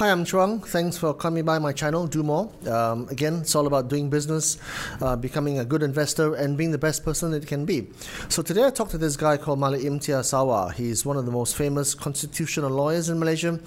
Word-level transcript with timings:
Hi, 0.00 0.10
I'm 0.10 0.24
Chuang. 0.24 0.60
Thanks 0.60 0.96
for 0.96 1.12
coming 1.12 1.44
by 1.44 1.58
my 1.58 1.74
channel. 1.74 2.06
Do 2.06 2.22
more. 2.22 2.50
Um, 2.66 3.06
again, 3.10 3.40
it's 3.42 3.54
all 3.54 3.66
about 3.66 3.88
doing 3.88 4.08
business, 4.08 4.56
uh, 5.02 5.14
becoming 5.14 5.58
a 5.58 5.64
good 5.66 5.82
investor, 5.82 6.36
and 6.36 6.56
being 6.56 6.70
the 6.70 6.78
best 6.78 7.04
person 7.04 7.34
it 7.34 7.46
can 7.46 7.66
be. 7.66 7.88
So 8.30 8.40
today 8.40 8.64
I 8.64 8.70
talked 8.70 8.92
to 8.92 8.96
this 8.96 9.14
guy 9.14 9.36
called 9.36 9.60
Malik 9.60 9.82
Imtiaz 9.82 10.32
Sarwar. 10.32 10.72
He's 10.72 11.04
one 11.04 11.18
of 11.18 11.26
the 11.26 11.30
most 11.30 11.54
famous 11.54 11.94
constitutional 11.94 12.70
lawyers 12.70 13.10
in 13.10 13.18
Malaysia. 13.18 13.60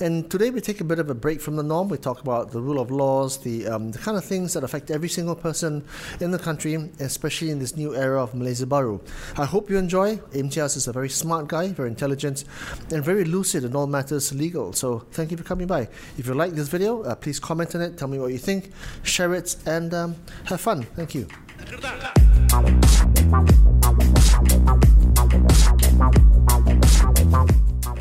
And 0.00 0.30
today 0.30 0.50
we 0.50 0.60
take 0.60 0.80
a 0.80 0.84
bit 0.84 1.00
of 1.00 1.10
a 1.10 1.14
break 1.14 1.40
from 1.40 1.56
the 1.56 1.64
norm. 1.64 1.88
We 1.88 1.98
talk 1.98 2.20
about 2.20 2.52
the 2.52 2.60
rule 2.60 2.78
of 2.78 2.92
laws, 2.92 3.38
the, 3.38 3.66
um, 3.66 3.90
the 3.90 3.98
kind 3.98 4.16
of 4.16 4.24
things 4.24 4.54
that 4.54 4.62
affect 4.62 4.92
every 4.92 5.08
single 5.08 5.34
person 5.34 5.84
in 6.20 6.30
the 6.30 6.38
country, 6.38 6.88
especially 7.00 7.50
in 7.50 7.58
this 7.58 7.74
new 7.74 7.96
era 7.96 8.22
of 8.22 8.32
Malaysia 8.32 8.64
Baru. 8.64 9.00
I 9.36 9.44
hope 9.44 9.68
you 9.68 9.76
enjoy. 9.76 10.18
Imtiaz 10.34 10.76
is 10.76 10.86
a 10.86 10.92
very 10.92 11.08
smart 11.08 11.48
guy, 11.48 11.72
very 11.72 11.88
intelligent, 11.88 12.44
and 12.92 13.04
very 13.04 13.24
lucid 13.24 13.64
in 13.64 13.74
all 13.74 13.88
matters 13.88 14.32
legal. 14.32 14.72
So 14.72 15.00
thank 15.10 15.32
you 15.32 15.36
for 15.36 15.42
coming 15.42 15.66
by. 15.66 15.79
If 16.18 16.26
you 16.26 16.34
like 16.34 16.52
this 16.52 16.68
video, 16.68 17.02
uh, 17.02 17.14
please 17.14 17.38
comment 17.38 17.74
on 17.74 17.80
it, 17.82 17.96
tell 17.96 18.08
me 18.08 18.18
what 18.18 18.32
you 18.32 18.38
think, 18.38 18.72
share 19.02 19.34
it, 19.34 19.56
and 19.66 19.92
um, 19.94 20.16
have 20.44 20.60
fun. 20.60 20.82
Thank 20.96 21.14
you. 21.14 21.26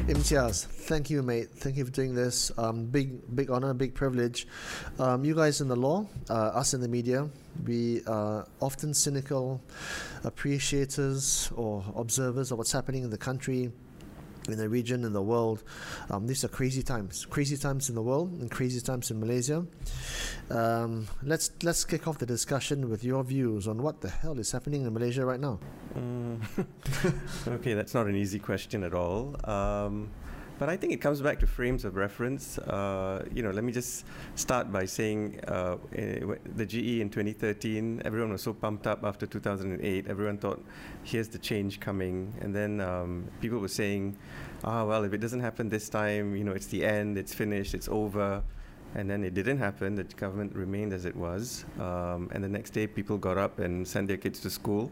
Imtiaz, 0.10 0.66
thank 0.66 1.10
you, 1.10 1.22
mate. 1.22 1.50
Thank 1.52 1.78
you 1.78 1.86
for 1.86 1.92
doing 1.92 2.16
this. 2.16 2.52
Um, 2.58 2.86
big, 2.86 3.36
big 3.36 3.52
honor, 3.52 3.74
big 3.76 3.94
privilege. 3.94 4.48
Um, 4.98 5.24
you 5.24 5.36
guys 5.36 5.62
in 5.62 5.68
the 5.68 5.76
law, 5.76 6.08
uh, 6.30 6.34
us 6.34 6.74
in 6.74 6.82
the 6.82 6.88
media, 6.88 7.30
we 7.66 8.02
are 8.08 8.48
often 8.60 8.94
cynical 8.94 9.62
appreciators 10.24 11.52
or 11.56 11.84
observers 11.96 12.52
of 12.52 12.58
what's 12.58 12.72
happening 12.72 13.04
in 13.04 13.12
the 13.12 13.18
country, 13.18 13.72
in 14.52 14.58
the 14.58 14.70
region, 14.70 15.04
in 15.04 15.14
the 15.14 15.22
world. 15.22 15.64
Um, 16.10 16.28
these 16.28 16.44
are 16.44 16.48
crazy 16.48 16.84
times, 16.84 17.26
crazy 17.26 17.58
times 17.58 17.90
in 17.90 17.96
the 17.96 18.02
world, 18.02 18.32
and 18.40 18.50
crazy 18.50 18.82
times 18.82 19.12
in 19.12 19.20
Malaysia. 19.20 19.66
Um, 20.50 21.08
let's 21.24 21.52
let's 21.64 21.86
kick 21.86 22.08
off 22.08 22.18
the 22.18 22.26
discussion 22.26 22.90
with 22.90 23.04
your 23.04 23.24
views 23.24 23.68
on 23.68 23.82
what 23.82 24.02
the 24.02 24.10
hell 24.10 24.40
is 24.40 24.52
happening 24.52 24.86
in 24.86 24.94
Malaysia 24.94 25.26
right 25.26 25.40
now. 25.40 25.60
Mm. 25.96 26.42
okay, 27.48 27.74
that's 27.74 27.94
not 27.94 28.08
an 28.08 28.16
easy 28.16 28.40
question 28.40 28.84
at 28.84 28.94
all. 28.94 29.36
Um, 29.50 30.10
but 30.60 30.68
I 30.68 30.76
think 30.76 30.92
it 30.92 30.98
comes 30.98 31.22
back 31.22 31.40
to 31.40 31.48
frames 31.48 31.86
of 31.86 31.96
reference. 31.96 32.58
Uh, 32.58 33.26
you 33.34 33.42
know, 33.42 33.50
let 33.50 33.64
me 33.64 33.72
just 33.72 34.06
start 34.36 34.72
by 34.72 34.86
saying 34.86 35.40
uh, 35.48 35.78
eh, 35.96 36.20
the 36.58 36.66
GE 36.66 37.00
in 37.00 37.10
2013, 37.10 38.02
everyone 38.04 38.34
was 38.34 38.44
so 38.44 38.54
pumped 38.54 38.86
up 38.86 39.06
after 39.06 39.26
2008. 39.26 40.08
Everyone 40.08 40.38
thought, 40.38 40.62
here's 41.04 41.30
the 41.30 41.40
change 41.40 41.80
coming. 41.80 42.34
And 42.42 42.54
then 42.54 42.82
um, 42.82 43.30
people 43.40 43.60
were 43.60 43.70
saying, 43.70 44.18
ah, 44.66 44.84
well, 44.84 45.06
if 45.06 45.14
it 45.14 45.20
doesn't 45.20 45.40
happen 45.40 45.70
this 45.70 45.88
time, 45.88 46.36
you 46.36 46.44
know, 46.44 46.52
it's 46.52 46.68
the 46.68 46.84
end, 46.84 47.18
it's 47.18 47.34
finished, 47.34 47.74
it's 47.74 47.88
over. 47.88 48.44
And 48.96 49.10
then 49.10 49.24
it 49.24 49.36
didn't 49.36 49.60
happen. 49.60 49.96
The 49.96 50.04
government 50.04 50.54
remained 50.56 50.92
as 50.92 51.06
it 51.06 51.16
was. 51.16 51.64
Um, 51.80 52.30
and 52.34 52.44
the 52.44 52.50
next 52.50 52.72
day, 52.72 52.86
people 52.86 53.18
got 53.18 53.38
up 53.38 53.60
and 53.60 53.88
sent 53.88 54.08
their 54.08 54.18
kids 54.18 54.42
to 54.42 54.50
school 54.50 54.92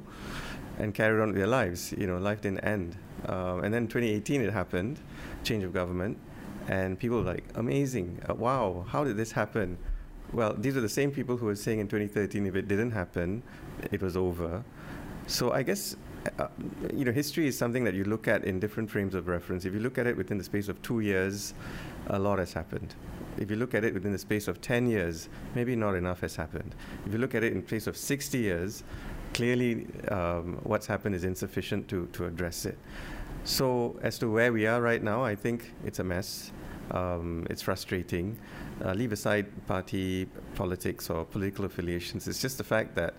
and 0.78 0.94
carried 0.94 1.20
on 1.20 1.30
with 1.30 1.38
their 1.38 1.48
lives. 1.48 1.94
You 1.98 2.08
know, 2.08 2.20
life 2.20 2.42
didn't 2.42 2.60
end. 2.60 2.96
Uh, 3.28 3.58
and 3.64 3.74
then 3.74 3.88
2018, 3.88 4.42
it 4.42 4.54
happened 4.54 5.00
change 5.48 5.64
of 5.64 5.74
government, 5.74 6.18
and 6.68 7.00
people 7.00 7.22
like, 7.22 7.46
amazing, 7.56 8.22
uh, 8.30 8.34
wow, 8.34 8.86
how 8.90 9.04
did 9.04 9.18
this 9.18 9.32
happen? 9.32 9.78
Well, 10.34 10.54
these 10.58 10.76
are 10.76 10.82
the 10.82 10.90
same 10.90 11.12
people 11.12 11.38
who 11.38 11.46
were 11.46 11.56
saying 11.56 11.80
in 11.80 11.88
2013 11.88 12.46
if 12.46 12.56
it 12.56 12.68
didn't 12.68 12.92
happen, 12.92 13.42
it 13.92 14.02
was 14.02 14.18
over. 14.18 14.64
So 15.28 15.52
I 15.52 15.64
guess 15.64 15.96
uh, 16.40 16.48
you 16.94 17.06
know, 17.06 17.12
history 17.12 17.48
is 17.48 17.58
something 17.58 17.84
that 17.84 17.94
you 17.94 18.04
look 18.04 18.28
at 18.28 18.44
in 18.44 18.60
different 18.60 18.90
frames 18.90 19.16
of 19.16 19.28
reference. 19.28 19.66
If 19.66 19.74
you 19.74 19.80
look 19.80 19.98
at 19.98 20.08
it 20.08 20.18
within 20.18 20.38
the 20.38 20.44
space 20.44 20.68
of 20.68 20.82
two 20.82 21.00
years, 21.00 21.54
a 22.08 22.20
lot 22.20 22.40
has 22.40 22.54
happened. 22.54 22.96
If 23.38 23.50
you 23.52 23.56
look 23.58 23.74
at 23.74 23.84
it 23.84 23.94
within 23.94 24.12
the 24.12 24.18
space 24.18 24.48
of 24.48 24.62
10 24.62 24.88
years, 24.88 25.30
maybe 25.56 25.76
not 25.76 25.96
enough 25.96 26.22
has 26.22 26.36
happened. 26.36 26.76
If 27.06 27.14
you 27.14 27.20
look 27.20 27.36
at 27.36 27.44
it 27.44 27.54
in 27.54 27.62
the 27.62 27.68
space 27.68 27.88
of 27.88 27.96
60 27.96 28.38
years, 28.38 28.84
clearly 29.34 29.88
um, 30.10 30.60
what's 30.64 30.88
happened 30.88 31.16
is 31.16 31.24
insufficient 31.24 31.88
to, 31.90 32.08
to 32.14 32.26
address 32.26 32.66
it. 32.66 32.78
So, 33.48 33.98
as 34.02 34.20
to 34.20 34.30
where 34.30 34.52
we 34.52 34.68
are 34.68 34.82
right 34.82 35.02
now, 35.02 35.24
I 35.24 35.34
think 35.34 35.72
it's 35.86 36.00
a 36.00 36.04
mess. 36.04 36.52
Um, 36.92 37.48
it's 37.50 37.62
frustrating. 37.62 38.38
Uh, 38.84 38.92
leave 38.92 39.14
aside 39.14 39.46
party 39.68 40.28
politics 40.56 41.10
or 41.10 41.24
political 41.24 41.64
affiliations. 41.64 42.28
It's 42.28 42.42
just 42.42 42.58
the 42.58 42.66
fact 42.66 42.94
that 42.96 43.14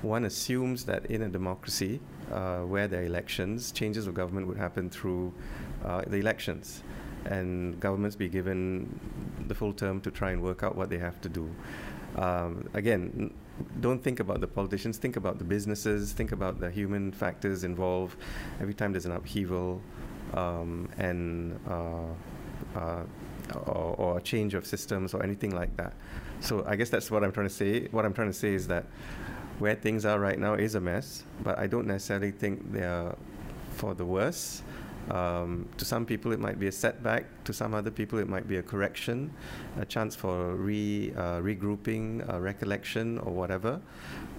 one 0.00 0.24
assumes 0.24 0.86
that 0.86 1.04
in 1.10 1.20
a 1.20 1.28
democracy 1.28 2.00
uh, 2.32 2.60
where 2.60 2.88
there 2.88 3.02
are 3.02 3.04
elections, 3.04 3.70
changes 3.70 4.06
of 4.06 4.14
government 4.14 4.46
would 4.46 4.56
happen 4.56 4.88
through 4.88 5.34
uh, 5.84 6.00
the 6.06 6.16
elections, 6.16 6.82
and 7.26 7.78
governments 7.78 8.16
be 8.16 8.30
given 8.30 8.98
the 9.46 9.54
full 9.54 9.74
term 9.74 10.00
to 10.00 10.10
try 10.10 10.30
and 10.30 10.42
work 10.42 10.62
out 10.62 10.74
what 10.74 10.88
they 10.88 10.98
have 10.98 11.20
to 11.20 11.28
do. 11.28 11.50
Um, 12.16 12.68
again, 12.74 13.32
don't 13.80 14.02
think 14.02 14.20
about 14.20 14.40
the 14.40 14.46
politicians, 14.46 14.98
think 14.98 15.16
about 15.16 15.38
the 15.38 15.44
businesses, 15.44 16.12
think 16.12 16.32
about 16.32 16.60
the 16.60 16.70
human 16.70 17.12
factors 17.12 17.64
involved. 17.64 18.18
Every 18.60 18.74
time 18.74 18.92
there's 18.92 19.06
an 19.06 19.12
upheaval 19.12 19.80
um, 20.34 20.88
and 20.98 21.58
uh, 21.68 22.78
uh, 22.78 23.02
or, 23.66 23.94
or, 23.98 24.18
a 24.18 24.20
change 24.20 24.54
of 24.54 24.66
systems 24.66 25.14
or 25.14 25.22
anything 25.22 25.54
like 25.54 25.76
that. 25.76 25.92
So 26.40 26.64
I 26.66 26.74
guess 26.74 26.90
that's 26.90 27.10
what 27.10 27.22
I'm 27.22 27.32
trying 27.32 27.48
to 27.48 27.54
say. 27.54 27.86
What 27.90 28.04
I'm 28.04 28.12
trying 28.12 28.28
to 28.28 28.36
say 28.36 28.54
is 28.54 28.66
that 28.68 28.86
where 29.58 29.74
things 29.74 30.04
are 30.04 30.18
right 30.18 30.38
now 30.38 30.54
is 30.54 30.74
a 30.74 30.80
mess, 30.80 31.24
but 31.42 31.58
I 31.58 31.66
don't 31.66 31.86
necessarily 31.86 32.30
think 32.30 32.72
they're 32.72 33.14
for 33.70 33.94
the 33.94 34.04
worse. 34.04 34.62
Um, 35.10 35.68
to 35.78 35.84
some 35.84 36.04
people, 36.04 36.32
it 36.32 36.40
might 36.40 36.58
be 36.58 36.66
a 36.66 36.72
setback. 36.72 37.44
To 37.44 37.52
some 37.52 37.74
other 37.74 37.90
people, 37.90 38.18
it 38.18 38.28
might 38.28 38.48
be 38.48 38.56
a 38.56 38.62
correction, 38.62 39.32
a 39.78 39.84
chance 39.84 40.16
for 40.16 40.54
re, 40.54 41.12
uh, 41.16 41.40
regrouping, 41.40 42.28
uh, 42.32 42.40
recollection, 42.40 43.18
or 43.18 43.32
whatever. 43.32 43.80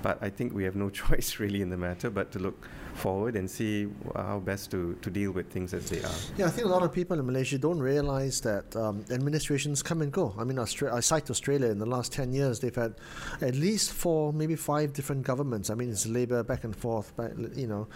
But 0.02 0.18
I 0.22 0.30
think 0.30 0.54
we 0.54 0.64
have 0.66 0.76
no 0.76 0.90
choice 1.04 1.40
really 1.40 1.62
in 1.62 1.70
the 1.70 1.78
matter 1.78 2.10
but 2.10 2.32
to 2.34 2.40
look 2.40 2.68
forward 2.98 3.36
and 3.36 3.50
see 3.50 3.88
how 4.16 4.40
best 4.40 4.72
to, 4.72 4.98
to 5.02 5.10
deal 5.10 5.32
with 5.32 5.50
things 5.50 5.74
as 5.74 5.90
they 5.90 6.00
are. 6.00 6.18
Yeah, 6.38 6.48
I 6.48 6.50
think 6.50 6.66
a 6.66 6.70
lot 6.70 6.84
of 6.84 6.92
people 6.92 7.20
in 7.20 7.26
Malaysia 7.26 7.58
don't 7.58 7.80
realize 7.80 8.42
that 8.42 8.76
um, 8.76 9.06
administrations 9.12 9.84
come 9.84 10.02
and 10.02 10.12
go. 10.12 10.34
I 10.38 10.44
mean, 10.44 10.58
Austra- 10.58 10.94
I 10.94 11.00
cite 11.00 11.30
Australia 11.30 11.70
in 11.70 11.80
the 11.80 11.86
last 11.86 12.12
10 12.14 12.32
years, 12.34 12.60
they've 12.60 12.76
had 12.76 12.96
at 13.42 13.56
least 13.56 13.92
four, 13.92 14.34
maybe 14.34 14.56
five 14.56 14.94
different 14.94 15.24
governments. 15.24 15.70
I 15.70 15.76
mean, 15.76 15.90
it's 15.90 16.08
Labour 16.08 16.44
back 16.44 16.64
and 16.64 16.76
forth, 16.76 17.16
back, 17.16 17.32
you 17.56 17.68
know. 17.68 17.88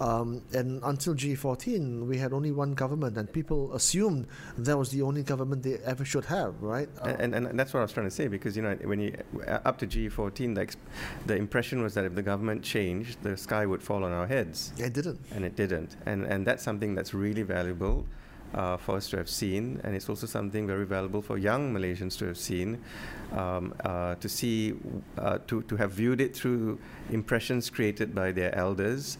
Um, 0.00 0.42
and 0.52 0.80
until 0.84 1.14
G14, 1.14 2.06
we 2.06 2.18
had 2.18 2.32
only 2.32 2.52
one 2.52 2.74
government, 2.74 3.16
and 3.16 3.32
people 3.32 3.72
assumed 3.74 4.26
that 4.58 4.76
was 4.76 4.90
the 4.90 5.02
only 5.02 5.22
government 5.22 5.62
they 5.62 5.78
ever 5.84 6.04
should 6.04 6.24
have, 6.26 6.60
right? 6.62 6.88
And, 7.02 7.34
and, 7.34 7.46
and 7.46 7.58
that's 7.58 7.72
what 7.72 7.80
I 7.80 7.82
was 7.82 7.92
trying 7.92 8.06
to 8.06 8.10
say, 8.10 8.28
because, 8.28 8.56
you 8.56 8.62
know, 8.62 8.74
when 8.84 9.00
you, 9.00 9.16
up 9.46 9.78
to 9.78 9.86
G14, 9.86 10.54
the, 10.54 10.76
the 11.26 11.36
impression 11.36 11.82
was 11.82 11.94
that 11.94 12.04
if 12.04 12.14
the 12.14 12.22
government 12.22 12.62
changed, 12.62 13.22
the 13.22 13.36
sky 13.36 13.66
would 13.66 13.82
fall 13.82 14.04
on 14.04 14.12
our 14.12 14.26
It 14.78 14.92
didn't. 14.92 15.20
And 15.34 15.44
it 15.44 15.56
didn't. 15.56 15.96
And, 16.06 16.24
and 16.24 16.46
that's 16.46 16.62
something 16.62 16.94
that's 16.94 17.14
really 17.14 17.42
valuable 17.42 18.06
uh, 18.54 18.76
for 18.76 18.96
us 18.96 19.08
to 19.10 19.16
have 19.16 19.28
seen. 19.28 19.80
And 19.84 19.94
it's 19.94 20.08
also 20.08 20.26
something 20.26 20.66
very 20.66 20.86
valuable 20.86 21.22
for 21.22 21.38
young 21.38 21.72
Malaysians 21.74 22.18
to 22.18 22.26
have 22.26 22.38
seen, 22.38 22.78
um, 23.32 23.74
uh, 23.84 24.14
to 24.16 24.28
see, 24.28 24.74
uh, 25.18 25.38
to, 25.46 25.62
to 25.62 25.76
have 25.76 25.92
viewed 25.92 26.20
it 26.20 26.34
through 26.34 26.78
impressions 27.10 27.70
created 27.70 28.14
by 28.14 28.32
their 28.32 28.54
elders. 28.54 29.18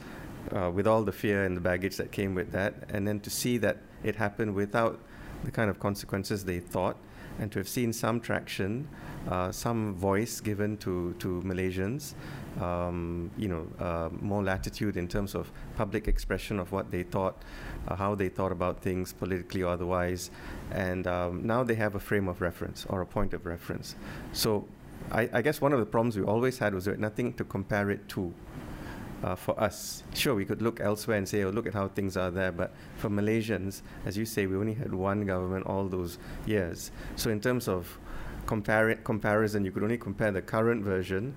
Uh, 0.57 0.71
with 0.71 0.87
all 0.87 1.03
the 1.05 1.13
fear 1.13 1.45
and 1.45 1.55
the 1.55 1.61
baggage 1.61 1.97
that 1.97 2.11
came 2.11 2.35
with 2.35 2.51
that, 2.51 2.73
and 2.89 3.07
then 3.07 3.21
to 3.21 3.29
see 3.29 3.59
that 3.59 3.77
it 4.03 4.17
happened 4.17 4.53
without 4.55 4.99
the 5.45 5.51
kind 5.51 5.69
of 5.69 5.79
consequences 5.79 6.45
they 6.45 6.59
thought, 6.59 6.97
and 7.39 7.53
to 7.53 7.59
have 7.59 7.69
seen 7.69 7.93
some 7.93 8.21
traction, 8.21 8.89
uh, 9.29 9.53
some 9.53 9.95
voice 9.95 10.41
given 10.41 10.77
to, 10.79 11.15
to 11.19 11.43
Malaysians, 11.45 12.15
um, 12.59 13.31
you 13.37 13.49
know, 13.49 13.67
uh, 13.79 14.09
more 14.21 14.43
latitude 14.43 14.97
in 14.97 15.07
terms 15.07 15.35
of 15.35 15.51
public 15.77 16.09
expression 16.09 16.59
of 16.59 16.73
what 16.73 16.91
they 16.91 17.03
thought, 17.03 17.43
uh, 17.89 17.95
how 17.95 18.15
they 18.15 18.29
thought 18.29 18.53
about 18.53 18.81
things 18.81 19.13
politically 19.13 19.63
or 19.63 19.73
otherwise. 19.73 20.31
And 20.73 21.07
um, 21.07 21.47
now 21.47 21.63
they 21.63 21.75
have 21.77 21.95
a 21.95 22.01
frame 22.01 22.29
of 22.29 22.41
reference 22.41 22.87
or 22.89 23.01
a 23.03 23.07
point 23.07 23.35
of 23.35 23.47
reference. 23.47 23.95
So 24.33 24.67
I, 25.13 25.29
I 25.33 25.43
guess 25.43 25.61
one 25.61 25.73
of 25.73 25.81
the 25.81 25.87
problems 25.87 26.17
we 26.17 26.25
always 26.25 26.59
had 26.59 26.75
was 26.75 26.87
nothing 26.87 27.33
to 27.35 27.45
compare 27.45 27.91
it 27.91 28.09
to. 28.11 28.33
Uh, 29.23 29.35
for 29.35 29.59
us, 29.61 30.03
sure, 30.15 30.35
we 30.35 30.47
could 30.47 30.63
look 30.63 30.81
elsewhere 30.81 31.19
and 31.19 31.29
say, 31.29 31.45
oh, 31.45 31.51
look 31.51 31.67
at 31.67 31.75
how 31.75 31.89
things 31.89 32.17
are 32.17 32.31
there. 32.31 32.51
But 32.51 32.73
for 32.97 33.11
Malaysians, 33.11 33.83
as 34.07 34.17
you 34.17 34.25
say, 34.25 34.47
we 34.47 34.57
only 34.57 34.73
had 34.73 34.95
one 34.95 35.27
government 35.27 35.67
all 35.67 35.89
those 35.89 36.17
years. 36.47 36.91
So, 37.17 37.29
in 37.29 37.39
terms 37.39 37.69
of 37.69 37.99
compar- 38.47 39.05
comparison, 39.05 39.63
you 39.63 39.73
could 39.73 39.83
only 39.83 39.99
compare 39.99 40.31
the 40.31 40.41
current 40.41 40.83
version 40.83 41.35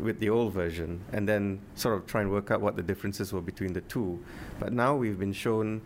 with 0.00 0.18
the 0.20 0.28
old 0.28 0.52
version 0.52 1.00
and 1.12 1.28
then 1.28 1.60
sort 1.74 1.94
of 1.94 2.06
try 2.06 2.20
and 2.20 2.30
work 2.30 2.50
out 2.50 2.60
what 2.60 2.76
the 2.76 2.82
differences 2.82 3.32
were 3.32 3.40
between 3.40 3.72
the 3.72 3.80
two. 3.82 4.22
But 4.58 4.72
now 4.72 4.96
we've 4.96 5.18
been 5.18 5.32
shown 5.32 5.82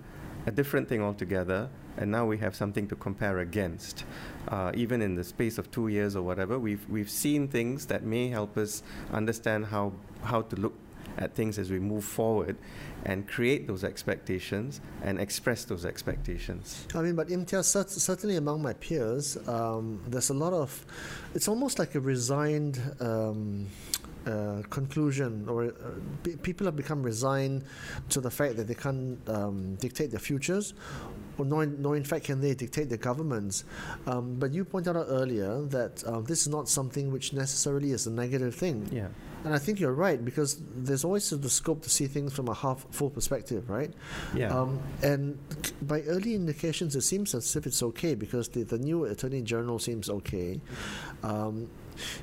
a 0.47 0.51
different 0.51 0.89
thing 0.89 1.03
altogether, 1.03 1.69
and 1.97 2.11
now 2.11 2.25
we 2.25 2.39
have 2.39 2.55
something 2.55 2.89
to 2.89 2.97
compare 2.97 3.41
against. 3.41 4.05
Uh, 4.49 4.73
even 4.75 5.03
in 5.03 5.15
the 5.15 5.25
space 5.25 5.59
of 5.59 5.71
two 5.71 5.89
years 5.89 6.17
or 6.17 6.23
whatever, 6.23 6.59
we've, 6.59 6.89
we've 6.89 7.11
seen 7.11 7.49
things 7.49 7.87
that 7.87 8.03
may 8.03 8.29
help 8.29 8.57
us 8.57 8.83
understand 9.13 9.67
how, 9.67 9.93
how 10.23 10.43
to 10.43 10.57
look 10.57 10.75
at 11.19 11.35
things 11.35 11.59
as 11.59 11.71
we 11.71 11.81
move 11.81 12.05
forward 12.05 12.57
and 13.05 13.27
create 13.27 13.67
those 13.67 13.83
expectations 13.83 14.81
and 15.03 15.21
express 15.21 15.65
those 15.65 15.85
expectations. 15.85 16.87
I 16.95 17.03
mean, 17.03 17.17
but 17.17 17.29
Imtiaz, 17.29 17.89
certainly 17.89 18.37
among 18.37 18.63
my 18.63 18.75
peers, 18.75 19.37
um, 19.49 20.01
there's 20.07 20.31
a 20.31 20.35
lot 20.35 20.53
of, 20.53 20.87
it's 21.35 21.49
almost 21.49 21.79
like 21.79 21.95
a 21.95 22.01
resigned. 22.01 22.81
Um, 23.01 23.67
uh, 24.29 24.63
conclusion, 24.69 25.49
or 25.49 25.65
uh, 25.65 25.73
people 26.43 26.67
have 26.67 26.77
become 26.77 27.03
resigned 27.03 27.65
to 28.11 28.21
the 28.21 28.31
fact 28.31 28.57
that 28.57 28.69
they 28.69 28.75
can't 28.75 29.19
um, 29.29 29.75
dictate 29.77 30.11
their 30.11 30.21
futures, 30.21 30.75
or 31.39 31.45
nor 31.45 31.63
in, 31.63 31.81
nor 31.81 31.97
in 31.97 32.05
fact 32.05 32.25
can 32.27 32.41
they 32.41 32.55
dictate 32.55 32.89
their 32.89 32.99
governments. 32.99 33.65
Um, 34.07 34.35
but 34.39 34.53
you 34.53 34.65
pointed 34.65 34.97
out 34.97 35.07
earlier 35.09 35.63
that 35.63 36.05
uh, 36.05 36.21
this 36.21 36.43
is 36.43 36.49
not 36.49 36.69
something 36.69 37.11
which 37.11 37.33
necessarily 37.33 37.93
is 37.93 38.07
a 38.07 38.11
negative 38.11 38.55
thing. 38.55 38.89
Yeah. 38.93 39.09
And 39.45 39.55
I 39.55 39.59
think 39.59 39.79
you're 39.79 39.93
right 39.93 40.23
because 40.23 40.61
there's 40.75 41.05
always 41.05 41.31
the 41.31 41.51
scope 41.51 41.83
to 41.83 41.91
see 41.91 42.07
things 42.07 42.35
from 42.35 42.49
a 42.49 42.55
half 42.55 42.85
full 42.91 43.09
perspective, 43.09 43.71
right? 43.71 43.93
Yeah. 44.35 44.53
Um, 44.53 44.81
and 45.03 45.39
by 45.83 46.03
early 46.03 46.35
indications, 46.35 46.97
it 46.97 47.03
seems 47.03 47.35
as 47.35 47.55
if 47.55 47.67
it's 47.67 47.83
okay 47.83 48.15
because 48.15 48.49
the, 48.49 48.65
the 48.65 48.79
new 48.79 49.05
attorney 49.05 49.43
general 49.43 49.79
seems 49.79 50.11
okay. 50.11 50.61
Um, 51.23 51.69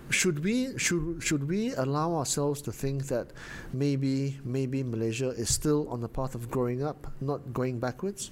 should 0.10 0.44
we 0.44 0.77
should 0.77 1.22
should 1.22 1.48
we 1.48 1.74
allow 1.75 2.16
ourselves 2.16 2.62
to 2.63 2.72
think 2.72 3.07
that 3.07 3.27
maybe 3.74 4.39
maybe 4.44 4.83
Malaysia 4.83 5.30
is 5.30 5.50
still 5.54 5.88
on 5.89 6.01
the 6.01 6.10
path 6.10 6.36
of 6.36 6.50
growing 6.50 6.83
up, 6.83 7.12
not 7.22 7.54
going 7.54 7.80
backwards? 7.80 8.31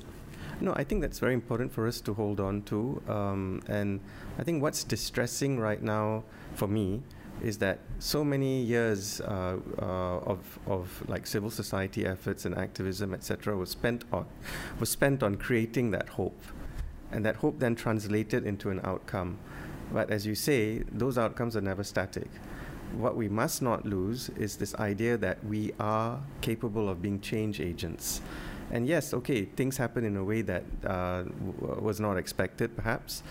No, 0.61 0.73
I 0.75 0.83
think 0.83 1.01
that's 1.01 1.19
very 1.19 1.33
important 1.33 1.71
for 1.73 1.87
us 1.87 1.99
to 2.01 2.13
hold 2.13 2.39
on 2.39 2.61
to. 2.63 3.01
Um, 3.07 3.61
and 3.67 3.99
I 4.37 4.43
think 4.43 4.61
what's 4.61 4.83
distressing 4.83 5.59
right 5.59 5.81
now 5.81 6.23
for 6.55 6.67
me 6.67 7.01
is 7.41 7.57
that 7.57 7.79
so 7.99 8.23
many 8.23 8.61
years 8.61 9.19
uh, 9.21 9.57
uh, 9.77 9.83
of, 9.83 10.59
of 10.67 11.03
like 11.07 11.27
civil 11.27 11.49
society 11.49 12.05
efforts 12.05 12.45
and 12.45 12.57
activism, 12.57 13.13
etc., 13.13 13.57
was 13.57 13.69
spent 13.69 14.05
on 14.13 14.25
was 14.79 14.89
spent 14.89 15.23
on 15.23 15.35
creating 15.35 15.91
that 15.91 16.09
hope, 16.09 16.41
and 17.11 17.25
that 17.25 17.37
hope 17.37 17.59
then 17.59 17.75
translated 17.75 18.45
into 18.45 18.69
an 18.69 18.79
outcome. 18.83 19.37
But 19.93 20.09
as 20.09 20.25
you 20.25 20.35
say, 20.35 20.83
those 20.91 21.17
outcomes 21.17 21.55
are 21.55 21.61
never 21.61 21.83
static. 21.83 22.29
What 22.97 23.15
we 23.15 23.29
must 23.29 23.61
not 23.61 23.85
lose 23.85 24.29
is 24.29 24.57
this 24.57 24.75
idea 24.75 25.17
that 25.17 25.43
we 25.45 25.71
are 25.79 26.19
capable 26.41 26.89
of 26.89 27.01
being 27.01 27.21
change 27.21 27.61
agents. 27.61 28.21
And 28.71 28.87
yes, 28.87 29.13
okay, 29.13 29.45
things 29.45 29.77
happen 29.77 30.03
in 30.03 30.17
a 30.17 30.23
way 30.23 30.41
that 30.41 30.63
uh, 30.83 31.23
w- 31.23 31.79
was 31.81 31.99
not 31.99 32.17
expected, 32.17 32.75
perhaps. 32.75 33.21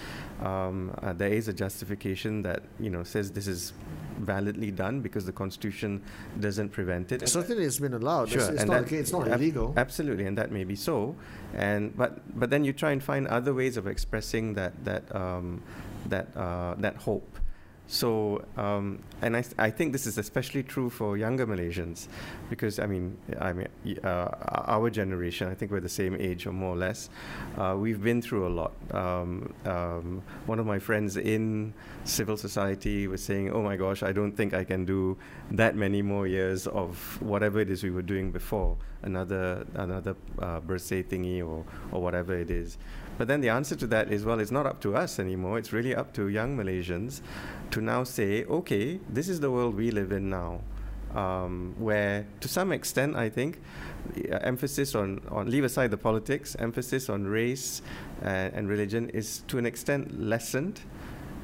Um, 0.41 0.95
uh, 1.03 1.13
there 1.13 1.33
is 1.33 1.49
a 1.49 1.53
justification 1.53 2.43
that 2.43 2.63
you 2.79 2.91
know 2.91 3.03
says 3.03 3.33
this 3.33 3.49
is 3.49 3.73
validly 4.19 4.71
done 4.71 5.01
because 5.01 5.27
the 5.27 5.33
constitution 5.33 6.01
doesn't 6.39 6.69
prevent 6.69 7.11
it. 7.11 7.29
Certainly, 7.29 7.65
it's 7.65 7.81
been 7.81 7.95
allowed. 7.95 8.29
Sure, 8.29 8.41
it's, 8.41 8.49
it's 8.51 8.61
and 8.63 8.71
not, 8.71 8.87
that, 8.87 8.93
it's 8.93 9.13
not 9.13 9.27
ab- 9.27 9.41
illegal. 9.41 9.75
Absolutely, 9.77 10.27
and 10.27 10.39
that 10.39 10.53
may 10.53 10.63
be 10.65 10.77
so. 10.77 11.17
And 11.55 11.97
but 11.97 12.21
but 12.39 12.51
then 12.51 12.65
you 12.65 12.73
try 12.73 12.93
and 12.93 13.03
find 13.03 13.27
other 13.27 13.53
ways 13.53 13.77
of 13.77 13.87
expressing 13.89 14.55
that 14.55 14.85
that 14.85 15.13
um, 15.15 15.61
that 16.09 16.37
uh, 16.37 16.75
that 16.79 16.97
hope. 16.97 17.39
So, 17.89 18.43
um, 18.57 19.01
and 19.21 19.37
I, 19.37 19.45
I 19.59 19.69
think 19.69 19.93
this 19.93 20.07
is 20.07 20.17
especially 20.17 20.63
true 20.63 20.89
for 20.89 21.19
younger 21.19 21.47
Malaysians, 21.47 22.09
because 22.49 22.79
I 22.79 22.87
mean, 22.87 23.19
I 23.39 23.53
mean, 23.53 23.69
uh, 24.03 24.29
our 24.67 24.89
generation, 24.89 25.49
I 25.49 25.55
think 25.55 25.71
we're 25.73 25.81
the 25.81 25.91
same 25.91 26.17
age 26.19 26.47
or 26.47 26.53
more 26.53 26.75
or 26.75 26.77
less. 26.77 27.11
Uh, 27.59 27.77
we've 27.79 28.03
been 28.03 28.23
through 28.23 28.47
a 28.47 28.49
lot. 28.49 28.73
Um, 28.93 29.53
um, 29.67 30.23
one 30.47 30.59
of 30.59 30.65
my 30.65 30.79
friends 30.79 31.19
in 31.19 31.75
civil 32.05 32.39
society 32.39 33.09
was 33.09 33.23
saying, 33.23 33.51
"Oh 33.53 33.63
my 33.63 33.77
gosh, 33.77 34.03
I 34.03 34.13
don't 34.13 34.33
think 34.33 34.55
I 34.55 34.65
can 34.65 34.87
do 34.87 35.19
that 35.51 35.77
many 35.77 36.01
more 36.01 36.27
years 36.27 36.67
of 36.67 37.21
whatever 37.21 37.61
it 37.61 37.69
is 37.69 37.83
we 37.83 37.91
were 37.91 38.01
doing 38.01 38.31
before, 38.31 38.79
another 39.03 39.67
another 39.75 40.17
uh, 40.39 40.61
birthday 40.61 41.03
thingy 41.03 41.47
or 41.47 41.65
or 41.91 42.01
whatever 42.01 42.33
it 42.35 42.51
is." 42.51 42.79
But 43.23 43.29
then 43.29 43.41
the 43.41 43.51
answer 43.51 43.77
to 43.77 43.87
that 43.87 44.11
is 44.11 44.25
well, 44.25 44.41
it's 44.41 44.51
not 44.51 44.67
up 44.67 44.81
to 44.81 44.97
us 44.97 45.21
anymore. 45.21 45.57
It's 45.57 45.73
really 45.73 45.95
up 45.95 46.13
to 46.15 46.27
young 46.27 46.57
Malaysians 46.57 47.21
to 47.71 47.81
now 47.81 48.03
say, 48.03 48.43
okay, 48.47 48.99
this 49.09 49.29
is 49.29 49.39
the 49.39 49.49
world 49.49 49.77
we 49.77 49.93
live 49.93 50.11
in 50.11 50.29
now. 50.29 50.61
Um, 51.15 51.77
where, 51.79 52.27
to 52.41 52.49
some 52.49 52.73
extent, 52.73 53.15
I 53.15 53.29
think, 53.29 53.61
uh, 54.29 54.39
emphasis 54.39 54.97
on, 54.97 55.21
on, 55.31 55.49
leave 55.49 55.63
aside 55.63 55.93
the 55.93 55.97
politics, 55.97 56.57
emphasis 56.59 57.09
on 57.09 57.25
race 57.25 57.81
uh, 58.25 58.27
and 58.27 58.69
religion 58.69 59.09
is 59.11 59.45
to 59.47 59.57
an 59.57 59.67
extent 59.67 60.21
lessened, 60.21 60.81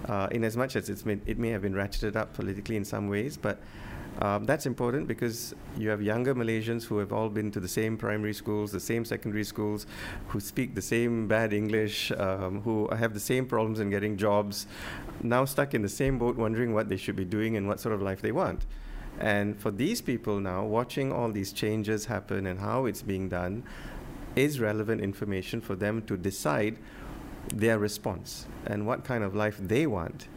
uh, 0.06 0.26
in 0.32 0.42
as 0.42 0.56
much 0.56 0.74
as 0.74 0.88
it's 0.88 1.06
it 1.06 1.38
may 1.38 1.50
have 1.50 1.62
been 1.62 1.74
ratcheted 1.74 2.16
up 2.16 2.34
politically 2.34 2.74
in 2.74 2.84
some 2.84 3.06
ways, 3.08 3.36
but 3.36 3.60
um, 4.20 4.44
that's 4.44 4.66
important 4.66 5.06
because 5.06 5.54
you 5.76 5.90
have 5.90 6.02
younger 6.02 6.34
Malaysians 6.34 6.84
who 6.84 6.98
have 6.98 7.12
all 7.12 7.28
been 7.28 7.50
to 7.52 7.60
the 7.60 7.68
same 7.68 7.96
primary 7.96 8.34
schools, 8.34 8.72
the 8.72 8.80
same 8.80 9.04
secondary 9.04 9.44
schools, 9.44 9.86
who 10.28 10.40
speak 10.40 10.74
the 10.74 10.82
same 10.82 11.28
bad 11.28 11.52
English, 11.52 12.10
um, 12.12 12.62
who 12.62 12.88
have 12.88 13.14
the 13.14 13.20
same 13.20 13.46
problems 13.46 13.78
in 13.78 13.90
getting 13.90 14.16
jobs, 14.16 14.66
now 15.22 15.44
stuck 15.44 15.72
in 15.72 15.82
the 15.82 15.88
same 15.88 16.18
boat, 16.18 16.36
wondering 16.36 16.74
what 16.74 16.88
they 16.88 16.96
should 16.96 17.16
be 17.16 17.24
doing 17.24 17.56
and 17.56 17.68
what 17.68 17.78
sort 17.78 17.94
of 17.94 18.02
life 18.02 18.20
they 18.20 18.32
want. 18.32 18.66
And 19.20 19.58
for 19.60 19.70
these 19.70 20.00
people 20.00 20.40
now, 20.40 20.64
watching 20.64 21.12
all 21.12 21.30
these 21.30 21.52
changes 21.52 22.06
happen 22.06 22.46
and 22.46 22.58
how 22.58 22.86
it's 22.86 23.02
being 23.02 23.28
done 23.28 23.62
is 24.36 24.60
relevant 24.60 25.00
information 25.00 25.60
for 25.60 25.76
them 25.76 26.02
to 26.02 26.16
decide 26.16 26.78
their 27.54 27.78
response 27.78 28.46
and 28.66 28.86
what 28.86 29.04
kind 29.04 29.24
of 29.24 29.34
life 29.34 29.58
they 29.60 29.86
want. 29.86 30.28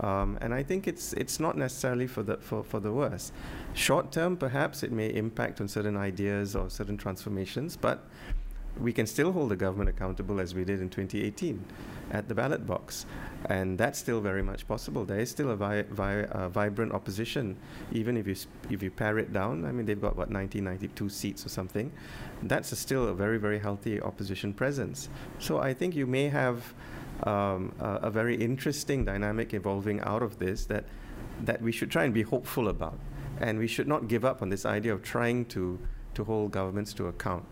Um, 0.00 0.38
and 0.40 0.54
I 0.54 0.62
think 0.62 0.86
it's 0.86 1.12
it's 1.14 1.40
not 1.40 1.56
necessarily 1.58 2.06
for 2.06 2.22
the 2.22 2.36
for, 2.36 2.62
for 2.62 2.80
the 2.80 2.92
worse. 2.92 3.32
Short 3.74 4.12
term, 4.12 4.36
perhaps 4.36 4.82
it 4.82 4.92
may 4.92 5.08
impact 5.12 5.60
on 5.60 5.68
certain 5.68 5.96
ideas 5.96 6.54
or 6.56 6.70
certain 6.70 6.96
transformations, 6.96 7.76
but 7.76 8.06
we 8.78 8.92
can 8.92 9.06
still 9.06 9.32
hold 9.32 9.50
the 9.50 9.56
government 9.56 9.90
accountable 9.90 10.40
as 10.40 10.54
we 10.54 10.64
did 10.64 10.80
in 10.80 10.88
2018 10.88 11.64
at 12.12 12.28
the 12.28 12.34
ballot 12.34 12.66
box. 12.66 13.06
And 13.46 13.78
that's 13.78 13.98
still 13.98 14.20
very 14.20 14.42
much 14.42 14.66
possible. 14.66 15.04
There 15.04 15.18
is 15.18 15.30
still 15.30 15.50
a 15.50 15.56
vi- 15.56 15.82
vi- 15.90 16.24
uh, 16.24 16.48
vibrant 16.48 16.92
opposition, 16.92 17.56
even 17.92 18.16
if 18.16 18.26
you, 18.26 18.36
if 18.68 18.82
you 18.82 18.90
pare 18.90 19.18
it 19.18 19.32
down. 19.32 19.64
I 19.64 19.72
mean, 19.72 19.86
they've 19.86 20.00
got, 20.00 20.16
what, 20.16 20.30
1992 20.30 21.08
seats 21.08 21.46
or 21.46 21.48
something. 21.48 21.92
That's 22.42 22.72
a 22.72 22.76
still 22.76 23.08
a 23.08 23.14
very, 23.14 23.38
very 23.38 23.58
healthy 23.58 24.00
opposition 24.00 24.52
presence. 24.52 25.08
So 25.38 25.58
I 25.58 25.74
think 25.74 25.94
you 25.94 26.06
may 26.06 26.28
have 26.28 26.74
um, 27.24 27.72
a, 27.80 27.94
a 28.02 28.10
very 28.10 28.36
interesting 28.36 29.04
dynamic 29.04 29.54
evolving 29.54 30.00
out 30.00 30.22
of 30.22 30.38
this 30.38 30.66
that, 30.66 30.84
that 31.42 31.60
we 31.62 31.72
should 31.72 31.90
try 31.90 32.04
and 32.04 32.14
be 32.14 32.22
hopeful 32.22 32.68
about. 32.68 32.98
And 33.40 33.58
we 33.58 33.66
should 33.66 33.88
not 33.88 34.08
give 34.08 34.24
up 34.24 34.42
on 34.42 34.50
this 34.50 34.66
idea 34.66 34.92
of 34.92 35.02
trying 35.02 35.46
to, 35.46 35.78
to 36.14 36.24
hold 36.24 36.52
governments 36.52 36.92
to 36.94 37.06
account. 37.06 37.44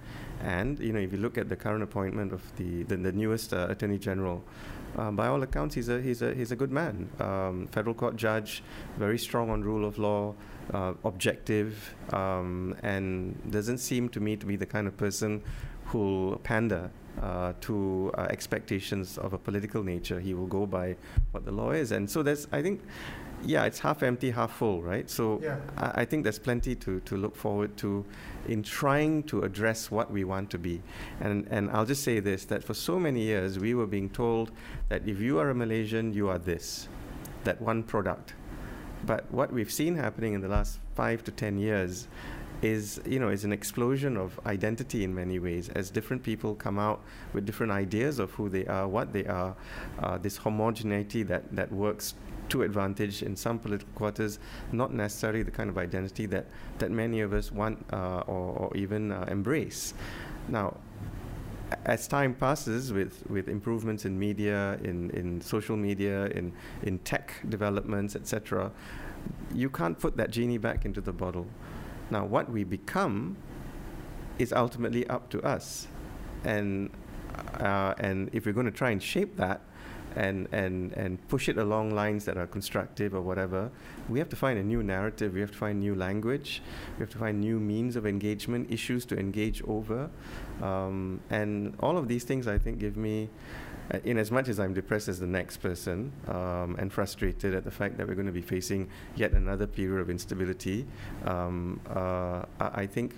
And 0.43 0.79
you 0.79 0.93
know, 0.93 1.01
if 1.01 1.13
you 1.13 1.19
look 1.19 1.37
at 1.39 1.49
the 1.49 1.57
current 1.57 1.83
appointment 1.83 2.33
of 2.33 2.57
the 2.57 2.85
the, 2.85 2.97
the 2.97 3.13
newest 3.13 3.53
uh, 3.53 3.67
Attorney 3.71 3.99
General, 3.99 4.43
um, 4.97 5.17
by 5.17 5.27
all 5.27 5.43
accounts, 5.43 5.75
he's 5.75 5.89
a 5.89 6.01
he's 6.01 6.23
a 6.23 6.33
he's 6.33 6.53
a 6.53 6.57
good 6.57 6.71
man. 6.71 7.11
Um, 7.19 7.67
federal 7.73 7.95
court 7.95 8.17
judge, 8.17 8.63
very 8.97 9.19
strong 9.19 9.51
on 9.51 9.63
rule 9.63 9.85
of 9.85 9.99
law, 9.99 10.35
uh, 10.73 10.95
objective, 11.05 11.95
um, 12.13 12.77
and 12.83 13.51
doesn't 13.51 13.79
seem 13.79 14.09
to 14.11 14.21
me 14.21 14.37
to 14.37 14.47
be 14.47 14.57
the 14.57 14.67
kind 14.67 14.87
of 14.87 14.97
person 14.97 15.43
who'll 15.87 16.37
pander 16.39 16.91
uh, 17.23 17.53
to 17.63 18.13
uh, 18.17 18.23
expectations 18.31 19.19
of 19.19 19.33
a 19.33 19.39
political 19.39 19.83
nature. 19.83 20.21
He 20.21 20.35
will 20.35 20.47
go 20.47 20.67
by 20.67 20.97
what 21.33 21.45
the 21.45 21.53
law 21.53 21.71
is, 21.71 21.93
and 21.93 22.09
so 22.11 22.23
there's 22.23 22.47
I 22.53 22.63
think 22.63 22.83
yeah, 23.45 23.65
it's 23.65 23.79
half 23.79 24.03
empty, 24.03 24.31
half 24.31 24.53
full, 24.53 24.83
right? 24.83 25.09
So 25.09 25.41
yeah. 25.43 25.59
I, 25.77 26.03
I, 26.03 26.05
think 26.05 26.25
there's 26.25 26.39
plenty 26.39 26.75
to, 26.77 27.01
to 27.01 27.17
look 27.17 27.37
forward 27.37 27.77
to 27.79 28.05
in 28.49 28.63
trying 28.63 29.23
to 29.25 29.43
address 29.43 29.91
what 29.91 30.11
we 30.11 30.25
want 30.25 30.51
to 30.51 30.59
be. 30.59 30.83
And, 31.21 31.47
and 31.51 31.71
I'll 31.71 31.87
just 31.87 32.03
say 32.03 32.21
this 32.21 32.45
that 32.47 32.65
for 32.65 32.75
so 32.75 32.99
many 32.99 33.23
years, 33.23 33.59
we 33.59 33.75
were 33.75 33.87
being 33.87 34.11
told 34.11 34.51
that 34.89 35.07
if 35.07 35.21
you 35.21 35.39
are 35.39 35.51
a 35.51 35.55
Malaysian, 35.55 36.13
you 36.13 36.29
are 36.29 36.39
this, 36.39 36.89
that 37.45 37.61
one 37.61 37.83
product. 37.83 38.35
But 39.07 39.31
what 39.31 39.53
we've 39.53 39.71
seen 39.71 39.95
happening 39.95 40.33
in 40.35 40.41
the 40.41 40.49
last 40.49 40.81
five 40.95 41.23
to 41.25 41.31
ten 41.31 41.59
years 41.59 42.09
is 42.61 43.01
you 43.07 43.21
know 43.21 43.29
is 43.29 43.45
an 43.45 43.53
explosion 43.53 44.17
of 44.17 44.39
identity 44.47 45.05
in 45.05 45.15
many 45.15 45.39
ways 45.39 45.69
as 45.71 45.91
different 45.91 46.23
people 46.23 46.57
come 46.57 46.77
out 46.79 47.01
with 47.33 47.47
different 47.47 47.71
ideas 47.71 48.19
of 48.19 48.33
who 48.33 48.49
they 48.49 48.67
are 48.67 48.89
what 48.89 49.13
they 49.13 49.25
are 49.27 49.55
uh, 50.01 50.19
this 50.19 50.37
homogeneity 50.37 51.23
that 51.23 51.45
that 51.55 51.71
works 51.71 52.15
to 52.49 52.63
advantage 52.63 53.23
in 53.23 53.37
some 53.37 53.59
political 53.59 53.93
quarters, 53.95 54.39
not 54.73 54.93
necessarily 54.93 55.43
the 55.43 55.51
kind 55.51 55.71
of 55.71 55.79
identity 55.79 56.27
that, 56.27 56.47
that 56.79 56.91
many 56.91 57.21
of 57.21 57.33
us 57.33 57.53
want 57.53 57.85
uh, 57.93 58.21
or, 58.27 58.71
or, 58.71 58.77
even 58.77 59.13
uh, 59.13 59.27
embrace. 59.31 59.95
Now, 60.49 60.77
as 61.85 62.09
time 62.09 62.35
passes 62.35 62.93
with, 62.93 63.29
with 63.29 63.49
improvements 63.49 64.05
in 64.05 64.19
media, 64.19 64.79
in, 64.83 65.11
in 65.11 65.41
social 65.41 65.77
media, 65.77 66.27
in, 66.27 66.53
in 66.83 66.99
tech 67.01 67.35
developments, 67.49 68.17
etc., 68.17 68.71
you 69.55 69.69
can't 69.69 69.99
put 69.99 70.17
that 70.17 70.31
genie 70.31 70.59
back 70.59 70.85
into 70.85 71.01
the 71.01 71.13
bottle. 71.13 71.47
Now, 72.11 72.25
what 72.25 72.51
we 72.51 72.65
become 72.65 73.37
is 74.39 74.53
ultimately 74.53 75.07
up 75.09 75.29
to 75.31 75.43
us. 75.43 75.89
And, 76.45 76.91
uh, 77.61 77.95
and 77.99 78.31
if 78.33 78.47
we're 78.47 78.53
going 78.53 78.67
to 78.67 78.73
try 78.73 78.91
and 78.91 79.03
shape 79.03 79.37
that, 79.37 79.61
and, 80.17 80.49
and, 80.53 80.93
and 80.95 81.29
push 81.29 81.49
it 81.49 81.59
along 81.59 81.95
lines 81.95 82.25
that 82.25 82.37
are 82.37 82.47
constructive 82.47 83.15
or 83.15 83.21
whatever, 83.21 83.71
we 84.09 84.19
have 84.19 84.29
to 84.31 84.37
find 84.37 84.59
a 84.59 84.63
new 84.63 84.83
narrative, 84.83 85.35
we 85.35 85.41
have 85.41 85.53
to 85.53 85.59
find 85.59 85.79
new 85.79 85.95
language, 85.95 86.63
we 86.97 87.03
have 87.03 87.11
to 87.11 87.19
find 87.19 87.41
new 87.41 87.61
means 87.61 87.95
of 87.95 88.07
engagement, 88.07 88.71
issues 88.71 89.05
to 89.07 89.19
engage 89.19 89.63
over. 89.63 90.11
Um, 90.63 91.21
and 91.31 91.77
all 91.81 91.97
of 91.97 92.09
these 92.09 92.25
things, 92.25 92.49
I 92.49 92.59
think, 92.59 92.79
give 92.79 92.97
me, 92.97 93.29
in 94.05 94.19
as 94.19 94.31
much 94.31 94.49
as 94.49 94.61
I'm 94.61 94.75
depressed 94.75 95.09
as 95.09 95.19
the 95.19 95.27
next 95.27 95.59
person 95.59 96.13
um, 96.27 96.77
and 96.79 96.93
frustrated 96.93 97.55
at 97.55 97.65
the 97.65 97.71
fact 97.71 97.97
that 97.99 98.07
we're 98.07 98.15
going 98.15 98.27
to 98.27 98.33
be 98.33 98.43
facing 98.43 98.89
yet 99.17 99.33
another 99.33 99.67
period 99.67 100.01
of 100.01 100.11
instability, 100.11 100.87
um, 101.25 101.81
uh, 101.89 102.43
I, 102.61 102.83
I 102.83 102.87
think 102.87 103.15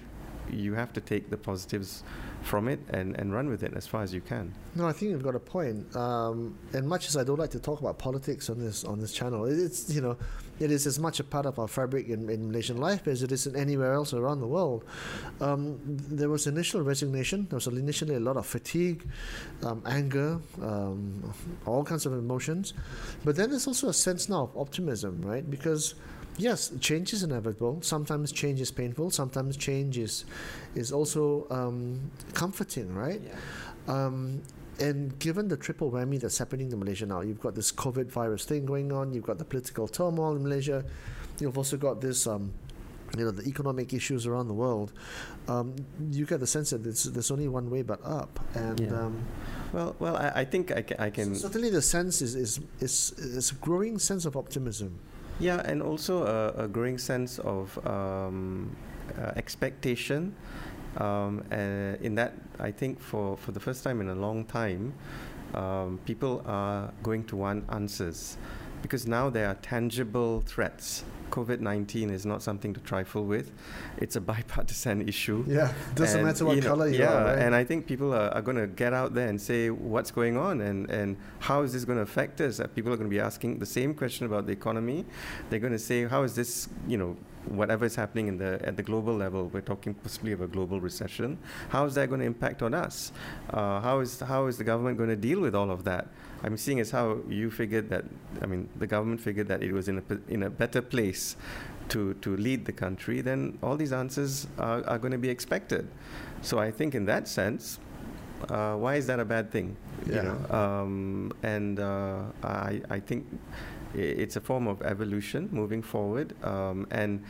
you 0.55 0.75
have 0.75 0.93
to 0.95 1.01
take 1.01 1.31
the 1.31 1.37
positives 1.37 2.03
from 2.43 2.69
it 2.69 2.81
and, 2.91 3.17
and 3.19 3.35
run 3.35 3.49
with 3.49 3.63
it 3.63 3.73
as 3.75 3.87
far 3.87 4.03
as 4.03 4.15
you 4.15 4.21
can. 4.21 4.53
No, 4.75 4.87
I 4.87 4.93
think 4.93 5.11
you've 5.11 5.23
got 5.23 5.35
a 5.35 5.41
point. 5.41 5.95
Um, 5.95 6.57
and 6.73 6.89
much 6.89 7.09
as 7.09 7.17
I 7.17 7.25
don't 7.25 7.39
like 7.39 7.51
to 7.51 7.61
talk 7.61 7.81
about 7.81 7.99
politics 7.99 8.49
on 8.49 8.59
this 8.59 8.85
on 8.85 8.99
this 9.01 9.13
channel, 9.13 9.45
it's 9.45 9.91
you 9.91 10.01
know, 10.01 10.17
it 10.59 10.71
is 10.71 10.87
as 10.87 10.99
much 10.99 11.21
a 11.21 11.25
part 11.25 11.47
of 11.47 11.59
our 11.59 11.69
fabric 11.69 12.09
in, 12.09 12.29
in 12.31 12.49
Malaysian 12.49 12.79
life 12.79 13.07
as 13.09 13.23
it 13.23 13.33
is 13.33 13.47
in 13.47 13.57
anywhere 13.57 13.93
else 13.93 14.15
around 14.15 14.41
the 14.41 14.47
world. 14.47 14.85
Um, 15.41 15.79
there 15.85 16.29
was 16.29 16.47
initial 16.47 16.83
resignation. 16.83 17.47
There 17.51 17.57
was 17.57 17.67
initially 17.67 18.15
a 18.15 18.21
lot 18.21 18.37
of 18.37 18.47
fatigue, 18.47 19.07
um, 19.63 19.83
anger, 19.87 20.41
um, 20.63 21.35
all 21.67 21.85
kinds 21.85 22.07
of 22.07 22.13
emotions, 22.13 22.75
but 23.25 23.37
then 23.37 23.51
there's 23.51 23.67
also 23.67 23.89
a 23.89 23.95
sense 23.95 24.29
now 24.29 24.45
of 24.45 24.57
optimism, 24.57 25.21
right? 25.23 25.49
Because 25.49 25.95
yes, 26.39 26.73
change 26.81 27.13
is 27.13 27.23
inevitable. 27.23 27.79
Sometimes 27.83 28.33
change 28.33 28.61
is 28.61 28.71
painful. 28.71 29.11
Sometimes 29.11 29.57
change 29.57 29.99
is, 29.99 30.25
is 30.75 30.93
also 30.93 31.47
um, 31.51 32.11
comforting, 32.35 32.95
right? 32.95 33.21
Yeah. 33.25 33.35
Um, 33.95 34.43
and 34.79 35.19
given 35.19 35.49
the 35.49 35.57
triple 35.57 35.91
whammy 35.91 36.19
that's 36.19 36.39
happening 36.39 36.73
in 36.73 36.79
Malaysia 36.79 37.07
now, 37.07 37.21
you've 37.21 37.41
got 37.41 37.55
this 37.55 37.71
COVID 37.71 38.11
virus 38.11 38.45
thing 38.45 38.65
going 38.65 38.93
on, 38.93 39.13
you've 39.13 39.27
got 39.27 39.39
the 39.39 39.45
political 39.45 39.87
turmoil 39.87 40.37
in 40.37 40.43
Malaysia, 40.43 40.85
you've 41.39 41.59
also 41.59 41.77
got 41.77 42.01
this, 42.01 42.27
um, 42.27 42.51
you 43.17 43.25
know, 43.25 43.31
the 43.31 43.47
economic 43.47 43.93
issues 43.93 44.27
around 44.27 44.49
the 44.49 44.55
world. 44.55 44.93
Um, 45.49 45.75
you 46.11 46.25
get 46.25 46.41
the 46.41 46.47
sense 46.47 46.71
that 46.71 46.83
there's, 46.83 47.05
there's 47.05 47.31
only 47.31 47.49
one 47.49 47.69
way 47.69 47.83
but 47.83 48.01
up. 48.05 48.41
And 48.55 48.81
yeah. 48.81 48.89
um, 48.89 49.27
well, 49.73 49.97
well, 49.99 50.17
I, 50.17 50.33
I 50.37 50.45
think 50.45 50.73
I 50.73 50.83
can. 50.83 50.97
I 50.99 51.11
can 51.11 51.35
certainly, 51.35 51.71
the 51.71 51.83
sense 51.83 52.23
is 52.23 52.35
is 52.35 52.61
is, 52.81 53.13
is 53.19 53.51
a 53.51 53.55
growing 53.55 53.99
sense 53.99 54.25
of 54.25 54.37
optimism. 54.37 54.99
Yeah, 55.41 55.63
and 55.65 55.83
also 55.83 56.27
a, 56.27 56.65
a 56.65 56.69
growing 56.69 56.99
sense 56.99 57.39
of 57.39 57.79
um, 57.87 58.77
uh, 59.19 59.33
expectation. 59.37 60.35
Um, 60.99 61.43
and 61.51 61.97
in 62.03 62.15
that, 62.17 62.35
I 62.59 62.71
think 62.71 63.01
for, 63.01 63.39
for 63.39 63.53
the 63.53 63.61
first 63.61 63.83
time 63.83 64.03
in 64.03 64.11
a 64.11 64.15
long 64.15 64.45
time, 64.45 64.93
um, 65.55 65.99
people 66.05 66.43
are 66.47 66.93
going 67.03 67.25
to 67.25 67.37
want 67.37 67.65
answers 67.71 68.37
because 68.83 69.07
now 69.07 69.31
there 69.31 69.49
are 69.49 69.55
tangible 69.55 70.43
threats 70.47 71.05
COVID 71.31 71.61
19 71.61 72.11
is 72.11 72.27
not 72.27 72.43
something 72.43 72.75
to 72.75 72.81
trifle 72.81 73.25
with. 73.25 73.53
It's 73.99 74.17
a 74.17 74.21
bipartisan 74.31 75.09
issue. 75.09 75.45
Yeah, 75.47 75.73
doesn't 75.95 76.19
and, 76.19 76.27
matter 76.27 76.45
what 76.45 76.57
you 76.57 76.63
know, 76.63 76.69
color 76.69 76.89
you 76.89 77.01
yeah, 77.01 77.13
are. 77.13 77.25
Right? 77.25 77.39
and 77.39 77.55
I 77.55 77.65
think 77.65 77.87
people 77.87 78.13
are, 78.13 78.31
are 78.31 78.43
going 78.43 78.57
to 78.57 78.67
get 78.67 78.93
out 78.93 79.15
there 79.15 79.29
and 79.29 79.41
say 79.41 79.71
what's 79.71 80.11
going 80.11 80.37
on 80.37 80.61
and, 80.61 80.91
and 80.91 81.17
how 81.39 81.63
is 81.63 81.73
this 81.73 81.85
going 81.85 81.99
to 81.99 82.03
affect 82.03 82.41
us. 82.41 82.61
Uh, 82.61 82.67
people 82.67 82.93
are 82.93 82.97
going 82.97 83.09
to 83.09 83.15
be 83.15 83.21
asking 83.21 83.59
the 83.59 83.67
same 83.67 83.95
question 83.95 84.27
about 84.27 84.47
the 84.47 84.53
economy. 84.53 85.05
They're 85.49 85.59
going 85.59 85.73
to 85.73 85.79
say, 85.79 86.07
how 86.07 86.23
is 86.23 86.35
this, 86.35 86.69
you 86.87 86.99
know, 86.99 87.17
whatever 87.47 87.85
is 87.85 87.95
happening 87.95 88.29
in 88.29 88.39
the, 88.39 88.61
at 88.63 88.77
the 88.77 88.83
global 88.83 89.15
level, 89.15 89.49
we're 89.49 89.61
talking 89.61 89.95
possibly 89.95 90.33
of 90.33 90.41
a 90.41 90.47
global 90.47 90.81
recession. 90.81 91.39
How 91.71 91.85
is 91.87 91.95
that 91.95 92.09
going 92.09 92.21
to 92.21 92.27
impact 92.27 92.63
on 92.63 92.75
us? 92.75 93.13
Uh, 93.49 93.81
how, 93.81 94.01
is, 94.01 94.21
how 94.21 94.47
is 94.47 94.59
the 94.59 94.65
government 94.65 94.99
going 94.99 95.11
to 95.11 95.17
deal 95.17 95.41
with 95.41 95.55
all 95.55 95.71
of 95.71 95.85
that? 95.85 96.09
I'm 96.43 96.57
seeing 96.57 96.81
as 96.81 96.91
how 96.91 97.19
you 97.29 97.51
figured 97.51 97.91
that, 97.91 98.05
I 98.41 98.47
mean, 98.47 98.69
the 98.77 98.87
government 98.87 99.21
figured 99.21 99.49
that 99.49 99.63
it 99.63 99.73
was 99.73 99.89
in 99.89 99.99
a, 99.99 100.33
in 100.33 100.43
a 100.45 100.51
better 100.51 100.81
place 100.81 101.37
to, 101.91 102.15
to 102.15 102.37
lead 102.37 102.65
the 102.65 102.73
country, 102.73 103.21
then 103.21 103.59
all 103.63 103.77
these 103.77 103.93
answers 103.93 104.47
are, 104.59 104.83
are 104.87 104.99
going 104.99 105.13
to 105.13 105.19
be 105.19 105.29
expected. 105.29 105.89
So 106.43 106.59
I 106.59 106.71
think 106.71 106.95
in 106.95 107.05
that 107.07 107.29
sense, 107.29 107.79
uh, 108.49 108.75
why 108.75 108.95
is 108.95 109.07
that 109.07 109.21
a 109.21 109.25
bad 109.25 109.51
thing? 109.51 109.77
Yeah. 110.07 110.15
You 110.17 110.23
know? 110.23 110.57
um, 110.57 111.33
and 111.43 111.79
uh, 111.79 112.23
I, 112.43 112.81
I 112.89 113.01
think 113.01 113.27
it's 113.95 114.37
a 114.37 114.41
form 114.41 114.69
of 114.69 114.83
evolution 114.83 115.49
moving 115.53 115.83
forward. 115.83 116.35
Um, 116.45 116.87
and 116.91 117.23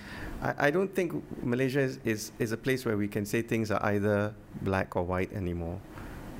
I, 0.42 0.66
I, 0.66 0.70
don't 0.70 0.94
think 0.94 1.12
Malaysia 1.42 1.80
is, 1.80 1.98
is, 2.04 2.32
is, 2.38 2.52
a 2.52 2.56
place 2.56 2.84
where 2.84 2.96
we 2.96 3.08
can 3.08 3.24
say 3.24 3.42
things 3.42 3.70
are 3.70 3.84
either 3.86 4.34
black 4.62 4.94
or 4.94 5.02
white 5.02 5.32
anymore. 5.32 5.80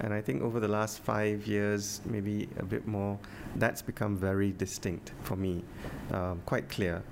And 0.01 0.15
I 0.15 0.21
think 0.21 0.43
over 0.43 0.61
the 0.61 0.69
last 0.69 1.01
five 1.01 1.47
years, 1.47 2.01
maybe 2.05 2.49
a 2.59 2.65
bit 2.65 2.87
more, 2.87 3.19
that's 3.57 3.83
become 3.83 4.17
very 4.17 4.53
distinct 4.53 5.13
for 5.23 5.37
me, 5.37 5.63
um, 6.13 6.41
quite 6.47 6.69
clear. 6.69 7.03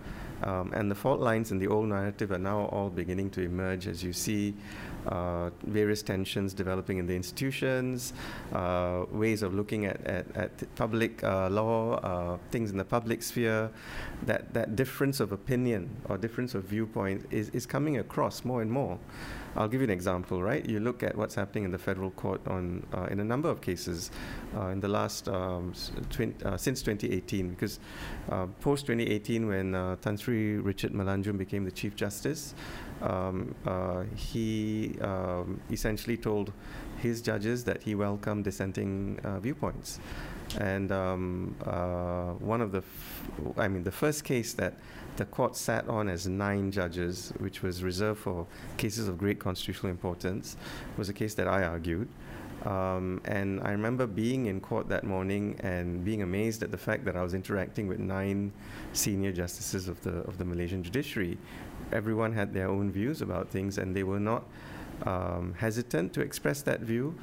Um, 0.42 0.72
and 0.72 0.90
the 0.90 0.94
fault 0.94 1.20
lines 1.20 1.50
in 1.50 1.58
the 1.58 1.66
old 1.66 1.88
narrative 1.88 2.30
are 2.30 2.38
now 2.38 2.66
all 2.66 2.90
beginning 2.90 3.30
to 3.30 3.42
emerge 3.42 3.88
as 3.88 4.04
you 4.04 4.12
see 4.12 4.54
uh, 5.08 5.50
various 5.64 6.02
tensions 6.02 6.54
developing 6.54 6.98
in 6.98 7.06
the 7.06 7.14
institutions, 7.14 8.12
uh, 8.52 9.04
ways 9.10 9.42
of 9.42 9.54
looking 9.54 9.86
at, 9.86 10.04
at, 10.06 10.36
at 10.36 10.74
public 10.76 11.22
uh, 11.24 11.48
law, 11.50 11.96
uh, 11.96 12.38
things 12.50 12.70
in 12.70 12.76
the 12.76 12.84
public 12.84 13.22
sphere. 13.22 13.70
That, 14.26 14.52
that 14.54 14.76
difference 14.76 15.20
of 15.20 15.32
opinion 15.32 15.88
or 16.08 16.18
difference 16.18 16.54
of 16.54 16.64
viewpoint 16.64 17.26
is, 17.30 17.48
is 17.50 17.66
coming 17.66 17.98
across 17.98 18.44
more 18.44 18.62
and 18.62 18.70
more. 18.70 18.98
I'll 19.56 19.68
give 19.68 19.80
you 19.80 19.86
an 19.86 19.90
example, 19.90 20.40
right? 20.40 20.64
You 20.64 20.78
look 20.78 21.02
at 21.02 21.16
what's 21.16 21.34
happening 21.34 21.64
in 21.64 21.72
the 21.72 21.78
federal 21.78 22.10
court 22.12 22.40
on 22.46 22.86
uh, 22.92 23.06
in 23.10 23.18
a 23.18 23.24
number 23.24 23.48
of 23.48 23.60
cases 23.60 24.10
uh, 24.56 24.68
in 24.68 24.80
the 24.80 24.88
last 24.88 25.28
um, 25.28 25.72
uh, 26.44 26.56
since 26.56 26.82
2018, 26.82 27.50
because 27.50 27.80
uh, 28.30 28.46
post 28.60 28.86
2018, 28.86 29.48
when 29.48 29.74
uh, 29.74 29.96
Tan 29.96 30.16
Sri 30.16 30.58
Richard 30.58 30.92
Malanjum 30.92 31.36
became 31.36 31.64
the 31.64 31.72
Chief 31.72 31.96
Justice, 31.96 32.54
um, 33.02 33.54
uh, 33.66 34.04
he 34.14 34.96
um, 35.00 35.60
essentially 35.70 36.16
told 36.16 36.52
his 36.98 37.22
judges 37.22 37.64
that 37.64 37.82
he 37.82 37.94
welcomed 37.94 38.44
dissenting 38.44 39.20
viewpoints. 39.40 40.00
And 40.58 40.90
um, 40.90 41.54
one 42.40 42.60
of 42.60 42.72
the, 42.72 42.78
f- 42.78 43.22
I 43.56 43.68
mean, 43.68 43.84
the 43.84 43.92
first 43.92 44.24
case 44.24 44.52
that 44.54 44.74
the 45.16 45.24
court 45.24 45.56
sat 45.56 45.88
on 45.88 46.08
as 46.08 46.26
nine 46.26 46.70
judges, 46.70 47.32
which 47.38 47.62
was 47.62 47.82
reserved 47.82 48.20
for 48.20 48.46
cases 48.76 49.08
of 49.08 49.18
great 49.18 49.38
constitutional 49.38 49.90
importance, 49.90 50.56
was 50.96 51.08
a 51.08 51.12
case 51.12 51.34
that 51.34 51.48
I 51.48 51.64
argued. 51.64 52.08
Um, 52.64 53.20
and 53.24 53.60
I 53.62 53.70
remember 53.70 54.06
being 54.06 54.46
in 54.46 54.60
court 54.60 54.88
that 54.88 55.04
morning 55.04 55.56
and 55.60 56.04
being 56.04 56.22
amazed 56.22 56.62
at 56.62 56.70
the 56.70 56.78
fact 56.78 57.04
that 57.04 57.16
I 57.16 57.22
was 57.22 57.34
interacting 57.34 57.86
with 57.86 58.00
nine 58.00 58.52
senior 58.92 59.32
justices 59.32 59.86
of 59.88 60.02
the 60.02 60.16
of 60.26 60.38
the 60.38 60.44
Malaysian 60.44 60.82
judiciary. 60.82 61.38
Everyone 61.92 62.32
had 62.32 62.52
their 62.52 62.68
own 62.68 62.90
views 62.90 63.22
about 63.22 63.48
things, 63.48 63.78
and 63.78 63.94
they 63.94 64.02
were 64.02 64.20
not 64.20 64.44
um, 65.04 65.54
hesitant 65.56 66.12
to 66.14 66.20
express 66.20 66.62
that 66.62 66.80
view. 66.80 67.14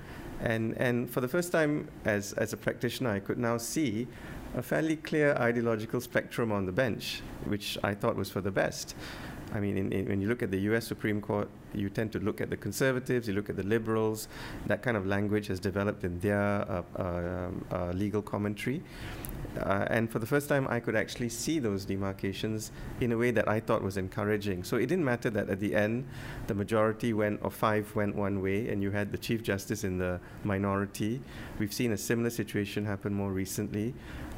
And 0.42 0.74
and 0.78 1.10
for 1.10 1.22
the 1.22 1.28
first 1.28 1.52
time, 1.52 1.88
as 2.04 2.34
as 2.34 2.54
a 2.54 2.58
practitioner, 2.58 3.12
I 3.12 3.20
could 3.20 3.38
now 3.38 3.58
see 3.58 4.08
a 4.56 4.62
fairly 4.62 4.96
clear 4.96 5.34
ideological 5.36 6.02
spectrum 6.02 6.52
on 6.52 6.66
the 6.66 6.72
bench, 6.72 7.22
which 7.46 7.78
I 7.84 7.94
thought 7.94 8.16
was 8.16 8.30
for 8.30 8.42
the 8.42 8.52
best. 8.52 8.96
I 9.54 9.60
mean, 9.60 9.78
in, 9.78 9.92
in, 9.92 10.08
when 10.08 10.22
you 10.22 10.28
look 10.28 10.42
at 10.42 10.52
the 10.52 10.60
US 10.72 10.88
Supreme 10.88 11.22
Court, 11.22 11.48
you 11.74 11.90
tend 11.90 12.12
to 12.14 12.20
look 12.20 12.42
at 12.42 12.50
the 12.50 12.58
conservatives, 12.58 13.28
you 13.28 13.34
look 13.34 13.50
at 13.50 13.56
the 13.56 13.64
liberals. 13.64 14.28
That 14.66 14.82
kind 14.82 14.98
of 14.98 15.06
language 15.06 15.48
has 15.48 15.60
developed 15.60 16.04
in 16.04 16.20
their 16.20 16.40
uh, 16.40 16.84
uh, 16.98 17.50
uh, 17.72 17.92
legal 17.92 18.22
commentary. 18.22 18.82
Uh, 19.60 19.86
and 19.90 20.12
for 20.12 20.20
the 20.20 20.26
first 20.26 20.50
time, 20.50 20.68
I 20.70 20.80
could 20.80 20.96
actually 20.96 21.30
see 21.30 21.60
those 21.60 21.86
demarcations 21.86 22.72
in 23.02 23.12
a 23.12 23.18
way 23.18 23.32
that 23.32 23.48
I 23.48 23.60
thought 23.60 23.82
was 23.82 23.98
encouraging. 23.98 24.64
So 24.64 24.78
it 24.78 24.88
didn't 24.88 25.06
matter 25.06 25.30
that 25.30 25.50
at 25.50 25.60
the 25.60 25.76
end, 25.76 26.06
the 26.48 26.54
majority 26.54 27.14
went, 27.14 27.40
or 27.44 27.52
five 27.52 27.94
went 27.96 28.16
one 28.16 28.42
way, 28.42 28.70
and 28.70 28.82
you 28.82 28.92
had 28.92 29.12
the 29.12 29.18
Chief 29.18 29.44
Justice 29.44 29.84
in 29.84 29.98
the 29.98 30.20
minority. 30.44 31.22
We've 31.60 31.74
seen 31.74 31.92
a 31.92 31.98
similar 31.98 32.30
situation 32.30 32.86
happen 32.86 33.14
more 33.14 33.32
recently. 33.32 33.94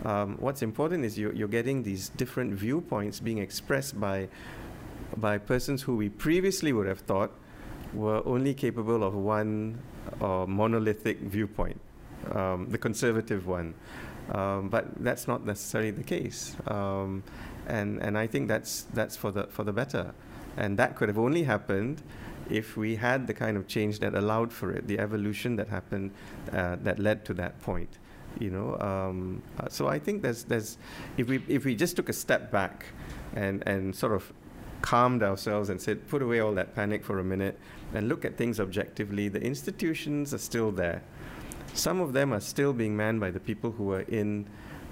Um, 0.05 0.37
what's 0.39 0.61
important 0.61 1.05
is 1.05 1.17
you're, 1.17 1.33
you're 1.33 1.47
getting 1.47 1.83
these 1.83 2.09
different 2.09 2.53
viewpoints 2.53 3.19
being 3.19 3.39
expressed 3.39 3.99
by, 3.99 4.27
by 5.17 5.37
persons 5.37 5.81
who 5.81 5.95
we 5.95 6.09
previously 6.09 6.73
would 6.73 6.87
have 6.87 6.99
thought 6.99 7.31
were 7.93 8.21
only 8.27 8.53
capable 8.53 9.03
of 9.03 9.15
one 9.15 9.79
uh, 10.21 10.45
monolithic 10.47 11.19
viewpoint, 11.21 11.79
um, 12.31 12.67
the 12.69 12.77
conservative 12.77 13.47
one. 13.47 13.73
Um, 14.31 14.69
but 14.69 14.85
that's 15.03 15.27
not 15.27 15.45
necessarily 15.45 15.91
the 15.91 16.03
case. 16.03 16.55
Um, 16.67 17.23
and, 17.67 18.01
and 18.01 18.17
I 18.17 18.27
think 18.27 18.47
that's, 18.47 18.85
that's 18.93 19.15
for, 19.15 19.31
the, 19.31 19.45
for 19.47 19.63
the 19.63 19.73
better. 19.73 20.13
And 20.57 20.77
that 20.77 20.95
could 20.95 21.07
have 21.07 21.19
only 21.19 21.43
happened 21.43 22.01
if 22.49 22.77
we 22.77 22.95
had 22.95 23.27
the 23.27 23.33
kind 23.33 23.57
of 23.57 23.67
change 23.67 23.99
that 23.99 24.15
allowed 24.15 24.51
for 24.51 24.71
it, 24.71 24.87
the 24.87 24.99
evolution 24.99 25.55
that 25.57 25.67
happened 25.67 26.11
uh, 26.51 26.77
that 26.83 26.99
led 26.99 27.25
to 27.25 27.33
that 27.35 27.61
point. 27.61 27.89
You 28.39 28.51
know, 28.51 28.77
um, 28.79 29.41
uh, 29.59 29.67
so 29.69 29.87
I 29.87 29.99
think 29.99 30.21
there's, 30.21 30.43
there's, 30.43 30.77
if 31.17 31.27
we 31.27 31.41
if 31.47 31.65
we 31.65 31.73
just 31.75 31.95
took 31.95 32.07
a 32.07 32.13
step 32.13 32.51
back, 32.51 32.85
and 33.35 33.63
and 33.67 33.95
sort 33.95 34.13
of 34.13 34.31
calmed 34.81 35.23
ourselves 35.23 35.69
and 35.69 35.81
said, 35.81 36.07
put 36.07 36.21
away 36.21 36.39
all 36.39 36.53
that 36.53 36.75
panic 36.75 37.03
for 37.03 37.19
a 37.19 37.23
minute 37.23 37.57
and 37.93 38.07
look 38.07 38.25
at 38.25 38.37
things 38.37 38.59
objectively. 38.59 39.27
The 39.27 39.41
institutions 39.41 40.33
are 40.33 40.37
still 40.37 40.71
there. 40.71 41.01
Some 41.77 41.99
of 42.01 42.13
them 42.13 42.33
are 42.33 42.39
still 42.39 42.73
being 42.73 42.97
manned 42.97 43.19
by 43.19 43.31
the 43.31 43.39
people 43.39 43.71
who 43.71 43.85
were 43.85 44.01
in 44.01 44.47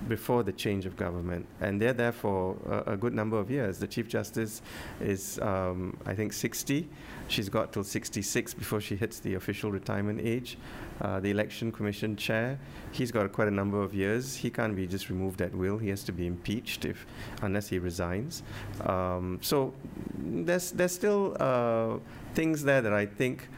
before 0.07 0.43
the 0.43 0.51
change 0.51 0.85
of 0.85 0.95
government, 0.95 1.45
and 1.61 1.81
they're 1.81 1.93
there 1.93 2.11
for 2.11 2.55
a, 2.69 2.93
a 2.93 2.97
good 2.97 3.13
number 3.13 3.37
of 3.37 3.49
years. 3.49 3.79
The 3.79 3.87
Chief 3.87 4.07
Justice 4.07 4.61
is, 5.01 5.39
um, 5.39 5.97
I 6.05 6.13
think, 6.13 6.33
60. 6.33 6.87
She's 7.27 7.49
got 7.49 7.73
till 7.73 7.83
66 7.83 8.53
before 8.53 8.81
she 8.81 8.95
hits 8.95 9.19
the 9.19 9.33
official 9.35 9.71
retirement 9.71 10.21
age. 10.21 10.57
Uh, 11.01 11.19
the 11.19 11.31
Election 11.31 11.71
Commission 11.71 12.15
Chair, 12.15 12.59
he's 12.91 13.11
got 13.11 13.31
quite 13.31 13.47
a 13.47 13.51
number 13.51 13.81
of 13.81 13.93
years. 13.93 14.35
He 14.35 14.49
can't 14.49 14.75
be 14.75 14.85
just 14.85 15.09
removed 15.09 15.41
at 15.41 15.53
will. 15.55 15.77
He 15.77 15.89
has 15.89 16.03
to 16.03 16.11
be 16.11 16.27
impeached 16.27 16.85
if, 16.85 17.05
unless 17.41 17.67
he 17.67 17.79
resigns. 17.79 18.43
Um, 18.81 19.39
so 19.41 19.73
there's 20.17 20.71
there's 20.71 20.93
still 20.93 21.35
uh, 21.39 21.97
things 22.33 22.63
there 22.63 22.81
that 22.81 22.93
I 22.93 23.05
think 23.05 23.49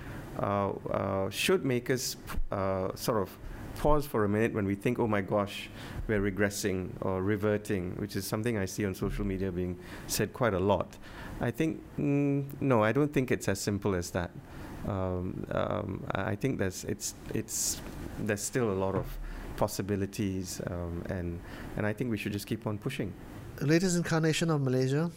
should 1.30 1.66
make 1.66 1.90
us 1.90 2.18
uh, 2.52 2.96
sort 2.96 3.22
of 3.22 3.30
pause 3.78 4.06
for 4.06 4.26
a 4.26 4.30
minute 4.30 4.54
when 4.54 4.66
we 4.66 4.76
think, 4.76 5.00
oh 5.00 5.08
my 5.08 5.22
gosh, 5.22 5.70
we're 6.08 6.20
regressing 6.20 6.90
or 7.02 7.22
reverting, 7.22 7.92
which 7.98 8.16
is 8.16 8.26
something 8.26 8.58
I 8.58 8.66
see 8.66 8.86
on 8.86 8.96
social 8.96 9.26
media 9.26 9.52
being 9.52 9.78
said 10.08 10.34
quite 10.34 10.54
a 10.54 10.60
lot. 10.60 10.98
I 11.40 11.52
think, 11.52 11.82
mm, 11.98 12.46
no, 12.60 12.84
I 12.84 12.92
don't 12.92 13.14
think 13.14 13.32
it's 13.32 13.48
as 13.48 13.60
simple 13.60 13.96
as 13.96 14.12
that. 14.12 14.32
Um, 14.88 15.46
um, 15.52 16.04
I 16.12 16.36
think 16.36 16.58
there's, 16.60 16.84
it's, 16.86 17.14
it's, 17.34 17.82
there's 18.20 18.42
still 18.42 18.72
a 18.72 18.78
lot 18.86 18.96
of 18.96 19.06
possibilities, 19.58 20.62
um, 20.68 21.04
and, 21.10 21.40
and 21.76 21.86
I 21.86 21.94
think 21.94 22.10
we 22.10 22.18
should 22.18 22.34
just 22.34 22.48
keep 22.48 22.66
on 22.68 22.78
pushing 22.78 23.14
The 23.58 23.66
latest 23.66 23.98
incarnation 23.98 24.52
of 24.52 24.62
Malaysia 24.62 25.10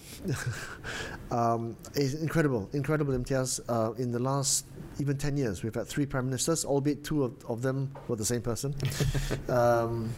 um, 1.31 1.77
is 1.95 2.15
incredible, 2.15 2.71
incredible 2.73 3.13
Imtiaz. 3.13 3.61
Uh, 3.69 3.93
in 3.99 4.13
the 4.13 4.19
last 4.19 4.65
even 5.01 5.17
10 5.17 5.37
years, 5.37 5.63
we've 5.63 5.75
had 5.75 5.87
three 5.87 6.07
prime 6.07 6.27
ministers, 6.27 6.65
albeit 6.65 7.03
two 7.03 7.25
of, 7.25 7.45
of 7.47 7.63
them 7.63 7.91
were 8.07 8.17
the 8.17 8.25
same 8.25 8.43
person. 8.43 8.75
um, 9.49 10.13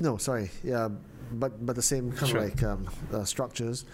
no, 0.00 0.16
sorry, 0.16 0.50
yeah, 0.62 0.88
but 1.32 1.64
but 1.64 1.76
the 1.76 1.82
same 1.82 2.12
kind 2.12 2.30
sure. 2.30 2.38
of 2.38 2.44
like 2.44 2.62
um, 2.62 2.88
uh, 3.12 3.24
structures. 3.24 3.84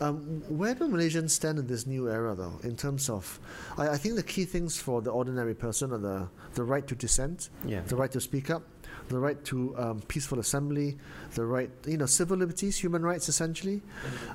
Um, 0.00 0.42
where 0.48 0.74
do 0.74 0.88
Malaysians 0.88 1.30
stand 1.30 1.58
in 1.58 1.66
this 1.66 1.86
new 1.86 2.08
era, 2.08 2.34
though, 2.34 2.58
in 2.62 2.76
terms 2.76 3.08
of? 3.08 3.40
I, 3.78 3.90
I, 3.90 3.96
think 3.96 4.16
the 4.16 4.22
key 4.22 4.44
things 4.44 4.78
for 4.78 5.00
the 5.00 5.10
ordinary 5.10 5.54
person 5.54 5.92
are 5.92 5.98
the 5.98 6.28
the 6.54 6.64
right 6.64 6.86
to 6.86 6.94
dissent, 6.94 7.50
yeah. 7.64 7.80
the 7.86 7.96
right 7.96 8.10
to 8.12 8.20
speak 8.20 8.50
up, 8.50 8.62
the 9.08 9.18
right 9.18 9.42
to 9.44 9.76
um, 9.78 10.00
peaceful 10.08 10.38
assembly, 10.38 10.98
the 11.34 11.44
right, 11.44 11.70
you 11.86 11.96
know, 11.96 12.06
civil 12.06 12.36
liberties, 12.36 12.76
human 12.76 13.02
rights, 13.02 13.28
essentially. 13.28 13.82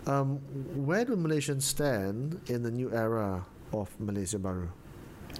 Um, 0.07 0.37
where 0.85 1.05
do 1.05 1.15
Malaysians 1.15 1.63
stand 1.63 2.39
in 2.47 2.63
the 2.63 2.71
new 2.71 2.91
era 2.91 3.45
of 3.73 3.89
Malaysia 3.99 4.39
Baru? 4.39 4.69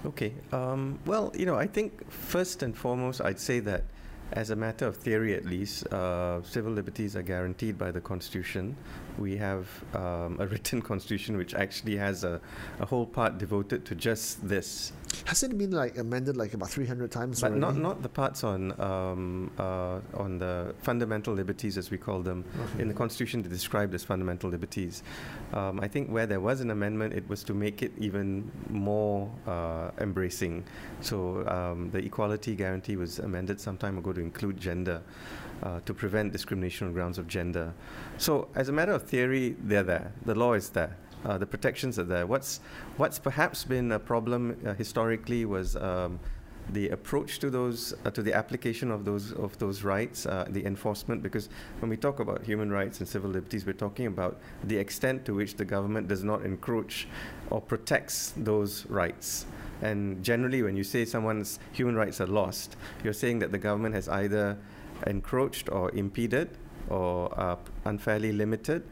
Okay. 0.06 0.32
Um, 0.52 0.98
well, 1.06 1.32
you 1.34 1.46
know, 1.46 1.56
I 1.56 1.66
think 1.66 2.10
first 2.10 2.62
and 2.62 2.76
foremost, 2.76 3.20
I'd 3.20 3.38
say 3.38 3.60
that 3.60 3.84
as 4.32 4.50
a 4.50 4.56
matter 4.56 4.86
of 4.86 4.96
theory, 4.96 5.34
at 5.34 5.44
least, 5.44 5.86
uh, 5.92 6.42
civil 6.42 6.72
liberties 6.72 7.16
are 7.16 7.22
guaranteed 7.22 7.78
by 7.78 7.90
the 7.90 8.00
Constitution. 8.00 8.76
We 9.18 9.36
have 9.36 9.68
um, 9.94 10.36
a 10.40 10.46
written 10.46 10.82
Constitution 10.90 11.36
which 11.36 11.54
actually 11.54 11.96
has 11.96 12.24
a, 12.24 12.40
a 12.80 12.86
whole 12.86 13.06
part 13.06 13.38
devoted 13.38 13.84
to 13.86 13.94
just 13.94 14.46
this. 14.48 14.92
Has 15.26 15.42
it 15.42 15.56
been 15.58 15.70
like 15.70 15.98
amended 15.98 16.36
like 16.36 16.54
about 16.54 16.70
300 16.70 17.10
times? 17.10 17.40
But 17.40 17.52
already? 17.52 17.60
not 17.60 17.76
not 17.76 18.02
the 18.02 18.08
parts 18.08 18.44
on 18.44 18.78
um, 18.80 19.50
uh, 19.58 20.00
on 20.14 20.38
the 20.38 20.74
fundamental 20.82 21.34
liberties 21.34 21.76
as 21.76 21.90
we 21.90 21.98
call 21.98 22.22
them 22.22 22.44
okay. 22.58 22.82
in 22.82 22.88
the 22.88 22.94
Constitution. 22.94 23.42
They 23.42 23.48
described 23.48 23.94
as 23.94 24.04
fundamental 24.04 24.48
liberties. 24.50 25.02
Um, 25.52 25.80
I 25.80 25.88
think 25.88 26.08
where 26.10 26.26
there 26.26 26.40
was 26.40 26.60
an 26.60 26.70
amendment, 26.70 27.14
it 27.14 27.28
was 27.28 27.44
to 27.44 27.54
make 27.54 27.82
it 27.82 27.92
even 27.98 28.50
more 28.70 29.30
uh, 29.46 29.90
embracing. 29.98 30.64
So 31.00 31.46
um, 31.48 31.90
the 31.90 31.98
equality 31.98 32.54
guarantee 32.54 32.96
was 32.96 33.18
amended 33.18 33.60
some 33.60 33.76
time 33.76 33.98
ago 33.98 34.12
to 34.12 34.20
include 34.20 34.58
gender. 34.58 35.02
Uh, 35.62 35.78
to 35.86 35.94
prevent 35.94 36.32
discrimination 36.32 36.88
on 36.88 36.92
grounds 36.92 37.18
of 37.18 37.28
gender. 37.28 37.72
So, 38.18 38.48
as 38.56 38.68
a 38.68 38.72
matter 38.72 38.90
of 38.90 39.04
theory, 39.04 39.54
they're 39.62 39.84
there. 39.84 40.12
The 40.24 40.34
law 40.34 40.54
is 40.54 40.70
there. 40.70 40.96
Uh, 41.24 41.38
the 41.38 41.46
protections 41.46 42.00
are 42.00 42.04
there. 42.04 42.26
What's 42.26 42.58
what's 42.96 43.20
perhaps 43.20 43.62
been 43.62 43.92
a 43.92 43.98
problem 44.00 44.56
uh, 44.66 44.74
historically 44.74 45.44
was 45.44 45.76
um, 45.76 46.18
the 46.72 46.88
approach 46.88 47.38
to 47.38 47.48
those 47.48 47.94
uh, 48.04 48.10
to 48.10 48.22
the 48.22 48.32
application 48.32 48.90
of 48.90 49.04
those 49.04 49.32
of 49.34 49.56
those 49.58 49.84
rights, 49.84 50.26
uh, 50.26 50.46
the 50.48 50.66
enforcement. 50.66 51.22
Because 51.22 51.48
when 51.78 51.88
we 51.88 51.96
talk 51.96 52.18
about 52.18 52.42
human 52.42 52.72
rights 52.72 52.98
and 52.98 53.08
civil 53.08 53.30
liberties, 53.30 53.64
we're 53.64 53.72
talking 53.72 54.06
about 54.06 54.40
the 54.64 54.76
extent 54.76 55.24
to 55.26 55.34
which 55.34 55.54
the 55.54 55.64
government 55.64 56.08
does 56.08 56.24
not 56.24 56.44
encroach 56.44 57.06
or 57.50 57.60
protects 57.60 58.34
those 58.36 58.84
rights. 58.86 59.46
And 59.80 60.24
generally, 60.24 60.62
when 60.62 60.76
you 60.76 60.84
say 60.84 61.04
someone's 61.04 61.60
human 61.72 61.94
rights 61.94 62.20
are 62.20 62.26
lost, 62.26 62.76
you're 63.04 63.12
saying 63.12 63.38
that 63.40 63.52
the 63.52 63.58
government 63.58 63.94
has 63.94 64.08
either 64.08 64.58
encroached 65.06 65.70
or 65.70 65.90
impeded 65.92 66.50
or 66.88 67.32
uh, 67.38 67.56
unfairly 67.84 68.32
limited 68.32 68.82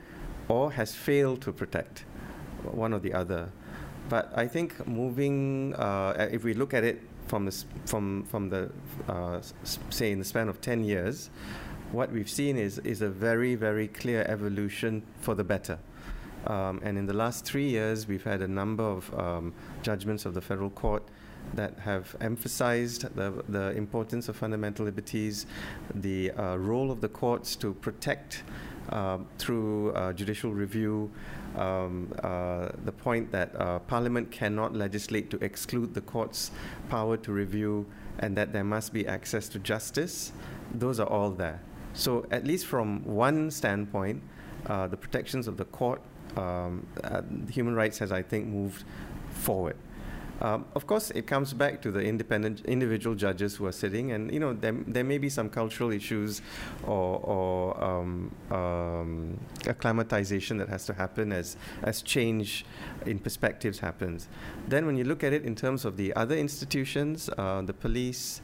or 0.48 0.72
has 0.72 0.94
failed 0.94 1.40
to 1.42 1.52
protect 1.52 2.04
one 2.62 2.92
or 2.92 2.98
the 2.98 3.12
other. 3.12 3.50
But 4.08 4.32
I 4.36 4.48
think 4.48 4.86
moving, 4.86 5.74
uh, 5.74 6.28
if 6.32 6.42
we 6.42 6.54
look 6.54 6.74
at 6.74 6.84
it 6.84 7.00
from 7.28 7.44
the, 7.46 7.64
from, 7.86 8.24
from 8.24 8.48
the 8.48 8.70
uh, 9.08 9.40
say, 9.90 10.10
in 10.10 10.18
the 10.18 10.24
span 10.24 10.48
of 10.48 10.60
10 10.60 10.82
years, 10.82 11.30
what 11.92 12.10
we've 12.10 12.30
seen 12.30 12.56
is, 12.56 12.78
is 12.78 13.02
a 13.02 13.08
very, 13.08 13.54
very 13.54 13.88
clear 13.88 14.24
evolution 14.28 15.02
for 15.20 15.34
the 15.34 15.44
better. 15.44 15.78
Um, 16.46 16.80
and 16.82 16.96
in 16.96 17.06
the 17.06 17.14
last 17.14 17.44
three 17.44 17.68
years, 17.68 18.08
we've 18.08 18.24
had 18.24 18.42
a 18.42 18.48
number 18.48 18.84
of 18.84 19.12
um, 19.18 19.52
judgments 19.82 20.24
of 20.24 20.34
the 20.34 20.40
federal 20.40 20.70
court 20.70 21.02
that 21.54 21.78
have 21.78 22.14
emphasized 22.20 23.14
the, 23.14 23.44
the 23.48 23.70
importance 23.72 24.28
of 24.28 24.36
fundamental 24.36 24.84
liberties, 24.84 25.46
the 25.94 26.30
uh, 26.32 26.56
role 26.56 26.90
of 26.90 27.00
the 27.00 27.08
courts 27.08 27.56
to 27.56 27.74
protect 27.74 28.42
uh, 28.90 29.18
through 29.38 29.92
uh, 29.92 30.12
judicial 30.12 30.52
review, 30.52 31.10
um, 31.56 32.12
uh, 32.22 32.68
the 32.84 32.92
point 32.92 33.30
that 33.32 33.54
uh, 33.60 33.78
Parliament 33.80 34.30
cannot 34.30 34.74
legislate 34.74 35.30
to 35.30 35.42
exclude 35.44 35.94
the 35.94 36.00
court's 36.00 36.50
power 36.88 37.16
to 37.16 37.32
review, 37.32 37.86
and 38.18 38.36
that 38.36 38.52
there 38.52 38.64
must 38.64 38.92
be 38.92 39.06
access 39.06 39.48
to 39.48 39.58
justice, 39.58 40.32
those 40.74 41.00
are 41.00 41.08
all 41.08 41.30
there. 41.30 41.60
So, 41.92 42.26
at 42.30 42.46
least 42.46 42.66
from 42.66 43.04
one 43.04 43.50
standpoint, 43.50 44.22
uh, 44.66 44.86
the 44.86 44.96
protections 44.96 45.48
of 45.48 45.56
the 45.56 45.64
court, 45.64 46.00
um, 46.36 46.86
human 47.50 47.74
rights 47.74 47.98
has, 47.98 48.12
I 48.12 48.22
think, 48.22 48.46
moved 48.46 48.84
forward. 49.30 49.76
Um, 50.40 50.64
of 50.74 50.86
course, 50.86 51.10
it 51.10 51.26
comes 51.26 51.52
back 51.52 51.82
to 51.82 51.90
the 51.90 52.00
independent 52.00 52.64
individual 52.64 53.14
judges 53.14 53.56
who 53.56 53.66
are 53.66 53.72
sitting, 53.72 54.12
and 54.12 54.32
you 54.32 54.40
know 54.40 54.54
there, 54.54 54.72
there 54.86 55.04
may 55.04 55.18
be 55.18 55.28
some 55.28 55.50
cultural 55.50 55.92
issues 55.92 56.40
or, 56.86 57.20
or 57.22 57.84
um, 57.84 58.34
um, 58.50 59.38
acclimatization 59.66 60.56
that 60.58 60.68
has 60.68 60.86
to 60.86 60.94
happen 60.94 61.32
as 61.32 61.56
as 61.82 62.00
change 62.00 62.64
in 63.04 63.18
perspectives 63.18 63.80
happens. 63.80 64.28
Then, 64.66 64.86
when 64.86 64.96
you 64.96 65.04
look 65.04 65.22
at 65.22 65.32
it 65.32 65.44
in 65.44 65.54
terms 65.54 65.84
of 65.84 65.96
the 65.96 66.14
other 66.14 66.36
institutions, 66.36 67.28
uh, 67.36 67.62
the 67.62 67.74
police, 67.74 68.40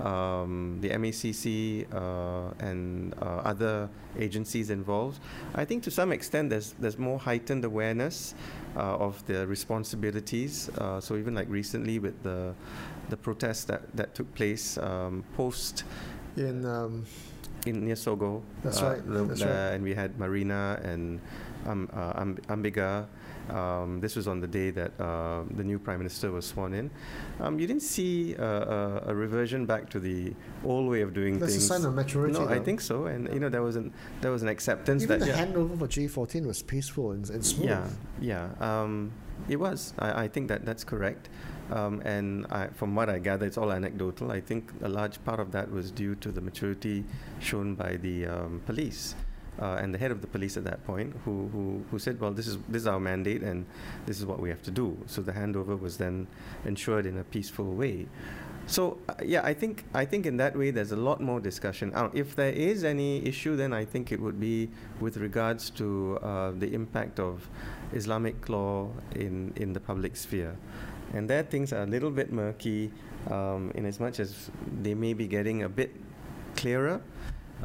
um, 0.00 0.78
the 0.80 0.90
MACC 0.90 1.86
uh, 1.92 2.52
and 2.58 3.14
uh, 3.20 3.42
other 3.44 3.88
agencies 4.18 4.70
involved. 4.70 5.20
I 5.54 5.64
think 5.64 5.82
to 5.84 5.90
some 5.90 6.12
extent 6.12 6.50
there's 6.50 6.74
there's 6.78 6.98
more 6.98 7.18
heightened 7.18 7.64
awareness 7.64 8.34
uh, 8.76 8.96
of 8.96 9.24
the 9.26 9.46
responsibilities. 9.46 10.70
Uh, 10.78 11.00
so 11.00 11.16
even 11.16 11.34
like 11.34 11.48
recently 11.48 11.98
with 11.98 12.22
the 12.22 12.54
the 13.08 13.16
protests 13.16 13.64
that, 13.64 13.82
that 13.96 14.14
took 14.14 14.32
place 14.34 14.78
um, 14.78 15.24
post 15.36 15.84
in 16.36 16.64
um, 16.64 17.04
in 17.66 17.84
near 17.84 17.96
Sogo. 17.96 18.42
That's 18.62 18.82
uh, 18.82 18.86
right. 18.86 19.02
That's 19.28 19.42
right. 19.42 19.74
And 19.74 19.84
we 19.84 19.94
had 19.94 20.18
Marina 20.18 20.80
and 20.82 21.20
um, 21.66 21.88
uh, 21.92 22.24
Ambiga 22.48 23.06
um, 23.50 24.00
this 24.00 24.16
was 24.16 24.28
on 24.28 24.40
the 24.40 24.46
day 24.46 24.70
that 24.70 24.92
uh, 25.00 25.42
the 25.50 25.64
new 25.64 25.78
prime 25.78 25.98
minister 25.98 26.30
was 26.30 26.46
sworn 26.46 26.74
in. 26.74 26.90
Um, 27.40 27.58
you 27.58 27.66
didn't 27.66 27.82
see 27.82 28.36
uh, 28.36 28.44
a, 28.44 29.02
a, 29.06 29.14
reversion 29.14 29.66
back 29.66 29.90
to 29.90 30.00
the 30.00 30.34
old 30.64 30.88
way 30.88 31.00
of 31.02 31.12
doing 31.12 31.38
That's 31.38 31.52
things. 31.52 31.68
That's 31.68 31.80
a 31.80 31.82
sign 31.82 31.88
of 31.88 31.94
maturity. 31.94 32.34
No, 32.34 32.46
though. 32.46 32.54
I 32.54 32.58
think 32.58 32.80
so. 32.80 33.06
And 33.06 33.26
yeah. 33.26 33.34
you 33.34 33.40
know, 33.40 33.48
there 33.48 33.62
was 33.62 33.76
an 33.76 33.92
there 34.20 34.30
was 34.30 34.42
an 34.42 34.48
acceptance 34.48 35.02
Even 35.02 35.20
that 35.20 35.26
the 35.26 35.32
yeah. 35.32 35.44
handover 35.44 35.78
for 35.78 35.88
G14 35.88 36.46
was 36.46 36.62
peaceful 36.62 37.12
and, 37.12 37.28
and 37.30 37.44
smooth. 37.44 37.68
Yeah, 37.68 37.88
yeah. 38.20 38.48
Um, 38.82 39.12
it 39.48 39.56
was. 39.56 39.94
I, 39.98 40.24
I, 40.24 40.28
think 40.28 40.48
that 40.48 40.64
that's 40.64 40.84
correct. 40.84 41.28
Um, 41.70 42.00
and 42.04 42.46
I, 42.50 42.66
from 42.68 42.94
what 42.94 43.08
I 43.08 43.18
gather, 43.18 43.46
it's 43.46 43.56
all 43.56 43.72
anecdotal. 43.72 44.32
I 44.32 44.40
think 44.40 44.72
a 44.82 44.88
large 44.88 45.22
part 45.24 45.40
of 45.40 45.52
that 45.52 45.70
was 45.70 45.90
due 45.90 46.14
to 46.16 46.32
the 46.32 46.40
maturity 46.40 47.04
shown 47.38 47.74
by 47.74 47.96
the 47.96 48.26
um, 48.26 48.60
police 48.66 49.14
uh, 49.60 49.78
and 49.80 49.94
the 49.94 49.98
head 49.98 50.10
of 50.10 50.20
the 50.20 50.26
police 50.26 50.56
at 50.56 50.64
that 50.64 50.84
point, 50.86 51.14
who, 51.24 51.48
who, 51.52 51.84
who 51.90 51.98
said, 51.98 52.20
well, 52.20 52.32
this 52.32 52.46
is, 52.46 52.56
this 52.68 52.82
is 52.82 52.86
our 52.86 53.00
mandate 53.00 53.42
and 53.42 53.66
this 54.06 54.18
is 54.18 54.26
what 54.26 54.40
we 54.40 54.48
have 54.48 54.62
to 54.62 54.70
do. 54.70 54.96
So 55.06 55.22
the 55.22 55.32
handover 55.32 55.78
was 55.78 55.96
then 55.98 56.26
ensured 56.64 57.06
in 57.06 57.18
a 57.18 57.24
peaceful 57.24 57.72
way. 57.72 58.06
So 58.66 58.98
uh, 59.08 59.14
yeah, 59.24 59.40
I 59.42 59.52
think 59.52 59.84
I 59.94 60.04
think 60.04 60.26
in 60.26 60.36
that 60.36 60.56
way 60.56 60.70
there's 60.70 60.92
a 60.92 60.96
lot 60.96 61.20
more 61.20 61.40
discussion. 61.40 61.92
Uh, 61.92 62.08
if 62.14 62.36
there 62.36 62.52
is 62.52 62.84
any 62.84 63.24
issue, 63.26 63.56
then 63.56 63.72
I 63.72 63.84
think 63.84 64.12
it 64.12 64.20
would 64.20 64.38
be 64.38 64.70
with 65.00 65.16
regards 65.16 65.70
to 65.70 66.18
uh, 66.22 66.52
the 66.52 66.72
impact 66.72 67.18
of 67.18 67.48
Islamic 67.92 68.48
law 68.48 68.88
in 69.16 69.52
in 69.56 69.72
the 69.72 69.80
public 69.80 70.14
sphere. 70.14 70.56
And 71.12 71.28
there 71.28 71.42
things 71.42 71.72
are 71.72 71.82
a 71.82 71.86
little 71.86 72.12
bit 72.12 72.32
murky 72.32 72.92
um, 73.28 73.72
in 73.74 73.86
as 73.86 73.98
much 73.98 74.20
as 74.20 74.50
they 74.82 74.94
may 74.94 75.14
be 75.14 75.26
getting 75.26 75.64
a 75.64 75.68
bit 75.68 75.90
clearer. 76.54 77.00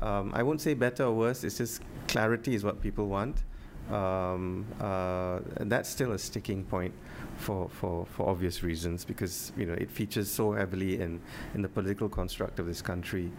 Um, 0.01 0.31
I 0.33 0.43
won't 0.43 0.61
say 0.61 0.73
better 0.73 1.03
or 1.03 1.13
worse, 1.13 1.43
it's 1.43 1.57
just 1.57 1.81
clarity 2.07 2.55
is 2.55 2.63
what 2.63 2.81
people 2.81 3.07
want. 3.07 3.43
Um, 3.91 4.65
uh, 4.81 5.39
and 5.57 5.71
that's 5.71 5.87
still 5.87 6.13
a 6.13 6.17
sticking 6.17 6.63
point 6.63 6.93
for, 7.37 7.69
for, 7.69 8.07
for 8.07 8.27
obvious 8.27 8.63
reasons 8.63 9.05
because 9.05 9.51
you 9.55 9.67
know 9.67 9.73
it 9.73 9.91
features 9.91 10.29
so 10.29 10.53
heavily 10.53 10.99
in, 10.99 11.21
in 11.53 11.61
the 11.61 11.69
political 11.69 12.09
construct 12.09 12.59
of 12.59 12.65
this 12.65 12.81
country. 12.81 13.31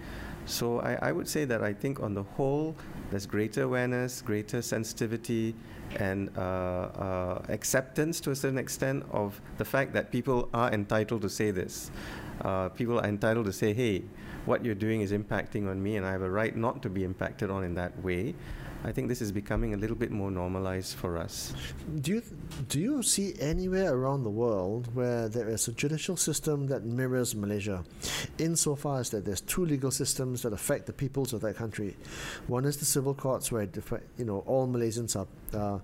So 0.44 0.80
I, 0.80 0.98
I 1.02 1.12
would 1.12 1.28
say 1.28 1.44
that 1.46 1.64
I 1.64 1.72
think 1.72 1.98
on 2.00 2.14
the 2.14 2.22
whole 2.22 2.76
there's 3.10 3.26
greater 3.26 3.62
awareness, 3.62 4.22
greater 4.22 4.62
sensitivity, 4.62 5.54
and 5.98 6.30
uh, 6.36 6.40
uh, 6.40 7.42
acceptance 7.48 8.20
to 8.20 8.30
a 8.30 8.36
certain 8.36 8.58
extent 8.58 9.04
of 9.10 9.40
the 9.58 9.64
fact 9.64 9.92
that 9.94 10.12
people 10.12 10.48
are 10.54 10.72
entitled 10.72 11.22
to 11.22 11.28
say 11.28 11.50
this. 11.50 11.90
Uh, 12.42 12.68
people 12.68 13.00
are 13.00 13.06
entitled 13.06 13.46
to 13.46 13.52
say, 13.52 13.72
hey, 13.72 14.02
what 14.46 14.64
you're 14.64 14.74
doing 14.74 15.00
is 15.00 15.12
impacting 15.12 15.68
on 15.68 15.82
me, 15.82 15.96
and 15.96 16.06
I 16.06 16.12
have 16.12 16.22
a 16.22 16.30
right 16.30 16.56
not 16.56 16.82
to 16.82 16.88
be 16.88 17.04
impacted 17.04 17.50
on 17.50 17.64
in 17.64 17.74
that 17.74 18.02
way. 18.02 18.35
I 18.85 18.92
think 18.92 19.09
this 19.09 19.20
is 19.20 19.32
becoming 19.32 19.74
a 19.74 19.76
little 19.76 19.96
bit 19.96 20.12
more 20.12 20.30
normalized 20.30 20.94
for 20.96 21.16
us. 21.16 21.52
Do 22.00 22.12
you 22.12 22.22
do 22.68 22.78
you 22.78 23.02
see 23.02 23.35
anywhere 23.40 23.92
around 23.92 24.22
the 24.22 24.30
world 24.30 24.94
where 24.94 25.28
there 25.28 25.48
is 25.48 25.66
a 25.66 25.72
judicial 25.72 26.16
system 26.16 26.68
that 26.68 26.85
mirrors 26.85 27.35
Malaysia, 27.35 27.82
insofar 28.38 29.00
as 29.00 29.11
that 29.11 29.24
there's 29.24 29.40
two 29.40 29.64
legal 29.64 29.90
systems 29.90 30.42
that 30.42 30.52
affect 30.52 30.87
the 30.87 30.92
peoples 30.92 31.32
of 31.32 31.40
that 31.40 31.56
country? 31.56 31.96
One 32.46 32.64
is 32.64 32.76
the 32.76 32.85
civil 32.85 33.14
courts, 33.14 33.50
where 33.50 33.68
you 34.18 34.24
know 34.24 34.44
all 34.46 34.68
Malaysians 34.68 35.16
are 35.16 35.26
uh, 35.56 35.78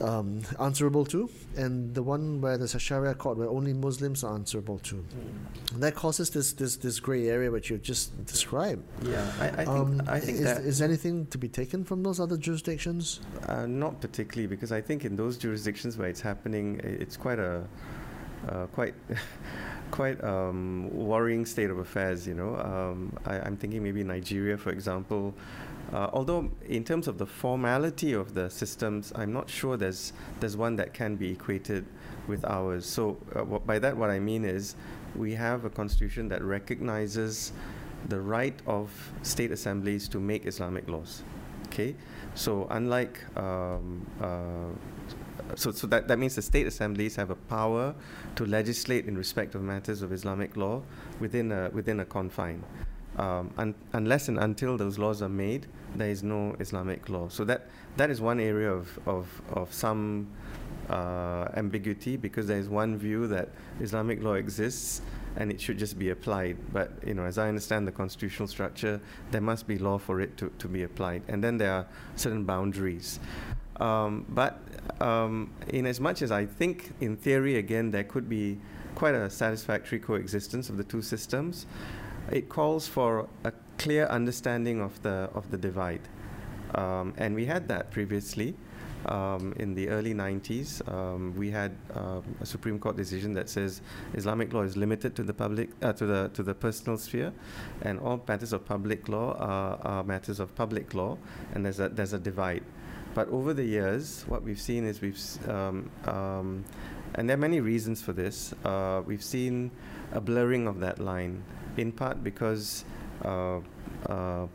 um, 0.00 0.42
answerable 0.58 1.04
to, 1.06 1.28
and 1.56 1.94
the 1.94 2.02
one 2.02 2.40
where 2.40 2.56
there's 2.58 2.74
a 2.74 2.78
Sharia 2.78 3.14
court 3.14 3.38
where 3.38 3.48
only 3.48 3.72
Muslims 3.72 4.22
are 4.24 4.34
answerable 4.34 4.78
to. 4.80 4.96
Mm. 4.96 5.74
And 5.74 5.82
that 5.82 5.94
causes 5.94 6.30
this 6.30 6.52
this 6.52 6.76
this 6.76 7.00
grey 7.00 7.28
area 7.28 7.50
which 7.50 7.70
you 7.70 7.78
just 7.78 8.24
described. 8.26 8.82
Yeah, 9.02 9.30
I, 9.40 9.48
I 9.48 9.50
think 9.50 9.68
um, 9.68 10.02
I 10.06 10.20
think 10.20 10.38
is, 10.38 10.44
that 10.44 10.60
is 10.62 10.82
anything 10.82 11.26
to 11.26 11.38
be 11.38 11.48
taken 11.48 11.84
from 11.84 12.02
those 12.02 12.20
other 12.20 12.36
jurisdictions? 12.36 13.20
Uh, 13.48 13.66
not 13.66 14.00
particularly, 14.00 14.46
because 14.46 14.72
I 14.72 14.80
think 14.80 15.04
in 15.04 15.16
those 15.16 15.36
jurisdictions 15.36 15.96
where 15.96 16.08
it's 16.08 16.20
happening, 16.20 16.80
it's 16.84 17.16
quite 17.16 17.38
a 17.38 17.64
uh, 18.48 18.66
quite 18.66 18.94
quite 19.90 20.22
um, 20.22 20.88
worrying 20.92 21.44
state 21.44 21.70
of 21.70 21.78
affairs. 21.78 22.26
You 22.26 22.34
know, 22.34 22.56
um, 22.56 23.12
I, 23.26 23.46
am 23.46 23.56
thinking 23.56 23.82
maybe 23.82 24.02
Nigeria, 24.04 24.56
for 24.56 24.70
example. 24.70 25.34
Uh, 25.92 26.08
although 26.12 26.50
in 26.66 26.84
terms 26.84 27.08
of 27.08 27.18
the 27.18 27.26
formality 27.26 28.12
of 28.12 28.34
the 28.34 28.48
systems, 28.48 29.12
I'm 29.16 29.32
not 29.32 29.50
sure 29.50 29.76
there's 29.76 30.12
there's 30.38 30.56
one 30.56 30.76
that 30.76 30.94
can 30.94 31.16
be 31.16 31.32
equated 31.32 31.84
with 32.28 32.44
ours. 32.44 32.86
So 32.86 33.16
uh, 33.34 33.44
by 33.44 33.78
that, 33.80 33.96
what 33.96 34.10
I 34.10 34.20
mean 34.20 34.44
is, 34.44 34.76
we 35.16 35.34
have 35.34 35.64
a 35.64 35.70
constitution 35.70 36.28
that 36.28 36.42
recognizes 36.42 37.52
the 38.08 38.20
right 38.20 38.58
of 38.66 38.90
state 39.22 39.50
assemblies 39.50 40.08
to 40.08 40.20
make 40.20 40.46
Islamic 40.46 40.88
laws. 40.88 41.22
Okay, 41.66 41.94
so 42.34 42.66
unlike 42.70 43.20
um, 43.36 44.06
uh, 44.20 44.70
so, 45.56 45.70
so 45.70 45.86
that, 45.88 46.08
that 46.08 46.18
means 46.18 46.34
the 46.36 46.42
state 46.42 46.66
assemblies 46.66 47.16
have 47.16 47.30
a 47.30 47.34
power 47.34 47.94
to 48.36 48.46
legislate 48.46 49.06
in 49.06 49.16
respect 49.16 49.54
of 49.54 49.62
matters 49.62 50.02
of 50.02 50.12
Islamic 50.12 50.56
law 50.56 50.82
within 51.18 51.52
a, 51.52 51.70
within 51.70 52.00
a 52.00 52.04
confine. 52.04 52.62
Um, 53.16 53.50
un, 53.58 53.74
unless 53.92 54.28
and 54.28 54.38
until 54.38 54.76
those 54.76 54.98
laws 54.98 55.22
are 55.22 55.28
made, 55.28 55.66
there 55.96 56.10
is 56.10 56.22
no 56.22 56.54
Islamic 56.60 57.08
law. 57.08 57.28
So 57.28 57.44
that, 57.44 57.66
that 57.96 58.10
is 58.10 58.20
one 58.20 58.40
area 58.40 58.70
of, 58.70 58.98
of, 59.06 59.42
of 59.52 59.72
some 59.72 60.28
uh, 60.88 61.48
ambiguity 61.54 62.16
because 62.16 62.46
there 62.46 62.58
is 62.58 62.68
one 62.68 62.96
view 62.96 63.26
that 63.28 63.48
Islamic 63.80 64.22
law 64.22 64.34
exists 64.34 65.02
and 65.36 65.50
it 65.50 65.60
should 65.60 65.78
just 65.78 65.98
be 65.98 66.10
applied. 66.10 66.56
But 66.72 66.92
you 67.06 67.14
know, 67.14 67.24
as 67.24 67.38
I 67.38 67.48
understand 67.48 67.86
the 67.86 67.92
constitutional 67.92 68.48
structure, 68.48 69.00
there 69.30 69.40
must 69.40 69.66
be 69.66 69.78
law 69.78 69.98
for 69.98 70.20
it 70.20 70.36
to, 70.38 70.50
to 70.58 70.68
be 70.68 70.82
applied, 70.82 71.22
and 71.28 71.42
then 71.42 71.56
there 71.58 71.72
are 71.72 71.86
certain 72.16 72.44
boundaries. 72.44 73.20
Um, 73.76 74.26
but 74.28 74.60
um, 75.00 75.52
in 75.68 75.86
as 75.86 76.00
much 76.00 76.22
as 76.22 76.30
I 76.30 76.46
think, 76.46 76.92
in 77.00 77.16
theory, 77.16 77.56
again, 77.56 77.90
there 77.90 78.04
could 78.04 78.28
be 78.28 78.58
quite 78.94 79.14
a 79.14 79.30
satisfactory 79.30 79.98
coexistence 79.98 80.68
of 80.68 80.76
the 80.76 80.84
two 80.84 81.00
systems, 81.00 81.66
it 82.30 82.48
calls 82.48 82.86
for 82.86 83.28
a 83.44 83.52
clear 83.78 84.06
understanding 84.06 84.80
of 84.80 85.00
the 85.02 85.30
of 85.34 85.50
the 85.50 85.58
divide, 85.58 86.02
um, 86.74 87.14
and 87.16 87.34
we 87.34 87.46
had 87.46 87.68
that 87.68 87.90
previously. 87.90 88.54
Um, 89.06 89.54
in 89.56 89.74
the 89.74 89.88
early 89.88 90.12
90s, 90.12 90.86
um, 90.92 91.34
we 91.34 91.50
had 91.50 91.74
um, 91.94 92.22
a 92.42 92.44
Supreme 92.44 92.78
Court 92.78 92.98
decision 92.98 93.32
that 93.32 93.48
says 93.48 93.80
Islamic 94.12 94.52
law 94.52 94.60
is 94.60 94.76
limited 94.76 95.16
to 95.16 95.22
the 95.22 95.32
public, 95.32 95.70
uh, 95.80 95.94
to 95.94 96.04
the 96.04 96.30
to 96.34 96.42
the 96.42 96.52
personal 96.54 96.98
sphere, 96.98 97.32
and 97.80 97.98
all 97.98 98.22
matters 98.28 98.52
of 98.52 98.66
public 98.66 99.08
law 99.08 99.32
are, 99.38 99.78
are, 99.84 100.04
matters 100.04 100.38
of 100.38 100.54
public 100.54 100.92
law, 100.92 101.16
and 101.54 101.64
there's 101.64 101.80
a 101.80 101.88
there's 101.88 102.12
a 102.12 102.18
divide. 102.18 102.62
But 103.14 103.28
over 103.30 103.54
the 103.54 103.64
years, 103.64 104.24
what 104.28 104.42
we've 104.42 104.60
seen 104.60 104.84
is 104.84 105.00
we've, 105.00 105.18
um, 105.48 105.90
um, 106.04 106.64
and 107.14 107.28
there 107.28 107.34
are 107.34 107.40
many 107.40 107.60
reasons 107.60 108.00
for 108.02 108.12
this. 108.12 108.54
Uh, 108.64 109.02
we've 109.04 109.24
seen 109.24 109.70
a 110.12 110.20
blurring 110.20 110.68
of 110.68 110.78
that 110.80 111.00
line, 111.00 111.42
in 111.80 111.92
part 111.92 112.22
because. 112.22 112.84
Uh, 113.24 113.60
uh 114.08 114.46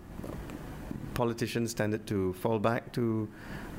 politicians 1.16 1.74
tended 1.74 2.06
to 2.06 2.34
fall 2.34 2.60
back 2.60 2.92
to 2.92 3.28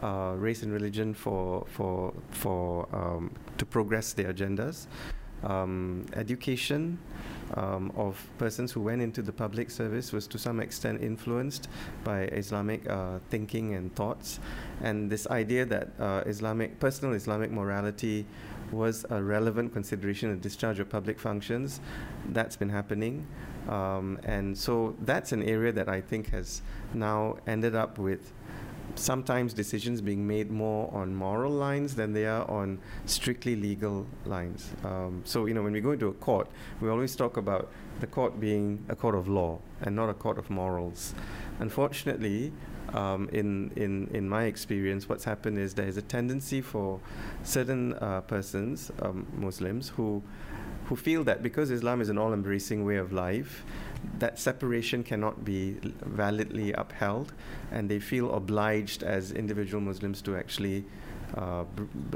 uh, 0.02 0.34
race 0.36 0.62
and 0.62 0.72
religion 0.72 1.14
for 1.14 1.64
for 1.68 2.12
for 2.30 2.88
um, 2.92 3.30
to 3.58 3.64
progress 3.64 4.12
their 4.12 4.32
agendas. 4.32 4.86
Um, 5.44 6.06
education 6.14 6.98
um, 7.54 7.92
of 7.94 8.18
persons 8.38 8.72
who 8.72 8.80
went 8.80 9.02
into 9.02 9.20
the 9.20 9.32
public 9.32 9.70
service 9.70 10.10
was 10.10 10.26
to 10.28 10.38
some 10.38 10.60
extent 10.60 11.02
influenced 11.02 11.68
by 12.02 12.22
Islamic 12.32 12.88
uh, 12.88 13.18
thinking 13.28 13.74
and 13.74 13.94
thoughts, 13.94 14.40
and 14.82 15.10
this 15.10 15.26
idea 15.28 15.64
that 15.66 15.88
uh, 16.00 16.22
Islamic 16.26 16.80
personal 16.80 17.14
Islamic 17.14 17.50
morality 17.50 18.26
was 18.72 19.04
a 19.10 19.22
relevant 19.22 19.72
consideration 19.72 20.30
in 20.30 20.40
discharge 20.40 20.80
of 20.80 20.88
public 20.88 21.18
functions. 21.18 21.80
That's 22.30 22.56
been 22.56 22.68
happening. 22.68 23.26
Um, 23.68 24.18
and 24.24 24.56
so 24.56 24.94
that's 25.02 25.32
an 25.32 25.42
area 25.42 25.72
that 25.72 25.88
I 25.88 26.00
think 26.00 26.30
has 26.30 26.62
now 26.94 27.36
ended 27.46 27.74
up 27.74 27.98
with 27.98 28.32
sometimes 28.94 29.52
decisions 29.52 30.00
being 30.00 30.26
made 30.26 30.50
more 30.50 30.92
on 30.94 31.14
moral 31.14 31.52
lines 31.52 31.94
than 31.94 32.12
they 32.12 32.26
are 32.26 32.48
on 32.50 32.78
strictly 33.04 33.56
legal 33.56 34.06
lines. 34.24 34.70
Um, 34.84 35.22
so, 35.24 35.46
you 35.46 35.54
know, 35.54 35.62
when 35.62 35.72
we 35.72 35.80
go 35.80 35.92
into 35.92 36.08
a 36.08 36.12
court, 36.12 36.48
we 36.80 36.88
always 36.88 37.14
talk 37.16 37.36
about 37.36 37.70
the 38.00 38.06
court 38.06 38.38
being 38.40 38.84
a 38.88 38.96
court 38.96 39.14
of 39.14 39.28
law 39.28 39.58
and 39.82 39.94
not 39.94 40.08
a 40.08 40.14
court 40.14 40.38
of 40.38 40.48
morals. 40.50 41.14
Unfortunately, 41.60 42.52
um, 42.94 43.28
in, 43.32 43.70
in, 43.76 44.08
in 44.12 44.28
my 44.28 44.44
experience, 44.44 45.08
what's 45.08 45.24
happened 45.24 45.58
is 45.58 45.74
there 45.74 45.88
is 45.88 45.96
a 45.96 46.02
tendency 46.02 46.60
for 46.60 47.00
certain 47.42 47.94
uh, 47.94 48.20
persons, 48.22 48.90
um, 49.02 49.26
Muslims, 49.36 49.88
who, 49.88 50.22
who 50.86 50.96
feel 50.96 51.24
that 51.24 51.42
because 51.42 51.70
Islam 51.70 52.00
is 52.00 52.08
an 52.08 52.18
all 52.18 52.32
embracing 52.32 52.84
way 52.84 52.96
of 52.96 53.12
life, 53.12 53.64
that 54.18 54.38
separation 54.38 55.02
cannot 55.02 55.44
be 55.44 55.76
validly 56.04 56.72
upheld, 56.72 57.32
and 57.72 57.88
they 57.88 57.98
feel 57.98 58.32
obliged 58.34 59.02
as 59.02 59.32
individual 59.32 59.80
Muslims 59.80 60.22
to 60.22 60.36
actually 60.36 60.84
uh, 61.36 61.64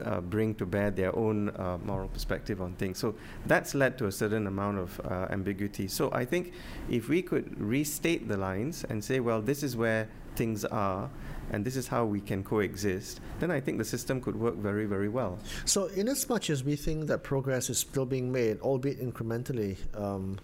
uh, 0.04 0.20
bring 0.20 0.54
to 0.54 0.64
bear 0.64 0.90
their 0.90 1.14
own 1.16 1.50
uh, 1.50 1.78
moral 1.84 2.08
perspective 2.08 2.62
on 2.62 2.74
things. 2.74 2.96
So 2.98 3.14
that's 3.46 3.74
led 3.74 3.98
to 3.98 4.06
a 4.06 4.12
certain 4.12 4.46
amount 4.46 4.78
of 4.78 5.00
uh, 5.00 5.26
ambiguity. 5.30 5.88
So 5.88 6.10
I 6.12 6.24
think 6.24 6.52
if 6.88 7.08
we 7.08 7.20
could 7.20 7.60
restate 7.60 8.28
the 8.28 8.36
lines 8.36 8.84
and 8.88 9.02
say, 9.02 9.18
well, 9.20 9.42
this 9.42 9.62
is 9.62 9.76
where 9.76 10.08
things 10.40 10.64
are, 10.64 11.10
and 11.52 11.66
this 11.66 11.76
is 11.76 11.86
how 11.86 12.06
we 12.06 12.20
can 12.30 12.42
coexist, 12.42 13.20
then 13.40 13.50
I 13.50 13.60
think 13.60 13.76
the 13.76 13.84
system 13.84 14.22
could 14.24 14.36
work 14.46 14.56
very, 14.68 14.86
very 14.86 15.10
well. 15.10 15.38
So, 15.66 15.86
in 16.00 16.08
as 16.08 16.26
much 16.30 16.48
as 16.48 16.64
we 16.64 16.76
think 16.76 17.08
that 17.08 17.22
progress 17.22 17.68
is 17.68 17.78
still 17.78 18.06
being 18.06 18.32
made, 18.32 18.58
albeit 18.60 18.98
incrementally, 19.08 19.76
um, 19.94 20.38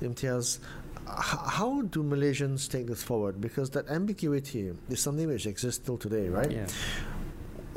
Imtiaz, 0.00 0.60
how 1.08 1.82
do 1.82 2.04
Malaysians 2.04 2.70
take 2.70 2.86
this 2.86 3.02
forward? 3.02 3.40
Because 3.40 3.70
that 3.70 3.88
ambiguity 3.88 4.72
is 4.88 5.00
something 5.00 5.26
which 5.26 5.46
exists 5.46 5.82
still 5.82 5.98
today, 5.98 6.28
right? 6.28 6.52
Yeah. 6.52 6.68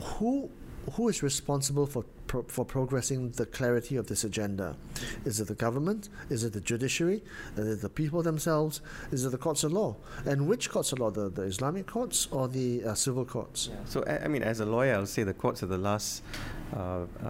Who 0.01 0.51
who 0.93 1.09
is 1.09 1.23
responsible 1.23 1.87
for 1.87 2.05
pro- 2.35 2.43
for 2.47 2.65
progressing 2.65 3.31
the 3.31 3.45
clarity 3.45 3.95
of 3.95 4.07
this 4.07 4.23
agenda? 4.23 4.75
Is 5.25 5.39
it 5.39 5.47
the 5.47 5.55
government? 5.55 6.09
Is 6.29 6.43
it 6.43 6.53
the 6.53 6.61
judiciary? 6.61 7.23
Is 7.57 7.77
it 7.77 7.81
the 7.81 7.89
people 7.89 8.21
themselves? 8.21 8.81
Is 9.11 9.25
it 9.25 9.31
the 9.31 9.37
courts 9.37 9.63
of 9.63 9.71
law? 9.71 9.95
And 10.25 10.47
which 10.47 10.69
courts 10.69 10.91
of 10.91 10.99
law? 10.99 11.11
The, 11.11 11.29
the 11.29 11.43
Islamic 11.43 11.87
courts 11.87 12.27
or 12.31 12.47
the 12.47 12.83
uh, 12.83 12.93
civil 12.93 13.25
courts? 13.25 13.69
Yeah. 13.71 13.77
So 13.85 14.03
I, 14.05 14.27
mean, 14.27 14.43
as 14.43 14.59
a 14.59 14.65
lawyer, 14.65 14.95
I'll 14.95 15.05
say 15.05 15.23
the 15.23 15.33
courts 15.33 15.63
are 15.63 15.67
the 15.67 15.77
last 15.77 16.23
uh, 16.75 17.05
uh, 17.23 17.29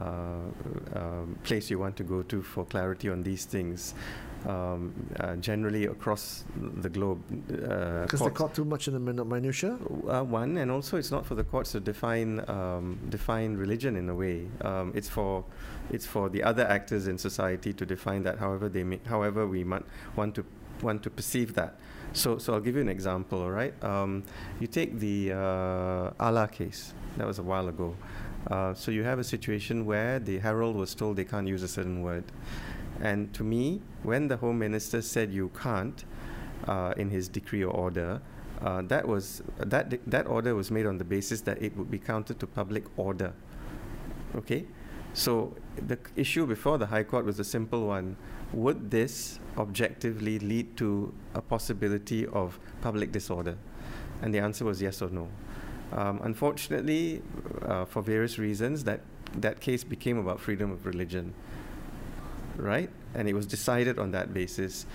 um, 0.95 1.37
place 1.43 1.69
you 1.69 1.79
want 1.79 1.95
to 1.97 2.03
go 2.03 2.23
to 2.23 2.41
for 2.41 2.65
clarity 2.65 3.09
on 3.09 3.23
these 3.23 3.45
things. 3.45 3.93
Um, 4.47 4.93
uh, 5.19 5.35
generally 5.37 5.85
across 5.85 6.45
the 6.55 6.89
globe. 6.89 7.21
uh, 7.51 8.03
because 8.03 8.19
they 8.19 8.29
caught 8.29 8.53
too 8.53 8.65
much 8.65 8.87
in 8.87 8.93
the 8.93 8.99
min- 8.99 9.27
minutia. 9.27 9.77
Uh, 10.07 10.23
one, 10.23 10.57
and 10.57 10.71
also 10.71 10.97
it's 10.97 11.11
not 11.11 11.25
for 11.25 11.35
the 11.35 11.43
courts 11.43 11.71
to 11.71 11.79
define 11.79 12.43
um, 12.49 12.99
define 13.09 13.55
religion 13.55 13.95
in 13.95 14.09
a 14.09 14.15
way. 14.15 14.47
Um, 14.61 14.91
it's 14.95 15.09
for 15.09 15.43
it's 15.91 16.05
for 16.05 16.29
the 16.29 16.43
other 16.43 16.65
actors 16.67 17.07
in 17.07 17.17
society 17.17 17.73
to 17.73 17.85
define 17.85 18.23
that, 18.23 18.39
however 18.39 18.69
they 18.69 18.83
may, 18.83 18.99
however 19.05 19.47
we 19.47 19.63
might 19.63 19.83
want 20.15 20.35
to 20.35 20.45
want 20.81 21.03
to 21.03 21.09
perceive 21.09 21.53
that. 21.55 21.75
So, 22.13 22.37
so 22.37 22.53
I'll 22.53 22.61
give 22.61 22.75
you 22.75 22.81
an 22.81 22.89
example. 22.89 23.41
All 23.41 23.51
right, 23.51 23.73
um, 23.83 24.23
you 24.59 24.67
take 24.67 24.99
the 24.99 25.33
uh, 25.33 26.11
Allah 26.19 26.47
case. 26.47 26.93
That 27.17 27.27
was 27.27 27.39
a 27.39 27.43
while 27.43 27.67
ago. 27.67 27.95
Uh, 28.49 28.73
so 28.75 28.91
you 28.91 29.03
have 29.03 29.17
a 29.17 29.23
situation 29.23 29.85
where 29.85 30.19
the 30.19 30.37
herald 30.37 30.75
was 30.75 30.93
told 30.93 31.15
they 31.15 31.23
can't 31.25 31.47
use 31.47 31.63
a 31.63 31.67
certain 31.67 32.01
word. 32.03 32.23
And 33.01 33.33
to 33.33 33.43
me, 33.43 33.81
when 34.03 34.27
the 34.27 34.37
Home 34.37 34.59
Minister 34.59 35.01
said 35.01 35.31
you 35.31 35.51
can't 35.61 36.03
uh, 36.67 36.93
in 36.97 37.09
his 37.09 37.27
decree 37.27 37.63
or 37.63 37.73
order, 37.73 38.21
uh, 38.61 38.81
that 38.83 39.07
was 39.07 39.43
that 39.57 39.99
that 40.07 40.27
order 40.27 40.55
was 40.55 40.71
made 40.71 40.85
on 40.85 40.97
the 40.97 41.03
basis 41.03 41.41
that 41.41 41.61
it 41.61 41.75
would 41.75 41.91
be 41.91 41.99
counted 41.99 42.39
to 42.39 42.47
public 42.47 42.85
order. 42.97 43.33
Okay, 44.35 44.65
so 45.13 45.53
the 45.87 45.99
issue 46.15 46.45
before 46.45 46.77
the 46.77 46.85
High 46.85 47.03
Court 47.03 47.25
was 47.25 47.37
a 47.39 47.43
simple 47.43 47.87
one: 47.87 48.15
Would 48.53 48.91
this 48.91 49.39
objectively 49.57 50.39
lead 50.39 50.77
to 50.77 51.13
a 51.33 51.41
possibility 51.41 52.25
of 52.27 52.59
public 52.81 53.11
disorder? 53.11 53.57
And 54.21 54.33
the 54.33 54.39
answer 54.39 54.63
was 54.63 54.81
yes 54.81 55.01
or 55.01 55.09
no. 55.09 55.27
Um, 55.91 56.21
unfortunately, 56.23 57.21
uh, 57.61 57.85
for 57.85 58.01
various 58.01 58.39
reasons, 58.39 58.85
that 58.85 59.01
that 59.33 59.59
case 59.59 59.83
became 59.83 60.17
about 60.17 60.39
freedom 60.39 60.71
of 60.71 60.85
religion 60.85 61.33
right? 62.57 62.89
And 63.13 63.27
it 63.27 63.33
was 63.33 63.45
decided 63.45 63.99
on 63.99 64.11
that 64.11 64.33
basis. 64.33 64.85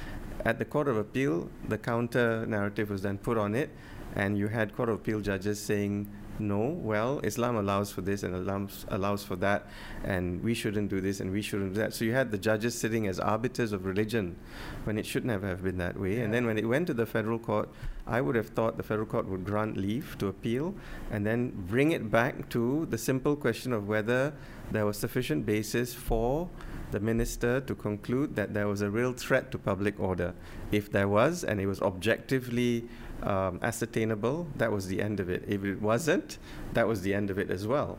At 0.45 0.59
the 0.59 0.65
Court 0.65 0.89
of 0.89 0.97
Appeal, 0.97 1.51
the 1.69 1.79
counter 1.79 2.47
narrative 2.47 2.91
was 2.91 3.03
then 3.03 3.19
put 3.19 3.37
on 3.37 3.55
it, 3.55 3.71
and 4.15 4.39
you 4.39 4.49
had 4.49 4.75
Court 4.75 4.89
of 4.89 4.97
Appeal 4.97 5.21
judges 5.21 5.61
saying, 5.61 6.09
no, 6.41 6.69
well, 6.83 7.21
Islam 7.23 7.57
allows 7.57 7.93
for 7.93 8.01
this 8.01 8.23
and 8.23 8.35
Islam 8.35 8.69
allows 8.89 9.23
for 9.23 9.37
that, 9.37 9.67
and 10.05 10.43
we 10.43 10.55
shouldn't 10.55 10.89
do 10.89 11.01
this 11.01 11.21
and 11.21 11.31
we 11.31 11.43
shouldn't 11.43 11.75
do 11.75 11.81
that. 11.81 11.95
So 11.95 12.05
you 12.05 12.13
had 12.13 12.31
the 12.31 12.39
judges 12.39 12.75
sitting 12.79 13.07
as 13.07 13.21
arbiters 13.21 13.73
of 13.73 13.85
religion 13.85 14.37
when 14.85 14.99
it 14.99 15.05
should 15.05 15.25
never 15.25 15.47
have, 15.47 15.59
have 15.59 15.65
been 15.65 15.79
that 15.79 15.99
way. 15.99 16.17
Yeah. 16.17 16.23
And 16.23 16.35
then 16.35 16.47
when 16.47 16.59
it 16.59 16.67
went 16.67 16.87
to 16.87 16.95
the 16.95 17.07
federal 17.07 17.39
court, 17.39 17.69
I 18.07 18.21
would 18.21 18.35
have 18.35 18.49
thought 18.49 18.77
the 18.77 18.83
federal 18.83 19.07
court 19.07 19.29
would 19.29 19.45
grant 19.45 19.77
leave 19.77 20.17
to 20.19 20.29
appeal 20.29 20.75
and 21.11 21.27
then 21.27 21.53
bring 21.69 21.93
it 21.93 22.11
back 22.11 22.49
to 22.51 22.87
the 22.91 22.99
simple 22.99 23.37
question 23.37 23.73
of 23.73 23.87
whether 23.87 24.33
there 24.71 24.87
was 24.87 24.99
sufficient 24.99 25.45
basis 25.45 25.95
for 25.95 26.49
the 26.91 27.01
minister 27.01 27.61
to 27.61 27.75
conclude 27.75 28.37
that 28.37 28.55
there 28.55 28.67
was 28.67 28.83
a 28.83 28.91
real 28.91 29.13
threat 29.13 29.51
to 29.53 29.59
public 29.59 29.99
order. 29.99 30.35
If 30.73 30.91
there 30.91 31.09
was, 31.09 31.45
and 31.45 31.61
it 31.61 31.67
was 31.67 31.81
objectively 31.81 32.89
um, 33.23 33.59
ascertainable, 33.63 34.49
that 34.57 34.73
was 34.73 34.87
the 34.87 35.01
end 35.01 35.21
of 35.21 35.29
it. 35.29 35.45
If 35.47 35.65
it 35.65 35.81
wasn't, 35.81 36.39
that 36.75 36.87
was 36.87 37.03
the 37.03 37.15
end 37.15 37.31
of 37.31 37.39
it 37.39 37.51
as 37.51 37.67
well. 37.67 37.99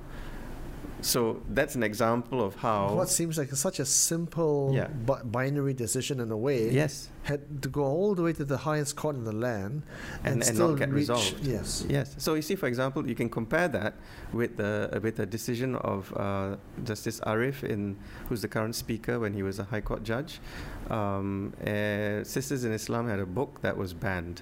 So 1.02 1.42
that's 1.50 1.76
an 1.76 1.84
example 1.84 2.44
of 2.44 2.56
how 2.56 2.94
what 2.94 3.10
seems 3.10 3.38
like 3.38 3.52
such 3.52 3.80
a 3.80 3.86
simple 3.86 4.72
yeah. 4.74 4.88
bi- 4.88 5.24
binary 5.24 5.74
decision 5.74 6.20
in 6.20 6.30
a 6.32 6.38
way. 6.38 6.70
Yes, 6.70 7.10
had 7.24 7.62
to 7.64 7.70
go 7.70 7.84
all 7.84 8.14
the 8.14 8.22
way 8.22 8.34
to 8.34 8.46
the 8.46 8.58
highest 8.58 8.96
court 8.96 9.16
in 9.16 9.24
the 9.24 9.32
land 9.32 9.82
and, 10.24 10.34
and, 10.34 10.44
and 10.44 10.56
still 10.56 10.70
not 10.70 10.80
get 10.80 10.90
reach, 10.90 11.10
resolved. 11.10 11.40
Yes, 11.42 11.86
yes. 11.90 12.16
So 12.18 12.36
you 12.36 12.44
see, 12.44 12.56
for 12.56 12.68
example, 12.68 13.08
you 13.08 13.16
can 13.16 13.30
compare 13.30 13.68
that 13.70 13.96
with 14.32 14.58
the 14.58 15.00
with 15.02 15.20
a 15.20 15.26
decision 15.26 15.76
of 15.78 16.14
uh, 16.16 16.58
Justice 16.84 17.20
Ariff, 17.22 17.64
in 17.64 17.98
who's 18.30 18.44
the 18.44 18.48
current 18.48 18.76
speaker 18.76 19.20
when 19.20 19.34
he 19.34 19.42
was 19.42 19.58
a 19.58 19.64
High 19.64 19.82
Court 19.82 20.04
judge. 20.04 20.40
Um, 20.90 21.54
uh, 21.62 22.24
Sisters 22.24 22.64
in 22.64 22.74
Islam 22.74 23.08
had 23.08 23.20
a 23.20 23.26
book 23.26 23.62
that 23.62 23.76
was 23.76 23.94
banned 23.94 24.42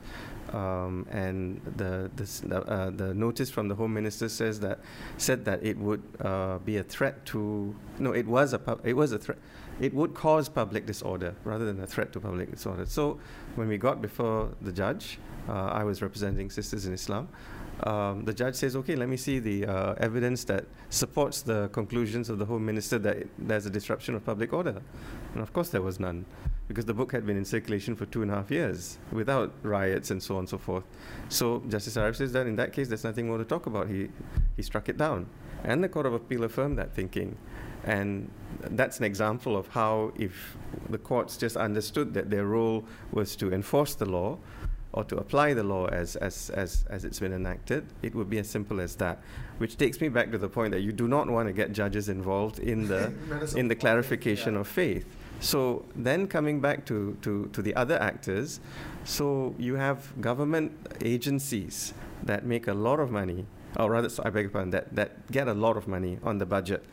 um, 0.53 1.05
and 1.11 1.61
the 1.77 2.09
the, 2.15 2.55
uh, 2.55 2.89
the 2.89 3.13
notice 3.13 3.49
from 3.49 3.67
the 3.67 3.75
Home 3.75 3.93
Minister 3.93 4.29
says 4.29 4.59
that 4.61 4.79
said 5.17 5.45
that 5.45 5.63
it 5.63 5.77
would 5.77 6.01
uh, 6.19 6.48
be 6.57 6.77
a 6.77 6.83
threat 6.83 7.25
to 7.27 7.75
no 7.99 8.11
it 8.11 8.25
was 8.25 8.53
a 8.53 8.79
it 8.83 8.93
was 8.93 9.11
a 9.11 9.19
threat 9.19 9.37
it 9.79 9.93
would 9.93 10.13
cause 10.13 10.49
public 10.49 10.85
disorder 10.85 11.35
rather 11.43 11.65
than 11.65 11.79
a 11.81 11.87
threat 11.87 12.11
to 12.13 12.19
public 12.19 12.51
disorder. 12.51 12.85
So 12.85 13.19
when 13.55 13.67
we 13.67 13.77
got 13.77 14.01
before 14.01 14.49
the 14.61 14.71
judge, 14.71 15.19
uh, 15.47 15.53
I 15.53 15.83
was 15.83 16.01
representing 16.01 16.49
Sisters 16.49 16.85
in 16.85 16.93
Islam. 16.93 17.29
Um, 17.83 18.25
the 18.25 18.33
judge 18.33 18.55
says, 18.55 18.75
okay, 18.75 18.97
let 18.97 19.07
me 19.07 19.15
see 19.15 19.39
the 19.39 19.65
uh, 19.65 19.95
evidence 19.99 20.43
that 20.45 20.65
supports 20.89 21.41
the 21.41 21.69
conclusions 21.69 22.29
of 22.29 22.37
the 22.37 22.45
Home 22.45 22.65
Minister 22.65 22.99
that 22.99 23.25
there's 23.37 23.65
a 23.65 23.69
disruption 23.69 24.15
of 24.15 24.25
public 24.25 24.51
order. 24.51 24.81
And 25.33 25.41
of 25.41 25.53
course, 25.53 25.69
there 25.69 25.81
was 25.81 25.97
none 25.97 26.25
because 26.67 26.85
the 26.85 26.93
book 26.93 27.13
had 27.13 27.25
been 27.25 27.37
in 27.37 27.45
circulation 27.45 27.95
for 27.95 28.05
two 28.05 28.21
and 28.21 28.29
a 28.29 28.35
half 28.35 28.51
years 28.51 28.97
without 29.11 29.53
riots 29.63 30.11
and 30.11 30.21
so 30.21 30.35
on 30.35 30.39
and 30.39 30.49
so 30.49 30.57
forth. 30.57 30.83
So 31.29 31.63
Justice 31.69 31.95
Ariff 31.95 32.17
says 32.17 32.33
that 32.33 32.47
in 32.47 32.57
that 32.57 32.73
case, 32.73 32.89
there's 32.89 33.05
nothing 33.05 33.27
more 33.27 33.37
to 33.37 33.45
talk 33.45 33.65
about. 33.65 33.87
He, 33.87 34.09
he 34.57 34.61
struck 34.61 34.89
it 34.89 34.97
down. 34.97 35.27
And 35.63 35.83
the 35.83 35.89
Court 35.89 36.05
of 36.05 36.13
Appeal 36.13 36.43
affirmed 36.43 36.77
that 36.77 36.93
thinking. 36.93 37.37
And 37.83 38.29
that's 38.61 38.99
an 38.99 39.05
example 39.05 39.55
of 39.55 39.67
how, 39.67 40.11
if 40.17 40.57
the 40.89 40.97
courts 40.97 41.37
just 41.37 41.55
understood 41.57 42.13
that 42.13 42.29
their 42.29 42.45
role 42.45 42.85
was 43.11 43.35
to 43.37 43.53
enforce 43.53 43.95
the 43.95 44.05
law 44.05 44.37
or 44.91 45.03
to 45.05 45.17
apply 45.17 45.53
the 45.53 45.63
law 45.63 45.87
as, 45.87 46.15
as, 46.17 46.49
as, 46.49 46.85
as 46.89 47.05
it's 47.05 47.19
been 47.19 47.33
enacted, 47.33 47.85
it 48.01 48.15
would 48.15 48.29
be 48.29 48.39
as 48.39 48.49
simple 48.49 48.81
as 48.81 48.95
that. 48.95 49.19
Which 49.59 49.77
takes 49.77 50.01
me 50.01 50.09
back 50.09 50.31
to 50.31 50.37
the 50.37 50.49
point 50.49 50.71
that 50.71 50.81
you 50.81 50.91
do 50.91 51.07
not 51.07 51.29
want 51.29 51.47
to 51.47 51.53
get 51.53 51.71
judges 51.71 52.09
involved 52.09 52.59
in 52.59 52.87
the, 52.87 53.13
in 53.55 53.67
the 53.67 53.75
clarification 53.75 54.55
yeah. 54.55 54.61
of 54.61 54.67
faith 54.67 55.05
so 55.39 55.85
then 55.95 56.27
coming 56.27 56.59
back 56.59 56.85
to, 56.87 57.17
to, 57.21 57.49
to 57.53 57.61
the 57.61 57.73
other 57.75 57.99
actors, 58.01 58.59
so 59.05 59.55
you 59.57 59.75
have 59.75 60.19
government 60.21 60.73
agencies 61.01 61.93
that 62.23 62.45
make 62.45 62.67
a 62.67 62.73
lot 62.73 62.99
of 62.99 63.09
money, 63.09 63.45
or 63.77 63.91
rather, 63.91 64.09
I 64.23 64.29
beg 64.29 64.43
your 64.43 64.51
pardon, 64.51 64.71
that, 64.71 64.95
that 64.95 65.31
get 65.31 65.47
a 65.47 65.53
lot 65.53 65.77
of 65.77 65.87
money 65.87 66.19
on 66.23 66.37
the 66.37 66.45
budget. 66.45 66.83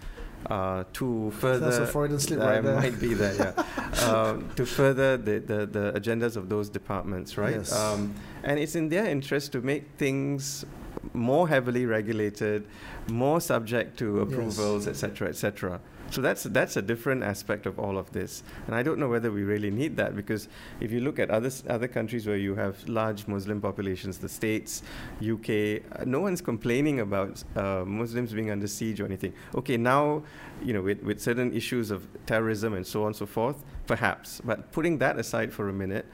Uh, 0.51 0.85
to 0.93 1.33
further, 1.33 1.71
That's 1.71 1.79
a 1.79 1.87
Freudian 1.87 2.21
slip 2.21 2.39
right 2.39 2.63
there. 2.63 2.77
might 2.77 3.01
be 3.01 3.15
there, 3.15 3.35
yeah. 3.35 4.09
um, 4.09 4.49
to 4.57 4.65
further 4.65 5.17
the, 5.17 5.41
the, 5.41 5.67
the, 5.67 5.93
agendas 5.93 6.37
of 6.37 6.49
those 6.49 6.69
departments, 6.69 7.37
right? 7.37 7.57
Yes. 7.57 7.73
Um, 7.73 8.15
and 8.45 8.61
it's 8.61 8.77
in 8.77 8.89
their 8.89 9.07
interest 9.07 9.51
to 9.53 9.61
make 9.61 9.89
things 9.97 10.65
more 11.15 11.49
heavily 11.49 11.85
regulated, 11.85 12.65
more 13.11 13.41
subject 13.41 13.99
to 13.99 14.21
approvals, 14.21 14.87
etc., 14.87 15.29
yes. 15.29 15.43
etc. 15.43 15.75
Et 15.75 15.81
so 16.11 16.21
that's 16.21 16.45
that's 16.45 16.77
a 16.77 16.83
different 16.83 17.23
aspect 17.23 17.67
of 17.67 17.79
all 17.79 17.99
of 17.99 18.13
this, 18.13 18.43
and 18.67 18.75
I 18.75 18.83
don't 18.83 18.99
know 18.99 19.09
whether 19.09 19.31
we 19.31 19.43
really 19.43 19.71
need 19.71 19.97
that 19.97 20.15
because 20.15 20.49
if 20.81 20.93
you 20.93 21.01
look 21.01 21.19
at 21.19 21.31
other 21.31 21.51
other 21.69 21.89
countries 21.89 22.27
where 22.27 22.37
you 22.37 22.55
have 22.55 22.89
large 22.89 23.27
Muslim 23.27 23.61
populations, 23.61 24.19
the 24.19 24.29
states, 24.29 24.83
UK, 25.21 25.83
uh, 25.99 26.05
no 26.05 26.21
one's 26.21 26.41
complaining 26.41 27.01
about 27.01 27.43
uh, 27.57 27.85
Muslims 27.85 28.33
being 28.33 28.51
under 28.51 28.67
siege 28.67 29.01
or 29.01 29.07
anything. 29.07 29.33
Okay, 29.55 29.77
now 29.77 30.23
you 30.63 30.73
know 30.73 30.83
with 30.83 31.03
with 31.03 31.21
certain 31.21 31.53
issues 31.53 31.91
of 31.91 32.07
terrorism 32.27 32.75
and 32.75 32.87
so 32.87 33.03
on 33.03 33.09
and 33.09 33.17
so 33.17 33.27
forth, 33.27 33.65
perhaps. 33.87 34.41
But 34.45 34.73
putting 34.73 34.99
that 34.99 35.19
aside 35.19 35.53
for 35.53 35.69
a 35.69 35.73
minute, 35.73 36.07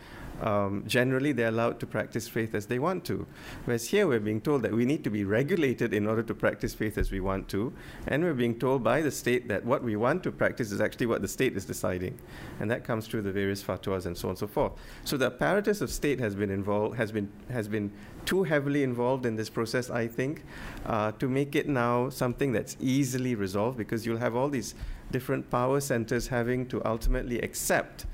um, 0.42 0.84
generally 0.86 1.32
they're 1.32 1.48
allowed 1.48 1.80
to 1.80 1.86
practice 1.86 2.28
faith 2.28 2.54
as 2.54 2.66
they 2.66 2.78
want 2.78 3.04
to. 3.06 3.26
Whereas 3.64 3.88
here 3.88 4.06
we're 4.06 4.20
being 4.20 4.40
told 4.40 4.62
that 4.62 4.72
we 4.72 4.84
need 4.84 5.04
to 5.04 5.10
be 5.10 5.24
regulated 5.24 5.94
in 5.94 6.06
order 6.06 6.22
to 6.22 6.34
practice 6.34 6.74
faith 6.74 6.98
as 6.98 7.10
we 7.10 7.20
want 7.20 7.48
to, 7.48 7.72
and 8.06 8.22
we're 8.22 8.34
being 8.34 8.58
told 8.58 8.82
by 8.82 9.00
the 9.00 9.10
state 9.10 9.48
that 9.48 9.64
what 9.64 9.82
we 9.82 9.96
want 9.96 10.22
to 10.24 10.32
practice 10.32 10.72
is 10.72 10.80
actually 10.80 11.06
what 11.06 11.22
the 11.22 11.28
state 11.28 11.56
is 11.56 11.64
deciding, 11.64 12.18
and 12.60 12.70
that 12.70 12.84
comes 12.84 13.06
through 13.06 13.22
the 13.22 13.32
various 13.32 13.62
fatwas 13.62 14.06
and 14.06 14.16
so 14.16 14.28
on 14.28 14.30
and 14.30 14.38
so 14.38 14.46
forth. 14.46 14.72
So 15.04 15.16
the 15.16 15.26
apparatus 15.26 15.80
of 15.80 15.90
state 15.90 16.18
has 16.20 16.34
been 16.34 16.50
involved, 16.50 16.96
has 16.96 17.12
been 17.12 17.30
has 17.50 17.68
been 17.68 17.92
too 18.24 18.44
heavily 18.44 18.82
involved 18.82 19.26
in 19.26 19.36
this 19.36 19.50
process, 19.50 19.90
I 19.90 20.06
think, 20.06 20.44
uh, 20.86 21.12
to 21.12 21.28
make 21.28 21.56
it 21.56 21.68
now 21.68 22.08
something 22.08 22.52
that's 22.52 22.76
easily 22.80 23.34
resolved 23.34 23.78
because 23.78 24.06
you'll 24.06 24.18
have 24.18 24.36
all 24.36 24.48
these 24.48 24.74
different 25.10 25.50
power 25.50 25.80
centers 25.80 26.28
having 26.28 26.66
to 26.66 26.84
ultimately 26.84 27.40
accept 27.40 28.06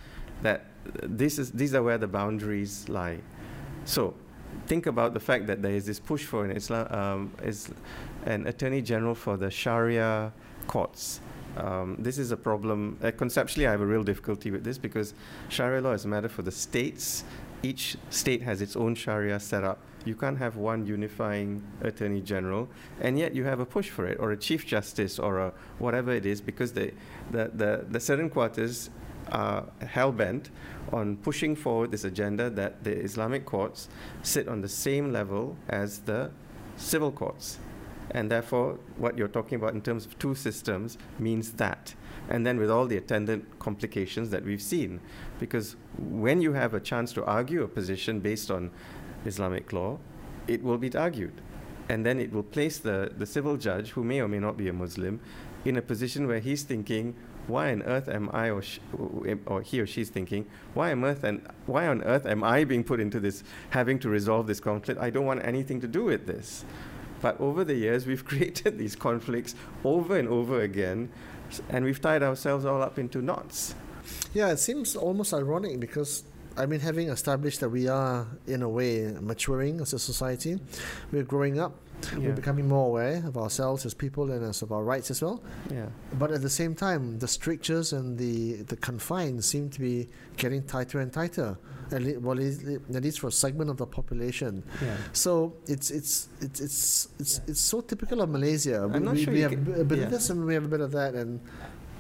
that 0.43 0.67
this 1.03 1.39
is, 1.39 1.53
these 1.53 1.75
are 1.75 1.83
where 1.83 1.99
the 1.99 2.09
boundaries 2.09 2.89
lie. 2.89 3.19
So 3.85 4.15
think 4.67 4.87
about 4.87 5.15
the 5.15 5.21
fact 5.21 5.47
that 5.47 5.63
there 5.63 5.73
is 5.73 5.87
this 5.87 6.01
push 6.01 6.25
for 6.25 6.45
an 6.45 6.51
Islam, 6.51 6.87
um, 6.93 7.33
is 7.43 7.71
an 8.27 8.47
attorney 8.47 8.83
general 8.83 9.15
for 9.15 9.37
the 9.37 9.51
Sharia 9.51 10.33
courts. 10.67 11.21
Um, 11.57 11.97
this 11.99 12.19
is 12.19 12.31
a 12.31 12.37
problem. 12.37 12.99
Uh, 13.03 13.11
conceptually, 13.11 13.67
I 13.67 13.71
have 13.71 13.81
a 13.81 13.87
real 13.87 14.05
difficulty 14.05 14.51
with 14.51 14.65
this 14.65 14.79
because 14.79 15.15
Sharia 15.49 15.81
law 15.81 15.93
is 15.93 16.05
a 16.05 16.09
matter 16.09 16.29
for 16.29 16.43
the 16.43 16.53
states. 16.53 17.25
Each 17.63 17.97
state 18.11 18.43
has 18.43 18.63
its 18.63 18.77
own 18.77 18.95
Sharia 18.95 19.41
set 19.41 19.65
up. 19.65 19.79
You 20.05 20.15
can't 20.15 20.39
have 20.39 20.57
one 20.57 20.87
unifying 20.87 21.63
attorney 21.83 22.21
general, 22.21 22.69
and 23.01 23.19
yet 23.19 23.35
you 23.35 23.45
have 23.45 23.59
a 23.59 23.67
push 23.67 23.91
for 23.91 24.07
it, 24.07 24.19
or 24.21 24.31
a 24.31 24.37
chief 24.37 24.65
justice, 24.65 25.19
or 25.19 25.39
a 25.39 25.53
whatever 25.79 26.13
it 26.13 26.25
is, 26.25 26.41
because 26.41 26.73
the, 26.73 26.93
the, 27.33 27.85
the 27.91 27.99
certain 27.99 28.31
quarters 28.31 28.91
Uh, 29.31 29.63
are 29.81 29.87
hell 29.87 30.13
bent 30.13 30.51
on 30.93 31.17
pushing 31.19 31.55
forward 31.55 31.91
this 31.91 32.05
agenda 32.05 32.49
that 32.49 32.83
the 32.85 32.97
Islamic 32.99 33.45
courts 33.45 33.89
sit 34.23 34.49
on 34.49 34.63
the 34.63 34.69
same 34.69 35.13
level 35.13 35.57
as 35.69 36.01
the 36.01 36.31
civil 36.77 37.13
courts. 37.13 37.59
And 38.11 38.31
therefore, 38.31 38.79
what 38.97 39.19
you're 39.19 39.29
talking 39.29 39.57
about 39.57 39.75
in 39.75 39.83
terms 39.83 40.07
of 40.07 40.19
two 40.19 40.35
systems 40.35 40.97
means 41.19 41.53
that. 41.53 41.95
And 42.31 42.47
then 42.47 42.59
with 42.59 42.71
all 42.71 42.87
the 42.87 42.97
attendant 42.97 43.59
complications 43.59 44.31
that 44.31 44.45
we've 44.45 44.63
seen. 44.63 45.01
Because 45.39 45.77
when 45.99 46.41
you 46.41 46.55
have 46.55 46.73
a 46.73 46.81
chance 46.81 47.13
to 47.15 47.25
argue 47.25 47.63
a 47.63 47.69
position 47.69 48.21
based 48.21 48.51
on 48.51 48.71
Islamic 49.27 49.73
law, 49.73 49.99
it 50.47 50.63
will 50.63 50.79
be 50.79 50.95
argued. 50.95 51.41
And 51.91 52.05
then 52.05 52.19
it 52.19 52.33
will 52.33 52.43
place 52.43 52.79
the, 52.79 53.13
the 53.17 53.27
civil 53.27 53.57
judge, 53.57 53.91
who 53.91 54.05
may 54.05 54.21
or 54.21 54.29
may 54.29 54.39
not 54.39 54.57
be 54.57 54.69
a 54.69 54.73
Muslim, 54.73 55.21
in 55.65 55.77
a 55.77 55.83
position 55.83 56.27
where 56.27 56.41
he's 56.41 56.63
thinking, 56.63 57.15
why 57.49 57.73
on 57.73 57.83
earth 57.83 58.09
am 58.09 58.31
I, 58.33 58.51
or, 58.51 58.63
sh- 58.63 58.81
or 59.47 59.63
he 59.63 59.81
or 59.81 59.87
she's 59.87 60.11
thinking, 60.11 60.47
why 60.75 60.93
on 60.93 61.05
earth 61.05 61.25
and 61.25 61.47
why 61.67 61.87
on 61.87 62.03
earth 62.03 62.27
am 62.27 62.45
I 62.45 62.65
being 62.65 62.85
put 62.85 63.01
into 63.01 63.21
this, 63.21 63.43
having 63.71 63.99
to 64.01 64.09
resolve 64.09 64.47
this 64.47 64.61
conflict? 64.61 65.01
I 65.01 65.11
don't 65.11 65.27
want 65.27 65.45
anything 65.45 65.81
to 65.81 65.89
do 65.89 66.05
with 66.05 66.27
this. 66.27 66.65
But 67.21 67.41
over 67.41 67.65
the 67.65 67.75
years, 67.75 68.07
we've 68.07 68.25
created 68.33 68.79
these 68.79 68.95
conflicts 68.95 69.55
over 69.85 70.17
and 70.17 70.29
over 70.29 70.61
again, 70.61 71.11
and 71.69 71.85
we've 71.85 72.01
tied 72.01 72.23
ourselves 72.23 72.65
all 72.65 72.83
up 72.83 72.99
into 72.99 73.23
knots. 73.23 73.75
Yeah, 74.33 74.51
it 74.51 74.59
seems 74.59 74.97
almost 74.97 75.35
ironic 75.35 75.81
because 75.81 76.25
I 76.59 76.67
mean, 76.67 76.81
having 76.81 77.09
established 77.09 77.61
that 77.61 77.69
we 77.69 77.87
are, 77.87 78.27
in 78.49 78.63
a 78.63 78.69
way, 78.69 79.15
maturing 79.21 79.81
as 79.81 79.93
a 79.93 79.99
society, 79.99 80.59
we're 81.13 81.23
growing 81.23 81.61
up, 81.61 81.79
yeah. 82.13 82.19
we're 82.19 82.33
becoming 82.33 82.69
more 82.69 82.87
aware 82.87 83.23
of 83.27 83.37
ourselves 83.37 83.85
as 83.87 83.95
people 83.95 84.31
and 84.31 84.45
as 84.45 84.63
of 84.63 84.73
our 84.73 84.83
rights 84.83 85.11
as 85.11 85.23
well. 85.23 85.43
Yeah. 85.71 85.87
But 86.19 86.31
at 86.31 86.43
the 86.43 86.51
same 86.51 86.75
time, 86.75 87.19
the 87.19 87.29
strictures 87.29 87.93
and 87.93 88.19
the, 88.19 88.63
the 88.63 88.77
confines 88.77 89.47
seem 89.47 89.71
to 89.71 89.81
be 89.81 90.09
getting 90.37 90.63
tighter 90.63 91.01
and 91.01 91.13
tighter. 91.13 91.59
At 91.91 92.03
least, 92.03 92.21
well, 92.21 92.39
at 92.39 93.03
least 93.03 93.21
for 93.21 93.29
a 93.29 93.33
segment 93.33 93.71
of 93.71 93.79
the 93.79 93.87
population. 93.87 94.63
Yeah. 94.83 94.97
So 95.13 95.55
it's 95.67 95.91
it's 95.91 96.29
it's 96.41 96.61
it's 96.61 97.09
it's, 97.19 97.39
yeah. 97.39 97.51
it's 97.51 97.61
so 97.61 97.81
typical 97.81 98.21
of 98.21 98.29
Malaysia. 98.29 98.83
I'm 98.83 98.93
we, 98.93 98.99
not 99.01 99.19
sure 99.19 99.33
we 99.33 99.41
have 99.41 99.53
can, 99.53 99.81
a 99.81 99.85
bit 99.85 100.01
of 100.01 100.11
this 100.11 100.29
and 100.29 100.45
we 100.45 100.53
have 100.53 100.65
a 100.65 100.69
bit 100.69 100.83
of 100.83 100.93
that, 100.93 101.15
and 101.15 101.41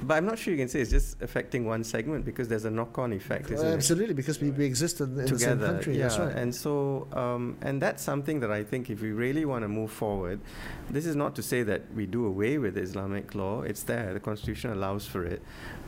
but 0.03 0.15
I'm 0.15 0.27
not 0.27 0.39
sure 0.39 0.53
you 0.53 0.59
can 0.59 0.69
say 0.69 0.81
it's 0.81 0.91
just 0.91 1.21
affecting 1.23 1.67
one 1.67 1.83
segment 1.83 2.25
because 2.25 2.49
there's 2.49 2.65
a 2.65 2.71
knock-on 2.71 3.13
effect, 3.13 3.51
isn't 3.51 3.67
Absolutely, 3.67 4.13
it? 4.13 4.17
because 4.17 4.41
we, 4.41 4.51
we 4.51 4.65
exist 4.65 5.01
in, 5.01 5.19
in 5.19 5.27
Together, 5.27 5.35
the 5.35 5.39
same 5.39 5.59
country. 5.59 5.97
Yeah. 5.97 6.09
That's 6.09 6.19
right. 6.19 6.37
And 6.37 6.55
so, 6.55 7.09
um, 7.13 7.57
and 7.63 7.83
that's 7.83 8.03
something 8.03 8.41
that 8.41 8.51
I 8.53 8.63
think 8.63 8.91
if 8.91 9.03
we 9.03 9.11
really 9.11 9.45
want 9.45 9.63
to 9.63 9.69
move 9.69 9.91
forward, 9.91 10.41
this 10.89 11.05
is 11.05 11.17
not 11.17 11.35
to 11.37 11.43
say 11.43 11.63
that 11.65 11.83
we 11.95 12.07
do 12.07 12.27
away 12.27 12.59
with 12.59 12.79
Islamic 12.79 13.35
law. 13.35 13.63
It's 13.63 13.83
there. 13.83 14.15
The 14.15 14.21
Constitution 14.21 14.71
allows 14.71 15.07
for 15.07 15.25
it. 15.25 15.43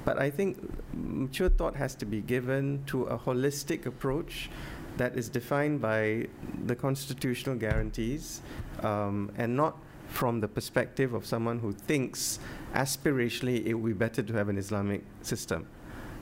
But 0.04 0.18
I 0.18 0.30
think 0.30 0.58
mature 0.92 1.48
thought 1.48 1.76
has 1.76 1.94
to 1.96 2.06
be 2.06 2.20
given 2.20 2.82
to 2.86 3.04
a 3.04 3.18
holistic 3.18 3.86
approach 3.86 4.50
that 4.96 5.16
is 5.16 5.28
defined 5.28 5.80
by 5.80 6.26
the 6.66 6.74
constitutional 6.74 7.56
guarantees 7.56 8.42
um, 8.82 9.30
and 9.36 9.56
not 9.56 9.76
from 10.08 10.40
the 10.40 10.48
perspective 10.48 11.14
of 11.14 11.24
someone 11.24 11.60
who 11.60 11.72
thinks 11.72 12.40
aspirationally 12.74 13.64
it 13.66 13.74
would 13.74 13.88
be 13.88 13.92
better 13.92 14.22
to 14.22 14.32
have 14.34 14.48
an 14.48 14.58
Islamic 14.58 15.02
system. 15.22 15.66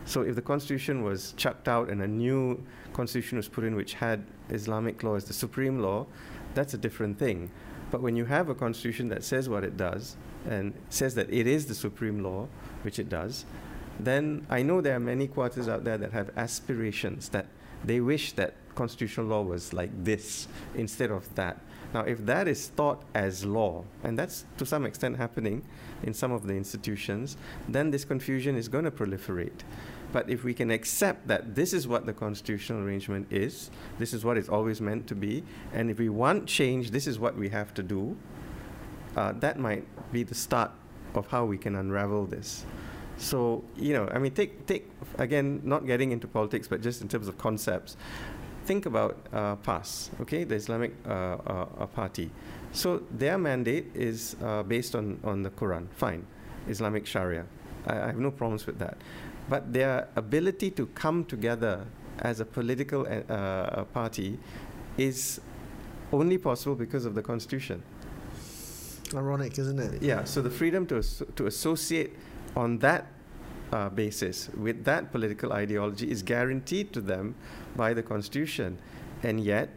So 0.04 0.22
if 0.22 0.37
the 0.37 0.42
constitution 0.42 1.02
was 1.02 1.34
chucked 1.37 1.68
out 1.68 1.90
and 1.90 2.00
a 2.02 2.08
new 2.08 2.64
constitution 2.92 3.37
was 3.37 3.48
put 3.48 3.64
in 3.64 3.76
which 3.76 3.94
had 3.94 4.24
Islamic 4.48 5.02
law 5.02 5.14
as 5.14 5.24
the 5.24 5.34
supreme 5.34 5.80
law, 5.80 6.06
that's 6.54 6.72
a 6.72 6.78
different 6.78 7.18
thing. 7.18 7.50
But 7.90 8.00
when 8.00 8.16
you 8.16 8.24
have 8.24 8.48
a 8.48 8.54
constitution 8.54 9.08
that 9.08 9.24
says 9.24 9.48
what 9.48 9.64
it 9.64 9.76
does 9.76 10.16
and 10.48 10.72
says 10.88 11.14
that 11.16 11.32
it 11.32 11.46
is 11.46 11.66
the 11.66 11.74
supreme 11.74 12.22
law, 12.22 12.48
which 12.82 12.98
it 12.98 13.08
does, 13.08 13.44
then 14.00 14.46
I 14.48 14.62
know 14.62 14.80
there 14.80 14.96
are 14.96 15.00
many 15.00 15.26
quarters 15.26 15.68
out 15.68 15.84
there 15.84 15.98
that 15.98 16.12
have 16.12 16.30
aspirations 16.37 17.28
that 17.30 17.46
they 17.84 18.00
wish 18.00 18.32
that 18.32 18.54
constitutional 18.74 19.26
law 19.26 19.42
was 19.42 19.72
like 19.72 19.90
this 20.04 20.48
instead 20.74 21.11
of 21.11 21.34
that. 21.34 21.61
Now, 21.94 22.01
if 22.01 22.24
that 22.27 22.46
is 22.48 22.68
thought 22.68 23.03
as 23.14 23.44
law, 23.44 23.85
and 24.05 24.18
that's 24.18 24.44
to 24.59 24.66
some 24.66 24.85
extent 24.85 25.16
happening 25.16 25.62
in 26.03 26.12
some 26.12 26.33
of 26.33 26.46
the 26.46 26.55
institutions, 26.55 27.37
then 27.68 27.90
this 27.90 28.05
confusion 28.05 28.57
is 28.57 28.68
going 28.68 28.85
to 28.85 28.90
proliferate. 28.90 29.62
But 30.12 30.29
if 30.29 30.44
we 30.44 30.55
can 30.55 30.70
accept 30.70 31.29
that 31.29 31.55
this 31.55 31.72
is 31.72 31.87
what 31.87 32.07
the 32.07 32.12
constitutional 32.12 32.83
arrangement 32.83 33.27
is, 33.31 33.70
this 33.98 34.12
is 34.12 34.24
what 34.24 34.37
it's 34.37 34.48
always 34.48 34.81
meant 34.81 35.07
to 35.09 35.14
be, 35.14 35.42
and 35.72 35.90
if 35.90 35.98
we 35.98 36.09
want 36.09 36.46
change, 36.46 36.90
this 36.90 37.07
is 37.07 37.18
what 37.18 37.37
we 37.37 37.48
have 37.51 37.74
to 37.74 37.83
do, 37.83 38.16
uh, 39.16 39.33
that 39.40 39.59
might 39.59 39.85
be 40.12 40.22
the 40.22 40.35
start 40.35 40.70
of 41.14 41.27
how 41.29 41.44
we 41.44 41.59
can 41.59 41.74
unravel 41.74 42.27
this. 42.27 42.64
So, 43.16 43.64
you 43.77 43.94
know, 43.94 44.09
I 44.12 44.18
mean, 44.18 44.33
take, 44.33 44.66
take 44.66 44.88
again, 45.18 45.61
not 45.64 45.87
getting 45.87 46.12
into 46.12 46.29
politics, 46.29 46.68
but 46.68 46.81
just 46.81 47.03
in 47.03 47.09
terms 47.09 47.29
of 47.29 47.37
concepts 47.37 47.96
think 48.68 48.85
about 48.85 49.16
uh, 49.33 49.57
PAS, 49.57 50.11
okay, 50.20 50.44
the 50.44 50.54
Islamic 50.54 50.92
uh, 51.07 51.11
uh, 51.11 51.87
party. 51.87 52.31
So 52.72 53.02
their 53.11 53.38
mandate 53.38 53.87
is 53.94 54.37
uh, 54.42 54.62
based 54.62 54.94
on, 54.94 55.18
on 55.24 55.42
the 55.42 55.48
Quran. 55.48 55.87
Fine, 55.96 56.26
Islamic 56.68 57.07
Sharia. 57.07 57.46
I, 57.87 57.92
I, 57.92 58.07
have 58.09 58.18
no 58.18 58.31
problems 58.31 58.66
with 58.66 58.78
that. 58.78 58.98
But 59.48 59.72
their 59.72 60.09
ability 60.16 60.70
to 60.72 60.85
come 60.88 61.24
together 61.24 61.87
as 62.18 62.40
a 62.40 62.44
political 62.44 63.07
uh, 63.07 63.33
uh, 63.33 63.85
party 63.85 64.38
is 64.98 65.40
only 66.12 66.37
possible 66.37 66.74
because 66.74 67.07
of 67.07 67.14
the 67.14 67.22
Constitution. 67.22 67.83
Ironic, 69.14 69.59
isn't 69.59 69.78
it? 69.78 70.02
Yeah, 70.02 70.24
so 70.24 70.42
the 70.42 70.50
freedom 70.50 70.87
to, 70.88 71.02
to 71.37 71.46
associate 71.46 72.12
on 72.54 72.78
that 72.81 73.07
uh, 73.72 73.88
basis 73.90 74.48
with 74.57 74.85
that 74.85 75.12
political 75.12 75.52
ideology 75.52 76.11
is 76.11 76.22
guaranteed 76.22 76.92
to 76.92 77.00
them 77.00 77.35
by 77.76 77.92
the 77.92 78.02
Constitution. 78.02 78.78
And 79.22 79.40
yet, 79.40 79.70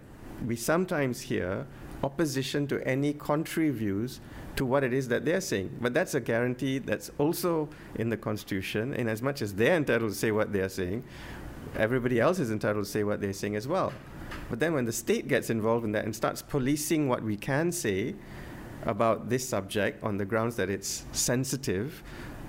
we 0.45 0.55
sometimes 0.55 1.21
hear 1.21 1.67
opposition 2.03 2.67
to 2.67 2.85
any 2.87 3.13
contrary 3.13 3.69
views 3.69 4.19
to 4.55 4.65
what 4.65 4.83
it 4.83 4.93
is 4.93 5.07
that 5.07 5.25
they're 5.25 5.41
saying. 5.41 5.77
But 5.81 5.93
that's 5.93 6.13
a 6.13 6.19
guarantee 6.19 6.79
that's 6.79 7.11
also 7.17 7.69
in 7.95 8.09
the 8.09 8.17
Constitution, 8.17 8.93
in 8.93 9.07
as 9.07 9.21
much 9.21 9.41
as 9.41 9.53
they're 9.53 9.75
entitled 9.75 10.11
to 10.11 10.17
say 10.17 10.31
what 10.31 10.51
they're 10.51 10.69
saying, 10.69 11.03
everybody 11.75 12.19
else 12.19 12.39
is 12.39 12.51
entitled 12.51 12.85
to 12.85 12.91
say 12.91 13.03
what 13.03 13.21
they're 13.21 13.33
saying 13.33 13.55
as 13.55 13.67
well. 13.67 13.93
But 14.49 14.59
then 14.59 14.73
when 14.73 14.85
the 14.85 14.91
state 14.91 15.27
gets 15.27 15.49
involved 15.49 15.85
in 15.85 15.91
that 15.93 16.05
and 16.05 16.15
starts 16.15 16.41
policing 16.41 17.07
what 17.07 17.23
we 17.23 17.37
can 17.37 17.71
say 17.71 18.15
about 18.83 19.29
this 19.29 19.47
subject 19.47 20.03
on 20.03 20.17
the 20.17 20.25
grounds 20.25 20.55
that 20.55 20.69
it's 20.69 21.05
sensitive, 21.11 22.03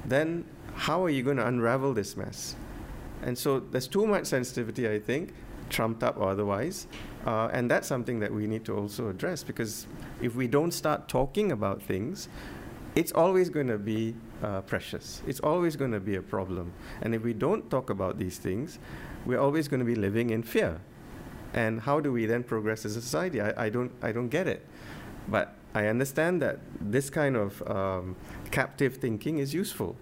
then 0.05 0.45
how 0.75 1.05
are 1.05 1.11
you 1.11 1.23
going 1.23 1.37
to 1.37 1.47
unravel 1.47 1.95
this 1.95 2.17
mess? 2.17 2.57
And 3.23 3.39
so 3.39 3.61
there's 3.61 3.87
too 3.87 4.07
much 4.07 4.27
sensitivity, 4.27 4.89
I 4.89 4.99
think, 4.99 5.35
trumped 5.71 6.03
up 6.03 6.19
or 6.19 6.31
otherwise. 6.31 6.87
Uh, 7.27 7.49
and 7.53 7.71
that's 7.71 7.87
something 7.87 8.19
that 8.21 8.33
we 8.33 8.47
need 8.47 8.65
to 8.65 8.77
also 8.77 9.09
address 9.09 9.45
because 9.45 9.87
if 10.21 10.35
we 10.35 10.49
don't 10.49 10.73
start 10.73 11.09
talking 11.09 11.53
about 11.53 11.83
things, 11.83 12.29
it's 12.95 13.13
always 13.13 13.49
going 13.49 13.69
to 13.69 13.79
be 13.79 14.15
uh, 14.43 14.61
precious. 14.63 15.23
It's 15.27 15.41
always 15.41 15.77
going 15.77 15.93
to 15.93 16.01
be 16.01 16.17
a 16.17 16.23
problem. 16.23 16.73
And 17.01 17.15
if 17.15 17.23
we 17.23 17.33
don't 17.33 17.71
talk 17.71 17.91
about 17.91 18.19
these 18.19 18.39
things, 18.39 18.79
we're 19.25 19.41
always 19.41 19.69
going 19.69 19.81
to 19.81 19.87
be 19.87 19.95
living 19.95 20.31
in 20.31 20.43
fear. 20.43 20.81
And 21.55 21.81
how 21.81 22.01
do 22.01 22.13
we 22.13 22.27
then 22.27 22.43
progress 22.43 22.85
as 22.85 22.97
a 22.97 23.03
society? 23.03 23.41
I, 23.41 23.67
I 23.67 23.69
don't, 23.69 23.93
I 24.03 24.11
don't 24.13 24.29
get 24.29 24.49
it. 24.49 24.67
But 25.29 25.55
I 25.75 25.87
understand 25.87 26.43
that 26.43 26.59
this 26.81 27.09
kind 27.09 27.37
of 27.37 27.63
um, 27.71 28.17
captive 28.51 28.97
thinking 28.97 29.39
is 29.39 29.55
useful 29.55 29.97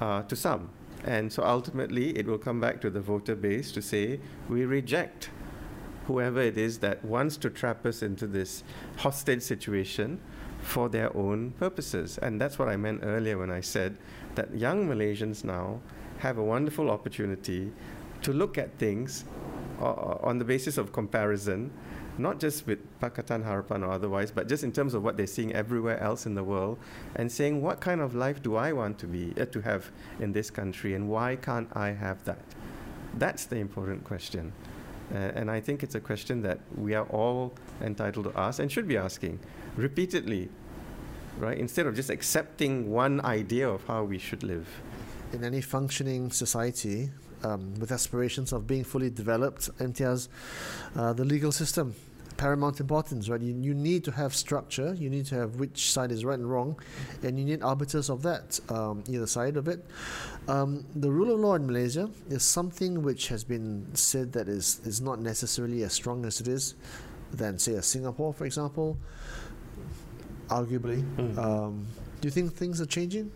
uh, 0.00 0.22
to 0.22 0.36
some. 0.36 0.70
And 1.04 1.32
so 1.32 1.44
ultimately, 1.44 2.16
it 2.16 2.26
will 2.26 2.38
come 2.38 2.60
back 2.60 2.80
to 2.80 2.90
the 2.90 3.00
voter 3.00 3.34
base 3.34 3.72
to 3.72 3.82
say, 3.82 4.20
we 4.48 4.64
reject 4.64 5.30
whoever 6.06 6.40
it 6.40 6.56
is 6.56 6.78
that 6.78 7.04
wants 7.04 7.36
to 7.38 7.50
trap 7.50 7.84
us 7.86 8.02
into 8.02 8.26
this 8.26 8.62
hostage 8.96 9.42
situation 9.42 10.20
for 10.60 10.88
their 10.88 11.14
own 11.16 11.50
purposes. 11.52 12.18
And 12.18 12.40
that's 12.40 12.58
what 12.58 12.68
I 12.68 12.76
meant 12.76 13.00
earlier 13.02 13.38
when 13.38 13.50
I 13.50 13.60
said 13.60 13.96
that 14.34 14.54
young 14.54 14.88
Malaysians 14.88 15.44
now 15.44 15.80
have 16.18 16.38
a 16.38 16.42
wonderful 16.42 16.90
opportunity 16.90 17.70
to 18.22 18.32
look 18.32 18.56
at 18.56 18.78
things 18.78 19.24
on 19.80 20.38
the 20.38 20.44
basis 20.44 20.78
of 20.78 20.92
comparison 20.92 21.70
not 22.18 22.38
just 22.38 22.66
with 22.66 22.78
Pakatan 23.00 23.44
Harapan 23.44 23.82
or 23.82 23.90
otherwise, 23.90 24.30
but 24.30 24.48
just 24.48 24.62
in 24.62 24.72
terms 24.72 24.94
of 24.94 25.02
what 25.02 25.16
they're 25.16 25.26
seeing 25.26 25.52
everywhere 25.52 25.98
else 26.00 26.26
in 26.26 26.34
the 26.34 26.44
world, 26.44 26.78
and 27.16 27.30
saying, 27.30 27.60
what 27.60 27.80
kind 27.80 28.00
of 28.00 28.14
life 28.14 28.42
do 28.42 28.56
I 28.56 28.72
want 28.72 28.98
to 29.00 29.06
be 29.06 29.32
uh, 29.40 29.46
to 29.46 29.60
have 29.62 29.90
in 30.20 30.32
this 30.32 30.50
country, 30.50 30.94
and 30.94 31.08
why 31.08 31.36
can't 31.36 31.68
I 31.72 31.90
have 31.90 32.24
that? 32.24 32.44
That's 33.14 33.46
the 33.46 33.56
important 33.56 34.04
question. 34.04 34.52
Uh, 35.12 35.18
and 35.18 35.50
I 35.50 35.60
think 35.60 35.82
it's 35.82 35.94
a 35.94 36.00
question 36.00 36.42
that 36.42 36.60
we 36.76 36.94
are 36.94 37.04
all 37.06 37.52
entitled 37.82 38.32
to 38.32 38.38
ask 38.38 38.58
and 38.58 38.70
should 38.70 38.88
be 38.88 38.96
asking 38.96 39.38
repeatedly, 39.76 40.48
right? 41.38 41.58
Instead 41.58 41.86
of 41.86 41.94
just 41.94 42.10
accepting 42.10 42.90
one 42.90 43.20
idea 43.24 43.68
of 43.68 43.84
how 43.86 44.04
we 44.04 44.18
should 44.18 44.42
live. 44.42 44.66
In 45.32 45.44
any 45.44 45.60
functioning 45.60 46.30
society, 46.30 47.10
um, 47.44 47.74
with 47.80 47.92
aspirations 47.92 48.52
of 48.52 48.66
being 48.66 48.84
fully 48.84 49.10
developed, 49.10 49.70
Imtiaz 49.78 50.28
uh, 50.96 51.12
the 51.12 51.24
legal 51.24 51.52
system 51.52 51.94
paramount 52.36 52.80
importance, 52.80 53.28
right? 53.28 53.40
You, 53.40 53.54
you 53.54 53.74
need 53.74 54.02
to 54.04 54.10
have 54.10 54.34
structure, 54.34 54.92
you 54.94 55.08
need 55.08 55.26
to 55.26 55.36
have 55.36 55.56
which 55.56 55.92
side 55.92 56.10
is 56.10 56.24
right 56.24 56.38
and 56.38 56.50
wrong, 56.50 56.76
and 57.22 57.38
you 57.38 57.44
need 57.44 57.62
arbiters 57.62 58.10
of 58.10 58.22
that, 58.22 58.58
um, 58.70 59.04
either 59.08 59.26
side 59.26 59.56
of 59.56 59.68
it. 59.68 59.84
Um, 60.48 60.84
the 60.96 61.10
rule 61.10 61.32
of 61.32 61.38
law 61.38 61.54
in 61.54 61.66
Malaysia 61.66 62.10
is 62.28 62.42
something 62.42 63.02
which 63.02 63.28
has 63.28 63.44
been 63.44 63.86
said 63.94 64.32
that 64.32 64.48
is, 64.48 64.80
is 64.84 65.00
not 65.00 65.20
necessarily 65.20 65.84
as 65.84 65.92
strong 65.92 66.24
as 66.24 66.40
it 66.40 66.48
is 66.48 66.74
than, 67.32 67.58
say, 67.58 67.74
a 67.74 67.82
Singapore, 67.82 68.34
for 68.34 68.46
example. 68.46 68.98
arguably. 70.48 71.02
Mm. 71.16 71.38
Um, 71.38 71.86
do 72.20 72.26
you 72.26 72.30
think 72.30 72.52
things 72.54 72.80
are 72.80 72.86
changing? 72.86 73.30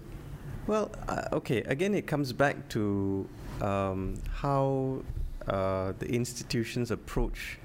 Well, 0.67 0.91
uh, 1.09 1.29
okay. 1.33 1.63
Again, 1.63 1.95
it 1.95 2.07
comes 2.07 2.33
back 2.33 2.69
to 2.71 3.29
um, 3.63 4.15
how 4.33 5.03
uh, 5.47 5.93
the 5.99 6.09
institutions 6.09 6.91
approach 6.91 7.59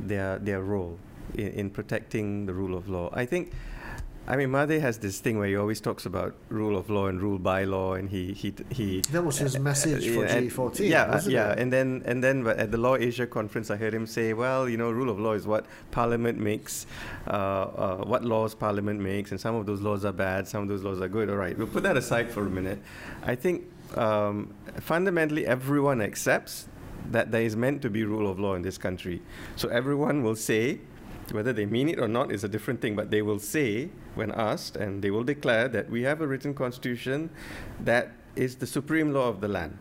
their 0.00 0.38
their 0.38 0.62
role 0.62 0.98
in, 1.34 1.48
in 1.48 1.70
protecting 1.70 2.46
the 2.46 2.54
rule 2.54 2.76
of 2.76 2.88
law. 2.88 3.10
I 3.12 3.26
think 3.26 3.52
I 4.28 4.34
mean, 4.34 4.48
Mahathir 4.48 4.80
has 4.80 4.98
this 4.98 5.20
thing 5.20 5.38
where 5.38 5.46
he 5.46 5.56
always 5.56 5.80
talks 5.80 6.04
about 6.04 6.34
rule 6.48 6.76
of 6.76 6.90
law 6.90 7.06
and 7.06 7.22
rule 7.22 7.38
by 7.38 7.62
law, 7.62 7.94
and 7.94 8.10
he 8.10 8.32
he 8.32 8.52
he. 8.70 9.00
That 9.12 9.24
was 9.24 9.38
his 9.38 9.54
uh, 9.54 9.60
message 9.60 10.08
uh, 10.08 10.14
for 10.14 10.26
GE14. 10.26 10.88
Yeah, 10.88 11.02
uh, 11.04 11.22
yeah, 11.26 11.52
it? 11.52 11.60
and 11.60 11.72
then 11.72 12.02
and 12.04 12.24
then 12.24 12.44
at 12.46 12.72
the 12.72 12.78
LAWASIA 12.78 13.30
conference, 13.30 13.70
I 13.70 13.76
heard 13.76 13.94
him 13.94 14.06
say, 14.06 14.32
"Well, 14.32 14.68
you 14.68 14.76
know, 14.76 14.90
rule 14.90 15.10
of 15.10 15.20
law 15.20 15.34
is 15.34 15.46
what 15.46 15.66
Parliament 15.92 16.40
makes, 16.40 16.86
uh, 17.28 17.30
uh, 17.30 17.96
what 17.98 18.24
laws 18.24 18.54
Parliament 18.54 18.98
makes, 19.00 19.30
and 19.30 19.40
some 19.40 19.54
of 19.54 19.64
those 19.64 19.80
laws 19.80 20.04
are 20.04 20.12
bad, 20.12 20.48
some 20.48 20.62
of 20.62 20.68
those 20.68 20.82
laws 20.82 21.00
are 21.00 21.08
good. 21.08 21.30
All 21.30 21.36
right, 21.36 21.56
we'll 21.56 21.68
put 21.68 21.84
that 21.84 21.96
aside 21.96 22.28
for 22.28 22.44
a 22.46 22.50
minute. 22.50 22.80
I 23.22 23.36
think 23.36 23.62
um, 23.94 24.52
fundamentally 24.80 25.46
everyone 25.46 26.00
accepts 26.00 26.68
that 27.10 27.30
there 27.30 27.42
is 27.42 27.56
meant 27.56 27.82
to 27.82 27.90
be 27.90 28.04
rule 28.04 28.30
of 28.30 28.38
law 28.38 28.54
in 28.54 28.62
this 28.62 28.78
country. 28.78 29.22
So 29.54 29.68
everyone 29.68 30.22
will 30.22 30.36
say 30.36 30.80
whether 31.32 31.52
they 31.52 31.66
mean 31.66 31.88
it 31.88 31.98
or 31.98 32.08
not 32.08 32.30
is 32.30 32.44
a 32.44 32.48
different 32.48 32.80
thing, 32.80 32.94
but 32.94 33.10
they 33.10 33.22
will 33.22 33.38
say, 33.38 33.90
when 34.14 34.30
asked, 34.32 34.76
and 34.76 35.02
they 35.02 35.10
will 35.10 35.24
declare 35.24 35.68
that 35.68 35.90
we 35.90 36.02
have 36.02 36.20
a 36.20 36.26
written 36.26 36.54
constitution 36.54 37.30
that 37.80 38.12
is 38.36 38.56
the 38.56 38.66
supreme 38.66 39.12
law 39.12 39.28
of 39.28 39.40
the 39.40 39.48
land. 39.48 39.78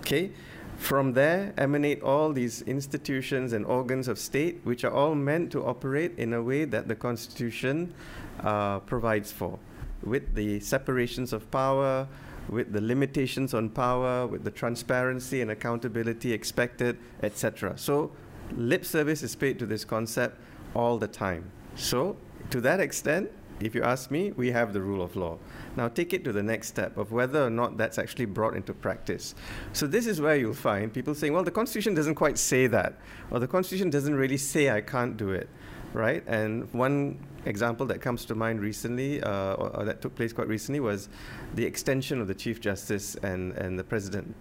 Okay? 0.00 0.30
From 0.76 1.12
there 1.14 1.52
emanate 1.58 2.02
all 2.02 2.32
these 2.32 2.62
institutions 2.62 3.52
and 3.52 3.66
organs 3.66 4.06
of 4.06 4.18
state, 4.18 4.60
which 4.62 4.84
are 4.84 4.92
all 4.92 5.14
meant 5.14 5.50
to 5.52 5.64
operate 5.64 6.16
in 6.16 6.32
a 6.32 6.42
way 6.42 6.64
that 6.64 6.86
the 6.86 6.94
Constitution 6.94 7.92
uh, 8.40 8.78
provides 8.80 9.32
for, 9.32 9.58
with 10.04 10.36
the 10.36 10.60
separations 10.60 11.32
of 11.32 11.50
power, 11.50 12.06
with 12.48 12.72
the 12.72 12.80
limitations 12.80 13.54
on 13.54 13.68
power, 13.70 14.26
with 14.26 14.44
the 14.44 14.50
transparency 14.50 15.40
and 15.40 15.50
accountability 15.50 16.32
expected, 16.32 16.98
etc. 17.22 17.76
So, 17.76 18.10
lip 18.56 18.84
service 18.84 19.22
is 19.22 19.36
paid 19.36 19.58
to 19.58 19.66
this 19.66 19.84
concept 19.84 20.40
all 20.74 20.98
the 20.98 21.08
time. 21.08 21.50
So, 21.74 22.16
to 22.50 22.60
that 22.62 22.80
extent, 22.80 23.30
if 23.60 23.74
you 23.74 23.82
ask 23.82 24.10
me, 24.10 24.32
we 24.32 24.50
have 24.52 24.72
the 24.72 24.80
rule 24.80 25.02
of 25.02 25.16
law. 25.16 25.38
Now, 25.76 25.88
take 25.88 26.12
it 26.12 26.24
to 26.24 26.32
the 26.32 26.42
next 26.42 26.68
step 26.68 26.96
of 26.96 27.10
whether 27.12 27.44
or 27.44 27.50
not 27.50 27.76
that's 27.76 27.98
actually 27.98 28.26
brought 28.26 28.54
into 28.54 28.72
practice. 28.72 29.34
So, 29.72 29.86
this 29.86 30.06
is 30.06 30.20
where 30.20 30.36
you'll 30.36 30.54
find 30.54 30.92
people 30.92 31.14
saying, 31.14 31.32
well, 31.32 31.44
the 31.44 31.50
Constitution 31.50 31.94
doesn't 31.94 32.14
quite 32.14 32.38
say 32.38 32.66
that, 32.68 32.94
or 33.30 33.40
the 33.40 33.48
Constitution 33.48 33.90
doesn't 33.90 34.14
really 34.14 34.36
say 34.36 34.70
I 34.70 34.80
can't 34.80 35.16
do 35.16 35.30
it, 35.30 35.48
right? 35.92 36.22
And 36.26 36.72
one 36.72 37.18
example 37.48 37.86
that 37.86 38.00
comes 38.00 38.24
to 38.26 38.34
mind 38.34 38.60
recently, 38.60 39.22
uh, 39.22 39.54
or, 39.54 39.76
or, 39.76 39.84
that 39.84 40.02
took 40.02 40.14
place 40.14 40.32
quite 40.32 40.48
recently, 40.48 40.80
was 40.80 41.08
the 41.54 41.64
extension 41.64 42.20
of 42.20 42.28
the 42.28 42.34
Chief 42.34 42.60
Justice 42.60 43.14
and, 43.16 43.52
and 43.52 43.78
the 43.78 43.84
President 43.84 44.34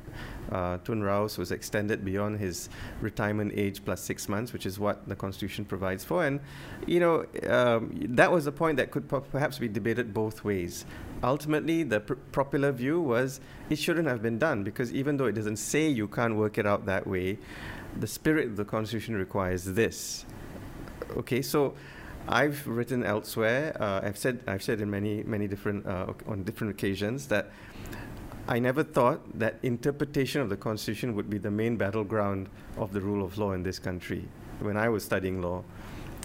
uh, 0.51 0.77
Tun 0.77 1.01
was 1.01 1.51
extended 1.51 2.03
beyond 2.05 2.39
his 2.39 2.69
retirement 3.01 3.53
age 3.55 3.83
plus 3.83 4.01
six 4.01 4.29
months, 4.29 4.53
which 4.53 4.65
is 4.65 4.79
what 4.79 5.07
the 5.07 5.15
Constitution 5.15 5.65
provides 5.65 6.03
for. 6.03 6.25
And, 6.25 6.39
you 6.85 6.99
know, 6.99 7.25
um, 7.47 7.97
that 8.09 8.31
was 8.31 8.47
a 8.47 8.51
point 8.51 8.77
that 8.77 8.91
could 8.91 9.07
perhaps 9.31 9.59
be 9.59 9.67
debated 9.67 10.13
both 10.13 10.43
ways. 10.43 10.85
Ultimately, 11.23 11.83
the 11.83 12.01
pr- 12.01 12.13
popular 12.31 12.71
view 12.71 13.01
was 13.01 13.39
it 13.69 13.79
shouldn't 13.79 14.07
have 14.07 14.21
been 14.21 14.37
done 14.37 14.63
because 14.63 14.93
even 14.93 15.17
though 15.17 15.25
it 15.25 15.33
doesn't 15.33 15.57
say 15.57 15.87
you 15.87 16.07
can't 16.07 16.35
work 16.35 16.57
it 16.57 16.65
out 16.65 16.85
that 16.85 17.07
way, 17.07 17.39
the 17.99 18.07
spirit 18.07 18.47
of 18.47 18.57
the 18.57 18.65
Constitution 18.65 19.15
requires 19.15 19.65
this. 19.65 20.25
Okay, 21.15 21.41
so 21.41 21.73
I've 22.29 22.67
written 22.67 23.03
elsewhere. 23.03 23.75
Uh, 23.79 24.01
I've 24.03 24.17
said 24.17 24.43
I've 24.47 24.63
said 24.63 24.81
in 24.81 24.89
many 24.89 25.23
many 25.23 25.47
different 25.47 25.85
uh, 25.87 26.13
on 26.27 26.43
different 26.43 26.71
occasions 26.71 27.27
that 27.27 27.51
I 28.49 28.59
never 28.59 28.83
thought 28.83 29.39
that 29.39 29.59
interpretation 29.63 30.41
of 30.41 30.49
the 30.49 30.57
Constitution 30.57 31.15
would 31.15 31.29
be 31.29 31.37
the 31.37 31.51
main 31.51 31.77
battleground 31.77 32.49
of 32.77 32.93
the 32.93 33.01
rule 33.01 33.25
of 33.25 33.37
law 33.37 33.51
in 33.51 33.63
this 33.63 33.79
country. 33.79 34.27
When 34.59 34.77
I 34.77 34.87
was 34.87 35.03
studying 35.03 35.41
law, 35.41 35.63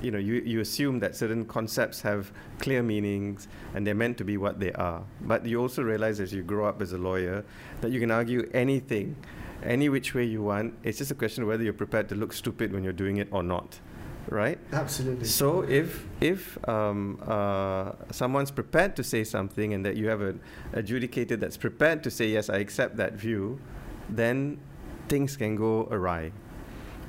you 0.03 0.13
know, 0.13 0.19
you, 0.19 0.35
you 0.35 0.61
assume 0.61 1.01
that 1.01 1.17
certain 1.17 1.45
concepts 1.45 2.01
have 2.03 2.33
clear 2.61 2.83
meanings 2.83 3.49
and 3.75 3.85
they're 3.85 3.97
meant 3.97 4.19
to 4.19 4.25
be 4.25 4.37
what 4.37 4.61
they 4.61 4.73
are. 4.73 5.03
But 5.23 5.45
you 5.47 5.61
also 5.61 5.83
realize 5.83 6.21
as 6.21 6.33
you 6.33 6.43
grow 6.45 6.65
up 6.67 6.81
as 6.81 6.93
a 6.93 6.99
lawyer 6.99 7.45
that 7.81 7.91
you 7.91 7.99
can 7.99 8.13
argue 8.13 8.49
anything, 8.55 9.17
any 9.65 9.89
which 9.89 10.15
way 10.15 10.25
you 10.25 10.43
want. 10.43 10.75
It's 10.85 10.99
just 10.99 11.11
a 11.11 11.17
question 11.17 11.43
of 11.43 11.49
whether 11.49 11.65
you're 11.65 11.73
prepared 11.73 12.09
to 12.11 12.15
look 12.15 12.33
stupid 12.33 12.73
when 12.73 12.85
you're 12.85 12.93
doing 12.93 13.17
it 13.17 13.29
or 13.33 13.43
not 13.43 13.81
right? 14.29 14.59
Absolutely. 14.73 15.25
So 15.27 15.63
if 15.63 16.07
if 16.21 16.57
um, 16.69 17.21
uh, 17.27 17.93
someone's 18.11 18.51
prepared 18.51 18.97
to 18.97 19.05
say 19.05 19.25
something 19.25 19.75
and 19.75 19.85
that 19.85 19.97
you 19.97 20.09
have 20.09 20.21
an 20.21 20.41
adjudicator 20.73 21.39
that's 21.39 21.57
prepared 21.57 22.03
to 22.05 22.11
say 22.11 22.29
yes, 22.29 22.49
I 22.49 22.59
accept 22.59 22.97
that 22.97 23.15
view, 23.15 23.61
then 24.09 24.59
things 25.09 25.37
can 25.37 25.57
go 25.57 25.89
awry. 25.91 26.33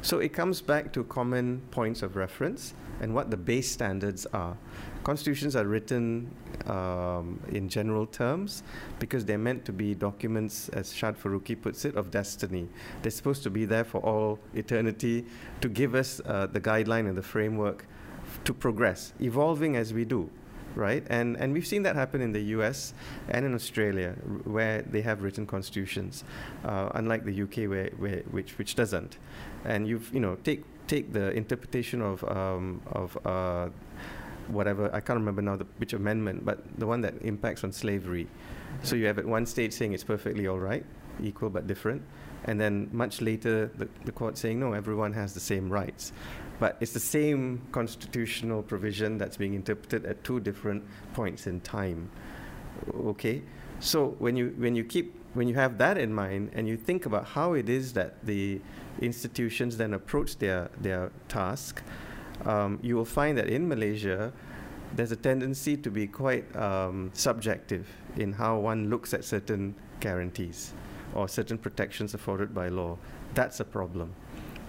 So 0.02 0.20
it 0.20 0.34
comes 0.34 0.62
back 0.62 0.92
to 0.94 1.04
common 1.06 1.62
points 1.72 2.02
of 2.02 2.16
reference 2.16 2.74
and 3.02 3.14
what 3.14 3.32
the 3.32 3.38
base 3.38 3.72
standards 3.72 4.26
are. 4.28 4.58
Constitutions 5.04 5.56
are 5.56 5.66
written 5.66 6.34
um, 6.66 7.40
in 7.50 7.68
general 7.68 8.06
terms 8.06 8.64
because 9.00 9.26
they're 9.26 9.38
meant 9.38 9.66
to 9.66 9.74
be 9.74 9.94
documents, 9.94 10.70
as 10.70 10.94
Shad 10.94 11.20
Faruqi 11.20 11.62
puts 11.62 11.84
it, 11.84 11.96
of 11.96 12.10
destiny. 12.10 12.70
They're 13.02 13.12
supposed 13.12 13.44
to 13.44 13.50
be 13.50 13.66
there 13.66 13.84
for 13.84 14.00
all 14.00 14.40
eternity 14.54 15.26
to 15.60 15.68
give 15.68 15.94
us 15.94 16.22
uh, 16.26 16.48
the 16.48 16.62
guideline 16.62 17.08
and 17.10 17.18
the 17.18 17.24
framework 17.24 17.86
to 18.46 18.54
progress, 18.54 19.14
evolving 19.20 19.76
as 19.76 19.94
we 19.94 20.06
do 20.06 20.30
right? 20.76 21.06
And 21.10 21.38
and 21.38 21.54
we've 21.54 21.68
seen 21.68 21.84
that 21.84 21.96
happen 21.96 22.22
in 22.22 22.32
the 22.32 22.42
U.S. 22.58 22.94
and 23.30 23.46
in 23.46 23.54
Australia, 23.54 24.16
r- 24.28 24.38
where 24.52 24.82
they 24.82 25.02
have 25.02 25.22
written 25.22 25.46
constitutions, 25.46 26.24
uh, 26.64 26.90
unlike 26.96 27.26
the 27.26 27.34
U.K. 27.34 27.68
where, 27.68 27.90
where 27.98 28.24
which 28.32 28.58
which 28.58 28.76
doesn't. 28.76 29.18
And 29.66 29.88
you've 29.88 30.14
you 30.14 30.20
know 30.20 30.36
take 30.44 30.64
take 30.88 31.14
the 31.14 31.32
interpretation 31.32 32.02
of 32.02 32.24
um, 32.26 32.82
of 32.88 33.18
uh, 33.26 33.70
whatever 34.48 34.90
I 34.94 35.00
can't 35.00 35.20
remember 35.20 35.42
now 35.42 35.56
the, 35.56 35.66
which 35.78 35.94
amendment, 35.94 36.46
but 36.46 36.60
the 36.78 36.88
one 36.88 37.02
that 37.02 37.16
impacts 37.22 37.64
on 37.64 37.72
slavery. 37.72 38.28
So 38.84 38.96
you 38.96 39.06
have 39.06 39.20
at 39.20 39.26
one 39.26 39.46
stage 39.46 39.74
saying 39.74 39.94
it's 39.94 40.04
perfectly 40.04 40.48
all 40.48 40.60
right, 40.60 40.86
equal 41.22 41.50
but 41.50 41.68
different, 41.68 42.02
and 42.46 42.60
then 42.60 42.90
much 42.92 43.22
later 43.22 43.72
the, 43.78 43.88
the 44.06 44.12
court 44.12 44.38
saying 44.38 44.60
no, 44.60 44.74
everyone 44.74 45.14
has 45.14 45.34
the 45.34 45.40
same 45.40 45.70
rights. 45.70 46.12
But 46.60 46.78
it's 46.80 46.94
the 46.94 47.00
same 47.00 47.62
constitutional 47.72 48.62
provision 48.64 49.18
that's 49.18 49.38
being 49.38 49.54
interpreted 49.54 50.06
at 50.06 50.24
two 50.24 50.40
different 50.40 50.84
points 51.14 51.48
in 51.48 51.62
time. 51.62 52.10
Okay, 52.96 53.42
so 53.80 54.16
when 54.20 54.36
you 54.36 54.54
when 54.58 54.76
you 54.76 54.84
keep 54.84 55.16
when 55.34 55.48
you 55.48 55.56
have 55.56 55.78
that 55.80 55.98
in 55.98 56.14
mind 56.14 56.52
and 56.54 56.68
you 56.68 56.78
think 56.78 57.06
about 57.06 57.26
how 57.26 57.54
it 57.54 57.70
is 57.70 57.94
that 57.94 58.24
the 58.24 58.62
institutions 59.00 59.78
then 59.78 59.94
approach 59.94 60.38
their 60.38 60.70
their 60.80 61.12
task 61.28 61.84
um, 62.46 62.80
you 62.82 62.96
will 62.96 63.06
find 63.06 63.38
that 63.38 63.48
in 63.48 63.68
Malaysia, 63.68 64.34
there's 64.96 65.12
a 65.12 65.16
tendency 65.16 65.78
to 65.78 65.90
be 65.90 66.08
quite 66.08 66.54
um, 66.56 67.10
subjective 67.14 67.88
in 68.18 68.34
how 68.34 68.60
one 68.60 68.90
looks 68.90 69.14
at 69.14 69.24
certain 69.24 69.76
guarantees 70.00 70.74
or 71.14 71.28
certain 71.28 71.58
protections 71.58 72.14
afforded 72.14 72.54
by 72.54 72.68
law. 72.68 72.98
That's 73.34 73.60
a 73.60 73.66
problem, 73.66 74.14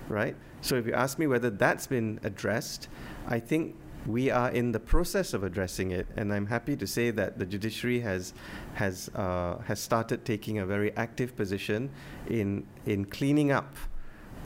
right? 0.09 0.37
So 0.61 0.77
if 0.77 0.87
you 0.87 0.95
ask 0.95 1.19
me 1.19 1.27
whether 1.27 1.51
that's 1.51 1.87
been 1.87 2.21
addressed, 2.23 2.89
I 3.27 3.39
think 3.39 3.77
we 4.07 4.31
are 4.31 4.51
in 4.51 4.73
the 4.73 4.81
process 4.81 5.33
of 5.33 5.45
addressing 5.45 5.91
it, 5.91 6.07
and 6.17 6.33
I'm 6.33 6.47
happy 6.47 6.77
to 6.77 6.87
say 6.87 7.11
that 7.11 7.39
the 7.39 7.47
judiciary 7.47 8.01
has 8.01 8.35
has 8.75 9.09
uh, 9.15 9.59
has 9.67 9.81
started 9.81 10.27
taking 10.27 10.59
a 10.59 10.67
very 10.67 10.95
active 10.97 11.35
position 11.35 11.91
in 12.29 12.67
in 12.85 13.07
cleaning 13.07 13.51
up 13.51 13.75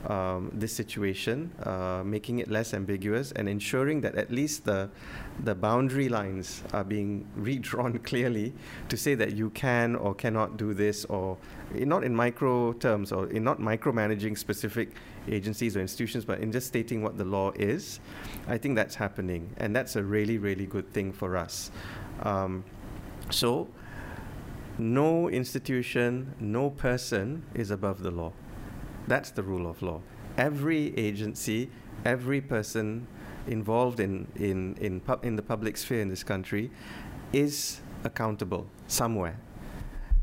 um, 0.07 0.51
this 0.53 0.73
situation, 0.73 1.51
uh, 1.63 2.01
making 2.05 2.39
it 2.39 2.49
less 2.49 2.73
ambiguous, 2.73 3.31
and 3.33 3.49
ensuring 3.49 4.01
that 4.01 4.15
at 4.15 4.31
least 4.31 4.65
the 4.65 4.89
the 5.43 5.55
boundary 5.55 6.09
lines 6.09 6.63
are 6.73 6.83
being 6.83 7.25
redrawn 7.35 7.99
clearly 8.03 8.53
to 8.89 8.97
say 8.97 9.15
that 9.15 9.33
you 9.33 9.49
can 9.51 9.95
or 9.95 10.13
cannot 10.13 10.57
do 10.57 10.73
this, 10.73 11.05
or 11.05 11.37
not 11.73 12.03
in 12.03 12.15
micro 12.15 12.73
terms, 12.73 13.11
or 13.11 13.27
in 13.27 13.43
not 13.43 13.59
micromanaging 13.59 14.37
specific 14.37 14.93
agencies 15.27 15.75
or 15.75 15.81
institutions, 15.81 16.25
but 16.25 16.39
in 16.39 16.51
just 16.51 16.67
stating 16.67 17.03
what 17.03 17.17
the 17.17 17.25
law 17.25 17.51
is. 17.55 17.99
I 18.47 18.57
think 18.57 18.75
that's 18.75 18.95
happening, 18.95 19.53
and 19.57 19.75
that's 19.75 19.95
a 19.95 20.03
really, 20.03 20.37
really 20.37 20.65
good 20.65 20.91
thing 20.93 21.11
for 21.11 21.37
us. 21.37 21.71
Um, 22.23 22.63
so, 23.29 23.67
no 24.77 25.29
institution, 25.29 26.33
no 26.39 26.69
person 26.69 27.43
is 27.53 27.69
above 27.69 28.01
the 28.01 28.11
law. 28.11 28.31
That's 29.09 29.31
the 29.31 29.41
rule 29.41 29.67
of 29.67 29.81
law. 29.81 30.01
Every 30.37 30.95
agency, 30.95 31.71
every 32.05 32.41
person 32.41 33.07
involved 33.47 33.99
in, 33.99 34.27
in, 34.35 34.75
in, 34.79 34.99
pu- 34.99 35.19
in 35.23 35.35
the 35.35 35.41
public 35.41 35.77
sphere 35.77 35.99
in 36.01 36.09
this 36.09 36.23
country 36.23 36.69
is 37.33 37.81
accountable 38.03 38.67
somewhere. 38.87 39.39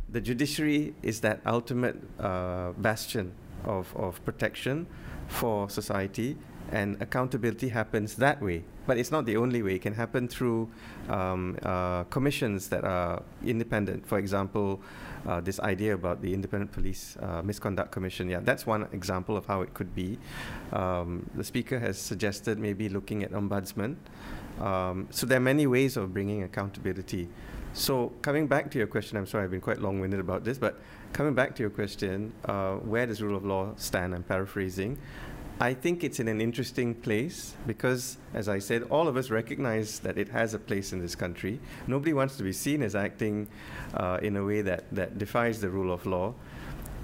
The 0.08 0.20
judiciary 0.20 0.94
is 1.02 1.20
that 1.22 1.40
ultimate 1.44 1.96
uh, 2.20 2.72
bastion 2.78 3.32
of, 3.64 3.92
of 3.96 4.24
protection 4.24 4.86
for 5.26 5.68
society, 5.68 6.36
and 6.70 6.96
accountability 7.02 7.70
happens 7.70 8.14
that 8.14 8.40
way. 8.40 8.62
But 8.86 8.98
it's 8.98 9.10
not 9.10 9.26
the 9.26 9.36
only 9.36 9.62
way. 9.62 9.74
It 9.74 9.82
can 9.82 9.94
happen 9.94 10.28
through 10.28 10.70
um, 11.08 11.58
uh, 11.62 12.04
commissions 12.04 12.68
that 12.68 12.84
are 12.84 13.22
independent. 13.44 14.06
For 14.06 14.18
example, 14.18 14.80
uh, 15.26 15.40
this 15.40 15.58
idea 15.60 15.94
about 15.94 16.22
the 16.22 16.32
Independent 16.32 16.70
Police 16.72 17.16
uh, 17.20 17.42
Misconduct 17.42 17.90
Commission. 17.90 18.30
Yeah, 18.30 18.40
that's 18.42 18.64
one 18.66 18.88
example 18.92 19.36
of 19.36 19.46
how 19.46 19.62
it 19.62 19.74
could 19.74 19.94
be. 19.94 20.18
Um, 20.72 21.28
the 21.34 21.44
speaker 21.44 21.78
has 21.80 21.98
suggested 21.98 22.58
maybe 22.58 22.88
looking 22.88 23.24
at 23.24 23.32
ombudsman. 23.32 23.96
Um, 24.60 25.08
so 25.10 25.26
there 25.26 25.38
are 25.38 25.40
many 25.40 25.66
ways 25.66 25.96
of 25.96 26.14
bringing 26.14 26.44
accountability. 26.44 27.28
So 27.72 28.12
coming 28.22 28.46
back 28.46 28.70
to 28.70 28.78
your 28.78 28.86
question, 28.86 29.18
I'm 29.18 29.26
sorry 29.26 29.44
I've 29.44 29.50
been 29.50 29.60
quite 29.60 29.80
long-winded 29.80 30.18
about 30.18 30.44
this, 30.44 30.56
but 30.56 30.80
coming 31.12 31.34
back 31.34 31.54
to 31.56 31.62
your 31.62 31.70
question, 31.70 32.32
uh, 32.46 32.76
where 32.76 33.04
does 33.04 33.20
rule 33.20 33.36
of 33.36 33.44
law 33.44 33.72
stand? 33.76 34.14
I'm 34.14 34.22
paraphrasing. 34.22 34.96
I 35.58 35.72
think 35.72 36.04
it's 36.04 36.20
in 36.20 36.28
an 36.28 36.42
interesting 36.42 36.94
place 36.94 37.54
because, 37.66 38.18
as 38.34 38.46
I 38.46 38.58
said, 38.58 38.82
all 38.90 39.08
of 39.08 39.16
us 39.16 39.30
recognize 39.30 40.00
that 40.00 40.18
it 40.18 40.28
has 40.28 40.52
a 40.52 40.58
place 40.58 40.92
in 40.92 41.00
this 41.00 41.14
country. 41.14 41.60
Nobody 41.86 42.12
wants 42.12 42.36
to 42.36 42.42
be 42.42 42.52
seen 42.52 42.82
as 42.82 42.94
acting 42.94 43.48
uh, 43.94 44.18
in 44.20 44.36
a 44.36 44.44
way 44.44 44.60
that, 44.60 44.84
that 44.92 45.16
defies 45.16 45.62
the 45.62 45.70
rule 45.70 45.94
of 45.94 46.04
law. 46.04 46.34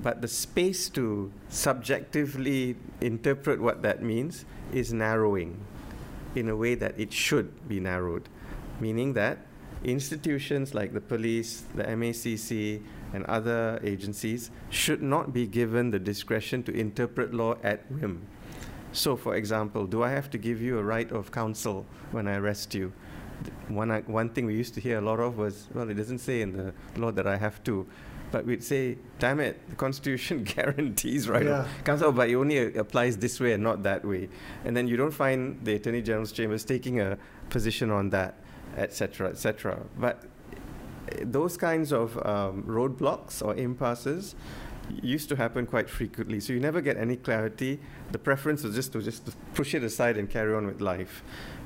But 0.02 0.20
the 0.20 0.28
space 0.28 0.90
to 0.90 1.32
subjectively 1.48 2.76
interpret 3.00 3.58
what 3.58 3.80
that 3.82 4.02
means 4.02 4.44
is 4.70 4.92
narrowing 4.92 5.58
in 6.34 6.50
a 6.50 6.56
way 6.56 6.74
that 6.74 7.00
it 7.00 7.10
should 7.10 7.66
be 7.66 7.80
narrowed, 7.80 8.28
meaning 8.80 9.14
that 9.14 9.38
institutions 9.82 10.74
like 10.74 10.92
the 10.92 11.00
police, 11.00 11.64
the 11.74 11.84
MACC, 11.84 12.82
and 13.14 13.24
other 13.24 13.80
agencies 13.82 14.50
should 14.68 15.02
not 15.02 15.32
be 15.32 15.46
given 15.46 15.90
the 15.90 15.98
discretion 15.98 16.62
to 16.64 16.72
interpret 16.72 17.32
law 17.32 17.56
at 17.62 17.90
whim. 17.90 18.26
So, 18.92 19.16
for 19.16 19.36
example, 19.36 19.86
do 19.86 20.02
I 20.02 20.10
have 20.10 20.28
to 20.30 20.38
give 20.38 20.60
you 20.60 20.78
a 20.78 20.82
right 20.82 21.10
of 21.10 21.32
counsel 21.32 21.86
when 22.10 22.28
I 22.28 22.36
arrest 22.36 22.74
you? 22.74 22.92
One, 23.68 23.90
one 24.06 24.28
thing 24.28 24.46
we 24.46 24.54
used 24.54 24.74
to 24.74 24.80
hear 24.80 24.98
a 24.98 25.00
lot 25.00 25.18
of 25.18 25.38
was, 25.38 25.68
well, 25.74 25.88
it 25.88 25.94
doesn't 25.94 26.18
say 26.18 26.42
in 26.42 26.52
the 26.52 26.74
law 26.96 27.10
that 27.10 27.26
I 27.26 27.36
have 27.36 27.64
to. 27.64 27.86
But 28.30 28.46
we'd 28.46 28.62
say, 28.62 28.98
damn 29.18 29.40
it, 29.40 29.68
the 29.68 29.76
Constitution 29.76 30.44
guarantees 30.56 31.28
right 31.28 31.44
yeah. 31.44 31.60
of 31.60 31.84
counsel, 31.84 32.12
but 32.12 32.28
it 32.28 32.34
only 32.34 32.74
applies 32.74 33.16
this 33.16 33.40
way 33.40 33.52
and 33.52 33.62
not 33.62 33.82
that 33.82 34.04
way. 34.04 34.28
And 34.64 34.76
then 34.76 34.88
you 34.88 34.96
don't 34.96 35.10
find 35.10 35.58
the 35.64 35.74
Attorney 35.74 36.02
General's 36.02 36.32
chambers 36.32 36.64
taking 36.64 37.00
a 37.00 37.18
position 37.50 37.90
on 37.90 38.10
that, 38.10 38.36
etc., 38.76 39.30
etc. 39.30 39.80
But 39.98 40.24
eh, 41.10 41.24
those 41.24 41.56
kinds 41.56 41.92
of 41.92 42.16
um, 42.26 42.62
roadblocks 42.62 43.44
or 43.44 43.54
impasses 43.54 44.34
used 45.02 45.28
to 45.28 45.36
happen 45.36 45.66
quite 45.66 45.88
frequently. 45.88 46.40
So 46.40 46.52
you 46.52 46.60
never 46.60 46.80
get 46.80 46.96
any 46.96 47.16
clarity. 47.16 47.80
The 48.10 48.18
preference 48.18 48.62
was 48.62 48.74
just 48.74 48.92
to 48.92 49.02
just 49.02 49.30
push 49.54 49.74
it 49.74 49.82
aside 49.82 50.16
and 50.16 50.28
carry 50.28 50.54
on 50.54 50.66
with 50.66 50.80
life. 50.80 51.22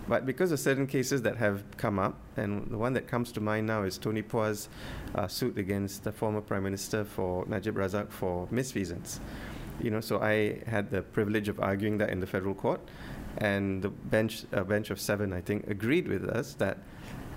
But 0.08 0.24
because 0.24 0.52
of 0.52 0.60
certain 0.60 0.86
cases 0.86 1.22
that 1.22 1.36
have 1.36 1.64
come 1.76 1.98
up, 1.98 2.18
and 2.36 2.70
the 2.70 2.78
one 2.78 2.92
that 2.92 3.08
comes 3.08 3.32
to 3.32 3.40
mind 3.40 3.66
now 3.66 3.82
is 3.82 3.98
Tony 3.98 4.22
Pua's 4.22 4.68
uh, 5.14 5.26
suit 5.26 5.58
against 5.58 6.04
the 6.04 6.12
former 6.12 6.40
Prime 6.40 6.62
Minister 6.62 7.04
for 7.04 7.44
Najib 7.46 7.74
Razak 7.74 8.10
for 8.10 8.46
misfeasance. 8.48 9.18
You 9.80 9.90
know, 9.90 10.00
so 10.00 10.20
I 10.20 10.62
had 10.66 10.90
the 10.90 11.02
privilege 11.02 11.48
of 11.48 11.58
arguing 11.60 11.98
that 11.98 12.10
in 12.10 12.20
the 12.20 12.26
federal 12.26 12.54
court, 12.54 12.80
and 13.38 13.82
the 13.82 13.90
bench, 13.90 14.44
a 14.52 14.64
bench 14.64 14.90
of 14.90 15.00
seven, 15.00 15.32
I 15.32 15.40
think, 15.40 15.66
agreed 15.66 16.08
with 16.08 16.24
us 16.24 16.54
that 16.54 16.78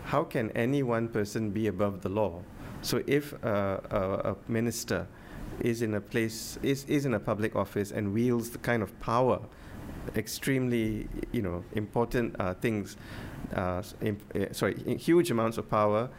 how 0.06 0.24
can 0.24 0.52
any 0.52 0.84
one 0.84 1.08
person 1.08 1.50
be 1.50 1.68
above 1.68 2.02
the 2.02 2.10
law? 2.10 2.42
So 2.82 3.04
if 3.08 3.34
uh, 3.44 3.80
a, 3.90 4.32
a 4.32 4.36
minister 4.48 5.08
is 5.62 5.82
in 5.82 5.93
a 5.93 6.01
place 6.01 6.57
is, 6.64 6.86
is 6.86 7.05
in 7.05 7.14
a 7.14 7.20
public 7.20 7.55
office 7.55 7.91
and 7.91 8.14
wields 8.14 8.49
the 8.49 8.57
kind 8.57 8.84
of 8.84 8.97
power 8.99 9.39
extremely 10.16 11.07
you 11.32 11.41
know 11.41 11.64
important 11.74 12.36
uh, 12.39 12.53
things 12.55 12.97
uh, 13.55 13.82
imp- 14.01 14.36
uh, 14.36 14.51
sorry 14.53 14.76
huge 14.97 15.32
amounts 15.32 15.57
of 15.57 15.70
power 15.70 16.10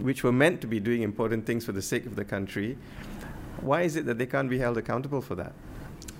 which 0.00 0.22
were 0.22 0.32
meant 0.32 0.60
to 0.60 0.66
be 0.66 0.80
doing 0.80 1.02
important 1.02 1.46
things 1.46 1.64
for 1.64 1.72
the 1.72 1.82
sake 1.82 2.06
of 2.06 2.16
the 2.16 2.24
country. 2.24 2.78
Why 3.60 3.82
is 3.82 3.96
it 3.96 4.06
that 4.06 4.18
they 4.18 4.26
can't 4.26 4.48
be 4.48 4.58
held 4.58 4.78
accountable 4.78 5.20
for 5.20 5.34
that? 5.36 5.52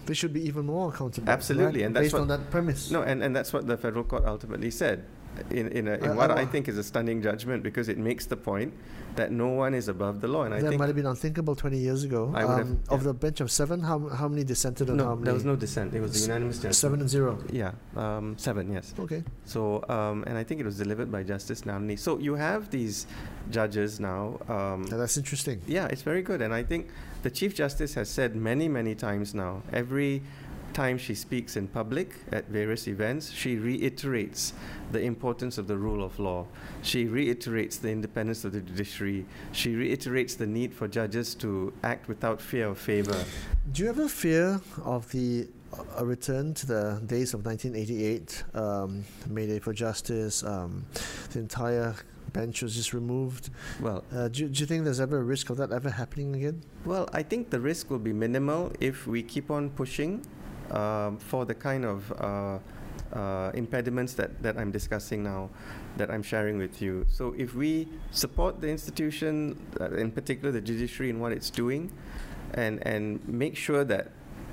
They 0.06 0.14
should 0.14 0.32
be 0.32 0.40
even 0.46 0.66
more 0.66 0.88
accountable 0.88 1.28
absolutely 1.30 1.80
right? 1.80 1.86
and 1.86 1.96
that's 1.96 2.04
based 2.04 2.14
what, 2.14 2.22
on 2.22 2.28
that 2.28 2.50
premise. 2.50 2.90
No 2.90 3.02
and, 3.02 3.22
and 3.22 3.36
that's 3.36 3.52
what 3.52 3.66
the 3.66 3.76
federal 3.76 4.04
court 4.04 4.24
ultimately 4.24 4.70
said 4.70 5.04
in, 5.51 5.68
in, 5.68 5.89
a, 5.89 5.95
in 5.95 6.11
uh, 6.11 6.14
what 6.14 6.30
I, 6.30 6.43
I 6.43 6.47
think 6.47 6.68
is 6.68 6.78
a 6.78 6.84
stunning 6.84 7.22
judgment 7.22 7.62
because 7.62 7.89
it 7.89 7.99
makes 7.99 8.26
the 8.26 8.36
point 8.36 8.72
that 9.16 9.32
no 9.32 9.49
one 9.49 9.74
is 9.74 9.89
above 9.89 10.20
the 10.20 10.28
law. 10.28 10.45
And 10.45 10.53
that 10.53 10.64
I 10.64 10.68
think 10.68 10.78
might 10.78 10.86
have 10.86 10.97
been 10.97 11.07
unthinkable 11.07 11.57
20 11.57 11.76
years 11.76 12.05
ago. 12.05 12.32
I 12.34 12.45
would 12.45 12.59
have, 12.59 12.68
um, 12.68 12.82
Of 12.89 13.05
the 13.05 13.14
bench 13.14 13.41
of 13.41 13.51
seven, 13.51 13.80
how, 13.80 14.09
how 14.09 14.28
many 14.28 14.45
dissented 14.45 14.89
no, 14.89 15.05
how 15.05 15.14
many? 15.14 15.24
there 15.24 15.34
was 15.34 15.45
no 15.45 15.57
dissent. 15.57 15.95
It 15.95 16.01
was 16.01 16.16
a 16.16 16.26
unanimous 16.26 16.57
judgment. 16.57 16.76
Seven 16.76 17.01
and 17.01 17.11
zero. 17.11 17.39
Yeah, 17.51 17.72
um, 17.97 18.39
seven, 18.39 18.72
yes. 18.72 18.95
Okay. 18.99 19.24
So, 19.45 19.84
um, 19.89 20.24
and 20.26 20.39
I 20.39 20.45
think 20.45 20.61
it 20.61 20.64
was 20.64 20.78
delivered 20.78 21.11
by 21.11 21.22
Justice 21.22 21.62
Nallini. 21.62 21.99
So 21.99 22.18
you 22.18 22.34
have 22.34 22.70
these 22.70 23.07
judges 23.51 23.99
now. 23.99 24.39
Um, 24.49 24.86
yeah, 24.91 24.97
that's 24.97 25.16
interesting. 25.16 25.61
Yeah, 25.66 25.86
it's 25.86 26.03
very 26.03 26.22
good. 26.22 26.41
And 26.41 26.55
I 26.55 26.62
think 26.62 26.89
the 27.22 27.30
Chief 27.30 27.55
Justice 27.55 27.95
has 27.95 28.09
said 28.09 28.36
many, 28.36 28.68
many 28.68 28.95
times 28.95 29.34
now, 29.34 29.62
every 29.72 30.22
time 30.74 30.98
she 30.98 31.14
speaks 31.14 31.56
in 31.56 31.68
public 31.68 32.14
at 32.32 32.48
various 32.48 32.88
events, 32.88 33.30
she 33.30 33.56
reiterates 33.56 34.52
the 34.92 35.00
importance 35.00 35.58
of 35.58 35.66
the 35.66 35.76
rule 35.76 36.02
of 36.04 36.18
law. 36.18 36.46
She 36.82 37.06
reiterates 37.06 37.76
the 37.76 37.90
independence 37.90 38.44
of 38.44 38.52
the 38.52 38.60
judiciary. 38.60 39.26
She 39.52 39.74
reiterates 39.74 40.34
the 40.34 40.46
need 40.46 40.72
for 40.72 40.88
judges 40.88 41.34
to 41.36 41.72
act 41.82 42.08
without 42.08 42.40
fear 42.40 42.68
or 42.68 42.74
favor. 42.74 43.24
Do 43.72 43.82
you 43.82 43.88
ever 43.88 44.08
fear 44.08 44.60
of 44.84 45.10
the 45.12 45.48
a 45.96 46.04
return 46.04 46.54
to 46.54 46.66
the 46.66 47.02
days 47.04 47.34
of 47.34 47.44
1988, 47.44 48.44
um, 48.54 49.04
Mayday 49.28 49.58
for 49.58 49.72
Justice, 49.72 50.42
um, 50.42 50.84
the 51.32 51.40
entire 51.40 51.94
bench 52.32 52.62
was 52.62 52.74
just 52.74 52.92
removed. 52.92 53.50
Well, 53.80 54.04
uh, 54.12 54.28
do, 54.28 54.48
do 54.48 54.60
you 54.60 54.66
think 54.66 54.84
there's 54.84 55.00
ever 55.00 55.18
a 55.18 55.22
risk 55.22 55.50
of 55.50 55.56
that 55.58 55.72
ever 55.72 55.90
happening 55.90 56.34
again? 56.34 56.62
Well, 56.84 57.08
I 57.12 57.22
think 57.22 57.50
the 57.50 57.60
risk 57.60 57.90
will 57.90 57.98
be 57.98 58.12
minimal 58.12 58.72
if 58.80 59.06
we 59.06 59.22
keep 59.22 59.50
on 59.50 59.70
pushing 59.70 60.24
um, 60.70 61.18
for 61.18 61.44
the 61.44 61.54
kind 61.54 61.84
of 61.84 62.12
uh, 62.12 62.58
uh, 63.12 63.50
impediments 63.54 64.14
that, 64.14 64.42
that 64.42 64.58
I'm 64.58 64.70
discussing 64.70 65.22
now, 65.22 65.50
that 65.96 66.10
I'm 66.10 66.22
sharing 66.22 66.58
with 66.58 66.82
you. 66.82 67.06
So 67.10 67.34
if 67.38 67.54
we 67.54 67.88
support 68.10 68.60
the 68.60 68.68
institution, 68.68 69.58
uh, 69.80 69.92
in 69.92 70.10
particular 70.10 70.52
the 70.52 70.60
judiciary 70.60 71.10
in 71.10 71.20
what 71.20 71.32
it's 71.32 71.50
doing, 71.50 71.92
and, 72.54 72.86
and 72.86 73.26
make 73.28 73.56
sure 73.56 73.84
that 73.84 74.10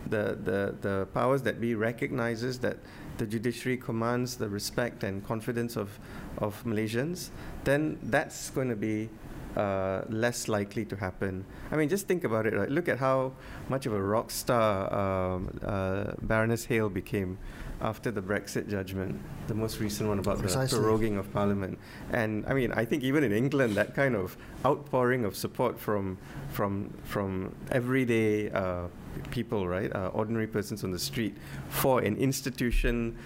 the, 0.09 0.37
the, 0.43 0.75
the 0.81 1.07
powers 1.13 1.41
that 1.43 1.59
be 1.59 1.75
recognizes 1.75 2.59
that 2.59 2.77
the 3.17 3.25
judiciary 3.25 3.77
commands 3.77 4.35
the 4.35 4.47
respect 4.47 5.03
and 5.03 5.25
confidence 5.25 5.75
of, 5.75 5.99
of 6.37 6.61
Malaysians, 6.65 7.29
then 7.63 7.97
that's 8.03 8.49
going 8.49 8.69
to 8.69 8.75
be 8.75 9.09
uh, 9.55 10.01
less 10.09 10.47
likely 10.47 10.85
to 10.85 10.95
happen. 10.95 11.45
I 11.71 11.75
mean, 11.75 11.89
just 11.89 12.07
think 12.07 12.23
about 12.23 12.45
it. 12.45 12.53
Right? 12.53 12.69
Look 12.69 12.87
at 12.87 12.99
how 12.99 13.33
much 13.69 13.85
of 13.85 13.93
a 13.93 14.01
rock 14.01 14.31
star 14.31 14.93
um, 14.93 15.59
uh, 15.63 16.13
Baroness 16.21 16.65
Hale 16.65 16.89
became 16.89 17.37
after 17.81 18.09
the 18.11 18.21
Brexit 18.21 18.69
judgment, 18.69 19.19
the 19.47 19.53
most 19.53 19.79
recent 19.79 20.07
one 20.07 20.19
about 20.19 20.39
Precisely. 20.39 20.79
the 20.79 20.83
proroguing 20.83 21.19
of 21.19 21.31
Parliament. 21.33 21.77
And 22.11 22.45
I 22.47 22.53
mean, 22.53 22.71
I 22.71 22.85
think 22.85 23.03
even 23.03 23.23
in 23.23 23.31
England, 23.31 23.75
that 23.75 23.93
kind 23.93 24.15
of 24.15 24.37
outpouring 24.65 25.25
of 25.25 25.35
support 25.35 25.79
from 25.79 26.17
from 26.49 26.93
from 27.03 27.53
everyday 27.71 28.49
uh, 28.51 28.87
people, 29.31 29.67
right, 29.67 29.93
uh, 29.93 30.07
ordinary 30.13 30.47
persons 30.47 30.83
on 30.83 30.91
the 30.91 30.99
street, 30.99 31.35
for 31.69 31.99
an 31.99 32.15
institution 32.17 33.17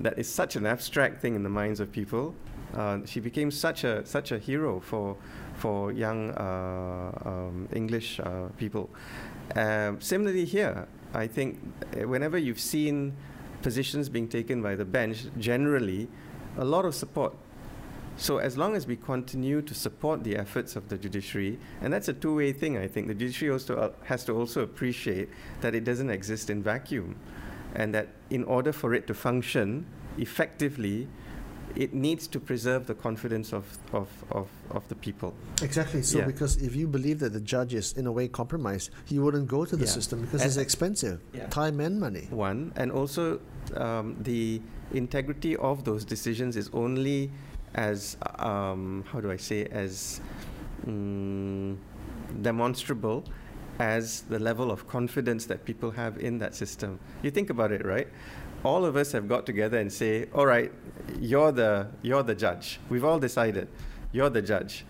that 0.00 0.18
is 0.18 0.30
such 0.30 0.56
an 0.56 0.66
abstract 0.66 1.20
thing 1.20 1.34
in 1.34 1.42
the 1.42 1.50
minds 1.50 1.80
of 1.80 1.92
people. 1.92 2.34
Uh, 2.74 2.98
she 3.06 3.20
became 3.20 3.50
such 3.50 3.84
a 3.84 4.04
such 4.06 4.32
a 4.32 4.38
hero 4.38 4.80
for 4.80 5.16
for 5.58 5.92
young 5.92 6.30
uh, 6.30 7.12
um, 7.24 7.68
English 7.72 8.20
uh, 8.20 8.48
people. 8.56 8.88
Um, 9.56 10.00
similarly, 10.00 10.44
here, 10.44 10.86
I 11.14 11.26
think 11.26 11.58
uh, 12.00 12.06
whenever 12.06 12.38
you've 12.38 12.60
seen 12.60 13.14
positions 13.62 14.08
being 14.08 14.28
taken 14.28 14.62
by 14.62 14.76
the 14.76 14.84
bench, 14.84 15.26
generally, 15.38 16.08
a 16.56 16.64
lot 16.64 16.84
of 16.84 16.94
support. 16.94 17.34
So 18.16 18.38
as 18.38 18.58
long 18.58 18.74
as 18.74 18.86
we 18.86 18.96
continue 18.96 19.62
to 19.62 19.74
support 19.74 20.24
the 20.24 20.36
efforts 20.36 20.74
of 20.74 20.88
the 20.88 20.98
judiciary, 20.98 21.58
and 21.80 21.92
that's 21.92 22.08
a 22.08 22.12
two-way 22.12 22.52
thing, 22.52 22.76
I 22.76 22.88
think 22.88 23.06
the 23.06 23.14
judiciary 23.14 23.52
also 23.52 23.76
uh, 23.76 23.90
has 24.04 24.24
to 24.24 24.32
also 24.32 24.62
appreciate 24.62 25.28
that 25.60 25.74
it 25.74 25.84
doesn't 25.84 26.10
exist 26.10 26.50
in 26.50 26.62
vacuum, 26.62 27.16
and 27.74 27.94
that 27.94 28.08
in 28.30 28.44
order 28.44 28.72
for 28.72 28.92
it 28.94 29.06
to 29.06 29.14
function 29.14 29.86
effectively, 30.18 31.06
it 31.76 31.94
needs 31.94 32.26
to 32.28 32.40
preserve 32.40 32.86
the 32.86 32.94
confidence 32.94 33.52
of, 33.52 33.64
of, 33.92 34.08
of, 34.30 34.48
of 34.70 34.86
the 34.88 34.94
people. 34.94 35.34
Exactly. 35.62 36.02
So, 36.02 36.18
yeah. 36.18 36.26
because 36.26 36.56
if 36.56 36.74
you 36.74 36.86
believe 36.86 37.18
that 37.20 37.32
the 37.32 37.40
judge 37.40 37.74
is 37.74 37.92
in 37.92 38.06
a 38.06 38.12
way 38.12 38.28
compromised, 38.28 38.90
you 39.08 39.22
wouldn't 39.22 39.48
go 39.48 39.64
to 39.64 39.76
the 39.76 39.84
yeah. 39.84 39.90
system 39.90 40.20
because 40.22 40.42
and 40.42 40.48
it's 40.48 40.56
expensive, 40.56 41.20
yeah. 41.32 41.46
time 41.48 41.80
and 41.80 42.00
money. 42.00 42.26
One, 42.30 42.72
and 42.76 42.90
also 42.90 43.40
um, 43.76 44.16
the 44.22 44.60
integrity 44.92 45.56
of 45.56 45.84
those 45.84 46.04
decisions 46.04 46.56
is 46.56 46.70
only 46.72 47.30
as, 47.74 48.16
um, 48.38 49.04
how 49.10 49.20
do 49.20 49.30
I 49.30 49.36
say, 49.36 49.66
as 49.66 50.20
um, 50.86 51.78
demonstrable 52.42 53.24
as 53.78 54.22
the 54.22 54.38
level 54.38 54.70
of 54.70 54.88
confidence 54.88 55.46
that 55.46 55.64
people 55.64 55.90
have 55.90 56.18
in 56.18 56.38
that 56.38 56.54
system. 56.54 56.98
You 57.22 57.30
think 57.30 57.50
about 57.50 57.70
it, 57.72 57.84
right? 57.84 58.08
All 58.64 58.84
of 58.84 58.96
us 58.96 59.12
have 59.12 59.28
got 59.28 59.46
together 59.46 59.78
and 59.78 59.92
say, 59.92 60.26
all 60.34 60.46
right, 60.46 60.72
you're 61.20 61.52
the, 61.52 61.88
you're 62.02 62.22
the 62.22 62.34
judge. 62.34 62.80
We've 62.88 63.04
all 63.04 63.18
decided, 63.18 63.68
you're 64.12 64.30
the 64.30 64.42
judge. 64.42 64.84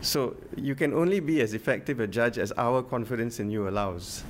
So 0.00 0.36
you 0.56 0.74
can 0.74 0.94
only 0.94 1.20
be 1.20 1.40
as 1.40 1.52
effective 1.52 2.00
a 2.00 2.06
judge 2.06 2.38
as 2.38 2.52
our 2.56 2.82
confidence 2.82 3.40
in 3.40 3.50
you 3.50 3.68
allows. 3.68 4.24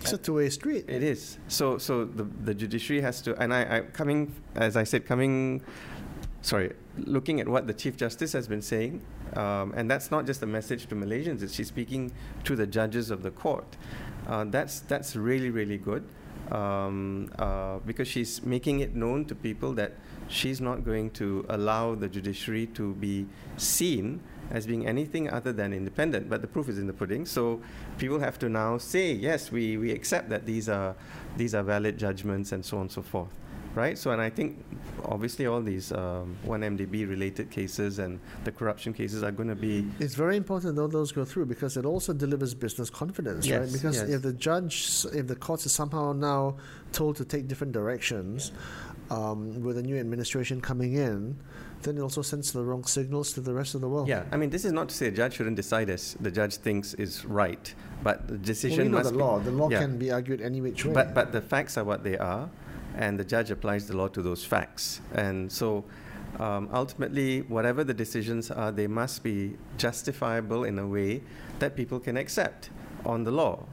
It's 0.00 0.12
a 0.12 0.18
two-way 0.18 0.48
street. 0.50 0.86
It 0.88 1.02
is. 1.02 1.38
So, 1.48 1.76
so 1.76 2.04
the, 2.04 2.24
the 2.24 2.54
judiciary 2.54 3.02
has 3.02 3.20
to, 3.22 3.36
and 3.36 3.52
I, 3.52 3.78
I 3.78 3.80
coming, 3.80 4.34
as 4.54 4.76
I 4.76 4.84
said, 4.84 5.04
coming, 5.04 5.62
sorry, 6.40 6.72
looking 6.96 7.40
at 7.40 7.48
what 7.48 7.66
the 7.66 7.74
Chief 7.74 7.96
Justice 7.96 8.32
has 8.32 8.48
been 8.48 8.62
saying, 8.62 9.02
um, 9.34 9.74
and 9.76 9.90
that's 9.90 10.10
not 10.10 10.24
just 10.24 10.42
a 10.42 10.46
message 10.46 10.86
to 10.86 10.94
Malaysians, 10.94 11.42
it's 11.42 11.54
she's 11.54 11.68
speaking 11.68 12.12
to 12.44 12.56
the 12.56 12.66
judges 12.66 13.10
of 13.10 13.22
the 13.22 13.30
court. 13.30 13.76
Uh, 14.26 14.44
that's, 14.44 14.80
that's 14.80 15.16
really, 15.16 15.50
really 15.50 15.76
good 15.76 16.04
um, 16.50 17.30
uh, 17.38 17.78
because 17.86 18.08
she's 18.08 18.42
making 18.44 18.80
it 18.80 18.94
known 18.94 19.24
to 19.26 19.34
people 19.34 19.72
that 19.74 19.92
she's 20.28 20.60
not 20.60 20.84
going 20.84 21.10
to 21.10 21.44
allow 21.48 21.94
the 21.94 22.08
judiciary 22.08 22.66
to 22.66 22.94
be 22.94 23.26
seen 23.56 24.20
as 24.50 24.66
being 24.66 24.86
anything 24.86 25.30
other 25.30 25.52
than 25.52 25.72
independent. 25.72 26.28
But 26.28 26.42
the 26.42 26.48
proof 26.48 26.68
is 26.68 26.78
in 26.78 26.86
the 26.86 26.92
pudding. 26.92 27.24
So 27.24 27.60
people 27.98 28.18
have 28.18 28.38
to 28.40 28.48
now 28.48 28.78
say, 28.78 29.12
yes, 29.12 29.52
we, 29.52 29.76
we 29.76 29.92
accept 29.92 30.28
that 30.30 30.46
these 30.46 30.68
are, 30.68 30.94
these 31.36 31.54
are 31.54 31.62
valid 31.62 31.98
judgments 31.98 32.52
and 32.52 32.64
so 32.64 32.78
on 32.78 32.82
and 32.82 32.92
so 32.92 33.02
forth 33.02 33.39
right? 33.74 33.96
So, 33.98 34.10
and 34.10 34.20
I 34.20 34.30
think 34.30 34.64
obviously 35.04 35.46
all 35.46 35.60
these 35.60 35.92
um, 35.92 36.36
1MDB 36.46 37.08
related 37.08 37.50
cases 37.50 37.98
and 37.98 38.20
the 38.44 38.52
corruption 38.52 38.92
cases 38.92 39.22
are 39.22 39.30
going 39.30 39.48
to 39.48 39.54
be. 39.54 39.86
It's 39.98 40.14
very 40.14 40.36
important 40.36 40.76
that 40.76 40.90
those 40.90 41.12
go 41.12 41.24
through 41.24 41.46
because 41.46 41.76
it 41.76 41.84
also 41.84 42.12
delivers 42.12 42.54
business 42.54 42.90
confidence, 42.90 43.46
yes, 43.46 43.60
right? 43.60 43.72
Because 43.72 43.96
yes. 43.96 44.08
if 44.08 44.22
the 44.22 44.32
judge, 44.32 45.06
if 45.12 45.26
the 45.26 45.36
courts 45.36 45.66
is 45.66 45.72
somehow 45.72 46.12
now 46.12 46.56
told 46.92 47.16
to 47.16 47.24
take 47.24 47.48
different 47.48 47.72
directions 47.72 48.52
um, 49.10 49.60
with 49.62 49.78
a 49.78 49.82
new 49.82 49.98
administration 49.98 50.60
coming 50.60 50.94
in, 50.94 51.36
then 51.82 51.96
it 51.96 52.00
also 52.00 52.22
sends 52.22 52.52
the 52.52 52.62
wrong 52.62 52.84
signals 52.84 53.32
to 53.32 53.40
the 53.40 53.54
rest 53.54 53.74
of 53.74 53.80
the 53.80 53.88
world. 53.88 54.06
Yeah, 54.06 54.24
I 54.30 54.36
mean, 54.36 54.50
this 54.50 54.64
is 54.64 54.72
not 54.72 54.88
to 54.90 54.94
say 54.94 55.06
a 55.06 55.10
judge 55.10 55.34
shouldn't 55.34 55.56
decide 55.56 55.88
as 55.88 56.14
the 56.20 56.30
judge 56.30 56.56
thinks 56.56 56.94
is 56.94 57.24
right, 57.24 57.74
but 58.02 58.28
the 58.28 58.36
decision 58.36 58.78
well, 58.78 58.86
we 58.86 58.90
know 58.90 58.98
must 58.98 59.10
the 59.10 59.16
be. 59.16 59.22
law. 59.22 59.38
The 59.38 59.50
law 59.50 59.70
yeah. 59.70 59.80
can 59.80 59.98
be 59.98 60.10
argued 60.10 60.40
any 60.40 60.60
which 60.60 60.84
way. 60.84 60.92
But, 60.92 61.14
but 61.14 61.32
the 61.32 61.40
facts 61.40 61.78
are 61.78 61.84
what 61.84 62.04
they 62.04 62.18
are, 62.18 62.50
and 62.96 63.18
the 63.18 63.24
judge 63.24 63.50
applies 63.50 63.86
the 63.86 63.96
law 63.96 64.08
to 64.08 64.22
those 64.22 64.44
facts. 64.44 65.00
And 65.14 65.50
so 65.50 65.84
um, 66.38 66.68
ultimately, 66.72 67.42
whatever 67.42 67.84
the 67.84 67.94
decisions 67.94 68.50
are, 68.50 68.72
they 68.72 68.86
must 68.86 69.22
be 69.22 69.56
justifiable 69.78 70.64
in 70.64 70.78
a 70.78 70.86
way 70.86 71.22
that 71.58 71.76
people 71.76 72.00
can 72.00 72.16
accept 72.16 72.70
on 73.04 73.24
the 73.24 73.30
law. 73.30 73.64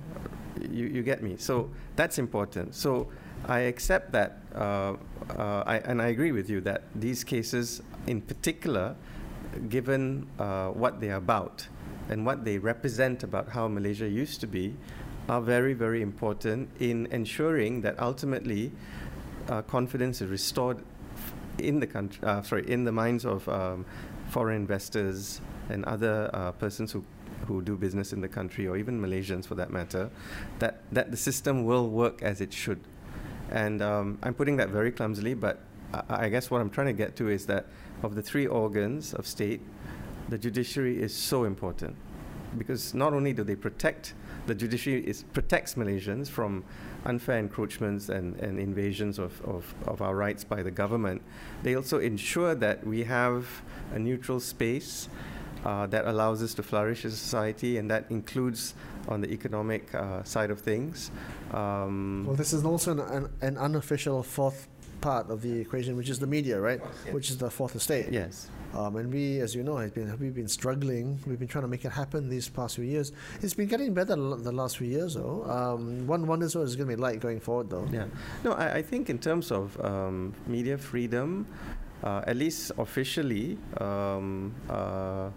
You, 0.71 0.87
you 0.87 1.03
get 1.03 1.21
me? 1.21 1.35
So 1.37 1.69
that's 1.95 2.17
important. 2.17 2.73
So 2.75 3.09
I 3.45 3.59
accept 3.59 4.11
that, 4.13 4.39
uh, 4.55 4.95
uh, 5.37 5.63
I, 5.65 5.77
and 5.85 6.01
I 6.01 6.07
agree 6.07 6.31
with 6.31 6.49
you 6.49 6.61
that 6.61 6.83
these 6.95 7.23
cases, 7.23 7.81
in 8.07 8.21
particular, 8.21 8.95
given 9.69 10.27
uh, 10.39 10.69
what 10.69 10.99
they're 10.99 11.15
about 11.15 11.67
and 12.09 12.25
what 12.25 12.43
they 12.43 12.57
represent 12.57 13.23
about 13.23 13.49
how 13.49 13.67
Malaysia 13.67 14.07
used 14.07 14.39
to 14.41 14.47
be, 14.47 14.75
are 15.29 15.41
very, 15.41 15.73
very 15.73 16.01
important 16.01 16.69
in 16.79 17.05
ensuring 17.11 17.81
that 17.81 17.99
ultimately 17.99 18.71
uh, 19.49 19.61
confidence 19.63 20.21
is 20.21 20.29
restored 20.29 20.83
in 21.57 21.79
the 21.79 21.87
country, 21.87 22.19
uh, 22.23 22.41
sorry, 22.41 22.69
in 22.69 22.83
the 22.83 22.91
minds 22.91 23.25
of 23.25 23.47
um, 23.49 23.85
foreign 24.29 24.57
investors 24.57 25.41
and 25.69 25.83
other 25.85 26.29
uh, 26.33 26.51
persons 26.53 26.91
who 26.91 27.03
who 27.45 27.61
do 27.61 27.77
business 27.77 28.13
in 28.13 28.19
the 28.19 28.27
country, 28.27 28.67
or 28.67 28.77
even 28.77 28.99
Malaysians 28.99 29.45
for 29.45 29.55
that 29.55 29.69
matter, 29.69 30.09
that 30.59 30.81
that 30.91 31.11
the 31.11 31.17
system 31.17 31.65
will 31.65 31.89
work 31.89 32.21
as 32.21 32.41
it 32.41 32.51
should. 32.51 32.79
And 33.51 33.81
um, 33.81 34.17
I'm 34.23 34.33
putting 34.33 34.57
that 34.57 34.69
very 34.69 34.91
clumsily, 34.91 35.33
but 35.33 35.59
I, 35.93 36.25
I 36.25 36.29
guess 36.29 36.51
what 36.51 36.61
I'm 36.61 36.69
trying 36.69 36.87
to 36.87 36.93
get 36.93 37.15
to 37.17 37.29
is 37.29 37.45
that 37.45 37.67
of 38.03 38.15
the 38.15 38.21
three 38.21 38.47
organs 38.47 39.13
of 39.13 39.25
state, 39.25 39.61
the 40.29 40.37
judiciary 40.37 41.01
is 41.01 41.15
so 41.15 41.45
important 41.45 41.95
because 42.57 42.93
not 42.93 43.13
only 43.13 43.33
do 43.33 43.43
they 43.43 43.55
protect 43.55 44.13
the 44.47 44.55
judiciary 44.55 45.05
is, 45.05 45.23
protects 45.33 45.75
Malaysians 45.75 46.29
from 46.29 46.63
unfair 47.05 47.37
encroachments 47.37 48.09
and, 48.09 48.35
and 48.37 48.59
invasions 48.59 49.19
of, 49.19 49.39
of, 49.45 49.73
of 49.85 50.01
our 50.01 50.15
rights 50.15 50.43
by 50.43 50.63
the 50.63 50.71
government. 50.71 51.21
They 51.63 51.75
also 51.75 51.99
ensure 51.99 52.55
that 52.55 52.85
we 52.85 53.03
have 53.03 53.47
a 53.93 53.99
neutral 53.99 54.39
space 54.39 55.09
uh, 55.65 55.85
that 55.87 56.05
allows 56.05 56.41
us 56.41 56.53
to 56.55 56.63
flourish 56.63 57.05
as 57.05 57.13
a 57.13 57.17
society, 57.17 57.77
and 57.77 57.89
that 57.91 58.05
includes 58.09 58.73
on 59.07 59.21
the 59.21 59.31
economic 59.31 59.93
uh, 59.93 60.23
side 60.23 60.51
of 60.51 60.59
things. 60.59 61.11
Um, 61.51 62.25
well, 62.25 62.35
this 62.35 62.53
is 62.53 62.63
also 62.63 62.91
an, 62.91 62.99
an, 62.99 63.29
an 63.41 63.57
unofficial 63.57 64.23
fourth 64.23 64.67
part 65.01 65.29
of 65.29 65.41
the 65.41 65.59
equation, 65.59 65.95
which 65.95 66.09
is 66.09 66.19
the 66.19 66.27
media, 66.27 66.59
right? 66.59 66.79
Yes. 67.05 67.13
Which 67.13 67.29
is 67.29 67.37
the 67.37 67.49
fourth 67.49 67.75
estate. 67.75 68.11
yes. 68.11 68.49
Um, 68.73 68.95
and 68.97 69.11
we, 69.11 69.39
as 69.39 69.55
you 69.55 69.63
know, 69.63 69.77
have 69.77 69.93
been 69.93 70.17
we've 70.19 70.35
been 70.35 70.47
struggling. 70.47 71.19
We've 71.25 71.39
been 71.39 71.47
trying 71.47 71.63
to 71.63 71.67
make 71.67 71.85
it 71.85 71.91
happen 71.91 72.29
these 72.29 72.49
past 72.49 72.75
few 72.75 72.85
years. 72.85 73.11
It's 73.41 73.53
been 73.53 73.67
getting 73.67 73.93
better 73.93 74.15
the 74.15 74.51
last 74.51 74.77
few 74.77 74.87
years, 74.87 75.15
though. 75.15 75.43
Um, 75.49 76.05
one 76.05 76.27
wonders 76.27 76.55
what 76.55 76.63
it's 76.63 76.75
going 76.75 76.89
to 76.89 76.95
be 76.95 77.01
like 77.01 77.19
going 77.19 77.39
forward, 77.39 77.69
though. 77.69 77.87
Yeah. 77.91 78.05
No, 78.43 78.53
I, 78.53 78.75
I 78.75 78.81
think 78.81 79.09
in 79.09 79.19
terms 79.19 79.51
of 79.51 79.79
um, 79.83 80.33
media 80.45 80.77
freedom, 80.77 81.47
uh, 82.03 82.21
at 82.27 82.35
least 82.35 82.71
officially, 82.77 83.57
um, 83.77 84.53
uh, 84.69 85.29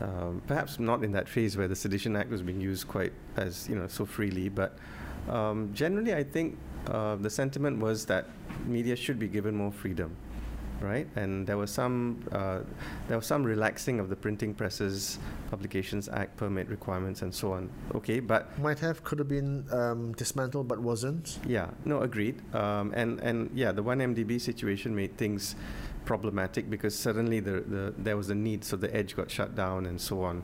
um, 0.00 0.42
perhaps 0.46 0.78
not 0.78 1.02
in 1.02 1.12
that 1.12 1.28
phase 1.28 1.56
where 1.56 1.66
the 1.66 1.74
Sedition 1.74 2.14
Act 2.14 2.30
was 2.30 2.42
being 2.42 2.60
used 2.60 2.86
quite 2.86 3.12
as 3.36 3.68
you 3.68 3.74
know 3.74 3.88
so 3.88 4.04
freely, 4.04 4.48
but 4.48 4.78
um, 5.28 5.70
generally, 5.74 6.14
I 6.14 6.22
think 6.22 6.56
uh, 6.86 7.16
the 7.16 7.30
sentiment 7.30 7.78
was 7.80 8.06
that 8.06 8.26
media 8.66 8.96
should 8.96 9.18
be 9.18 9.28
given 9.28 9.54
more 9.54 9.72
freedom, 9.72 10.16
right? 10.80 11.06
And 11.16 11.46
there 11.46 11.56
was 11.56 11.70
some 11.70 12.24
uh, 12.32 12.60
there 13.08 13.16
was 13.16 13.26
some 13.26 13.44
relaxing 13.44 14.00
of 14.00 14.08
the 14.08 14.16
Printing 14.16 14.54
Presses 14.54 15.18
Publications 15.50 16.08
Act 16.08 16.36
permit 16.36 16.68
requirements 16.68 17.22
and 17.22 17.34
so 17.34 17.52
on. 17.52 17.70
Okay, 17.94 18.20
but 18.20 18.58
Might 18.58 18.78
have, 18.80 19.02
could 19.04 19.18
have 19.18 19.28
been 19.28 19.66
um, 19.72 20.12
dismantled, 20.12 20.68
but 20.68 20.78
wasn't. 20.78 21.38
yeah, 21.46 21.68
no, 21.84 22.00
agreed. 22.00 22.42
Um, 22.54 22.92
and 22.94 23.20
and 23.20 23.50
yeah, 23.54 23.72
the 23.72 23.82
1MDB 23.82 24.40
situation 24.40 24.94
made 24.94 25.16
things 25.16 25.54
problematic 26.04 26.70
because 26.70 26.94
suddenly 26.94 27.40
the, 27.40 27.60
the 27.60 27.94
there 27.98 28.16
was 28.16 28.30
a 28.30 28.34
need, 28.34 28.64
so 28.64 28.76
the 28.76 28.94
edge 28.94 29.14
got 29.16 29.30
shut 29.30 29.54
down 29.54 29.86
and 29.86 30.00
so 30.00 30.22
on. 30.22 30.42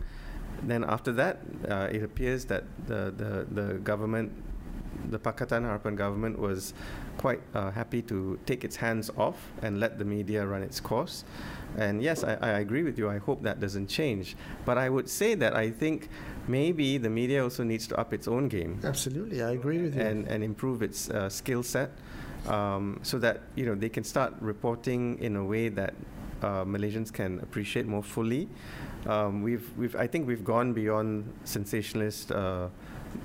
Then 0.63 0.85
after 0.85 1.13
that, 1.13 1.41
uh, 1.69 1.89
it 1.91 2.03
appears 2.03 2.45
that 2.47 2.65
the, 2.87 3.13
the 3.17 3.47
the 3.63 3.75
government, 3.79 4.33
the 5.11 5.19
Pakatan 5.19 5.63
Harapan 5.63 5.97
government, 5.97 6.39
was 6.39 6.75
quite 7.25 7.41
uh, 7.55 7.71
happy 7.71 8.03
to 8.03 8.39
take 8.45 8.65
its 8.69 8.77
hands 8.77 9.11
off 9.17 9.39
and 9.63 9.81
let 9.81 9.99
the 9.99 10.05
media 10.05 10.45
run 10.47 10.63
its 10.63 10.79
course. 10.79 11.25
And 11.79 12.03
yes, 12.03 12.23
I, 12.23 12.35
I 12.35 12.51
agree 12.65 12.83
with 12.83 12.99
you. 12.99 13.09
I 13.09 13.17
hope 13.17 13.43
that 13.45 13.61
doesn't 13.61 13.89
change. 13.89 14.37
But 14.67 14.77
I 14.77 14.91
would 14.91 15.09
say 15.09 15.35
that 15.37 15.57
I 15.57 15.71
think 15.71 16.11
maybe 16.49 16.99
the 16.99 17.09
media 17.09 17.43
also 17.43 17.65
needs 17.65 17.87
to 17.87 17.95
up 17.97 18.13
its 18.13 18.29
own 18.29 18.49
game 18.49 18.79
Absolutely, 18.85 19.43
I 19.43 19.53
agree 19.53 19.81
with 19.81 19.95
you. 19.97 20.03
and, 20.03 20.29
and 20.29 20.45
improve 20.45 20.83
its 20.83 21.09
uh, 21.09 21.31
skill 21.31 21.63
set 21.63 21.91
um, 22.47 23.01
so 23.03 23.19
that 23.21 23.41
you 23.55 23.65
know 23.65 23.75
they 23.75 23.89
can 23.89 24.05
start 24.05 24.35
reporting 24.41 25.19
in 25.27 25.37
a 25.37 25.45
way 25.53 25.71
that 25.71 25.95
uh, 26.43 26.65
Malaysians 26.67 27.11
can 27.11 27.41
appreciate 27.41 27.87
more 27.87 28.03
fully. 28.03 28.49
Um, 29.07 29.43
we've, 29.43 29.67
we've, 29.79 29.97
I 29.97 30.07
think 30.07 30.27
we've 30.27 30.45
gone 30.45 30.75
beyond 30.75 31.33
sensationalist 31.45 32.33
uh, 32.33 32.69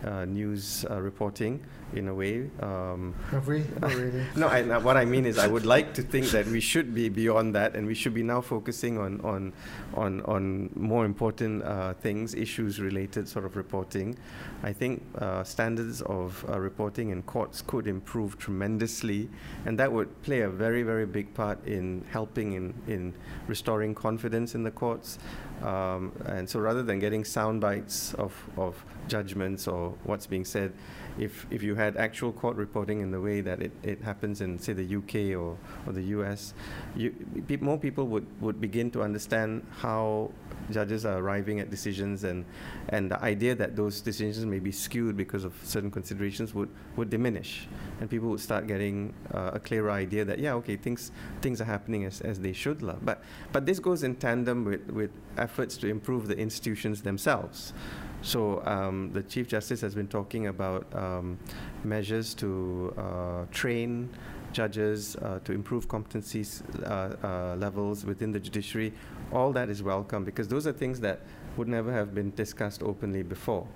uh, 0.06 0.26
news 0.26 0.86
uh, 0.90 1.02
reporting 1.02 1.64
in 1.94 2.08
a 2.08 2.14
way. 2.14 2.50
Um, 2.62 3.16
have 3.32 3.48
we? 3.48 3.64
Really. 3.82 4.24
no, 4.36 4.48
I, 4.48 4.78
what 4.78 4.98
I 4.98 5.06
mean 5.06 5.26
is 5.26 5.38
I 5.40 5.48
would 5.48 5.66
like 5.66 5.94
to 5.96 6.04
think 6.04 6.28
that 6.28 6.46
we 6.46 6.60
should 6.60 6.94
be 6.94 7.10
beyond 7.10 7.56
that, 7.56 7.76
and 7.76 7.88
we 7.88 7.96
should 7.96 8.14
be 8.14 8.24
now 8.24 8.42
focusing 8.42 8.98
on 8.98 9.20
on 9.22 9.54
on, 9.96 10.22
on 10.22 10.70
more 10.76 11.06
important 11.06 11.64
uh, 11.64 11.94
things, 11.96 12.36
issues 12.36 12.80
related 12.80 13.28
sort 13.28 13.46
of 13.46 13.56
reporting. 13.56 14.18
I 14.62 14.74
think 14.74 15.04
uh, 15.18 15.44
standards 15.44 16.02
of 16.02 16.46
uh, 16.50 16.60
reporting 16.60 17.10
in 17.10 17.24
courts 17.24 17.62
could 17.66 17.88
improve 17.88 18.38
tremendously, 18.38 19.30
and 19.66 19.80
that 19.80 19.92
would 19.92 20.22
play 20.22 20.42
a 20.42 20.50
very 20.50 20.84
very 20.84 21.06
big 21.06 21.34
part 21.34 21.66
in 21.66 22.06
helping 22.12 22.54
in 22.54 22.74
in 22.88 23.14
restoring 23.48 23.96
confidence 23.96 24.56
in 24.56 24.64
the 24.64 24.72
courts. 24.72 25.18
Um, 25.64 26.12
and 26.26 26.50
so 26.50 26.60
rather 26.60 26.84
than 26.84 27.00
getting 27.00 27.26
sound 27.26 27.62
bites 27.62 28.14
of, 28.16 28.34
of 28.58 28.84
judgments 29.08 29.68
or 29.68 29.94
what's 30.04 30.28
being 30.28 30.46
said, 30.46 30.74
if, 31.20 31.46
if 31.52 31.62
you 31.62 31.76
had 31.76 31.98
actual 31.98 32.32
court 32.32 32.56
reporting 32.56 33.02
in 33.02 33.12
the 33.12 33.20
way 33.20 33.42
that 33.42 33.62
it, 33.62 33.72
it 33.84 34.02
happens 34.02 34.42
in, 34.42 34.58
say, 34.58 34.74
the 34.74 34.96
UK 34.96 35.38
or, 35.38 35.58
or 35.86 35.94
the 35.94 36.04
US, 36.16 36.54
you, 36.96 37.14
pe- 37.48 37.58
more 37.58 37.78
people 37.78 38.08
would, 38.08 38.26
would 38.42 38.62
begin 38.62 38.90
to 38.92 39.04
understand 39.04 39.66
how 39.80 40.32
judges 40.72 41.06
are 41.06 41.18
arriving 41.18 41.60
at 41.60 41.70
decisions 41.70 42.24
and, 42.24 42.46
and 42.90 43.12
the 43.12 43.22
idea 43.22 43.54
that 43.54 43.76
those 43.76 44.02
decisions 44.02 44.46
may 44.46 44.60
be 44.60 44.72
skewed 44.72 45.18
because 45.18 45.44
of 45.44 45.54
certain 45.64 45.92
considerations 45.92 46.54
would, 46.54 46.70
would 46.96 47.10
diminish. 47.10 47.68
And 48.00 48.10
people 48.10 48.30
would 48.30 48.40
start 48.40 48.68
getting 48.68 49.14
uh, 49.34 49.52
a 49.54 49.60
clearer 49.60 49.92
idea 49.92 50.24
that, 50.24 50.40
yeah, 50.40 50.54
okay, 50.54 50.78
things, 50.78 51.12
things 51.42 51.60
are 51.60 51.66
happening 51.66 52.06
as, 52.06 52.22
as 52.22 52.40
they 52.40 52.54
should. 52.54 52.80
But, 53.04 53.24
but 53.52 53.66
this 53.66 53.80
goes 53.80 54.04
in 54.04 54.16
tandem 54.16 54.64
with, 54.64 54.90
with 54.90 55.12
efforts 55.38 55.76
to 55.78 55.88
improve 55.88 56.28
the 56.28 56.38
institutions 56.38 57.02
themselves 57.02 57.74
So 58.22 58.62
um, 58.66 59.12
the 59.14 59.24
Chief 59.24 59.48
Justice 59.48 59.82
has 59.82 59.96
been 59.96 60.08
talking 60.08 60.48
about 60.48 60.94
um, 60.94 61.40
measures 61.84 62.34
to 62.36 62.94
uh, 62.98 63.46
train 63.52 64.10
judges, 64.52 65.16
uh, 65.18 65.40
to 65.46 65.54
improve 65.54 65.88
competencies 65.88 66.64
uh, 66.84 67.16
uh, 67.26 67.56
levels 67.56 68.06
within 68.06 68.32
the 68.32 68.40
judiciary. 68.40 68.94
All 69.32 69.54
that 69.54 69.70
is 69.70 69.82
welcome 69.82 70.26
because 70.26 70.48
those 70.48 70.68
are 70.68 70.74
things 70.74 71.00
that 71.02 71.22
would 71.56 71.68
never 71.68 71.92
have 71.94 72.14
been 72.14 72.32
discussed 72.36 72.84
openly 72.84 73.24
before. 73.24 73.68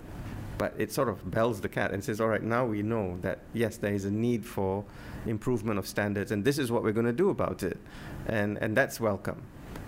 But 0.57 0.73
it 0.77 0.91
sort 0.91 1.09
of 1.09 1.29
bells 1.31 1.61
the 1.61 1.69
cat 1.69 1.91
and 1.91 2.03
says, 2.03 2.21
all 2.21 2.27
right, 2.27 2.43
now 2.43 2.65
we 2.65 2.83
know 2.83 3.17
that, 3.21 3.39
yes, 3.53 3.77
there 3.77 3.93
is 3.93 4.05
a 4.05 4.11
need 4.11 4.45
for 4.45 4.83
improvement 5.25 5.79
of 5.79 5.87
standards, 5.87 6.31
and 6.31 6.43
this 6.43 6.57
is 6.57 6.71
what 6.71 6.83
we're 6.83 6.91
going 6.91 7.05
to 7.05 7.13
do 7.13 7.29
about 7.29 7.63
it. 7.63 7.77
And, 8.27 8.57
and 8.59 8.75
that's 8.75 8.99
welcome. 8.99 9.41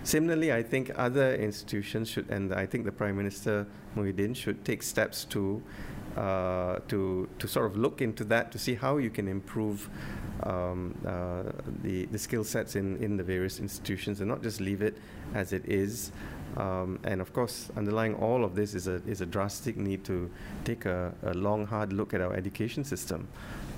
Similarly, 0.06 0.52
I 0.52 0.62
think 0.62 0.92
other 0.94 1.34
institutions 1.34 2.08
should, 2.08 2.30
and 2.30 2.54
I 2.54 2.64
think 2.64 2.84
the 2.84 2.92
Prime 2.92 3.16
Minister 3.16 3.66
Muhyiddin 3.96 4.36
should 4.36 4.64
take 4.64 4.84
steps 4.84 5.24
to 5.30 5.60
uh, 6.16 6.78
to 6.86 7.28
to 7.40 7.48
sort 7.48 7.66
of 7.66 7.76
look 7.76 8.00
into 8.00 8.22
that 8.26 8.52
to 8.52 8.58
see 8.58 8.74
how 8.74 8.98
you 8.98 9.10
can 9.10 9.26
improve 9.26 9.90
um, 10.44 10.94
uh, 11.04 11.42
the 11.82 12.06
the 12.06 12.18
skill 12.20 12.44
sets 12.44 12.76
in 12.76 12.96
in 13.02 13.16
the 13.16 13.24
various 13.24 13.58
institutions 13.58 14.20
and 14.20 14.28
not 14.28 14.44
just 14.44 14.60
leave 14.60 14.80
it 14.80 14.96
as 15.34 15.52
it 15.52 15.64
is. 15.66 16.12
Um, 16.56 17.00
and 17.02 17.20
of 17.20 17.32
course, 17.32 17.68
underlying 17.76 18.14
all 18.14 18.44
of 18.44 18.54
this 18.54 18.74
is 18.74 18.86
a 18.86 19.02
is 19.08 19.20
a 19.22 19.26
drastic 19.26 19.76
need 19.76 20.04
to 20.04 20.30
take 20.64 20.84
a, 20.84 21.12
a 21.24 21.34
long, 21.34 21.66
hard 21.66 21.92
look 21.92 22.14
at 22.14 22.20
our 22.20 22.32
education 22.32 22.84
system 22.84 23.26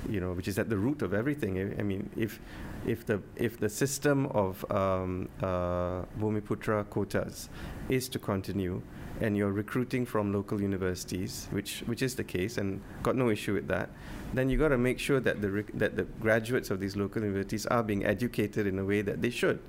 you 0.09 0.21
know, 0.21 0.33
which 0.33 0.49
is 0.49 0.59
at 0.59 0.69
the 0.69 0.77
root 0.77 1.03
of 1.03 1.13
everything. 1.15 1.59
I, 1.59 1.81
I 1.81 1.83
mean, 1.83 2.09
if 2.17 2.41
if 2.89 3.05
the 3.05 3.21
if 3.37 3.61
the 3.61 3.69
system 3.69 4.27
of 4.27 4.65
um, 4.71 5.29
uh, 5.43 6.03
Bumiputra 6.19 6.89
quotas 6.89 7.49
is 7.89 8.09
to 8.09 8.19
continue, 8.19 8.81
and 9.21 9.37
you're 9.37 9.53
recruiting 9.53 10.07
from 10.07 10.33
local 10.33 10.61
universities, 10.61 11.49
which 11.51 11.81
which 11.87 12.03
is 12.03 12.15
the 12.15 12.25
case, 12.25 12.57
and 12.57 12.81
got 13.03 13.15
no 13.15 13.29
issue 13.29 13.55
with 13.55 13.69
that, 13.69 13.91
then 14.33 14.49
you 14.49 14.57
got 14.57 14.69
to 14.69 14.79
make 14.79 14.99
sure 14.99 15.21
that 15.21 15.43
the 15.43 15.65
that 15.75 15.97
the 15.97 16.05
graduates 16.21 16.71
of 16.71 16.81
these 16.81 16.97
local 16.97 17.23
universities 17.23 17.67
are 17.67 17.83
being 17.83 18.05
educated 18.05 18.67
in 18.67 18.79
a 18.79 18.85
way 18.85 19.03
that 19.03 19.21
they 19.21 19.31
should, 19.31 19.61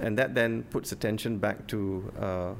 and 0.00 0.16
that 0.16 0.34
then 0.34 0.62
puts 0.70 0.92
attention 0.92 1.38
back 1.38 1.66
to. 1.66 2.12
Uh, 2.18 2.54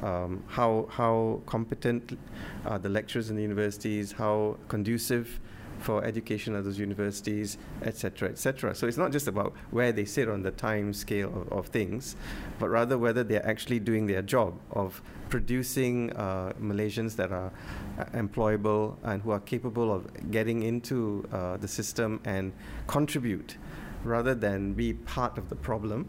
um, 0.00 0.44
how 0.46 0.86
how 0.92 1.42
competent 1.46 2.16
are 2.64 2.78
the 2.78 2.88
lecturers 2.88 3.30
in 3.30 3.36
the 3.36 3.42
universities? 3.42 4.12
How 4.12 4.56
conducive 4.68 5.40
for 5.78 6.04
education 6.04 6.54
at 6.54 6.64
those 6.64 6.78
universities, 6.78 7.58
etc., 7.82 8.28
etc. 8.30 8.74
So 8.74 8.86
it's 8.86 8.96
not 8.96 9.12
just 9.12 9.28
about 9.28 9.54
where 9.70 9.92
they 9.92 10.04
sit 10.04 10.28
on 10.28 10.42
the 10.42 10.50
time 10.50 10.92
scale 10.92 11.28
of, 11.28 11.52
of 11.52 11.66
things, 11.66 12.16
but 12.58 12.68
rather 12.68 12.98
whether 12.98 13.24
they're 13.24 13.46
actually 13.46 13.80
doing 13.80 14.06
their 14.06 14.22
job 14.22 14.58
of 14.72 15.00
producing 15.28 16.12
uh, 16.12 16.52
Malaysians 16.60 17.16
that 17.16 17.32
are 17.32 17.52
uh, 17.98 18.04
employable 18.06 18.96
and 19.02 19.22
who 19.22 19.30
are 19.30 19.40
capable 19.40 19.92
of 19.92 20.30
getting 20.30 20.62
into 20.62 21.28
uh, 21.32 21.56
the 21.58 21.68
system 21.68 22.20
and 22.24 22.52
contribute 22.86 23.56
rather 24.04 24.34
than 24.34 24.72
be 24.72 24.94
part 24.94 25.38
of 25.38 25.48
the 25.48 25.56
problem. 25.56 26.08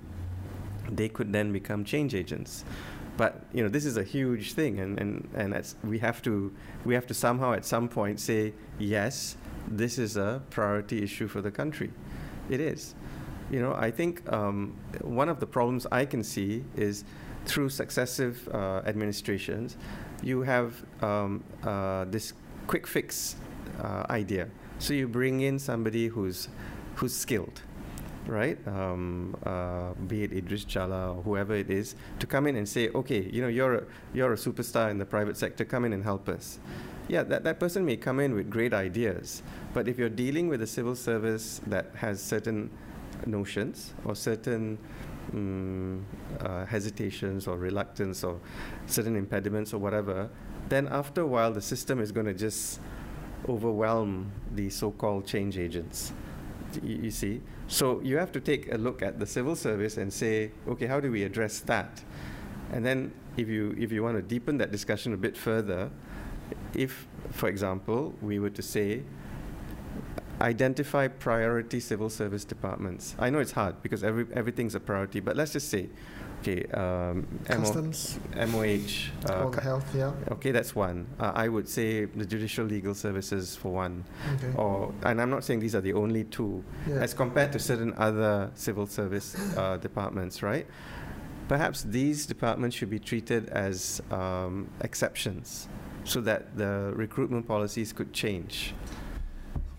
They 0.89 1.09
could 1.09 1.34
then 1.34 1.51
become 1.51 1.84
change 1.84 2.15
agents 2.15 2.63
but 3.20 3.43
you 3.51 3.61
know 3.61 3.67
this 3.67 3.84
is 3.84 3.97
a 3.97 4.03
huge 4.03 4.53
thing 4.53 4.80
and, 4.80 4.97
and, 4.97 5.28
and 5.36 5.76
we 5.84 5.99
have 5.99 6.22
to 6.22 6.53
we 6.86 6.93
have 6.93 7.05
to 7.05 7.13
somehow 7.13 7.51
at 7.51 7.65
some 7.65 7.89
point 7.89 8.17
say 8.17 8.53
yes 8.80 9.36
this 9.68 9.97
is 9.97 10.18
a 10.18 10.41
priority 10.49 11.03
issue 11.03 11.28
for 11.28 11.41
the 11.41 11.51
country. 11.51 11.91
It 12.49 12.60
is. 12.60 12.95
You 13.51 13.62
know, 13.62 13.74
I 13.74 13.91
think 13.91 14.32
um, 14.32 14.76
one 15.01 15.30
of 15.30 15.39
the 15.39 15.47
problems 15.47 15.88
I 15.91 16.05
can 16.05 16.24
see 16.24 16.64
is 16.76 17.03
through 17.45 17.70
successive 17.70 18.47
uh, 18.53 18.82
administrations, 18.86 19.76
you 20.22 20.41
have 20.41 20.84
um, 21.01 21.43
uh, 21.64 22.05
this 22.05 22.34
quick 22.68 22.86
fix 22.86 23.36
uh, 23.82 24.05
idea. 24.10 24.49
So 24.78 24.93
you 24.93 25.07
bring 25.07 25.41
in 25.41 25.60
somebody 25.60 26.07
who's 26.07 26.47
who's 26.95 27.16
skilled, 27.16 27.62
right? 28.30 28.57
Um, 28.67 29.36
uh, 29.45 29.93
be 30.07 30.23
it 30.23 30.32
Idris 30.32 30.63
Jala 30.63 31.13
or 31.15 31.23
whoever 31.23 31.55
it 31.55 31.69
is, 31.69 31.95
to 32.19 32.27
come 32.27 32.47
in 32.47 32.55
and 32.55 32.67
say, 32.67 32.89
okay, 32.89 33.30
you 33.30 33.41
know, 33.41 33.47
you're 33.47 33.75
a, 33.75 33.84
you're 34.13 34.34
a 34.34 34.38
superstar 34.38 34.91
in 34.91 34.97
the 34.97 35.05
private 35.05 35.36
sector. 35.36 35.65
Come 35.65 35.86
in 35.86 35.93
and 35.93 36.03
help 36.03 36.30
us 36.30 36.59
yeah, 37.09 37.23
that, 37.23 37.43
that 37.43 37.59
person 37.59 37.84
may 37.84 37.97
come 37.97 38.19
in 38.19 38.36
with 38.36 38.49
great 38.49 38.71
ideas, 38.71 39.41
but 39.73 39.88
if 39.88 39.97
you're 39.97 40.09
dealing 40.09 40.47
with 40.47 40.61
a 40.61 40.67
civil 40.67 40.95
service 40.95 41.59
that 41.65 41.88
has 41.95 42.21
certain 42.21 42.69
notions 43.25 43.93
or 44.05 44.15
certain 44.15 44.77
um, 45.34 46.05
uh, 46.39 46.65
hesitations 46.65 47.47
or 47.47 47.57
reluctance 47.57 48.23
or 48.23 48.39
certain 48.86 49.15
impediments 49.15 49.73
or 49.73 49.80
whatever, 49.80 50.30
then 50.69 50.88
after 50.88 51.21
a 51.21 51.27
while 51.27 51.51
the 51.51 51.61
system 51.61 51.99
is 51.99 52.11
going 52.11 52.27
to 52.27 52.34
just 52.34 52.80
overwhelm 53.47 54.32
the 54.53 54.69
so-called 54.69 55.25
change 55.25 55.57
agents. 55.57 56.13
You, 56.84 57.11
see? 57.11 57.41
So 57.67 57.99
you 58.01 58.17
have 58.17 58.32
to 58.34 58.39
take 58.39 58.72
a 58.72 58.78
look 58.78 59.01
at 59.01 59.20
the 59.20 59.26
civil 59.26 59.55
service 59.55 59.97
and 59.97 60.11
say, 60.11 60.51
okay, 60.67 60.88
how 60.88 60.99
do 60.99 61.11
we 61.11 61.24
address 61.24 61.59
that? 61.61 62.03
And 62.72 62.86
then 62.86 63.11
if 63.38 63.47
you, 63.47 63.76
if 63.80 63.91
you 63.91 64.03
want 64.03 64.17
to 64.17 64.22
deepen 64.22 64.57
that 64.57 64.72
discussion 64.72 65.13
a 65.13 65.17
bit 65.17 65.36
further, 65.36 65.89
if, 66.74 67.07
for 67.32 67.49
example, 67.49 68.13
we 68.22 68.39
were 68.39 68.49
to 68.51 68.61
say, 68.61 69.03
identify 70.41 71.07
priority 71.07 71.80
civil 71.80 72.09
service 72.09 72.45
departments. 72.45 73.15
I 73.20 73.30
know 73.30 73.39
it's 73.39 73.51
hard 73.51 73.82
because 73.82 74.03
every, 74.03 74.26
everything's 74.34 74.76
a 74.76 74.80
priority, 74.80 75.20
but 75.20 75.36
let's 75.36 75.53
just 75.53 75.70
say, 75.70 75.89
okay, 76.39 76.65
um, 76.73 77.27
Customs, 77.45 78.19
MOH, 78.35 79.11
uh, 79.25 79.51
health, 79.61 79.93
yeah. 79.95 80.11
Okay, 80.31 80.51
that's 80.51 80.75
one. 80.75 81.07
Uh, 81.19 81.31
I 81.35 81.47
would 81.47 81.67
say 81.67 82.05
the 82.05 82.25
judicial 82.25 82.65
legal 82.65 82.93
services 82.93 83.55
for 83.55 83.71
one. 83.71 84.03
Okay. 84.35 84.53
Or, 84.55 84.93
and 85.03 85.21
I'm 85.21 85.29
not 85.29 85.43
saying 85.43 85.59
these 85.59 85.75
are 85.75 85.81
the 85.81 85.93
only 85.93 86.23
two, 86.25 86.63
yeah. 86.87 86.95
as 86.95 87.13
compared 87.13 87.51
to 87.53 87.59
certain 87.59 87.93
other 87.97 88.51
civil 88.55 88.87
service 88.87 89.35
uh, 89.57 89.77
departments, 89.81 90.41
right? 90.41 90.65
Perhaps 91.47 91.83
these 91.83 92.25
departments 92.25 92.75
should 92.75 92.89
be 92.89 92.99
treated 92.99 93.49
as 93.49 94.01
um, 94.11 94.69
exceptions 94.81 95.67
so 96.03 96.21
that 96.21 96.57
the 96.57 96.91
recruitment 96.95 97.47
policies 97.47 97.93
could 97.93 98.13
change? 98.13 98.73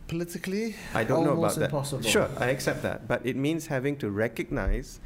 Politically, 0.09 0.75
I 0.95 1.05
don't 1.05 1.25
know 1.25 1.39
about 1.39 1.57
impossible. 1.57 2.03
that. 2.03 2.09
Sure, 2.09 2.29
I 2.39 2.47
accept 2.47 2.83
that, 2.83 3.07
but 3.07 3.25
it 3.25 3.37
means 3.37 3.69
having 3.69 3.97
to 3.99 4.11
recognize 4.11 5.01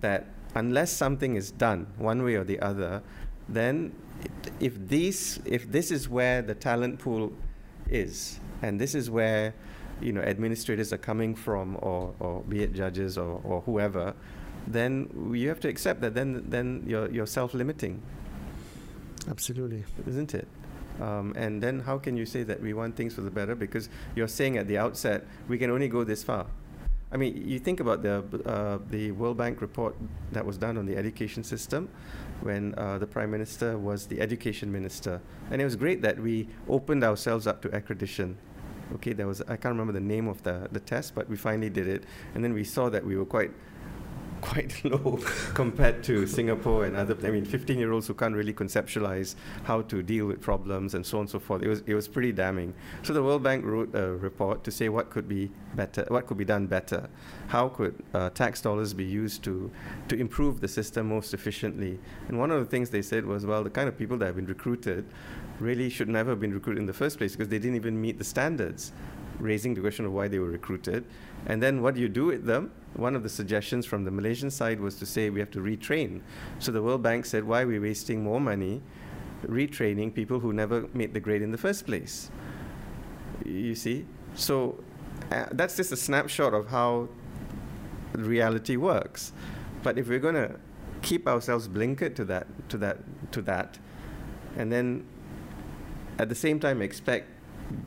that 0.00 0.26
unless 0.54 0.90
something 0.92 1.36
is 1.36 1.50
done 1.50 1.86
one 1.96 2.22
way 2.22 2.34
or 2.34 2.44
the 2.44 2.60
other, 2.60 3.02
then 3.48 3.92
if 4.58 4.88
these 4.88 5.40
if 5.44 5.70
this 5.70 5.90
is 5.90 6.08
where 6.08 6.42
the 6.42 6.54
talent 6.54 6.98
pool 6.98 7.32
is, 7.88 8.38
and 8.62 8.80
this 8.80 8.94
is 8.94 9.10
where 9.10 9.54
you 10.00 10.12
know 10.12 10.20
administrators 10.20 10.92
are 10.92 10.98
coming 10.98 11.34
from, 11.34 11.76
or, 11.80 12.14
or 12.20 12.42
be 12.42 12.62
it 12.62 12.72
judges 12.72 13.18
or, 13.18 13.40
or 13.44 13.60
whoever, 13.62 14.14
then 14.66 15.32
you 15.34 15.48
have 15.48 15.60
to 15.60 15.68
accept 15.68 16.00
that 16.00 16.14
then 16.14 16.44
then 16.48 16.82
you're 16.86 17.10
you're 17.10 17.26
self-limiting. 17.26 18.00
Absolutely, 19.28 19.84
isn't 20.06 20.34
it? 20.34 20.48
Um, 21.00 21.32
and 21.36 21.62
then 21.62 21.80
how 21.80 21.98
can 21.98 22.16
you 22.16 22.26
say 22.26 22.42
that 22.42 22.60
we 22.60 22.74
want 22.74 22.94
things 22.94 23.14
for 23.14 23.22
the 23.22 23.30
better? 23.30 23.54
Because 23.54 23.88
you're 24.14 24.28
saying 24.28 24.58
at 24.58 24.68
the 24.68 24.76
outset, 24.76 25.26
we 25.48 25.56
can 25.56 25.70
only 25.70 25.88
go 25.88 26.04
this 26.04 26.22
far. 26.22 26.46
I 27.12 27.16
mean, 27.16 27.42
you 27.44 27.58
think 27.58 27.80
about 27.80 28.02
the, 28.02 28.22
uh, 28.46 28.78
the 28.88 29.10
World 29.12 29.36
Bank 29.36 29.60
report 29.60 29.96
that 30.30 30.46
was 30.46 30.56
done 30.56 30.78
on 30.78 30.86
the 30.86 30.96
education 30.96 31.42
system 31.42 31.88
when 32.40 32.72
uh, 32.76 32.98
the 32.98 33.06
Prime 33.06 33.32
Minister 33.32 33.76
was 33.76 34.06
the 34.06 34.20
education 34.20 34.70
minister. 34.70 35.20
And 35.50 35.60
it 35.60 35.64
was 35.64 35.74
great 35.74 36.02
that 36.02 36.20
we 36.20 36.48
opened 36.68 37.02
ourselves 37.02 37.48
up 37.48 37.62
to 37.62 37.68
accreditation. 37.70 38.36
Okay, 38.94 39.12
there 39.12 39.26
was, 39.26 39.40
I 39.42 39.56
can't 39.56 39.72
remember 39.76 39.92
the 39.92 40.00
name 40.00 40.28
of 40.28 40.42
the, 40.44 40.68
the 40.70 40.80
test, 40.80 41.14
but 41.16 41.28
we 41.28 41.36
finally 41.36 41.70
did 41.70 41.88
it. 41.88 42.04
And 42.34 42.44
then 42.44 42.52
we 42.52 42.62
saw 42.62 42.88
that 42.90 43.04
we 43.04 43.16
were 43.16 43.24
quite 43.24 43.50
quite 44.50 44.84
low 44.84 45.18
compared 45.54 46.02
to 46.04 46.26
Singapore 46.26 46.84
and 46.84 46.96
other. 46.96 47.16
I 47.26 47.30
mean, 47.30 47.44
15-year-olds 47.44 48.06
who 48.06 48.14
can't 48.14 48.34
really 48.34 48.54
conceptualize 48.54 49.34
how 49.64 49.82
to 49.82 50.02
deal 50.02 50.26
with 50.26 50.40
problems 50.40 50.94
and 50.94 51.04
so 51.04 51.18
on 51.18 51.22
and 51.22 51.30
so 51.30 51.38
forth. 51.38 51.62
It 51.62 51.68
was 51.68 51.82
it 51.86 51.94
was 51.94 52.08
pretty 52.08 52.32
damning. 52.32 52.74
So 53.02 53.12
the 53.12 53.22
World 53.22 53.42
Bank 53.42 53.64
wrote 53.64 53.94
a 53.94 54.12
report 54.12 54.64
to 54.64 54.70
say 54.70 54.88
what 54.88 55.10
could 55.10 55.28
be 55.28 55.50
better, 55.74 56.04
what 56.08 56.26
could 56.26 56.38
be 56.38 56.44
done 56.44 56.66
better, 56.66 57.08
how 57.48 57.68
could 57.68 57.94
uh, 58.14 58.30
tax 58.30 58.60
dollars 58.60 58.94
be 58.94 59.04
used 59.04 59.42
to 59.44 59.70
to 60.08 60.16
improve 60.16 60.60
the 60.60 60.68
system 60.68 61.08
most 61.08 61.34
efficiently. 61.34 61.98
And 62.28 62.38
one 62.38 62.50
of 62.50 62.60
the 62.60 62.66
things 62.66 62.90
they 62.90 63.02
said 63.02 63.26
was, 63.26 63.46
well, 63.46 63.62
the 63.62 63.70
kind 63.70 63.88
of 63.88 63.98
people 63.98 64.16
that 64.18 64.26
have 64.26 64.36
been 64.36 64.46
recruited 64.46 65.04
really 65.58 65.90
should 65.90 66.08
never 66.08 66.30
have 66.30 66.40
been 66.40 66.54
recruited 66.54 66.80
in 66.80 66.86
the 66.86 66.92
first 66.92 67.18
place 67.18 67.32
because 67.32 67.48
they 67.48 67.58
didn't 67.58 67.76
even 67.76 68.00
meet 68.00 68.18
the 68.18 68.24
standards 68.24 68.92
raising 69.40 69.74
the 69.74 69.80
question 69.80 70.04
of 70.04 70.12
why 70.12 70.28
they 70.28 70.38
were 70.38 70.50
recruited. 70.50 71.04
And 71.46 71.62
then 71.62 71.82
what 71.82 71.94
do 71.94 72.00
you 72.00 72.08
do 72.08 72.26
with 72.26 72.44
them? 72.44 72.72
One 72.94 73.16
of 73.16 73.22
the 73.22 73.28
suggestions 73.28 73.86
from 73.86 74.04
the 74.04 74.10
Malaysian 74.10 74.50
side 74.50 74.80
was 74.80 74.96
to 74.96 75.06
say 75.06 75.30
we 75.30 75.40
have 75.40 75.50
to 75.52 75.60
retrain. 75.60 76.20
So 76.58 76.70
the 76.70 76.82
World 76.82 77.02
Bank 77.02 77.24
said, 77.24 77.44
why 77.44 77.62
are 77.62 77.66
we 77.66 77.78
wasting 77.78 78.22
more 78.22 78.40
money 78.40 78.82
retraining 79.46 80.14
people 80.14 80.40
who 80.40 80.52
never 80.52 80.86
made 80.92 81.14
the 81.14 81.20
grade 81.20 81.42
in 81.42 81.50
the 81.50 81.58
first 81.58 81.86
place? 81.86 82.30
You 83.44 83.74
see? 83.74 84.06
So 84.34 84.82
uh, 85.30 85.46
that's 85.52 85.76
just 85.76 85.92
a 85.92 85.96
snapshot 85.96 86.52
of 86.52 86.68
how 86.68 87.08
reality 88.12 88.76
works. 88.76 89.32
But 89.82 89.98
if 89.98 90.08
we're 90.08 90.18
going 90.18 90.34
to 90.34 90.56
keep 91.02 91.26
ourselves 91.26 91.68
blinkered 91.68 92.14
to 92.16 92.24
that, 92.26 92.46
to 92.68 92.76
that, 92.78 92.98
to 93.32 93.42
that, 93.42 93.78
and 94.56 94.70
then 94.70 95.06
at 96.18 96.28
the 96.28 96.34
same 96.34 96.60
time 96.60 96.82
expect 96.82 97.28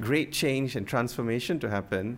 great 0.01 0.31
change 0.31 0.75
and 0.75 0.87
transformation 0.87 1.59
to 1.59 1.69
happen, 1.69 2.17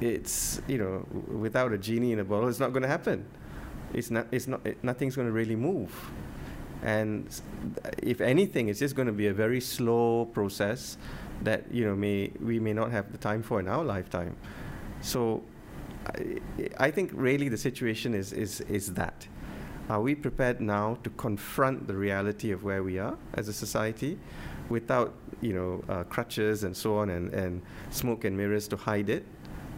it's 0.00 0.60
you 0.66 0.78
know 0.78 1.06
w- 1.12 1.38
without 1.38 1.72
a 1.72 1.78
genie 1.78 2.12
in 2.12 2.18
a 2.18 2.24
bottle, 2.24 2.48
it's 2.48 2.60
not 2.60 2.72
going 2.72 2.82
to 2.82 2.88
happen. 2.88 3.24
It's 3.94 4.10
not. 4.10 4.26
It's 4.30 4.46
not. 4.46 4.66
It, 4.66 4.82
nothing's 4.82 5.16
going 5.16 5.28
to 5.28 5.32
really 5.32 5.56
move. 5.56 5.92
And 6.82 7.28
if 8.02 8.20
anything, 8.20 8.68
it's 8.68 8.80
just 8.80 8.96
going 8.96 9.06
to 9.06 9.12
be 9.12 9.28
a 9.28 9.32
very 9.34 9.60
slow 9.60 10.26
process 10.26 10.96
that 11.42 11.72
you 11.72 11.84
know 11.84 11.94
may 11.94 12.32
we 12.40 12.58
may 12.58 12.72
not 12.72 12.90
have 12.90 13.12
the 13.12 13.18
time 13.18 13.42
for 13.42 13.60
in 13.60 13.68
our 13.68 13.84
lifetime. 13.84 14.36
So, 15.00 15.42
I, 16.06 16.38
I 16.78 16.90
think 16.90 17.10
really 17.12 17.48
the 17.48 17.58
situation 17.58 18.14
is 18.14 18.32
is 18.32 18.60
is 18.62 18.94
that. 18.94 19.26
Are 19.88 20.00
we 20.00 20.14
prepared 20.14 20.60
now 20.60 20.96
to 21.02 21.10
confront 21.10 21.86
the 21.86 21.94
reality 21.96 22.52
of 22.52 22.62
where 22.62 22.82
we 22.82 22.98
are 22.98 23.18
as 23.34 23.48
a 23.48 23.52
society, 23.52 24.18
without 24.72 25.14
you 25.40 25.52
know 25.52 25.70
uh, 25.88 26.02
crutches 26.14 26.64
and 26.64 26.76
so 26.76 26.96
on 26.96 27.10
and, 27.10 27.32
and 27.34 27.62
smoke 27.90 28.24
and 28.24 28.36
mirrors 28.36 28.66
to 28.68 28.76
hide 28.76 29.08
it, 29.08 29.24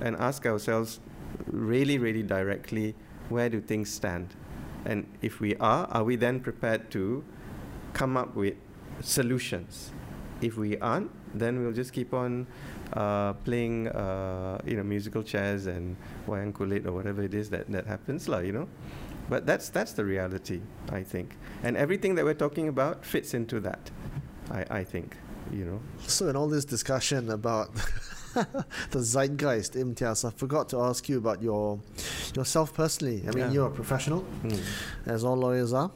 and 0.01 0.17
ask 0.17 0.47
ourselves 0.47 1.01
really 1.47 1.99
really 1.99 2.23
directly 2.23 2.95
where 3.29 3.49
do 3.49 3.61
things 3.61 3.91
stand, 3.91 4.35
and 4.85 5.07
if 5.23 5.41
we 5.41 5.57
are, 5.57 5.87
are 5.91 6.05
we 6.05 6.17
then 6.17 6.41
prepared 6.41 6.91
to 6.93 7.25
come 7.93 8.17
up 8.17 8.35
with 8.37 8.55
solutions? 9.01 9.93
If 10.41 10.57
we 10.59 10.77
aren't, 10.79 11.11
then 11.33 11.61
we'll 11.61 11.73
just 11.73 11.93
keep 11.93 12.13
on 12.13 12.47
uh, 12.93 13.33
playing, 13.45 13.89
uh, 13.89 14.59
you 14.67 14.77
know, 14.77 14.83
musical 14.83 15.23
chairs 15.23 15.67
and 15.67 15.97
wayang 16.27 16.53
kulit 16.53 16.87
or 16.87 16.93
whatever 16.93 17.23
it 17.23 17.35
is 17.35 17.49
that, 17.51 17.71
that 17.71 17.87
happens, 17.87 18.29
lah, 18.29 18.39
you 18.39 18.53
know. 18.53 18.69
But 19.31 19.47
that's 19.47 19.71
that's 19.71 19.93
the 19.93 20.05
reality, 20.05 20.61
I 20.91 21.03
think, 21.03 21.37
and 21.63 21.79
everything 21.79 22.15
that 22.17 22.25
we're 22.25 22.41
talking 22.47 22.69
about 22.69 23.07
fits 23.07 23.33
into 23.33 23.59
that. 23.61 23.91
I, 24.51 24.79
I 24.81 24.85
think, 24.85 25.17
you 25.53 25.65
know. 25.65 25.81
So, 26.07 26.29
in 26.29 26.37
all 26.37 26.49
this 26.49 26.65
discussion 26.65 27.31
about 27.31 27.75
the 28.35 28.99
zeitgeist, 29.01 29.75
Imtiaz, 29.75 30.25
I 30.25 30.31
forgot 30.31 30.69
to 30.71 30.81
ask 30.81 31.09
you 31.09 31.19
about 31.19 31.43
your 31.43 31.81
yourself 32.35 32.75
personally. 32.75 33.23
I 33.27 33.31
mean, 33.31 33.39
Yeah. 33.39 33.51
you're 33.53 33.67
a 33.69 33.71
professional, 33.71 34.25
Mm. 34.43 34.61
as 35.07 35.25
all 35.25 35.37
lawyers 35.37 35.73
are. 35.73 35.91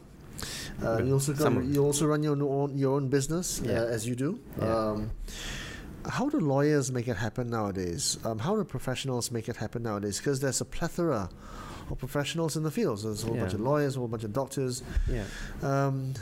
Uh, 0.83 1.03
you 1.03 1.13
also 1.15 1.33
got, 1.33 1.65
you 1.65 1.85
also 1.85 2.07
run 2.07 2.23
your 2.23 2.37
own 2.43 2.79
your 2.79 2.95
own 2.95 3.09
business 3.09 3.61
Yeah. 3.65 3.81
uh, 3.83 3.87
as 3.87 4.07
you 4.07 4.15
do. 4.15 4.39
Yeah. 4.59 4.77
Um, 4.77 5.11
how 6.09 6.29
do 6.31 6.39
lawyers 6.39 6.91
make 6.93 7.09
it 7.09 7.17
happen 7.17 7.51
nowadays? 7.51 8.17
Um, 8.25 8.39
how 8.39 8.55
do 8.57 8.63
professionals 8.65 9.31
make 9.33 9.49
it 9.49 9.57
happen 9.57 9.83
nowadays? 9.83 10.19
Because 10.19 10.39
there's 10.41 10.61
a 10.61 10.65
plethora 10.65 11.29
of 11.91 11.99
professionals 11.99 12.57
in 12.57 12.63
the 12.63 12.71
fields. 12.71 13.03
There's 13.03 13.25
a 13.25 13.27
whole 13.27 13.37
bunch 13.37 13.53
of 13.55 13.61
lawyers, 13.61 13.97
a 13.97 13.99
whole 13.99 14.09
bunch 14.09 14.23
of 14.25 14.33
doctors. 14.33 14.83
Yeah. 15.11 15.25
Um, 15.63 16.15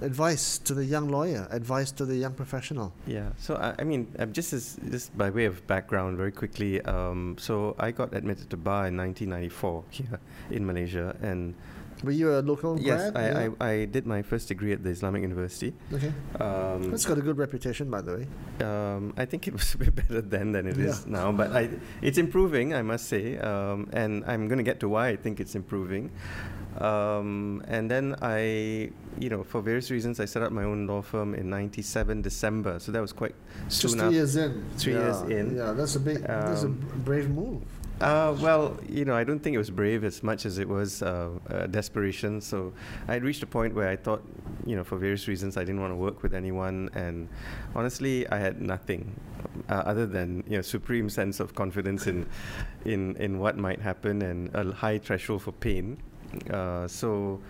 advice 0.00 0.58
to 0.58 0.74
the 0.74 0.84
young 0.84 1.08
lawyer, 1.08 1.46
advice 1.50 1.90
to 1.92 2.04
the 2.04 2.16
young 2.16 2.34
professional. 2.34 2.92
Yeah. 3.06 3.30
So 3.38 3.56
I, 3.56 3.74
I 3.80 3.84
mean, 3.84 4.06
um, 4.18 4.32
just 4.32 4.52
as 4.52 4.76
just 4.90 5.16
by 5.16 5.30
way 5.30 5.44
of 5.46 5.66
background, 5.66 6.16
very 6.16 6.32
quickly. 6.32 6.80
Um, 6.82 7.36
so 7.38 7.74
I 7.78 7.90
got 7.90 8.14
admitted 8.14 8.50
to 8.50 8.56
bar 8.56 8.86
in 8.88 8.96
1994 8.96 9.84
here 9.90 10.20
in 10.50 10.66
Malaysia, 10.66 11.16
and 11.22 11.54
Were 12.04 12.12
you 12.12 12.28
a 12.36 12.44
local 12.44 12.76
yes, 12.78 13.10
grad? 13.10 13.16
I, 13.16 13.24
Yeah. 13.48 13.50
I, 13.58 13.68
I 13.72 13.74
did 13.88 14.04
my 14.04 14.20
first 14.20 14.48
degree 14.52 14.72
at 14.76 14.84
the 14.84 14.90
Islamic 14.92 15.22
University. 15.24 15.72
Okay. 15.88 16.12
Um, 16.38 16.90
That's 16.92 17.06
got 17.08 17.16
a 17.16 17.22
good 17.24 17.38
reputation, 17.40 17.88
by 17.88 18.02
the 18.04 18.12
way. 18.20 18.24
um, 18.60 19.14
I 19.16 19.24
think 19.24 19.48
it 19.48 19.54
was 19.56 19.72
a 19.76 19.78
bit 19.80 19.96
better 19.96 20.20
then 20.20 20.52
than 20.52 20.68
it 20.68 20.76
is 20.76 21.08
Yeah. 21.08 21.16
now, 21.16 21.32
but 21.32 21.56
I, 21.56 21.70
it's 22.04 22.18
improving, 22.20 22.74
I 22.76 22.82
must 22.84 23.08
say, 23.08 23.38
um, 23.40 23.88
and 23.96 24.28
I'm 24.28 24.44
going 24.46 24.58
to 24.60 24.68
get 24.70 24.76
to 24.84 24.92
why 24.92 25.08
I 25.08 25.16
think 25.16 25.40
it's 25.40 25.54
improving. 25.56 26.12
Um, 26.80 27.62
and 27.68 27.90
then 27.90 28.16
I, 28.20 28.90
you 29.18 29.30
know, 29.30 29.42
for 29.42 29.60
various 29.60 29.90
reasons, 29.90 30.20
I 30.20 30.24
set 30.24 30.42
up 30.42 30.52
my 30.52 30.64
own 30.64 30.86
law 30.86 31.02
firm 31.02 31.34
in 31.34 31.48
'97 31.48 32.22
December. 32.22 32.78
So 32.78 32.92
that 32.92 33.00
was 33.00 33.12
quite 33.12 33.34
soon. 33.68 33.90
Just 33.90 33.98
three 33.98 34.14
years 34.14 34.36
in. 34.36 34.64
Three 34.76 34.94
yeah. 34.94 35.00
years 35.00 35.20
in. 35.22 35.56
Yeah, 35.56 35.72
that's 35.72 35.96
a 35.96 36.00
big, 36.00 36.18
that's 36.18 36.62
a 36.62 36.66
Um, 36.66 37.02
brave 37.04 37.30
move. 37.30 37.62
Uh, 38.00 38.36
well, 38.42 38.78
you 38.86 39.06
know, 39.06 39.14
I 39.14 39.24
don't 39.24 39.38
think 39.38 39.54
it 39.54 39.58
was 39.58 39.70
brave 39.70 40.04
as 40.04 40.22
much 40.22 40.44
as 40.44 40.58
it 40.58 40.68
was 40.68 41.02
uh, 41.02 41.30
uh, 41.48 41.66
desperation. 41.66 42.42
So 42.42 42.74
I 43.08 43.14
had 43.14 43.24
reached 43.24 43.42
a 43.42 43.46
point 43.46 43.74
where 43.74 43.88
I 43.88 43.96
thought, 43.96 44.22
you 44.66 44.76
know, 44.76 44.84
for 44.84 44.98
various 44.98 45.26
reasons, 45.28 45.56
I 45.56 45.60
didn't 45.60 45.80
want 45.80 45.92
to 45.92 45.96
work 45.96 46.22
with 46.22 46.34
anyone, 46.34 46.90
and 46.94 47.26
honestly, 47.74 48.28
I 48.28 48.38
had 48.38 48.60
nothing 48.60 49.18
uh, 49.70 49.82
other 49.86 50.06
than 50.06 50.44
you 50.46 50.56
know 50.56 50.62
supreme 50.62 51.08
sense 51.08 51.40
of 51.40 51.54
confidence 51.54 52.06
in 52.06 52.26
in 52.84 53.16
in 53.16 53.38
what 53.38 53.56
might 53.56 53.80
happen 53.80 54.20
and 54.20 54.54
a 54.54 54.72
high 54.72 54.98
threshold 54.98 55.42
for 55.42 55.52
pain. 55.52 55.96
Uh, 56.50 56.86
so. 56.88 57.40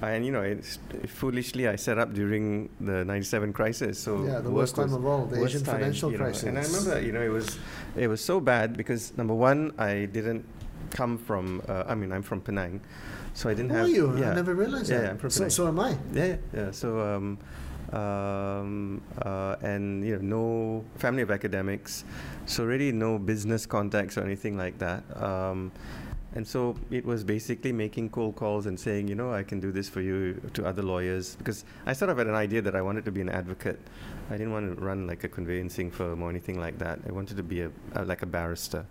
And 0.00 0.24
you 0.24 0.30
know, 0.30 0.42
it's, 0.42 0.78
foolishly, 1.08 1.66
I 1.66 1.74
set 1.74 1.98
up 1.98 2.14
during 2.14 2.68
the 2.80 3.04
'97 3.04 3.52
crisis. 3.52 3.98
So 3.98 4.22
yeah, 4.24 4.38
the 4.38 4.48
work 4.48 4.70
worst 4.70 4.76
time 4.76 4.94
of 4.94 5.04
all, 5.04 5.26
the 5.26 5.42
Asian 5.44 5.64
time, 5.64 5.74
financial 5.74 6.12
you 6.12 6.18
know. 6.18 6.24
crisis. 6.24 6.44
And 6.44 6.56
I 6.56 6.62
remember, 6.62 7.00
you 7.00 7.10
know, 7.10 7.20
it 7.20 7.30
was 7.34 7.58
it 7.96 8.06
was 8.06 8.20
so 8.24 8.38
bad 8.38 8.76
because 8.76 9.12
number 9.18 9.34
one, 9.34 9.72
I 9.76 10.04
didn't 10.06 10.44
come 10.90 11.18
from. 11.18 11.62
Uh, 11.68 11.82
I 11.88 11.96
mean, 11.96 12.12
I'm 12.12 12.22
from 12.22 12.40
Penang, 12.40 12.80
so 13.34 13.50
I 13.50 13.54
didn't 13.54 13.70
Who 13.70 13.76
have. 13.76 13.86
are 13.86 13.90
you? 13.90 14.16
Yeah, 14.20 14.30
I 14.30 14.34
never 14.36 14.54
realized 14.54 14.88
Yeah, 14.88 14.98
that. 14.98 15.04
yeah, 15.04 15.10
I'm 15.10 15.18
from 15.18 15.30
so, 15.30 15.38
Penang. 15.40 15.50
so 15.50 15.66
am 15.66 15.80
I. 15.80 15.90
yeah, 16.12 16.24
yeah, 16.26 16.36
yeah. 16.54 16.70
So, 16.70 17.00
um, 17.00 17.38
um, 17.92 19.00
uh, 19.22 19.56
and 19.62 20.04
you 20.06 20.16
know, 20.22 20.22
no 20.38 20.84
family 20.96 21.22
of 21.22 21.32
academics, 21.32 22.04
so 22.46 22.64
really 22.64 22.92
no 22.92 23.18
business 23.18 23.66
contacts 23.66 24.16
or 24.16 24.22
anything 24.22 24.56
like 24.56 24.78
that. 24.78 25.02
Um, 25.20 25.72
and 26.34 26.46
so 26.46 26.76
it 26.90 27.04
was 27.04 27.24
basically 27.24 27.72
making 27.72 28.10
cold 28.10 28.36
calls 28.36 28.66
and 28.66 28.78
saying, 28.78 29.08
you 29.08 29.14
know, 29.14 29.32
I 29.32 29.42
can 29.42 29.60
do 29.60 29.72
this 29.72 29.88
for 29.88 30.00
you 30.00 30.40
to 30.52 30.66
other 30.66 30.82
lawyers 30.82 31.36
because 31.36 31.64
I 31.86 31.94
sort 31.94 32.10
of 32.10 32.18
had 32.18 32.26
an 32.26 32.34
idea 32.34 32.60
that 32.62 32.76
I 32.76 32.82
wanted 32.82 33.04
to 33.06 33.12
be 33.12 33.20
an 33.20 33.30
advocate. 33.30 33.80
I 34.28 34.32
didn't 34.32 34.52
want 34.52 34.76
to 34.76 34.84
run 34.84 35.06
like 35.06 35.24
a 35.24 35.28
conveyancing 35.28 35.90
firm 35.90 36.22
or 36.22 36.28
anything 36.28 36.60
like 36.60 36.78
that. 36.78 37.00
I 37.08 37.12
wanted 37.12 37.38
to 37.38 37.42
be 37.42 37.62
a, 37.62 37.70
a 37.94 38.04
like 38.04 38.22
a 38.22 38.26
barrister. 38.26 38.84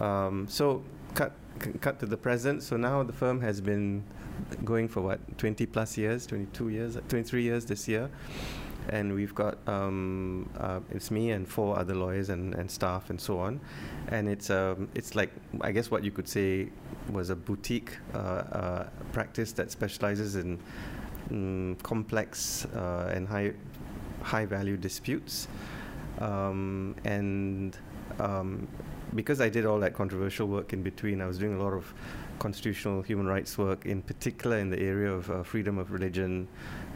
Um, 0.00 0.48
so 0.48 0.82
cut 1.14 1.32
c- 1.62 1.72
cut 1.80 2.00
to 2.00 2.06
the 2.06 2.16
present. 2.16 2.62
So 2.62 2.76
now 2.76 3.04
the 3.04 3.12
firm 3.12 3.40
has 3.40 3.60
been 3.60 4.02
going 4.64 4.88
for 4.88 5.00
what 5.00 5.38
20 5.38 5.66
plus 5.66 5.96
years, 5.96 6.26
22 6.26 6.70
years, 6.70 6.98
23 7.08 7.42
years 7.42 7.64
this 7.66 7.86
year. 7.86 8.10
And 8.88 9.14
we've 9.14 9.34
got 9.34 9.56
um, 9.66 10.48
uh, 10.58 10.80
it's 10.90 11.10
me 11.10 11.30
and 11.30 11.48
four 11.48 11.78
other 11.78 11.94
lawyers 11.94 12.28
and, 12.28 12.54
and 12.54 12.70
staff 12.70 13.10
and 13.10 13.20
so 13.20 13.38
on, 13.38 13.60
and 14.08 14.28
it's 14.28 14.50
um, 14.50 14.88
it's 14.94 15.14
like 15.14 15.30
I 15.62 15.72
guess 15.72 15.90
what 15.90 16.04
you 16.04 16.10
could 16.10 16.28
say 16.28 16.68
was 17.10 17.30
a 17.30 17.36
boutique 17.36 17.96
uh, 18.12 18.18
uh, 18.18 18.88
practice 19.12 19.52
that 19.52 19.70
specializes 19.70 20.36
in 20.36 20.58
mm, 21.30 21.82
complex 21.82 22.66
uh, 22.76 23.10
and 23.14 23.26
high 23.26 23.52
high 24.22 24.44
value 24.44 24.76
disputes, 24.76 25.48
um, 26.18 26.94
and 27.04 27.78
um, 28.18 28.68
because 29.14 29.40
I 29.40 29.48
did 29.48 29.64
all 29.64 29.78
that 29.80 29.94
controversial 29.94 30.46
work 30.48 30.72
in 30.72 30.82
between, 30.82 31.20
I 31.20 31.26
was 31.26 31.38
doing 31.38 31.54
a 31.58 31.62
lot 31.62 31.72
of 31.72 31.92
constitutional 32.38 33.02
human 33.02 33.26
rights 33.26 33.56
work, 33.56 33.86
in 33.86 34.02
particular 34.02 34.58
in 34.58 34.70
the 34.70 34.80
area 34.80 35.10
of 35.10 35.30
uh, 35.30 35.42
freedom 35.42 35.78
of 35.78 35.92
religion 35.92 36.48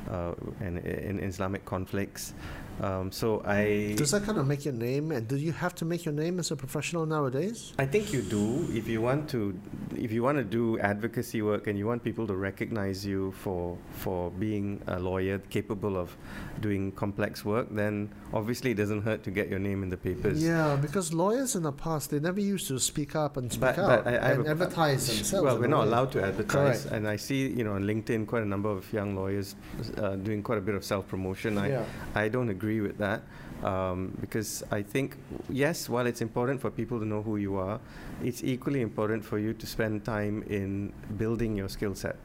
uh, 0.08 0.34
and 0.60 0.78
in 0.78 1.18
Islamic 1.20 1.64
conflicts. 1.64 2.34
Um, 2.80 3.10
so 3.10 3.42
I. 3.44 3.94
Does 3.96 4.10
that 4.12 4.22
kind 4.24 4.38
of 4.38 4.46
make 4.46 4.64
your 4.64 4.74
name? 4.74 5.10
And 5.12 5.26
do 5.26 5.36
you 5.36 5.52
have 5.52 5.74
to 5.76 5.84
make 5.84 6.04
your 6.04 6.14
name 6.14 6.38
as 6.38 6.50
a 6.50 6.56
professional 6.56 7.06
nowadays? 7.06 7.72
I 7.78 7.86
think 7.86 8.12
you 8.12 8.22
do 8.22 8.68
if 8.72 8.86
you 8.88 9.00
want 9.00 9.28
to 9.30 9.58
if 9.96 10.12
you 10.12 10.22
want 10.22 10.38
to 10.38 10.44
do 10.44 10.78
advocacy 10.78 11.42
work 11.42 11.66
and 11.66 11.76
you 11.78 11.86
want 11.86 12.04
people 12.04 12.26
to 12.28 12.36
recognize 12.36 13.04
you 13.04 13.32
for 13.32 13.76
for 13.92 14.30
being 14.30 14.80
a 14.86 14.98
lawyer 15.00 15.38
capable 15.50 15.96
of 15.96 16.16
doing 16.60 16.92
complex 16.92 17.44
work 17.44 17.66
then 17.70 18.08
obviously 18.32 18.72
it 18.72 18.74
doesn't 18.74 19.02
hurt 19.02 19.22
to 19.24 19.30
get 19.30 19.48
your 19.48 19.58
name 19.58 19.82
in 19.82 19.88
the 19.88 19.96
papers. 19.96 20.42
Yeah, 20.42 20.76
because 20.80 21.12
lawyers 21.12 21.56
in 21.56 21.62
the 21.64 21.72
past 21.72 22.10
they 22.10 22.20
never 22.20 22.40
used 22.40 22.68
to 22.68 22.78
speak 22.78 23.16
up 23.16 23.36
and 23.36 23.50
speak 23.50 23.60
But, 23.60 23.78
out 23.78 24.04
but 24.04 24.06
I, 24.14 24.16
I 24.16 24.30
and 24.32 24.46
a- 24.46 24.50
advertise 24.50 25.06
themselves. 25.08 25.44
Well, 25.44 25.58
we're 25.58 25.66
not 25.66 25.80
way. 25.86 25.86
allowed 25.88 26.12
to 26.12 26.22
advertise, 26.22 26.82
Correct. 26.82 26.94
and 26.94 27.08
I 27.08 27.16
see, 27.16 27.48
you 27.48 27.64
know, 27.64 27.72
on 27.74 27.84
LinkedIn, 27.84 28.26
quite 28.26 28.42
a 28.42 28.46
number 28.46 28.68
of 28.68 28.90
young 28.92 29.16
lawyers 29.16 29.54
uh, 29.96 30.16
doing 30.16 30.42
quite 30.42 30.58
a 30.58 30.60
bit 30.60 30.74
of 30.74 30.84
self-promotion. 30.84 31.58
I, 31.58 31.68
Yeah. 31.70 31.84
I 32.14 32.28
don't 32.28 32.50
agree 32.50 32.67
with 32.68 32.98
that 32.98 33.22
um, 33.62 34.16
because 34.20 34.62
I 34.70 34.82
think, 34.82 35.16
yes, 35.48 35.88
while 35.88 36.06
it's 36.06 36.20
important 36.20 36.60
for 36.60 36.70
people 36.70 36.98
to 37.00 37.04
know 37.04 37.22
who 37.22 37.36
you 37.36 37.56
are, 37.56 37.80
it's 38.22 38.44
equally 38.44 38.80
important 38.82 39.24
for 39.24 39.38
you 39.38 39.52
to 39.54 39.66
spend 39.66 40.04
time 40.04 40.44
in 40.48 40.92
building 41.16 41.56
your 41.56 41.68
skill 41.68 41.94
set. 41.94 42.16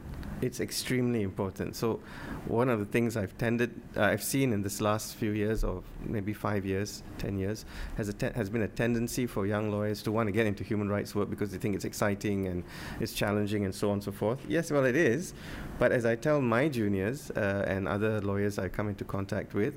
It's 0.41 0.59
extremely 0.59 1.21
important. 1.21 1.75
So, 1.75 2.01
one 2.47 2.67
of 2.67 2.79
the 2.79 2.85
things 2.85 3.15
I've 3.15 3.37
tended, 3.37 3.79
uh, 3.95 4.01
I've 4.01 4.23
seen 4.23 4.51
in 4.51 4.61
this 4.61 4.81
last 4.81 5.15
few 5.15 5.31
years, 5.31 5.63
or 5.63 5.81
maybe 6.03 6.33
five 6.33 6.65
years, 6.65 7.01
ten 7.17 7.37
years, 7.37 7.63
has 7.95 8.09
a 8.09 8.13
te- 8.13 8.33
has 8.35 8.49
been 8.49 8.63
a 8.63 8.67
tendency 8.67 9.25
for 9.25 9.47
young 9.47 9.71
lawyers 9.71 10.03
to 10.03 10.11
want 10.11 10.27
to 10.27 10.33
get 10.33 10.45
into 10.45 10.61
human 10.65 10.89
rights 10.89 11.15
work 11.15 11.29
because 11.29 11.51
they 11.51 11.57
think 11.57 11.75
it's 11.75 11.85
exciting 11.85 12.47
and 12.47 12.65
it's 12.99 13.13
challenging 13.13 13.63
and 13.63 13.73
so 13.73 13.87
on 13.87 13.93
and 13.93 14.03
so 14.03 14.11
forth. 14.11 14.39
Yes, 14.45 14.69
well, 14.69 14.83
it 14.83 14.97
is. 14.97 15.33
But 15.79 15.91
as 15.91 16.05
I 16.05 16.15
tell 16.15 16.41
my 16.41 16.69
juniors 16.69 17.31
uh, 17.31 17.65
and 17.67 17.87
other 17.87 18.21
lawyers 18.21 18.59
I 18.59 18.69
come 18.69 18.89
into 18.89 19.03
contact 19.03 19.53
with, 19.53 19.75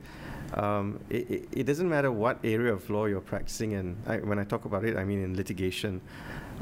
um, 0.54 1.00
it, 1.10 1.48
it, 1.50 1.64
doesn't 1.64 1.88
matter 1.88 2.12
what 2.12 2.38
area 2.44 2.72
of 2.72 2.88
law 2.88 3.06
you're 3.06 3.20
practicing 3.20 3.72
in. 3.72 3.96
I, 4.06 4.18
when 4.18 4.38
I 4.38 4.44
talk 4.44 4.64
about 4.64 4.84
it, 4.84 4.96
I 4.96 5.04
mean 5.04 5.22
in 5.22 5.36
litigation. 5.36 6.00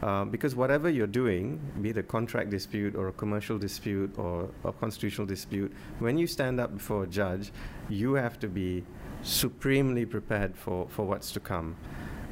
Uh, 0.03 0.24
because 0.24 0.55
whatever 0.55 0.89
you're 0.89 1.07
doing, 1.07 1.61
be 1.80 1.91
it 1.91 1.99
a 1.99 2.03
contract 2.03 2.51
dispute 2.51 2.95
or 2.95 3.09
a 3.09 3.12
commercial 3.12 3.59
dispute 3.59 4.12
or 4.18 4.49
a 4.64 4.72
constitutional 4.72 5.26
dispute, 5.26 5.72
when 5.99 6.18
you 6.18 6.26
stand 6.26 6.61
up 6.61 6.72
before 6.72 7.05
a 7.05 7.07
judge, 7.07 7.53
you 7.89 8.14
have 8.14 8.39
to 8.41 8.49
be 8.49 8.85
supremely 9.22 10.05
prepared 10.05 10.57
for, 10.57 10.89
for 10.89 11.05
what's 11.05 11.32
to 11.32 11.41
come 11.41 11.76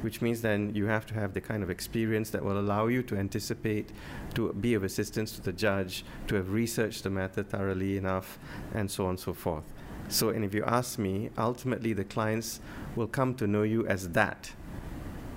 which 0.03 0.21
means 0.21 0.41
then 0.41 0.75
you 0.75 0.85
have 0.85 1.05
to 1.05 1.13
have 1.13 1.33
the 1.33 1.39
kind 1.39 1.63
of 1.63 1.69
experience 1.69 2.29
that 2.31 2.43
will 2.43 2.59
allow 2.59 2.87
you 2.87 3.01
to 3.03 3.15
anticipate, 3.15 3.89
to 4.33 4.51
be 4.53 4.73
of 4.73 4.83
assistance 4.83 5.31
to 5.31 5.41
the 5.41 5.53
judge, 5.53 6.03
to 6.27 6.35
have 6.35 6.51
researched 6.51 7.03
the 7.03 7.09
matter 7.09 7.41
thoroughly 7.41 7.97
enough, 7.97 8.37
and 8.73 8.91
so 8.91 9.05
on 9.05 9.11
and 9.11 9.19
so 9.19 9.33
forth. 9.33 9.63
So, 10.09 10.29
and 10.29 10.43
if 10.43 10.53
you 10.53 10.63
ask 10.65 10.99
me, 10.99 11.29
ultimately 11.37 11.93
the 11.93 12.03
clients 12.03 12.59
will 12.97 13.07
come 13.07 13.33
to 13.35 13.47
know 13.47 13.63
you 13.63 13.87
as 13.87 14.09
that. 14.09 14.51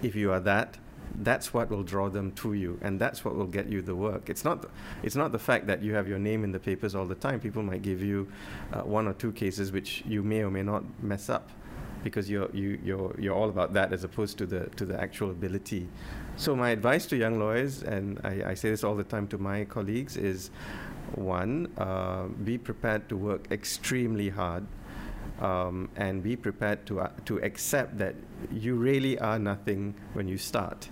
If 0.03 0.17
you 0.17 0.33
are 0.33 0.41
that, 0.41 0.79
that's 1.23 1.55
what 1.55 1.71
will 1.71 1.85
draw 1.85 2.09
them 2.09 2.33
to 2.33 2.53
you, 2.53 2.79
and 2.83 3.01
that's 3.01 3.25
what 3.25 3.37
will 3.37 3.47
get 3.47 3.69
you 3.69 3.83
the 3.83 3.95
work. 3.95 4.29
It's 4.29 4.45
not, 4.45 4.69
it's 5.05 5.17
not 5.17 5.31
the 5.31 5.39
fact 5.39 5.69
that 5.69 5.81
you 5.81 5.95
have 5.95 6.09
your 6.09 6.19
name 6.19 6.43
in 6.43 6.51
the 6.51 6.59
papers 6.59 6.97
all 6.97 7.07
the 7.07 7.15
time. 7.15 7.39
People 7.39 7.63
might 7.63 7.83
give 7.83 8.03
you 8.03 8.27
uh, 8.73 8.81
one 8.83 9.07
or 9.07 9.13
two 9.13 9.31
cases 9.31 9.71
which 9.71 10.03
you 10.07 10.25
may 10.25 10.43
or 10.43 10.51
may 10.51 10.63
not 10.63 10.83
mess 11.03 11.31
up 11.31 11.51
because 12.07 12.31
you're, 12.31 12.49
you, 12.53 12.79
you're, 12.85 13.13
you're 13.19 13.35
all 13.35 13.49
about 13.49 13.73
that 13.73 13.93
as 13.93 14.05
opposed 14.05 14.39
to 14.39 14.47
the, 14.47 14.61
to 14.77 14.85
the 14.87 14.97
actual 15.07 15.31
ability. 15.31 15.89
So 16.37 16.55
my 16.55 16.71
advice 16.71 17.05
to 17.07 17.17
young 17.17 17.41
lawyers, 17.41 17.83
and 17.83 18.21
I, 18.23 18.51
I 18.51 18.55
say 18.55 18.71
this 18.71 18.85
all 18.85 18.95
the 18.95 19.09
time 19.15 19.27
to 19.29 19.39
my 19.39 19.65
colleagues, 19.65 20.17
is 20.17 20.51
one, 21.17 21.67
uh, 21.79 22.27
be 22.45 22.59
prepared 22.59 23.09
to 23.09 23.17
work 23.17 23.49
extremely 23.51 24.29
hard 24.29 24.65
um, 25.41 25.89
and 25.97 26.23
be 26.23 26.37
prepared 26.37 26.87
to, 26.87 27.01
uh, 27.01 27.11
to 27.25 27.39
accept 27.39 27.99
that 27.99 28.15
you 28.53 28.77
really 28.77 29.19
are 29.19 29.41
nothing 29.41 29.93
when 30.13 30.29
you 30.29 30.39
start. 30.39 30.89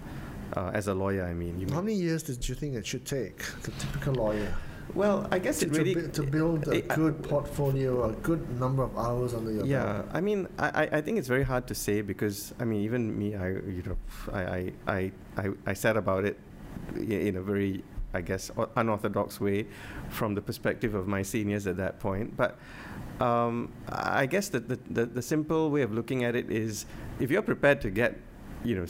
Uh, 0.57 0.71
as 0.75 0.89
a 0.89 0.95
lawyer, 0.95 1.25
I 1.25 1.35
mean. 1.35 1.69
How 1.69 1.81
many 1.81 1.97
years 1.97 2.23
did 2.23 2.49
you 2.49 2.55
think 2.55 2.75
it 2.75 2.87
should 2.87 3.05
take, 3.05 3.39
the 3.63 3.73
typical 3.73 4.15
lawyer? 4.15 4.53
Well, 4.95 5.27
I 5.31 5.39
guess 5.39 5.59
to, 5.59 5.67
it 5.67 5.73
really 5.73 5.95
to, 5.95 6.09
to 6.09 6.23
build 6.23 6.69
a 6.69 6.81
good 6.81 7.23
portfolio, 7.23 8.11
a 8.11 8.13
good 8.13 8.61
number 8.61 8.85
of 8.85 8.97
hours 8.97 9.35
under 9.35 9.51
your 9.51 9.67
yeah, 9.67 9.85
belt. 9.85 10.07
I 10.13 10.21
mean, 10.21 10.49
I, 10.59 10.89
I 10.93 11.01
think 11.01 11.19
it's 11.19 11.29
very 11.29 11.43
hard 11.43 11.67
to 11.67 11.75
say 11.75 12.01
because 12.01 12.55
I 12.61 12.65
mean, 12.65 12.83
even 12.83 13.19
me, 13.19 13.35
I 13.35 13.49
you 13.49 13.83
know, 13.85 13.97
I 14.33 14.73
I 14.87 15.13
I, 15.37 15.51
I 15.67 15.73
said 15.75 15.97
about 15.97 16.25
it 16.25 16.39
in 16.97 17.37
a 17.37 17.43
very 17.43 17.83
I 18.15 18.21
guess 18.21 18.51
unorthodox 18.77 19.41
way, 19.41 19.67
from 20.11 20.35
the 20.37 20.41
perspective 20.41 20.95
of 20.95 21.09
my 21.09 21.23
seniors 21.23 21.67
at 21.67 21.77
that 21.79 21.99
point. 21.99 22.37
But 22.37 22.57
um, 23.21 23.73
I 23.89 24.27
guess 24.27 24.49
that 24.51 24.69
the, 24.69 24.79
the 24.89 25.07
the 25.07 25.23
simple 25.23 25.71
way 25.71 25.83
of 25.83 25.93
looking 25.93 26.23
at 26.23 26.37
it 26.37 26.51
is, 26.51 26.87
if 27.19 27.31
you're 27.31 27.43
prepared 27.43 27.81
to 27.83 27.91
get 27.91 28.17
you 28.65 28.75
know, 28.77 28.87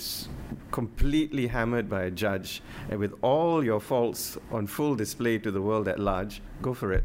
completely 0.70 1.48
hammered 1.48 1.88
by 1.88 2.04
a 2.04 2.10
judge 2.10 2.62
and 2.90 2.98
with 2.98 3.14
all 3.22 3.64
your 3.64 3.80
faults 3.80 4.38
on 4.50 4.66
full 4.66 4.94
display 4.94 5.38
to 5.38 5.50
the 5.50 5.60
world 5.60 5.88
at 5.88 5.98
large, 5.98 6.40
go 6.62 6.72
for 6.72 6.92
it. 6.92 7.04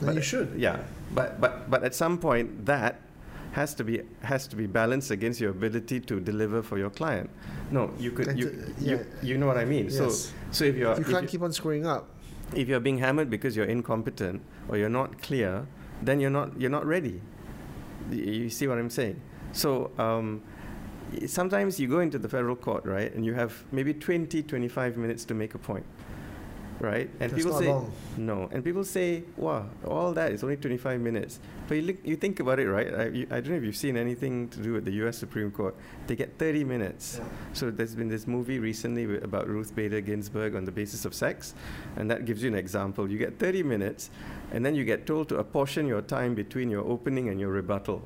Then 0.00 0.06
but 0.06 0.14
you 0.16 0.22
should. 0.22 0.54
Yeah, 0.56 0.80
but 1.14 1.40
but 1.40 1.70
but 1.70 1.84
at 1.84 1.94
some 1.94 2.18
point 2.18 2.66
that 2.66 3.00
has 3.52 3.74
to 3.74 3.84
be 3.84 4.02
has 4.22 4.46
to 4.48 4.56
be 4.56 4.66
balanced 4.66 5.10
against 5.10 5.40
your 5.40 5.50
ability 5.50 6.00
to 6.00 6.20
deliver 6.20 6.62
for 6.62 6.78
your 6.78 6.90
client. 6.90 7.30
No, 7.70 7.90
you 7.98 8.10
could 8.10 8.38
you, 8.38 8.74
yeah. 8.78 8.90
you 8.90 9.06
you 9.22 9.38
know 9.38 9.46
what 9.46 9.58
I 9.58 9.64
mean. 9.64 9.84
Yes. 9.84 9.96
So 9.96 10.10
so 10.50 10.64
if 10.64 10.76
you're 10.76 10.96
you 10.98 11.04
can't 11.04 11.28
keep 11.28 11.42
on 11.42 11.52
screwing 11.52 11.86
up. 11.86 12.08
If 12.54 12.68
you're 12.68 12.80
being 12.80 12.98
hammered 12.98 13.30
because 13.30 13.56
you're 13.56 13.66
incompetent 13.66 14.42
or 14.68 14.76
you're 14.76 14.92
not 14.92 15.22
clear, 15.22 15.66
then 16.02 16.20
you're 16.20 16.30
not 16.30 16.58
you're 16.60 16.70
not 16.70 16.84
ready. 16.84 17.20
You 18.10 18.50
see 18.50 18.66
what 18.66 18.78
I'm 18.78 18.90
saying? 18.90 19.20
So 19.52 19.90
um, 19.98 20.42
sometimes 21.26 21.78
you 21.78 21.88
go 21.88 22.00
into 22.00 22.18
the 22.18 22.28
federal 22.28 22.56
court, 22.56 22.84
right, 22.84 23.12
and 23.14 23.24
you 23.24 23.34
have 23.34 23.64
maybe 23.72 23.94
20, 23.94 24.42
25 24.42 24.96
minutes 24.96 25.24
to 25.26 25.34
make 25.34 25.54
a 25.54 25.58
point, 25.58 25.84
right? 26.80 27.08
And 27.20 27.30
That's 27.30 27.34
people 27.34 27.58
say, 27.58 27.68
long. 27.68 27.92
no. 28.16 28.48
And 28.52 28.64
people 28.64 28.84
say, 28.84 29.24
wow, 29.36 29.66
all 29.86 30.12
that 30.12 30.32
is 30.32 30.42
only 30.42 30.56
25 30.56 31.00
minutes. 31.00 31.40
But 31.68 31.76
you, 31.76 31.82
look, 31.82 31.96
you 32.04 32.16
think 32.16 32.40
about 32.40 32.58
it, 32.58 32.68
right? 32.68 32.94
I, 32.94 33.06
you, 33.08 33.26
I, 33.30 33.40
don't 33.40 33.50
know 33.50 33.56
if 33.56 33.62
you've 33.64 33.76
seen 33.76 33.96
anything 33.96 34.48
to 34.50 34.60
do 34.60 34.72
with 34.72 34.84
the 34.84 34.92
US 35.06 35.18
Supreme 35.18 35.50
Court. 35.50 35.74
They 36.06 36.16
get 36.16 36.38
30 36.38 36.64
minutes. 36.64 37.18
Yeah. 37.18 37.28
So 37.52 37.70
there's 37.70 37.94
been 37.94 38.08
this 38.08 38.26
movie 38.26 38.58
recently 38.58 39.18
about 39.18 39.48
Ruth 39.48 39.74
Bader 39.74 40.00
Ginsburg 40.00 40.54
on 40.56 40.64
the 40.64 40.72
basis 40.72 41.04
of 41.04 41.14
sex, 41.14 41.54
and 41.96 42.10
that 42.10 42.24
gives 42.24 42.42
you 42.42 42.48
an 42.48 42.56
example. 42.56 43.10
You 43.10 43.18
get 43.18 43.38
30 43.38 43.62
minutes, 43.62 44.10
and 44.52 44.64
then 44.64 44.74
you 44.74 44.84
get 44.84 45.06
told 45.06 45.28
to 45.28 45.36
apportion 45.36 45.86
your 45.86 46.02
time 46.02 46.34
between 46.34 46.70
your 46.70 46.84
opening 46.84 47.28
and 47.28 47.38
your 47.38 47.50
rebuttal 47.50 48.02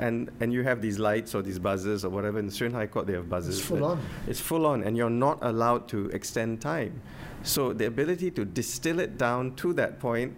and 0.00 0.30
and 0.40 0.52
you 0.52 0.62
have 0.64 0.80
these 0.80 0.98
lights 0.98 1.34
or 1.34 1.42
these 1.42 1.58
buzzers 1.58 2.04
or 2.04 2.08
whatever. 2.08 2.38
In 2.38 2.46
the 2.46 2.52
Australian 2.52 2.78
High 2.80 2.86
Court, 2.86 3.06
they 3.06 3.12
have 3.12 3.28
buzzers. 3.28 3.58
It's 3.58 3.66
full 3.66 3.84
on. 3.84 4.00
It's 4.26 4.40
full 4.40 4.66
on, 4.66 4.82
and 4.82 4.96
you're 4.96 5.10
not 5.10 5.38
allowed 5.42 5.88
to 5.88 6.08
extend 6.08 6.60
time. 6.60 7.00
So 7.42 7.72
the 7.72 7.86
ability 7.86 8.30
to 8.32 8.44
distill 8.44 8.98
it 8.98 9.16
down 9.16 9.54
to 9.56 9.72
that 9.74 10.00
point 10.00 10.36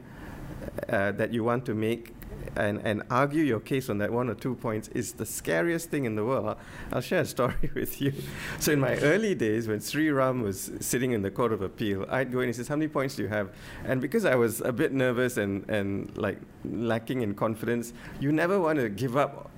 uh, 0.89 1.13
that 1.13 1.33
you 1.33 1.45
want 1.45 1.65
to 1.67 1.75
make 1.75 2.13
and, 2.57 2.81
and 2.85 3.03
argue 3.11 3.43
your 3.43 3.61
case 3.61 3.89
on 3.89 3.99
that 3.99 4.13
one 4.13 4.29
or 4.29 4.35
two 4.35 4.55
points 4.55 4.89
is 4.89 5.13
the 5.13 5.25
scariest 5.25 5.91
thing 5.91 6.05
in 6.05 6.17
the 6.17 6.25
world. 6.25 6.47
I'll, 6.47 6.59
I'll, 6.93 7.01
share 7.01 7.21
a 7.21 7.25
story 7.25 7.71
with 7.75 8.01
you. 8.01 8.13
So 8.59 8.73
in 8.73 8.81
my 8.81 8.97
early 8.99 9.35
days, 9.35 9.69
when 9.69 9.81
Sri 9.81 10.11
Ram 10.11 10.43
was 10.43 10.71
sitting 10.81 11.13
in 11.13 11.23
the 11.23 11.31
Court 11.31 11.53
of 11.53 11.63
Appeal, 11.63 12.07
I'd 12.11 12.33
go 12.33 12.39
in 12.39 12.45
and 12.45 12.49
he 12.49 12.53
says, 12.53 12.69
how 12.69 12.77
many 12.77 12.89
points 12.89 13.17
do 13.17 13.23
you 13.23 13.29
have? 13.29 13.51
And 13.85 14.01
because 14.01 14.25
I 14.25 14.35
was 14.35 14.61
a 14.61 14.73
bit 14.73 14.93
nervous 14.93 15.37
and, 15.37 15.69
and 15.69 16.17
like 16.17 16.39
lacking 16.65 17.23
in 17.23 17.35
confidence, 17.35 17.93
you 18.21 18.33
never 18.33 18.61
want 18.61 18.79
to 18.79 18.89
give 18.89 19.17
up 19.17 19.52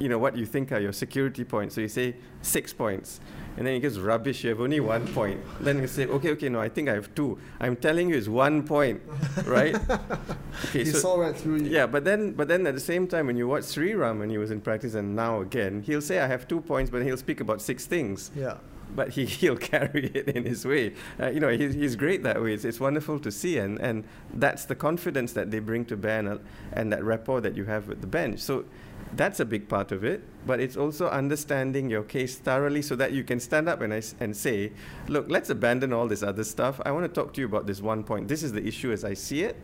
you 0.00 0.08
know, 0.08 0.18
what 0.18 0.36
you 0.36 0.46
think 0.46 0.72
are 0.72 0.80
your 0.80 0.92
security 0.92 1.44
points. 1.44 1.74
So 1.74 1.82
you 1.82 1.88
say 1.88 2.16
six 2.42 2.72
points. 2.72 3.20
And 3.56 3.66
then 3.66 3.74
he 3.74 3.80
goes, 3.80 3.98
rubbish, 3.98 4.42
you 4.42 4.50
have 4.50 4.60
only 4.60 4.80
one 4.80 5.06
point. 5.08 5.40
Then 5.60 5.78
you 5.78 5.86
say, 5.86 6.06
okay, 6.06 6.30
okay, 6.30 6.48
no, 6.48 6.60
I 6.60 6.70
think 6.70 6.88
I 6.88 6.94
have 6.94 7.14
two. 7.14 7.38
I'm 7.60 7.76
telling 7.76 8.08
you 8.08 8.16
it's 8.16 8.28
one 8.28 8.66
point, 8.66 9.02
right? 9.44 9.74
okay, 9.74 10.84
he 10.84 10.86
so, 10.86 10.98
saw 10.98 11.16
right 11.16 11.36
through 11.36 11.56
you. 11.56 11.70
Yeah, 11.70 11.86
but 11.86 12.04
then, 12.04 12.32
but 12.32 12.48
then 12.48 12.66
at 12.66 12.74
the 12.74 12.80
same 12.80 13.06
time, 13.06 13.26
when 13.26 13.36
you 13.36 13.46
watch 13.46 13.64
Sri 13.64 13.94
Ram 13.94 14.18
when 14.18 14.30
he 14.30 14.38
was 14.38 14.50
in 14.50 14.60
practice 14.60 14.94
and 14.94 15.14
now 15.14 15.42
again, 15.42 15.82
he'll 15.82 16.00
say, 16.00 16.18
I 16.18 16.26
have 16.26 16.48
two 16.48 16.62
points, 16.62 16.90
but 16.90 17.02
he'll 17.02 17.18
speak 17.18 17.40
about 17.40 17.60
six 17.60 17.86
things. 17.86 18.30
Yeah 18.34 18.56
but 18.94 19.10
he, 19.10 19.24
he'll 19.40 19.56
carry 19.56 20.10
it 20.14 20.28
in 20.28 20.44
his 20.44 20.64
way. 20.64 20.94
Uh, 21.18 21.28
you 21.28 21.40
know, 21.40 21.48
he's, 21.48 21.74
he's 21.74 21.96
great 21.96 22.22
that 22.22 22.42
way. 22.42 22.54
It's, 22.54 22.64
it's 22.64 22.80
wonderful 22.80 23.18
to 23.20 23.30
see, 23.30 23.58
and, 23.58 23.78
and 23.80 24.04
that's 24.34 24.64
the 24.64 24.74
confidence 24.74 25.32
that 25.34 25.50
they 25.50 25.58
bring 25.58 25.84
to 25.86 25.96
bear 25.96 26.18
and, 26.18 26.40
and 26.72 26.92
that 26.92 27.04
rapport 27.04 27.40
that 27.40 27.56
you 27.56 27.64
have 27.64 27.88
with 27.88 28.00
the 28.00 28.06
bench. 28.06 28.40
So 28.40 28.64
that's 29.12 29.40
a 29.40 29.44
big 29.44 29.68
part 29.68 29.92
of 29.92 30.04
it, 30.04 30.22
but 30.46 30.60
it's 30.60 30.76
also 30.76 31.08
understanding 31.08 31.90
your 31.90 32.02
case 32.02 32.36
thoroughly 32.36 32.82
so 32.82 32.94
that 32.96 33.12
you 33.12 33.24
can 33.24 33.40
stand 33.40 33.68
up 33.68 33.80
and, 33.80 33.92
and 34.20 34.36
say, 34.36 34.72
look, 35.08 35.26
let's 35.28 35.50
abandon 35.50 35.92
all 35.92 36.06
this 36.06 36.22
other 36.22 36.44
stuff. 36.44 36.80
I 36.84 36.92
want 36.92 37.04
to 37.04 37.08
talk 37.08 37.34
to 37.34 37.40
you 37.40 37.46
about 37.46 37.66
this 37.66 37.80
one 37.80 38.04
point. 38.04 38.28
This 38.28 38.42
is 38.42 38.52
the 38.52 38.64
issue 38.64 38.92
as 38.92 39.04
I 39.04 39.14
see 39.14 39.42
it. 39.42 39.56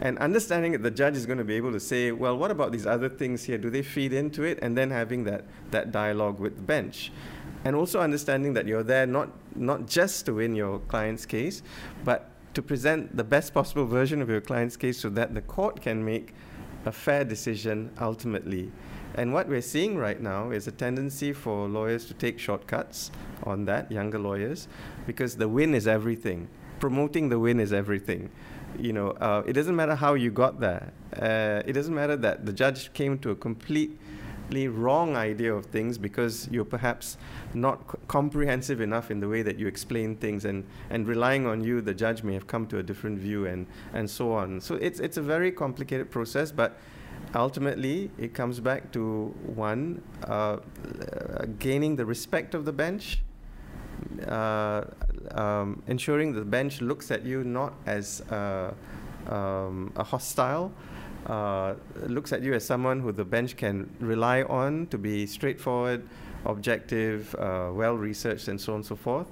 And 0.00 0.18
understanding 0.18 0.72
that 0.72 0.82
the 0.82 0.90
judge 0.90 1.16
is 1.16 1.24
going 1.24 1.38
to 1.38 1.44
be 1.44 1.54
able 1.54 1.72
to 1.72 1.80
say, 1.80 2.12
well, 2.12 2.36
what 2.36 2.50
about 2.50 2.70
these 2.70 2.86
other 2.86 3.08
things 3.08 3.44
here? 3.44 3.56
Do 3.56 3.70
they 3.70 3.82
feed 3.82 4.12
into 4.12 4.42
it? 4.42 4.58
And 4.60 4.76
then 4.76 4.90
having 4.90 5.24
that, 5.24 5.46
that 5.70 5.90
dialogue 5.90 6.38
with 6.38 6.56
the 6.56 6.62
bench. 6.62 7.10
And 7.64 7.74
also 7.74 8.00
understanding 8.00 8.52
that 8.54 8.66
you're 8.66 8.82
there 8.82 9.06
not, 9.06 9.30
not 9.54 9.86
just 9.86 10.26
to 10.26 10.34
win 10.34 10.54
your 10.54 10.80
client's 10.80 11.24
case, 11.24 11.62
but 12.04 12.30
to 12.54 12.62
present 12.62 13.16
the 13.16 13.24
best 13.24 13.52
possible 13.54 13.86
version 13.86 14.22
of 14.22 14.28
your 14.28 14.40
client's 14.40 14.76
case 14.76 14.98
so 14.98 15.08
that 15.10 15.34
the 15.34 15.42
court 15.42 15.80
can 15.80 16.04
make 16.04 16.34
a 16.86 16.92
fair 16.92 17.24
decision 17.24 17.90
ultimately. 18.00 18.70
And 19.14 19.32
what 19.32 19.48
we're 19.48 19.62
seeing 19.62 19.96
right 19.96 20.20
now 20.20 20.50
is 20.50 20.66
a 20.66 20.72
tendency 20.72 21.32
for 21.32 21.68
lawyers 21.68 22.06
to 22.06 22.14
take 22.14 22.38
shortcuts 22.38 23.10
on 23.44 23.64
that, 23.64 23.90
younger 23.90 24.18
lawyers, 24.18 24.68
because 25.06 25.36
the 25.36 25.48
win 25.48 25.74
is 25.74 25.86
everything. 25.86 26.48
Promoting 26.80 27.28
the 27.28 27.38
win 27.38 27.58
is 27.58 27.72
everything. 27.72 28.30
You 28.78 28.92
know, 28.92 29.10
uh, 29.12 29.42
it 29.46 29.54
doesn't 29.54 29.74
matter 29.74 29.94
how 29.94 30.14
you 30.14 30.30
got 30.30 30.60
there. 30.60 30.92
Uh, 31.14 31.62
it 31.66 31.72
doesn't 31.72 31.94
matter 31.94 32.16
that 32.16 32.44
the 32.44 32.52
judge 32.52 32.92
came 32.92 33.18
to 33.20 33.30
a 33.30 33.34
complete 33.34 33.98
wrong 34.68 35.16
idea 35.16 35.52
of 35.52 35.66
things 35.66 35.98
because 35.98 36.48
you're 36.50 36.64
perhaps 36.64 37.16
not 37.54 37.80
c- 37.90 37.98
comprehensive 38.08 38.80
enough 38.80 39.10
in 39.10 39.20
the 39.20 39.28
way 39.28 39.42
that 39.42 39.58
you 39.58 39.66
explain 39.66 40.16
things 40.16 40.44
and, 40.44 40.64
and 40.90 41.08
relying 41.08 41.46
on 41.46 41.62
you 41.62 41.80
the 41.80 41.94
judge 41.94 42.22
may 42.22 42.34
have 42.34 42.46
come 42.46 42.66
to 42.66 42.78
a 42.78 42.82
different 42.82 43.18
view 43.18 43.46
and, 43.46 43.66
and 43.92 44.08
so 44.08 44.32
on. 44.32 44.60
So 44.60 44.76
it's, 44.76 45.00
it's 45.00 45.16
a 45.16 45.22
very 45.22 45.50
complicated 45.50 46.10
process 46.10 46.52
but 46.52 46.78
ultimately 47.34 48.10
it 48.18 48.34
comes 48.34 48.60
back 48.60 48.92
to 48.92 49.34
one 49.54 50.02
uh, 50.24 50.58
gaining 51.58 51.96
the 51.96 52.06
respect 52.06 52.54
of 52.54 52.64
the 52.64 52.72
bench 52.72 53.22
uh, 54.28 54.84
um, 55.32 55.82
ensuring 55.86 56.32
the 56.32 56.44
bench 56.44 56.80
looks 56.80 57.10
at 57.10 57.24
you 57.24 57.42
not 57.44 57.74
as 57.86 58.20
uh, 58.30 58.72
um, 59.28 59.92
a 59.96 60.04
hostile 60.04 60.72
uh, 61.26 61.74
looks 62.06 62.32
at 62.32 62.42
you 62.42 62.54
as 62.54 62.64
someone 62.64 63.00
who 63.00 63.12
the 63.12 63.24
bench 63.24 63.56
can 63.56 63.90
rely 64.00 64.42
on 64.42 64.86
to 64.88 64.98
be 64.98 65.26
straightforward, 65.26 66.08
objective, 66.44 67.34
uh, 67.34 67.70
well 67.72 67.96
researched, 67.96 68.48
and 68.48 68.60
so 68.60 68.72
on 68.72 68.76
and 68.76 68.86
so 68.86 68.96
forth, 68.96 69.26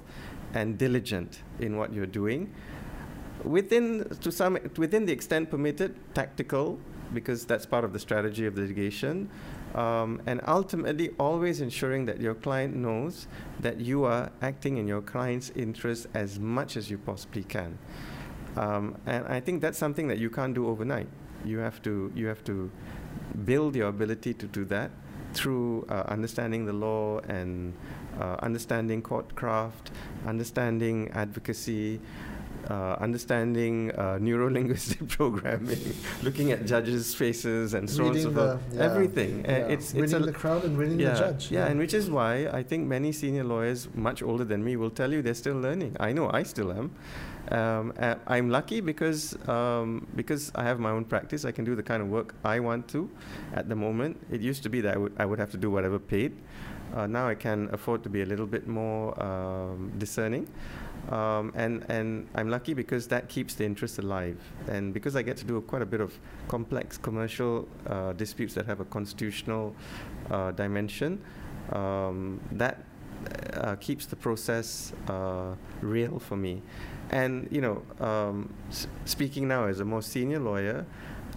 and 0.53 0.77
diligent 0.77 1.41
in 1.59 1.77
what 1.77 1.93
you're 1.93 2.05
doing. 2.05 2.51
Within, 3.43 4.09
to 4.21 4.31
some, 4.31 4.57
within 4.77 5.05
the 5.05 5.13
extent 5.13 5.49
permitted, 5.49 5.95
tactical, 6.13 6.79
because 7.13 7.45
that's 7.45 7.65
part 7.65 7.85
of 7.85 7.93
the 7.93 7.99
strategy 7.99 8.45
of 8.45 8.57
litigation, 8.57 9.29
um, 9.75 10.21
and 10.25 10.41
ultimately 10.47 11.11
always 11.19 11.61
ensuring 11.61 12.05
that 12.05 12.19
your 12.19 12.33
client 12.33 12.75
knows 12.75 13.27
that 13.59 13.79
you 13.79 14.03
are 14.03 14.31
acting 14.41 14.77
in 14.77 14.87
your 14.87 15.01
client's 15.01 15.51
interest 15.55 16.07
as 16.13 16.39
much 16.39 16.75
as 16.75 16.89
you 16.89 16.97
possibly 16.97 17.43
can. 17.43 17.77
Um, 18.57 18.97
and 19.05 19.25
I 19.27 19.39
think 19.39 19.61
that's 19.61 19.77
something 19.77 20.07
that 20.07 20.17
you 20.17 20.29
can't 20.29 20.53
do 20.53 20.67
overnight. 20.67 21.07
You 21.45 21.59
have 21.59 21.81
to 21.83 22.11
you 22.15 22.27
have 22.27 22.43
to 22.45 22.71
build 23.45 23.75
your 23.75 23.89
ability 23.89 24.33
to 24.33 24.47
do 24.47 24.65
that 24.65 24.91
through 25.33 25.85
uh, 25.89 26.03
understanding 26.07 26.65
the 26.65 26.73
law 26.73 27.19
and 27.27 27.73
uh, 28.19 28.37
understanding 28.41 29.01
court 29.01 29.35
craft, 29.35 29.91
understanding 30.25 31.11
advocacy, 31.11 31.99
uh, 32.69 32.95
understanding 32.99 33.91
uh, 33.91 34.17
neuro-linguistic 34.19 35.07
programming, 35.17 35.93
looking 36.23 36.51
at 36.51 36.65
judges' 36.65 37.13
faces 37.13 37.73
and 37.73 37.89
so 37.89 38.05
on 38.05 38.11
and 38.11 38.21
so 38.21 38.31
forth. 38.31 38.61
Yeah, 38.73 38.81
everything. 38.81 39.45
Uh, 39.45 39.51
yeah. 39.51 39.73
it's 39.73 39.93
it's 39.93 40.13
a, 40.13 40.19
the 40.19 40.31
crowd 40.31 40.63
and 40.63 40.77
winning 40.77 40.99
yeah, 40.99 41.13
the 41.13 41.19
judge. 41.19 41.51
Yeah, 41.51 41.67
and 41.67 41.77
which 41.79 41.93
is 41.93 42.09
why 42.09 42.47
I 42.47 42.63
think 42.63 42.87
many 42.87 43.11
senior 43.11 43.43
lawyers, 43.43 43.87
much 43.93 44.23
older 44.23 44.45
than 44.45 44.63
me, 44.63 44.77
will 44.77 44.89
tell 44.89 45.11
you 45.11 45.21
they're 45.21 45.33
still 45.33 45.59
learning. 45.59 45.97
I 45.99 46.13
know 46.13 46.31
I 46.31 46.43
still 46.43 46.71
am. 46.71 46.91
Um, 47.51 47.93
I'm 48.27 48.49
lucky 48.49 48.81
because 48.81 49.37
um, 49.47 50.07
because 50.15 50.51
I 50.55 50.63
have 50.63 50.79
my 50.79 50.89
own 50.89 51.05
practice. 51.05 51.45
I 51.45 51.51
can 51.51 51.63
do 51.65 51.75
the 51.75 51.83
kind 51.83 52.01
of 52.01 52.09
work 52.09 52.35
I 52.43 52.59
want 52.59 52.87
to. 52.89 53.09
At 53.53 53.69
the 53.69 53.75
moment, 53.75 54.17
it 54.31 54.41
used 54.41 54.63
to 54.63 54.69
be 54.69 54.81
that 54.81 54.95
I 54.95 54.97
would 54.97 55.13
I 55.19 55.25
would 55.25 55.39
have 55.39 55.51
to 55.51 55.57
do 55.57 55.69
whatever 55.69 55.99
paid. 55.99 56.33
Uh, 56.93 57.07
now 57.07 57.27
I 57.27 57.35
can 57.35 57.69
afford 57.73 58.03
to 58.03 58.09
be 58.09 58.21
a 58.21 58.25
little 58.25 58.45
bit 58.45 58.67
more 58.67 59.21
um, 59.21 59.91
discerning. 59.97 60.47
Um, 61.09 61.51
and 61.55 61.85
and 61.89 62.27
I'm 62.33 62.49
lucky 62.49 62.73
because 62.73 63.07
that 63.09 63.29
keeps 63.29 63.53
the 63.53 63.63
interest 63.63 63.99
alive, 63.99 64.39
and 64.67 64.93
because 64.93 65.15
I 65.15 65.21
get 65.21 65.37
to 65.37 65.45
do 65.45 65.61
quite 65.61 65.83
a 65.83 65.85
bit 65.85 66.01
of 66.01 66.17
complex 66.47 66.97
commercial 66.97 67.67
uh, 67.85 68.13
disputes 68.13 68.55
that 68.55 68.65
have 68.65 68.79
a 68.79 68.85
constitutional 68.85 69.75
uh, 70.31 70.51
dimension, 70.51 71.21
um, 71.73 72.39
that 72.53 72.83
uh, 73.53 73.75
keeps 73.75 74.05
the 74.05 74.15
process 74.15 74.93
uh, 75.07 75.55
real 75.81 76.19
for 76.19 76.35
me. 76.35 76.61
And 77.11 77.47
you 77.51 77.61
know, 77.61 77.83
um, 77.99 78.53
speaking 79.05 79.47
now 79.47 79.65
as 79.65 79.79
a 79.79 79.85
more 79.85 80.01
senior 80.01 80.39
lawyer, 80.39 80.85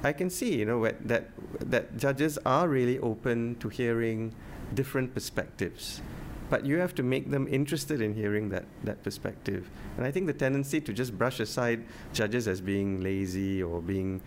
I 0.02 0.12
can 0.12 0.30
see 0.30 0.56
you 0.56 0.64
know 0.64 0.90
that 1.04 1.30
that 1.60 1.96
judges 1.96 2.38
are 2.46 2.68
really 2.68 2.98
open 2.98 3.56
to 3.60 3.68
hearing 3.68 4.34
different 4.74 5.14
perspectives 5.14 6.02
but 6.50 6.64
you 6.64 6.78
have 6.78 6.94
to 6.94 7.02
make 7.02 7.30
them 7.30 7.46
interested 7.48 8.00
in 8.00 8.14
hearing 8.14 8.48
that, 8.50 8.64
that 8.84 9.02
perspective. 9.02 9.68
And 9.96 10.06
I 10.06 10.10
think 10.10 10.26
the 10.26 10.32
tendency 10.32 10.80
to 10.80 10.92
just 10.92 11.16
brush 11.16 11.40
aside 11.40 11.84
judges 12.12 12.48
as 12.48 12.60
being 12.60 13.00
lazy 13.00 13.62
or 13.62 13.82
being, 13.82 14.20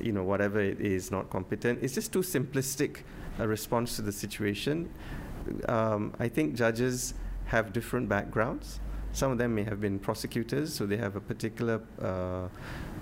you 0.00 0.12
know, 0.12 0.22
whatever 0.22 0.60
it 0.60 0.80
is, 0.80 1.10
not 1.10 1.30
competent, 1.30 1.82
is 1.82 1.94
just 1.94 2.12
too 2.12 2.20
simplistic 2.20 2.98
a 3.38 3.48
response 3.48 3.96
to 3.96 4.02
the 4.02 4.12
situation. 4.12 4.88
Um, 5.68 6.12
I 6.18 6.28
think 6.28 6.54
judges 6.54 7.14
have 7.46 7.72
different 7.72 8.08
backgrounds. 8.08 8.80
Some 9.12 9.30
of 9.30 9.38
them 9.38 9.54
may 9.54 9.62
have 9.62 9.80
been 9.80 9.98
prosecutors, 9.98 10.74
so 10.74 10.86
they 10.86 10.96
have 10.96 11.14
a 11.14 11.20
particular 11.20 11.80
uh, 12.02 12.48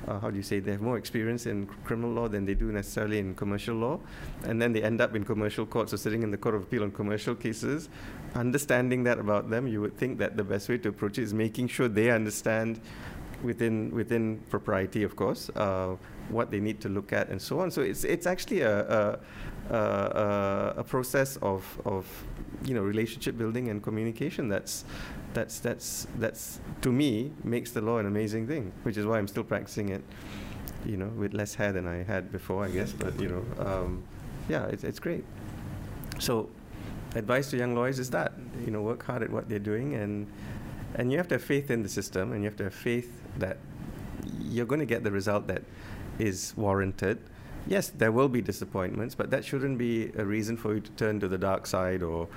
uh, 0.08 0.18
how 0.18 0.30
do 0.30 0.36
you 0.36 0.42
say, 0.42 0.58
they 0.60 0.72
have 0.72 0.80
more 0.80 0.98
experience 0.98 1.46
in 1.46 1.66
criminal 1.84 2.10
law 2.10 2.28
than 2.28 2.44
they 2.44 2.54
do 2.54 2.72
necessarily 2.72 3.18
in 3.18 3.34
commercial 3.34 3.74
law. 3.74 4.00
And 4.44 4.60
then 4.60 4.72
they 4.72 4.82
end 4.82 5.00
up 5.00 5.14
in 5.14 5.24
commercial 5.24 5.64
courts 5.64 5.92
or 5.92 5.96
sitting 5.96 6.22
in 6.22 6.30
the 6.30 6.36
Court 6.36 6.54
of 6.54 6.62
Appeal 6.62 6.82
on 6.82 6.90
commercial 6.90 7.34
cases. 7.34 7.88
Understanding 8.34 9.04
that 9.04 9.18
about 9.18 9.50
them, 9.50 9.66
you 9.66 9.80
would 9.80 9.96
think 9.96 10.18
that 10.18 10.36
the 10.36 10.44
best 10.44 10.68
way 10.68 10.78
to 10.78 10.88
approach 10.88 11.18
it 11.18 11.22
is 11.22 11.34
making 11.34 11.68
sure 11.68 11.88
they 11.88 12.10
understand 12.10 12.80
within 13.42 13.90
within 13.90 14.38
propriety, 14.50 15.02
of 15.02 15.16
course, 15.16 15.50
uh, 15.56 15.96
what 16.28 16.50
they 16.50 16.60
need 16.60 16.80
to 16.80 16.88
look 16.88 17.12
at 17.12 17.28
and 17.28 17.42
so 17.42 17.58
on. 17.58 17.70
So 17.70 17.82
it's 17.82 18.04
it's 18.04 18.26
actually 18.26 18.60
a 18.60 18.88
a, 18.88 19.18
a, 19.72 20.84
process 20.84 21.36
of 21.36 21.80
of 21.84 22.06
you 22.64 22.74
know 22.74 22.82
relationship 22.82 23.36
building 23.38 23.68
and 23.68 23.82
communication 23.82 24.48
that's 24.48 24.84
that's 25.34 25.60
that's 25.60 26.06
that's 26.18 26.60
to 26.82 26.92
me 26.92 27.32
makes 27.44 27.72
the 27.72 27.80
law 27.80 27.98
an 27.98 28.06
amazing 28.06 28.46
thing, 28.46 28.72
which 28.82 28.96
is 28.96 29.06
why 29.06 29.18
I'm 29.18 29.28
still 29.28 29.44
practicing 29.44 29.88
it. 29.88 30.02
You 30.84 30.96
know, 30.96 31.08
with 31.08 31.32
less 31.32 31.54
hair 31.54 31.72
than 31.72 31.86
I 31.86 32.02
had 32.02 32.32
before, 32.32 32.64
I 32.64 32.68
guess. 32.68 32.92
But 32.92 33.18
you 33.20 33.28
know, 33.28 33.64
um, 33.64 34.02
yeah, 34.48 34.66
it's 34.66 34.84
it's 34.84 34.98
great. 34.98 35.24
So, 36.18 36.50
advice 37.14 37.50
to 37.50 37.56
young 37.56 37.74
lawyers 37.74 37.98
is 37.98 38.10
that 38.10 38.32
you 38.64 38.72
know 38.72 38.82
work 38.82 39.04
hard 39.04 39.22
at 39.22 39.30
what 39.30 39.48
they're 39.48 39.58
doing, 39.58 39.94
and 39.94 40.26
and 40.96 41.10
you 41.10 41.18
have 41.18 41.28
to 41.28 41.36
have 41.36 41.44
faith 41.44 41.70
in 41.70 41.82
the 41.82 41.88
system, 41.88 42.32
and 42.32 42.42
you 42.42 42.48
have 42.48 42.56
to 42.58 42.64
have 42.64 42.74
faith 42.74 43.22
that 43.38 43.58
you're 44.40 44.66
going 44.66 44.80
to 44.80 44.86
get 44.86 45.04
the 45.04 45.10
result 45.10 45.46
that 45.46 45.62
is 46.18 46.52
warranted 46.56 47.18
yes, 47.66 47.90
there 47.90 48.12
will 48.12 48.28
be 48.28 48.40
disappointments, 48.40 49.14
but 49.14 49.30
that 49.30 49.44
shouldn't 49.44 49.78
be 49.78 50.12
a 50.16 50.24
reason 50.24 50.56
for 50.56 50.74
you 50.74 50.80
to 50.80 50.90
turn 50.92 51.20
to 51.20 51.28
the 51.28 51.38
dark 51.38 51.66
side 51.66 52.02
or, 52.02 52.28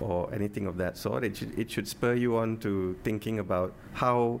or 0.00 0.32
anything 0.32 0.66
of 0.66 0.76
that 0.78 0.96
sort. 0.96 1.24
It 1.24 1.36
should, 1.36 1.58
it 1.58 1.70
should 1.70 1.88
spur 1.88 2.14
you 2.14 2.36
on 2.36 2.58
to 2.58 2.96
thinking 3.04 3.38
about 3.38 3.74
how 3.92 4.40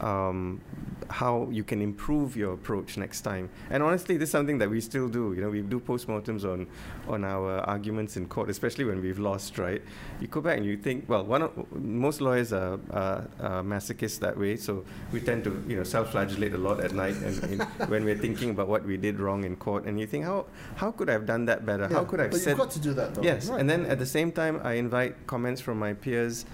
um, 0.00 0.60
how 1.08 1.48
you 1.50 1.62
can 1.62 1.80
improve 1.80 2.36
your 2.36 2.54
approach 2.54 2.96
next 2.96 3.20
time. 3.20 3.48
And 3.70 3.82
honestly, 3.82 4.16
this 4.16 4.28
is 4.28 4.32
something 4.32 4.58
that 4.58 4.68
we 4.68 4.80
still 4.80 5.08
do. 5.08 5.32
You 5.34 5.42
know, 5.42 5.50
we 5.50 5.62
do 5.62 5.80
postmortems 5.80 6.44
on 6.44 6.66
on 7.08 7.24
our 7.24 7.60
arguments 7.60 8.16
in 8.16 8.26
court, 8.26 8.50
especially 8.50 8.84
when 8.84 9.00
we've 9.00 9.18
lost. 9.18 9.58
Right? 9.58 9.82
You 10.20 10.26
go 10.26 10.40
back 10.40 10.56
and 10.56 10.66
you 10.66 10.76
think, 10.76 11.08
well, 11.08 11.24
one 11.24 11.42
of, 11.42 11.52
most 11.72 12.20
lawyers 12.20 12.52
are, 12.52 12.78
are, 12.90 13.28
are, 13.40 13.62
masochists 13.62 14.18
that 14.20 14.36
way, 14.36 14.56
so 14.56 14.84
we 15.12 15.20
tend 15.20 15.44
to 15.44 15.64
you 15.68 15.76
know 15.76 15.84
self-flagellate 15.84 16.54
a 16.54 16.58
lot 16.58 16.80
at 16.80 16.92
night 16.92 17.16
and 17.16 17.62
when 17.88 18.04
we're 18.04 18.18
thinking 18.18 18.50
about 18.50 18.68
what 18.68 18.84
we 18.84 18.96
did 18.96 19.20
wrong 19.20 19.44
in 19.44 19.56
court. 19.56 19.84
And 19.84 20.00
you 20.00 20.06
think, 20.06 20.24
how 20.24 20.46
how 20.76 20.90
could 20.90 21.08
I 21.08 21.12
have 21.12 21.26
done 21.26 21.44
that 21.46 21.64
better? 21.64 21.88
Yeah, 21.90 21.98
how 21.98 22.04
could 22.04 22.20
I 22.20 22.24
have 22.24 22.32
but 22.32 22.40
said? 22.40 22.50
You've 22.50 22.58
got 22.58 22.70
to 22.72 22.80
do 22.80 22.94
that. 22.94 23.14
Though. 23.14 23.22
Yes, 23.22 23.48
right. 23.48 23.60
and 23.60 23.70
then 23.70 23.86
at 23.86 23.98
the 23.98 24.06
same 24.06 24.32
time, 24.32 24.60
I 24.64 24.74
invite 24.74 25.26
comments 25.26 25.60
from 25.60 25.78
my 25.78 25.94
peers 25.94 26.44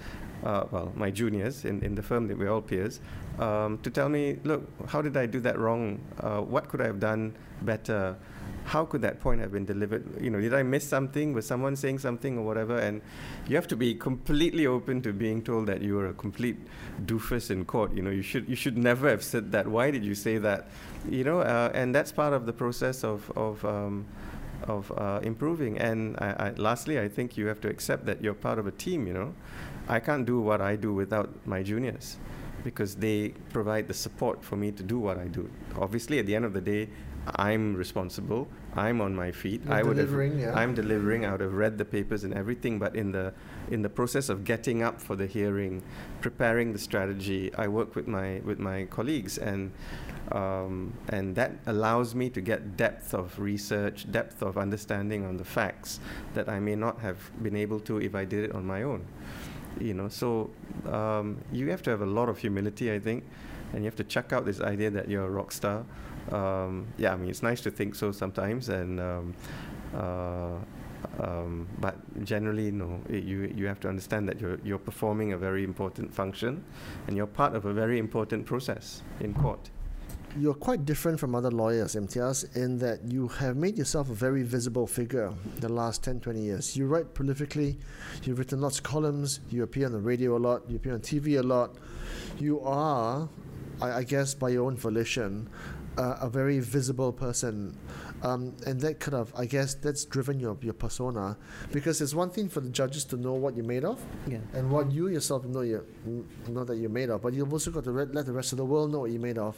uh, 0.43 0.65
well, 0.71 0.91
my 0.95 1.09
juniors 1.09 1.65
in, 1.65 1.81
in 1.81 1.95
the 1.95 2.01
firm, 2.01 2.27
that 2.27 2.37
we're 2.37 2.51
all 2.51 2.61
peers, 2.61 2.99
um, 3.39 3.79
to 3.79 3.89
tell 3.89 4.09
me, 4.09 4.37
look, 4.43 4.67
how 4.87 5.01
did 5.01 5.17
I 5.17 5.25
do 5.25 5.39
that 5.41 5.57
wrong? 5.57 5.99
Uh, 6.19 6.41
what 6.41 6.69
could 6.69 6.81
I 6.81 6.85
have 6.85 6.99
done 6.99 7.35
better? 7.61 8.15
How 8.65 8.85
could 8.85 9.01
that 9.01 9.19
point 9.19 9.41
have 9.41 9.51
been 9.51 9.65
delivered? 9.65 10.21
You 10.21 10.29
know, 10.29 10.39
did 10.39 10.53
I 10.53 10.63
miss 10.63 10.87
something? 10.87 11.33
Was 11.33 11.45
someone 11.45 11.75
saying 11.75 11.99
something 11.99 12.37
or 12.37 12.45
whatever? 12.45 12.77
And 12.77 13.01
you 13.47 13.55
have 13.55 13.67
to 13.67 13.75
be 13.75 13.93
completely 13.93 14.67
open 14.67 15.01
to 15.01 15.13
being 15.13 15.41
told 15.41 15.67
that 15.67 15.81
you 15.81 15.95
were 15.95 16.07
a 16.07 16.13
complete 16.13 16.57
doofus 17.05 17.51
in 17.51 17.65
court. 17.65 17.93
You 17.93 18.01
know, 18.01 18.11
you 18.11 18.21
should 18.21 18.47
you 18.47 18.55
should 18.55 18.77
never 18.77 19.09
have 19.09 19.23
said 19.23 19.51
that. 19.51 19.67
Why 19.67 19.91
did 19.91 20.05
you 20.05 20.15
say 20.15 20.37
that? 20.37 20.67
You 21.09 21.23
know, 21.23 21.39
uh, 21.39 21.71
and 21.73 21.93
that's 21.93 22.11
part 22.11 22.33
of 22.33 22.45
the 22.45 22.53
process 22.53 23.03
of 23.03 23.31
of. 23.35 23.63
Um, 23.65 24.05
of 24.67 24.91
uh, 24.97 25.19
improving. 25.23 25.77
And 25.77 26.17
I, 26.17 26.47
I, 26.47 26.51
lastly, 26.57 26.99
I 26.99 27.07
think 27.07 27.37
you 27.37 27.47
have 27.47 27.61
to 27.61 27.69
accept 27.69 28.05
that 28.05 28.23
you're 28.23 28.33
part 28.33 28.59
of 28.59 28.67
a 28.67 28.71
team. 28.71 29.07
You 29.07 29.13
know, 29.13 29.33
I 29.87 29.99
can't 29.99 30.25
do 30.25 30.39
what 30.39 30.61
I 30.61 30.75
do 30.75 30.93
without 30.93 31.29
my 31.45 31.63
juniors 31.63 32.17
because 32.63 32.95
they 32.95 33.33
provide 33.51 33.87
the 33.87 33.93
support 33.93 34.43
for 34.43 34.55
me 34.55 34.71
to 34.71 34.83
do 34.83 34.97
what 34.99 35.17
I 35.17 35.27
do. 35.27 35.49
Obviously, 35.77 36.19
at 36.19 36.25
the 36.25 36.35
end 36.35 36.45
of 36.45 36.53
the 36.53 36.61
day, 36.61 36.89
I'm 37.35 37.75
responsible. 37.75 38.47
I'm 38.75 39.01
on 39.01 39.15
my 39.15 39.31
feet. 39.31 39.61
You're 39.65 39.73
I 39.73 39.83
would 39.83 39.95
delivering, 39.95 40.39
have, 40.39 40.53
yeah. 40.53 40.59
I'm 40.59 40.73
delivering. 40.73 41.25
I 41.25 41.31
would 41.31 41.41
have 41.41 41.53
read 41.53 41.77
the 41.77 41.85
papers 41.85 42.23
and 42.23 42.33
everything, 42.33 42.79
but 42.79 42.95
in 42.95 43.11
the 43.11 43.33
in 43.69 43.81
the 43.81 43.89
process 43.89 44.29
of 44.29 44.43
getting 44.43 44.83
up 44.83 44.99
for 44.99 45.15
the 45.15 45.27
hearing, 45.27 45.83
preparing 46.21 46.73
the 46.73 46.79
strategy, 46.79 47.53
I 47.55 47.67
work 47.67 47.95
with 47.95 48.07
my 48.07 48.41
with 48.43 48.59
my 48.59 48.85
colleagues, 48.85 49.37
and 49.37 49.71
um, 50.31 50.93
and 51.09 51.35
that 51.35 51.51
allows 51.65 52.15
me 52.15 52.29
to 52.29 52.41
get 52.41 52.77
depth 52.77 53.13
of 53.13 53.37
research, 53.39 54.11
depth 54.11 54.41
of 54.41 54.57
understanding 54.57 55.25
on 55.25 55.37
the 55.37 55.43
facts 55.43 55.99
that 56.33 56.47
I 56.49 56.59
may 56.59 56.75
not 56.75 56.99
have 56.99 57.17
been 57.43 57.55
able 57.55 57.79
to 57.81 57.99
if 57.99 58.15
I 58.15 58.25
did 58.25 58.45
it 58.45 58.55
on 58.55 58.65
my 58.65 58.83
own. 58.83 59.05
You 59.79 59.93
know 59.93 60.07
so 60.07 60.49
um, 60.89 61.41
you 61.51 61.69
have 61.71 61.81
to 61.83 61.89
have 61.89 62.01
a 62.01 62.05
lot 62.05 62.29
of 62.29 62.37
humility 62.37 62.93
i 62.93 62.99
think 62.99 63.23
and 63.73 63.83
you 63.83 63.85
have 63.85 63.95
to 63.95 64.03
chuck 64.03 64.31
out 64.31 64.45
this 64.45 64.61
idea 64.61 64.91
that 64.91 65.09
you're 65.09 65.25
a 65.25 65.29
rock 65.29 65.51
star. 65.51 65.83
Um, 66.31 66.87
yeah 66.97 67.11
i 67.11 67.17
mean 67.17 67.29
it's 67.29 67.43
nice 67.43 67.59
to 67.61 67.71
think 67.71 67.95
so 67.95 68.11
sometimes 68.11 68.69
and 68.69 68.99
um, 68.99 69.33
uh, 69.93 70.55
um, 71.19 71.67
but 71.79 71.95
generally 72.23 72.71
no 72.71 73.01
it, 73.09 73.23
you 73.23 73.51
you 73.53 73.65
have 73.67 73.79
to 73.81 73.89
understand 73.89 74.29
that 74.29 74.39
you're 74.39 74.57
you're 74.63 74.77
performing 74.77 75.33
a 75.33 75.37
very 75.37 75.63
important 75.63 76.13
function 76.13 76.63
and 77.07 77.17
you're 77.17 77.27
part 77.27 77.55
of 77.55 77.65
a 77.65 77.73
very 77.73 77.99
important 77.99 78.45
process 78.45 79.01
in 79.19 79.33
court 79.33 79.69
you're 80.39 80.53
quite 80.53 80.85
different 80.85 81.19
from 81.19 81.35
other 81.35 81.51
lawyers, 81.51 81.95
Imtiaz, 81.95 82.55
in 82.55 82.77
that 82.79 82.99
you 83.03 83.27
have 83.27 83.55
made 83.55 83.77
yourself 83.77 84.09
a 84.09 84.13
very 84.13 84.43
visible 84.43 84.87
figure 84.87 85.31
the 85.59 85.69
last 85.69 86.03
10, 86.03 86.21
20 86.21 86.41
years. 86.41 86.75
You 86.75 86.87
write 86.87 87.13
prolifically, 87.13 87.77
you've 88.23 88.39
written 88.39 88.59
lots 88.59 88.77
of 88.77 88.83
columns, 88.83 89.41
you 89.49 89.63
appear 89.63 89.85
on 89.85 89.91
the 89.91 89.99
radio 89.99 90.35
a 90.35 90.39
lot, 90.39 90.67
you 90.67 90.77
appear 90.77 90.93
on 90.93 91.01
TV 91.01 91.39
a 91.39 91.43
lot. 91.43 91.75
You 92.39 92.61
are, 92.61 93.29
I, 93.81 93.91
I 93.91 94.03
guess, 94.03 94.33
by 94.33 94.49
your 94.49 94.65
own 94.65 94.75
volition, 94.75 95.49
uh, 95.97 96.17
a 96.21 96.29
very 96.29 96.59
visible 96.59 97.11
person. 97.11 97.77
Um, 98.23 98.55
and 98.65 98.79
that 98.81 98.99
kind 98.99 99.15
of, 99.15 99.33
I 99.35 99.45
guess, 99.45 99.75
that's 99.75 100.05
driven 100.05 100.39
your, 100.39 100.57
your 100.61 100.73
persona. 100.73 101.37
Because 101.71 102.01
it's 102.01 102.15
one 102.15 102.29
thing 102.29 102.47
for 102.49 102.61
the 102.61 102.69
judges 102.69 103.03
to 103.05 103.17
know 103.17 103.33
what 103.33 103.55
you're 103.55 103.65
made 103.65 103.83
of, 103.83 104.01
yeah. 104.27 104.37
and 104.53 104.71
what 104.71 104.91
you 104.91 105.09
yourself 105.09 105.43
know 105.45 105.61
you 105.61 105.85
know 106.47 106.63
that 106.63 106.77
you're 106.77 106.89
made 106.89 107.09
of, 107.09 107.21
but 107.21 107.33
you've 107.33 107.51
also 107.51 107.69
got 107.69 107.83
to 107.83 107.91
re- 107.91 108.05
let 108.05 108.25
the 108.25 108.31
rest 108.31 108.53
of 108.53 108.57
the 108.57 108.65
world 108.65 108.91
know 108.91 108.99
what 108.99 109.11
you're 109.11 109.21
made 109.21 109.37
of. 109.37 109.57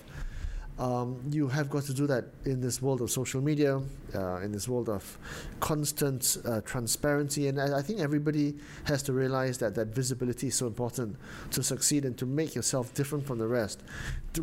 Um, 0.78 1.22
you 1.32 1.48
have 1.48 1.70
got 1.70 1.84
to 1.84 1.94
do 1.94 2.06
that 2.08 2.26
in 2.44 2.60
this 2.60 2.82
world 2.82 3.00
of 3.00 3.10
social 3.10 3.42
media, 3.42 3.82
uh, 4.14 4.38
in 4.38 4.52
this 4.52 4.68
world 4.68 4.90
of 4.90 5.18
constant 5.62 6.38
uh, 6.44 6.60
transparency, 6.62 7.48
and 7.48 7.62
I, 7.62 7.78
I, 7.78 7.82
think 7.82 8.02
everybody 8.02 8.56
has 8.84 9.02
to 9.04 9.14
realize 9.14 9.58
that 9.60 9.74
that 9.76 9.88
visibility 9.88 10.48
is 10.48 10.56
so 10.56 10.68
important 10.68 11.16
to 11.52 11.64
succeed 11.64 12.04
and 12.04 12.18
to 12.18 12.26
make 12.26 12.56
yourself 12.56 12.94
different 12.94 13.26
from 13.26 13.38
the 13.38 13.48
rest. 13.48 13.84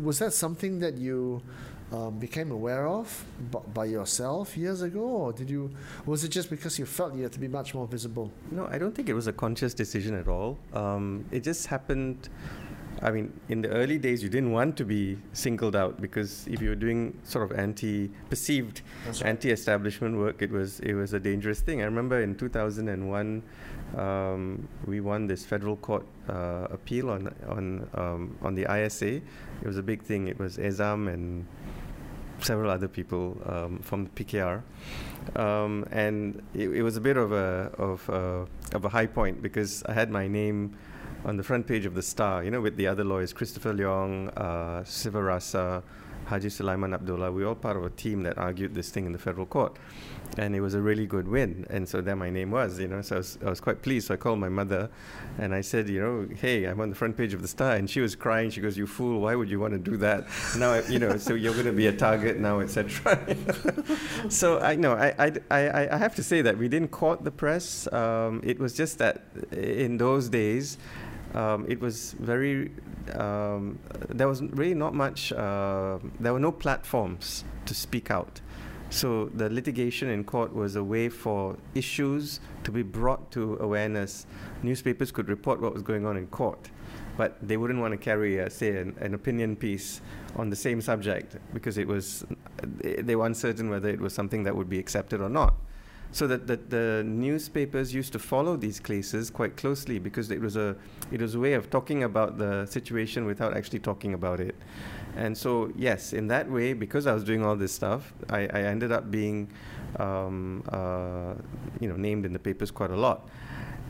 Was 0.01 0.17
that 0.19 0.33
something 0.33 0.79
that 0.79 0.97
you 0.97 1.43
um, 1.91 2.17
became 2.17 2.51
aware 2.51 2.87
of 2.87 3.23
b- 3.51 3.59
by 3.71 3.85
yourself 3.85 4.57
years 4.57 4.81
ago, 4.81 5.01
or 5.01 5.33
did 5.33 5.49
you? 5.49 5.69
Was 6.07 6.23
it 6.23 6.29
just 6.29 6.49
because 6.49 6.79
you 6.79 6.87
felt 6.87 7.13
you 7.13 7.21
had 7.21 7.31
to 7.33 7.39
be 7.39 7.47
much 7.47 7.75
more 7.75 7.85
visible? 7.85 8.31
No, 8.49 8.65
I 8.65 8.79
don't 8.79 8.95
think 8.95 9.07
it 9.07 9.13
was 9.13 9.27
a 9.27 9.33
conscious 9.33 9.75
decision 9.75 10.15
at 10.15 10.27
all. 10.27 10.57
Um, 10.73 11.25
it 11.31 11.43
just 11.43 11.67
happened. 11.67 12.29
I 13.03 13.11
mean, 13.11 13.37
in 13.49 13.61
the 13.61 13.67
early 13.69 13.97
days, 13.97 14.23
you 14.23 14.29
didn't 14.29 14.53
want 14.53 14.77
to 14.77 14.85
be 14.85 15.17
singled 15.33 15.75
out 15.75 15.99
because 15.99 16.47
if 16.47 16.61
you 16.61 16.69
were 16.69 16.75
doing 16.75 17.19
sort 17.23 17.43
of 17.51 17.59
anti, 17.59 18.09
perceived 18.29 18.81
right. 19.05 19.23
anti-establishment 19.23 20.17
work, 20.17 20.41
it 20.41 20.49
was 20.49 20.79
it 20.79 20.93
was 20.93 21.11
a 21.11 21.19
dangerous 21.19 21.59
thing. 21.59 21.81
I 21.81 21.85
remember 21.85 22.21
in 22.21 22.35
2001, 22.35 23.43
um, 23.97 24.67
we 24.87 25.01
won 25.01 25.27
this 25.27 25.45
federal 25.45 25.75
court 25.75 26.05
uh, 26.29 26.67
appeal 26.71 27.09
on 27.09 27.27
on 27.49 27.89
um, 27.95 28.37
on 28.41 28.55
the 28.55 28.65
ISA. 28.73 29.15
It 29.15 29.65
was 29.65 29.77
a 29.77 29.83
big 29.83 30.01
thing. 30.01 30.29
It 30.29 30.39
was 30.39 30.57
Ezam 30.57 31.13
and 31.13 31.45
several 32.39 32.71
other 32.71 32.87
people 32.87 33.37
um, 33.45 33.79
from 33.79 34.05
the 34.05 34.09
PKR, 34.11 34.61
um, 35.35 35.85
and 35.91 36.41
it, 36.53 36.69
it, 36.69 36.83
was 36.83 36.97
a 36.97 37.01
bit 37.01 37.17
of 37.17 37.33
a 37.33 37.69
of 37.77 38.07
a, 38.09 38.47
of 38.73 38.85
a 38.85 38.89
high 38.89 39.07
point 39.07 39.41
because 39.41 39.83
I 39.83 39.93
had 39.93 40.09
my 40.09 40.27
name 40.27 40.77
on 41.25 41.37
the 41.37 41.43
front 41.43 41.67
page 41.67 41.85
of 41.85 41.95
the 41.95 42.01
Star, 42.01 42.43
you 42.43 42.51
know, 42.51 42.61
with 42.61 42.75
the 42.75 42.87
other 42.87 43.03
lawyers, 43.03 43.33
Christopher 43.33 43.73
Leong, 43.73 44.29
uh, 44.35 44.83
Sivarasa, 44.83 45.83
Haji 46.25 46.49
Sulaiman 46.49 46.93
Abdullah. 46.93 47.31
We 47.31 47.43
were 47.43 47.49
all 47.49 47.55
part 47.55 47.77
of 47.77 47.85
a 47.85 47.89
team 47.89 48.23
that 48.23 48.37
argued 48.37 48.73
this 48.73 48.89
thing 48.89 49.05
in 49.05 49.11
the 49.11 49.19
federal 49.19 49.45
court 49.45 49.77
and 50.37 50.55
it 50.55 50.61
was 50.61 50.73
a 50.73 50.81
really 50.81 51.05
good 51.05 51.27
win. 51.27 51.65
And 51.69 51.87
so 51.87 52.01
there 52.01 52.15
my 52.15 52.29
name 52.29 52.51
was, 52.51 52.79
you 52.79 52.87
know, 52.87 53.01
so 53.01 53.15
I 53.15 53.17
was, 53.19 53.37
I 53.45 53.49
was 53.49 53.59
quite 53.59 53.81
pleased. 53.81 54.07
So 54.07 54.13
I 54.13 54.17
called 54.17 54.39
my 54.39 54.49
mother 54.49 54.89
and 55.37 55.53
I 55.53 55.61
said, 55.61 55.89
you 55.89 56.01
know, 56.01 56.35
hey, 56.35 56.65
I'm 56.65 56.79
on 56.81 56.89
the 56.89 56.95
front 56.95 57.17
page 57.17 57.33
of 57.33 57.41
the 57.41 57.47
Star. 57.47 57.75
And 57.75 57.89
she 57.89 57.99
was 57.99 58.15
crying. 58.15 58.49
She 58.49 58.61
goes, 58.61 58.77
you 58.77 58.87
fool, 58.87 59.21
why 59.21 59.35
would 59.35 59.49
you 59.49 59.59
want 59.59 59.73
to 59.73 59.79
do 59.79 59.97
that? 59.97 60.27
Now, 60.57 60.75
you 60.75 60.99
know, 60.99 61.17
so 61.17 61.33
you're 61.33 61.53
going 61.53 61.65
to 61.65 61.71
be 61.71 61.87
a 61.87 61.93
target 61.95 62.39
now, 62.39 62.59
etc. 62.59 63.35
so 64.29 64.59
I 64.59 64.75
know, 64.75 64.93
I, 64.93 65.31
I, 65.51 65.89
I, 65.91 65.97
have 65.97 66.15
to 66.15 66.23
say 66.23 66.41
that 66.41 66.57
we 66.57 66.67
didn't 66.67 66.89
court 66.89 67.23
the 67.23 67.31
press. 67.31 67.91
Um, 67.91 68.41
it 68.43 68.59
was 68.59 68.73
just 68.73 68.97
that 68.99 69.23
in 69.51 69.97
those 69.97 70.29
days, 70.29 70.77
um, 71.33 71.65
it 71.67 71.79
was 71.79 72.13
very, 72.19 72.71
um, 73.13 73.79
there 74.09 74.27
was 74.27 74.41
really 74.41 74.75
not 74.75 74.93
much, 74.93 75.31
uh, 75.31 75.99
there 76.19 76.33
were 76.33 76.39
no 76.39 76.51
platforms 76.51 77.43
to 77.65 77.73
speak 77.73 78.11
out. 78.11 78.41
So 78.89 79.31
the 79.33 79.49
litigation 79.49 80.09
in 80.09 80.23
court 80.23 80.53
was 80.53 80.75
a 80.75 80.83
way 80.83 81.09
for 81.09 81.57
issues 81.73 82.39
to 82.63 82.71
be 82.71 82.83
brought 82.83 83.31
to 83.31 83.57
awareness. 83.59 84.27
Newspapers 84.61 85.11
could 85.11 85.29
report 85.29 85.59
what 85.61 85.73
was 85.73 85.81
going 85.81 86.05
on 86.05 86.15
in 86.15 86.27
court, 86.27 86.69
but 87.17 87.35
they 87.41 87.57
wouldn't 87.57 87.79
want 87.79 87.93
to 87.93 87.97
carry, 87.97 88.37
a, 88.37 88.51
say, 88.51 88.77
an, 88.77 88.95
an 88.99 89.15
opinion 89.15 89.55
piece 89.55 90.01
on 90.35 90.51
the 90.51 90.55
same 90.55 90.79
subject 90.79 91.37
because 91.53 91.79
it 91.79 91.87
was 91.87 92.23
they 92.61 93.15
were 93.15 93.25
uncertain 93.25 93.69
whether 93.69 93.89
it 93.89 93.99
was 93.99 94.13
something 94.13 94.43
that 94.43 94.55
would 94.55 94.69
be 94.69 94.77
accepted 94.77 95.21
or 95.21 95.29
not. 95.29 95.55
So 96.13 96.27
that, 96.27 96.45
that 96.45 96.69
the 96.69 97.03
newspapers 97.03 97.91
used 97.91 98.13
to 98.13 98.19
follow 98.19 98.55
these 98.55 98.79
cases 98.79 99.31
quite 99.31 99.57
closely 99.57 99.97
because 99.97 100.29
it 100.29 100.39
was 100.39 100.55
a 100.55 100.75
it 101.11 101.19
was 101.19 101.33
a 101.33 101.39
way 101.39 101.53
of 101.53 101.71
talking 101.71 102.03
about 102.03 102.37
the 102.37 102.67
situation 102.67 103.25
without 103.25 103.57
actually 103.57 103.79
talking 103.79 104.13
about 104.13 104.39
it. 104.39 104.55
And 105.15 105.35
so, 105.35 105.71
yes, 105.75 106.13
in 106.13 106.27
that 106.27 106.49
way, 106.49 106.73
because 106.73 107.07
I 107.07 107.13
was 107.13 107.23
doing 107.23 107.43
all 107.43 107.55
this 107.55 107.71
stuff, 107.71 108.13
I, 108.29 108.41
I 108.41 108.61
ended 108.61 108.91
up 108.91 109.11
being, 109.11 109.49
um, 109.99 110.63
uh, 110.69 111.33
you 111.79 111.87
know, 111.87 111.95
named 111.95 112.25
in 112.25 112.33
the 112.33 112.39
papers 112.39 112.71
quite 112.71 112.91
a 112.91 112.95
lot. 112.95 113.27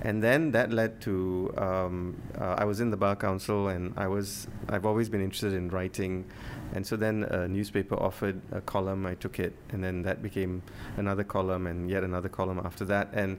And 0.01 0.21
then 0.21 0.51
that 0.51 0.71
led 0.71 0.99
to 1.01 1.53
um, 1.57 2.21
uh, 2.39 2.55
I 2.57 2.65
was 2.65 2.79
in 2.79 2.89
the 2.89 2.97
bar 2.97 3.15
council, 3.15 3.67
and 3.67 3.93
I 3.97 4.07
was 4.07 4.47
I've 4.69 4.85
always 4.85 5.09
been 5.09 5.21
interested 5.21 5.53
in 5.53 5.69
writing, 5.69 6.25
and 6.73 6.85
so 6.85 6.95
then 6.95 7.23
a 7.23 7.47
newspaper 7.47 7.95
offered 7.95 8.41
a 8.51 8.61
column. 8.61 9.05
I 9.05 9.15
took 9.15 9.39
it, 9.39 9.53
and 9.69 9.83
then 9.83 10.01
that 10.03 10.21
became 10.21 10.63
another 10.97 11.23
column, 11.23 11.67
and 11.67 11.89
yet 11.89 12.03
another 12.03 12.29
column 12.29 12.59
after 12.63 12.83
that. 12.85 13.09
And 13.13 13.37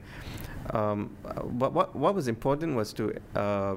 um, 0.71 1.15
but 1.23 1.73
what 1.73 1.95
what 1.95 2.15
was 2.15 2.27
important 2.27 2.75
was 2.75 2.93
to, 2.93 3.13
uh, 3.35 3.75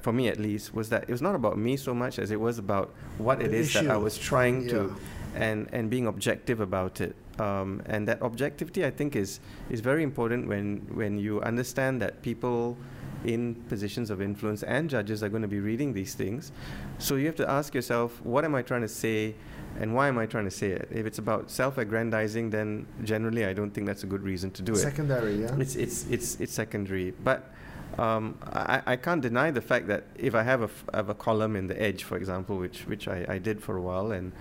for 0.00 0.12
me 0.12 0.28
at 0.28 0.38
least, 0.38 0.74
was 0.74 0.88
that 0.88 1.02
it 1.04 1.10
was 1.10 1.22
not 1.22 1.34
about 1.34 1.58
me 1.58 1.76
so 1.76 1.94
much 1.94 2.18
as 2.18 2.30
it 2.30 2.40
was 2.40 2.58
about 2.58 2.94
what 3.18 3.38
the 3.38 3.44
it 3.44 3.54
is 3.54 3.68
issue. 3.68 3.82
that 3.86 3.90
I 3.90 3.96
was 3.98 4.16
trying 4.16 4.62
yeah. 4.62 4.70
to, 4.70 4.96
and 5.34 5.68
and 5.72 5.90
being 5.90 6.06
objective 6.06 6.60
about 6.60 7.00
it. 7.00 7.14
Um, 7.38 7.82
and 7.86 8.06
that 8.08 8.22
objectivity, 8.22 8.84
I 8.86 8.90
think, 8.90 9.16
is 9.16 9.40
is 9.68 9.80
very 9.80 10.02
important 10.02 10.48
when 10.48 10.86
when 10.94 11.18
you 11.18 11.40
understand 11.42 12.00
that 12.00 12.22
people 12.22 12.76
in 13.24 13.54
positions 13.68 14.10
of 14.10 14.20
influence 14.20 14.62
and 14.62 14.88
judges 14.88 15.22
are 15.22 15.28
going 15.28 15.42
to 15.42 15.48
be 15.48 15.60
reading 15.60 15.92
these 15.92 16.14
things. 16.14 16.52
So 16.98 17.16
you 17.16 17.26
have 17.26 17.36
to 17.36 17.50
ask 17.50 17.74
yourself, 17.74 18.20
what 18.22 18.44
am 18.44 18.54
I 18.54 18.62
trying 18.62 18.82
to 18.82 18.88
say? 18.88 19.34
And 19.80 19.94
why 19.94 20.08
am 20.08 20.18
I 20.18 20.26
trying 20.26 20.44
to 20.44 20.50
say 20.50 20.70
it? 20.70 20.88
If 20.92 21.04
it's 21.06 21.18
about 21.18 21.50
self-aggrandizing, 21.50 22.50
then 22.50 22.86
generally 23.02 23.44
I 23.44 23.52
don't 23.52 23.70
think 23.70 23.86
that's 23.86 24.04
a 24.04 24.06
good 24.06 24.22
reason 24.22 24.50
to 24.52 24.62
do 24.62 24.76
secondary, 24.76 25.34
it. 25.34 25.48
Secondary, 25.48 25.58
yeah. 25.58 25.62
It's 25.62 25.74
it's 25.74 26.06
it's 26.10 26.40
it's 26.40 26.52
secondary, 26.52 27.10
but. 27.10 27.50
Um, 27.98 28.38
I, 28.42 28.82
I 28.86 28.96
can't 28.96 29.22
deny 29.22 29.50
the 29.50 29.60
fact 29.60 29.86
that 29.86 30.04
if 30.16 30.34
I 30.34 30.42
have 30.42 30.62
a, 30.62 30.64
f- 30.64 30.84
have 30.92 31.08
a 31.08 31.14
column 31.14 31.54
in 31.54 31.68
the 31.68 31.80
Edge, 31.80 32.02
for 32.02 32.16
example, 32.16 32.58
which 32.58 32.86
which 32.86 33.06
I, 33.06 33.24
I 33.28 33.38
did 33.38 33.62
for 33.62 33.76
a 33.76 33.82
while, 33.82 34.10
and 34.10 34.32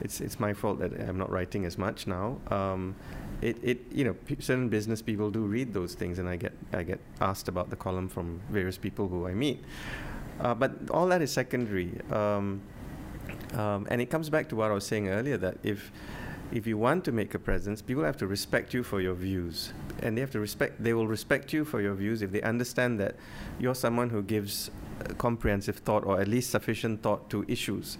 it's 0.00 0.20
it's 0.20 0.40
my 0.40 0.54
fault 0.54 0.78
that 0.78 0.92
I'm 1.00 1.18
not 1.18 1.30
writing 1.30 1.66
as 1.66 1.76
much 1.76 2.06
now. 2.06 2.38
Um, 2.50 2.96
it, 3.42 3.58
it 3.62 3.80
you 3.92 4.04
know 4.04 4.14
p- 4.14 4.36
certain 4.40 4.68
business 4.70 5.02
people 5.02 5.30
do 5.30 5.40
read 5.40 5.74
those 5.74 5.94
things, 5.94 6.18
and 6.18 6.28
I 6.28 6.36
get 6.36 6.52
I 6.72 6.82
get 6.82 7.00
asked 7.20 7.48
about 7.48 7.68
the 7.68 7.76
column 7.76 8.08
from 8.08 8.40
various 8.50 8.78
people 8.78 9.08
who 9.08 9.26
I 9.26 9.34
meet. 9.34 9.62
Uh, 10.40 10.54
but 10.54 10.72
all 10.90 11.06
that 11.08 11.22
is 11.22 11.30
secondary. 11.30 12.00
Um, 12.10 12.62
um, 13.52 13.86
and 13.90 14.00
it 14.00 14.06
comes 14.10 14.30
back 14.30 14.48
to 14.48 14.56
what 14.56 14.70
I 14.70 14.74
was 14.74 14.84
saying 14.84 15.08
earlier 15.08 15.36
that 15.38 15.58
if 15.62 15.92
if 16.52 16.66
you 16.66 16.78
want 16.78 17.04
to 17.04 17.12
make 17.12 17.34
a 17.34 17.38
presence, 17.38 17.82
people 17.82 18.04
have 18.04 18.16
to 18.18 18.26
respect 18.26 18.74
you 18.74 18.82
for 18.82 19.00
your 19.00 19.14
views, 19.14 19.72
and 20.02 20.16
they 20.16 20.20
have 20.20 20.30
to 20.32 20.40
respect. 20.40 20.82
They 20.82 20.94
will 20.94 21.06
respect 21.06 21.52
you 21.52 21.64
for 21.64 21.80
your 21.80 21.94
views 21.94 22.22
if 22.22 22.30
they 22.32 22.42
understand 22.42 23.00
that 23.00 23.16
you're 23.58 23.74
someone 23.74 24.10
who 24.10 24.22
gives 24.22 24.70
comprehensive 25.18 25.78
thought, 25.78 26.04
or 26.04 26.20
at 26.20 26.28
least 26.28 26.50
sufficient 26.50 27.02
thought 27.02 27.28
to 27.30 27.44
issues, 27.48 27.98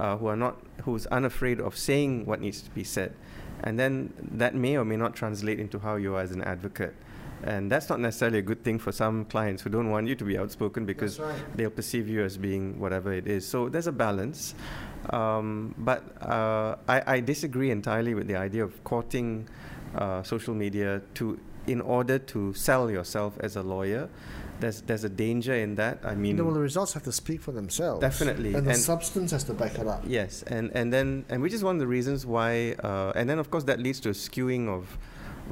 uh, 0.00 0.16
who 0.16 0.26
are 0.26 0.36
not 0.36 0.56
who's 0.82 1.06
unafraid 1.06 1.60
of 1.60 1.76
saying 1.76 2.26
what 2.26 2.40
needs 2.40 2.62
to 2.62 2.70
be 2.70 2.84
said, 2.84 3.14
and 3.62 3.78
then 3.78 4.12
that 4.32 4.54
may 4.54 4.76
or 4.76 4.84
may 4.84 4.96
not 4.96 5.14
translate 5.14 5.60
into 5.60 5.78
how 5.78 5.96
you 5.96 6.14
are 6.14 6.22
as 6.22 6.32
an 6.32 6.42
advocate. 6.42 6.94
And 7.44 7.70
that's 7.70 7.88
not 7.88 7.98
necessarily 7.98 8.38
a 8.38 8.42
good 8.42 8.62
thing 8.62 8.78
for 8.78 8.92
some 8.92 9.24
clients 9.24 9.62
who 9.62 9.70
don't 9.70 9.90
want 9.90 10.06
you 10.06 10.14
to 10.14 10.24
be 10.24 10.38
outspoken 10.38 10.86
because 10.86 11.18
right. 11.18 11.34
they'll 11.56 11.70
perceive 11.70 12.08
you 12.08 12.22
as 12.22 12.36
being 12.36 12.78
whatever 12.78 13.12
it 13.12 13.26
is. 13.26 13.46
So 13.46 13.68
there's 13.68 13.88
a 13.88 13.92
balance. 13.92 14.54
Um, 15.10 15.74
but 15.78 16.04
uh, 16.22 16.76
I, 16.88 17.14
I, 17.14 17.20
disagree 17.20 17.70
entirely 17.70 18.14
with 18.14 18.28
the 18.28 18.36
idea 18.36 18.62
of 18.62 18.84
courting 18.84 19.48
uh, 19.96 20.22
social 20.22 20.54
media 20.54 21.02
to 21.14 21.40
in 21.66 21.80
order 21.80 22.18
to 22.18 22.54
sell 22.54 22.90
yourself 22.90 23.36
as 23.40 23.56
a 23.56 23.62
lawyer. 23.62 24.08
There's 24.60 24.82
there's 24.82 25.02
a 25.02 25.08
danger 25.08 25.54
in 25.54 25.74
that. 25.74 25.98
I 26.04 26.14
mean, 26.14 26.36
well, 26.36 26.54
the 26.54 26.60
results 26.60 26.92
have 26.92 27.02
to 27.04 27.12
speak 27.12 27.40
for 27.40 27.50
themselves. 27.50 28.00
Definitely, 28.00 28.54
and 28.54 28.66
the 28.66 28.70
and 28.70 28.78
substance 28.78 29.32
has 29.32 29.42
to 29.44 29.54
back 29.54 29.78
it 29.78 29.88
up. 29.88 30.04
Yes, 30.06 30.44
and 30.44 30.70
and 30.72 30.92
then 30.92 31.24
and 31.28 31.42
which 31.42 31.52
is 31.52 31.64
one 31.64 31.76
of 31.76 31.80
the 31.80 31.86
reasons 31.88 32.24
why, 32.24 32.76
uh, 32.84 33.12
and 33.16 33.28
then 33.28 33.40
of 33.40 33.50
course 33.50 33.64
that 33.64 33.80
leads 33.80 33.98
to 34.00 34.10
a 34.10 34.12
skewing 34.12 34.68
of 34.68 34.98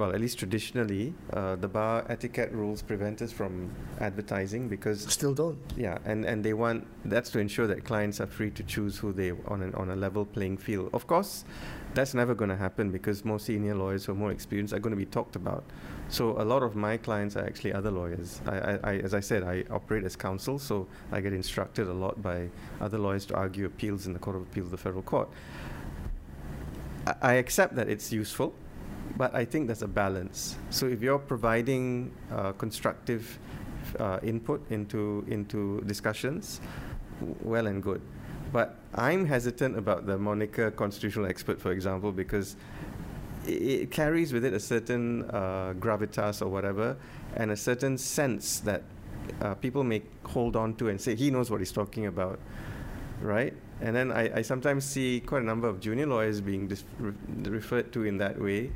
well, 0.00 0.14
at 0.14 0.20
least 0.22 0.38
traditionally, 0.38 1.12
uh, 1.34 1.56
the 1.56 1.68
bar 1.68 2.06
etiquette 2.08 2.50
rules 2.52 2.80
prevent 2.80 3.20
us 3.20 3.32
from 3.32 3.70
advertising 4.00 4.66
because 4.66 5.02
still 5.12 5.34
don't. 5.34 5.58
Yeah, 5.76 5.98
and, 6.06 6.24
and 6.24 6.42
they 6.42 6.54
want 6.54 6.86
that's 7.04 7.28
to 7.32 7.38
ensure 7.38 7.66
that 7.66 7.84
clients 7.84 8.18
are 8.18 8.26
free 8.26 8.50
to 8.52 8.62
choose 8.62 8.96
who 8.96 9.12
they 9.12 9.32
on 9.46 9.60
an, 9.60 9.74
on 9.74 9.90
a 9.90 9.96
level 9.96 10.24
playing 10.24 10.56
field. 10.56 10.88
Of 10.94 11.06
course, 11.06 11.44
that's 11.92 12.14
never 12.14 12.34
going 12.34 12.48
to 12.48 12.56
happen 12.56 12.90
because 12.90 13.26
more 13.26 13.38
senior 13.38 13.74
lawyers 13.74 14.06
who 14.06 14.12
are 14.12 14.14
more 14.14 14.32
experienced 14.32 14.72
are 14.72 14.78
going 14.78 14.92
to 14.92 14.96
be 14.96 15.04
talked 15.04 15.36
about. 15.36 15.64
So 16.08 16.30
a 16.40 16.44
lot 16.44 16.62
of 16.62 16.74
my 16.74 16.96
clients 16.96 17.36
are 17.36 17.44
actually 17.44 17.74
other 17.74 17.90
lawyers. 17.90 18.40
I, 18.46 18.56
I, 18.56 18.78
I, 18.82 18.92
as 19.00 19.12
I 19.12 19.20
said, 19.20 19.42
I 19.42 19.64
operate 19.70 20.04
as 20.04 20.16
counsel, 20.16 20.58
so 20.58 20.86
I 21.12 21.20
get 21.20 21.34
instructed 21.34 21.88
a 21.88 21.92
lot 21.92 22.22
by 22.22 22.48
other 22.80 22.96
lawyers 22.96 23.26
to 23.26 23.34
argue 23.34 23.66
appeals 23.66 24.06
in 24.06 24.14
the 24.14 24.18
Court 24.18 24.36
of 24.36 24.42
Appeals 24.44 24.68
of 24.68 24.70
the 24.70 24.78
Federal 24.78 25.02
Court. 25.02 25.28
I, 27.06 27.14
I 27.20 27.32
accept 27.34 27.74
that 27.74 27.90
it's 27.90 28.10
useful 28.10 28.54
but 29.16 29.34
I 29.34 29.44
think 29.44 29.66
there's 29.66 29.82
a 29.82 29.88
balance. 29.88 30.56
So 30.70 30.86
if 30.86 31.02
you're 31.02 31.18
providing 31.18 32.12
uh, 32.32 32.52
constructive 32.52 33.38
uh, 33.98 34.18
input 34.22 34.64
into 34.70 35.24
into 35.28 35.80
discussions, 35.86 36.60
well 37.42 37.66
and 37.66 37.82
good. 37.82 38.00
But 38.52 38.76
I'm 38.94 39.26
hesitant 39.26 39.78
about 39.78 40.06
the 40.06 40.18
moniker 40.18 40.70
constitutional 40.70 41.26
expert, 41.26 41.60
for 41.60 41.70
example, 41.70 42.10
because 42.10 42.56
it, 43.46 43.90
carries 43.90 44.32
with 44.32 44.44
it 44.44 44.52
a 44.52 44.60
certain 44.60 45.24
uh, 45.30 45.74
gravitas 45.78 46.42
or 46.42 46.48
whatever, 46.48 46.96
and 47.36 47.52
a 47.52 47.56
certain 47.56 47.96
sense 47.96 48.60
that 48.60 48.82
uh, 49.40 49.54
people 49.54 49.84
may 49.84 50.02
hold 50.24 50.56
on 50.56 50.74
to 50.74 50.88
and 50.88 51.00
say 51.00 51.14
he 51.14 51.30
knows 51.30 51.50
what 51.50 51.60
he's 51.60 51.72
talking 51.72 52.06
about, 52.06 52.40
right? 53.22 53.54
And 53.80 53.94
then 53.94 54.10
I, 54.10 54.38
I 54.38 54.42
sometimes 54.42 54.84
see 54.84 55.20
quite 55.20 55.42
a 55.42 55.44
number 55.44 55.68
of 55.68 55.80
junior 55.80 56.06
lawyers 56.06 56.40
being 56.40 56.66
dis- 56.66 56.84
re- 56.98 57.14
referred 57.44 57.92
to 57.92 58.04
in 58.04 58.18
that 58.18 58.40
way 58.40 58.72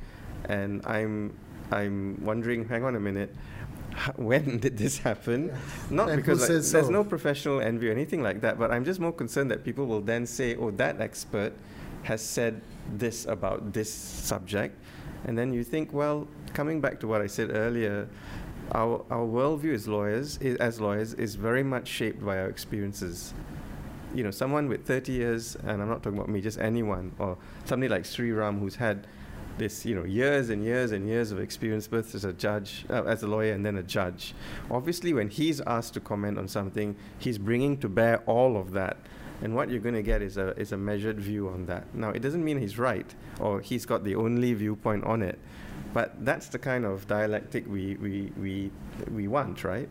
and 0.48 0.84
I'm 0.86 1.36
I'm 1.70 2.22
wondering. 2.24 2.68
Hang 2.68 2.84
on 2.84 2.96
a 2.96 3.00
minute. 3.00 3.34
When 4.16 4.58
did 4.58 4.76
this 4.76 4.98
happen? 4.98 5.46
Yeah. 5.46 5.56
Not 5.90 6.08
and 6.08 6.16
because 6.16 6.40
like, 6.40 6.62
there's 6.62 6.90
no 6.90 7.04
professional 7.04 7.60
envy 7.60 7.88
or 7.88 7.92
anything 7.92 8.24
like 8.24 8.40
that, 8.40 8.58
but 8.58 8.72
I'm 8.72 8.84
just 8.84 8.98
more 8.98 9.12
concerned 9.12 9.52
that 9.52 9.62
people 9.62 9.86
will 9.86 10.00
then 10.00 10.26
say, 10.26 10.56
"Oh, 10.56 10.72
that 10.72 11.00
expert 11.00 11.52
has 12.04 12.22
said 12.22 12.60
this 12.96 13.26
about 13.26 13.72
this 13.72 13.92
subject. 13.92 14.78
And 15.24 15.36
then 15.36 15.52
you 15.52 15.64
think, 15.64 15.92
well, 15.92 16.28
coming 16.52 16.80
back 16.80 17.00
to 17.00 17.08
what 17.08 17.20
I 17.20 17.26
said 17.26 17.50
earlier, 17.50 18.08
our, 18.72 19.04
our 19.10 19.26
worldview 19.26 19.74
as 19.74 19.88
lawyers, 19.88 20.38
as 20.38 20.80
lawyers, 20.80 21.14
is 21.14 21.34
very 21.34 21.62
much 21.62 21.88
shaped 21.88 22.24
by 22.24 22.38
our 22.38 22.48
experiences. 22.48 23.34
You 24.14 24.22
know, 24.22 24.30
someone 24.30 24.68
with 24.68 24.86
30 24.86 25.12
years, 25.12 25.56
and 25.56 25.82
I'm 25.82 25.88
not 25.88 26.02
talking 26.02 26.18
about 26.18 26.28
me, 26.28 26.40
just 26.40 26.58
anyone, 26.58 27.12
or 27.18 27.36
somebody 27.64 27.88
like 27.88 28.04
Sri 28.04 28.30
Ram 28.32 28.60
who's 28.60 28.76
had 28.76 29.06
this, 29.59 29.85
you 29.85 29.94
know, 29.94 30.05
years 30.05 30.51
and 30.51 30.64
years 30.64 30.93
and 30.93 31.06
years 31.06 31.32
of 31.32 31.40
experience, 31.40 31.86
both 31.86 32.14
as 32.14 32.24
a 32.24 32.32
judge, 32.32 32.85
uh, 32.90 33.05
as 33.05 33.22
a 33.22 33.26
lawyer, 33.26 33.52
and 33.52 33.64
then 33.64 33.76
a 33.76 33.82
judge. 33.82 34.35
Obviously, 34.70 35.12
when 35.12 35.28
he's 35.28 35.60
asked 35.62 35.94
to 35.94 36.01
comment 36.01 36.39
on 36.39 36.48
something, 36.48 36.97
he's 37.18 37.39
bringing 37.39 37.76
to 37.78 37.89
bear 37.89 38.18
all 38.26 38.56
of 38.56 38.72
that. 38.72 38.97
And 39.43 39.55
what 39.55 39.68
you're 39.68 39.81
going 39.81 39.94
to 39.94 40.02
get 40.02 40.22
is 40.22 40.36
a, 40.36 40.48
is 40.59 40.72
a 40.72 40.76
measured 40.76 41.20
view 41.20 41.48
on 41.48 41.66
that. 41.66 41.93
Now, 41.94 42.10
it 42.10 42.20
doesn't 42.20 42.44
mean 42.44 42.59
he's 42.59 42.78
right 42.78 43.14
or 43.40 43.60
he's 43.60 43.85
got 43.85 44.05
the 44.05 44.14
only 44.14 44.55
viewpoint 44.55 45.05
on 45.05 45.22
it, 45.22 45.39
but 45.93 46.24
that's 46.24 46.48
the 46.48 46.59
kind 46.59 46.85
of 46.85 47.06
dialectic 47.06 47.66
we, 47.68 47.97
we, 47.97 48.32
we, 48.40 48.70
we 49.10 49.28
want, 49.28 49.64
right? 49.64 49.89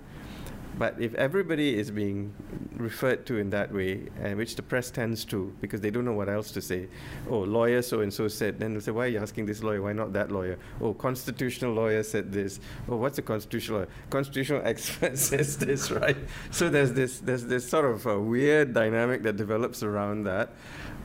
But 0.77 0.99
if 0.99 1.13
everybody 1.15 1.77
is 1.77 1.91
being 1.91 2.33
referred 2.77 3.25
to 3.27 3.37
in 3.37 3.49
that 3.51 3.71
way, 3.73 4.07
and 4.21 4.37
which 4.37 4.55
the 4.55 4.61
press 4.61 4.89
tends 4.89 5.23
to, 5.25 5.53
because 5.61 5.81
they 5.81 5.89
don't 5.89 6.05
know 6.05 6.13
what 6.13 6.29
else 6.29 6.51
to 6.51 6.61
say. 6.61 6.87
Oh, 7.29 7.39
lawyer 7.39 7.81
so 7.81 8.01
and 8.01 8.13
so 8.13 8.27
said. 8.27 8.59
Then 8.59 8.73
they'll 8.73 8.81
say, 8.81 8.91
why 8.91 9.05
are 9.05 9.09
you 9.09 9.19
asking 9.19 9.45
this 9.45 9.63
lawyer? 9.63 9.81
Why 9.81 9.93
not 9.93 10.13
that 10.13 10.31
lawyer? 10.31 10.57
Oh, 10.81 10.93
constitutional 10.93 11.73
lawyer 11.73 12.03
said 12.03 12.31
this. 12.31 12.59
Oh, 12.89 12.97
what's 12.97 13.17
a 13.17 13.21
constitutional 13.21 13.79
lawyer? 13.79 13.89
Constitutional 14.09 14.61
expert 14.65 15.17
says 15.17 15.57
this, 15.57 15.91
right? 15.91 16.17
So 16.51 16.69
there's 16.69 16.93
this 16.93 17.19
there's 17.19 17.45
this 17.45 17.67
sort 17.67 17.85
of 17.85 18.05
a 18.05 18.19
weird 18.19 18.73
dynamic 18.73 19.23
that 19.23 19.37
develops 19.37 19.83
around 19.83 20.23
that. 20.25 20.53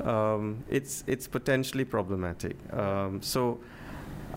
Um, 0.02 0.64
it's 0.68 1.04
it's 1.06 1.26
potentially 1.26 1.84
problematic. 1.84 2.56
Um, 2.72 3.22
so. 3.22 3.60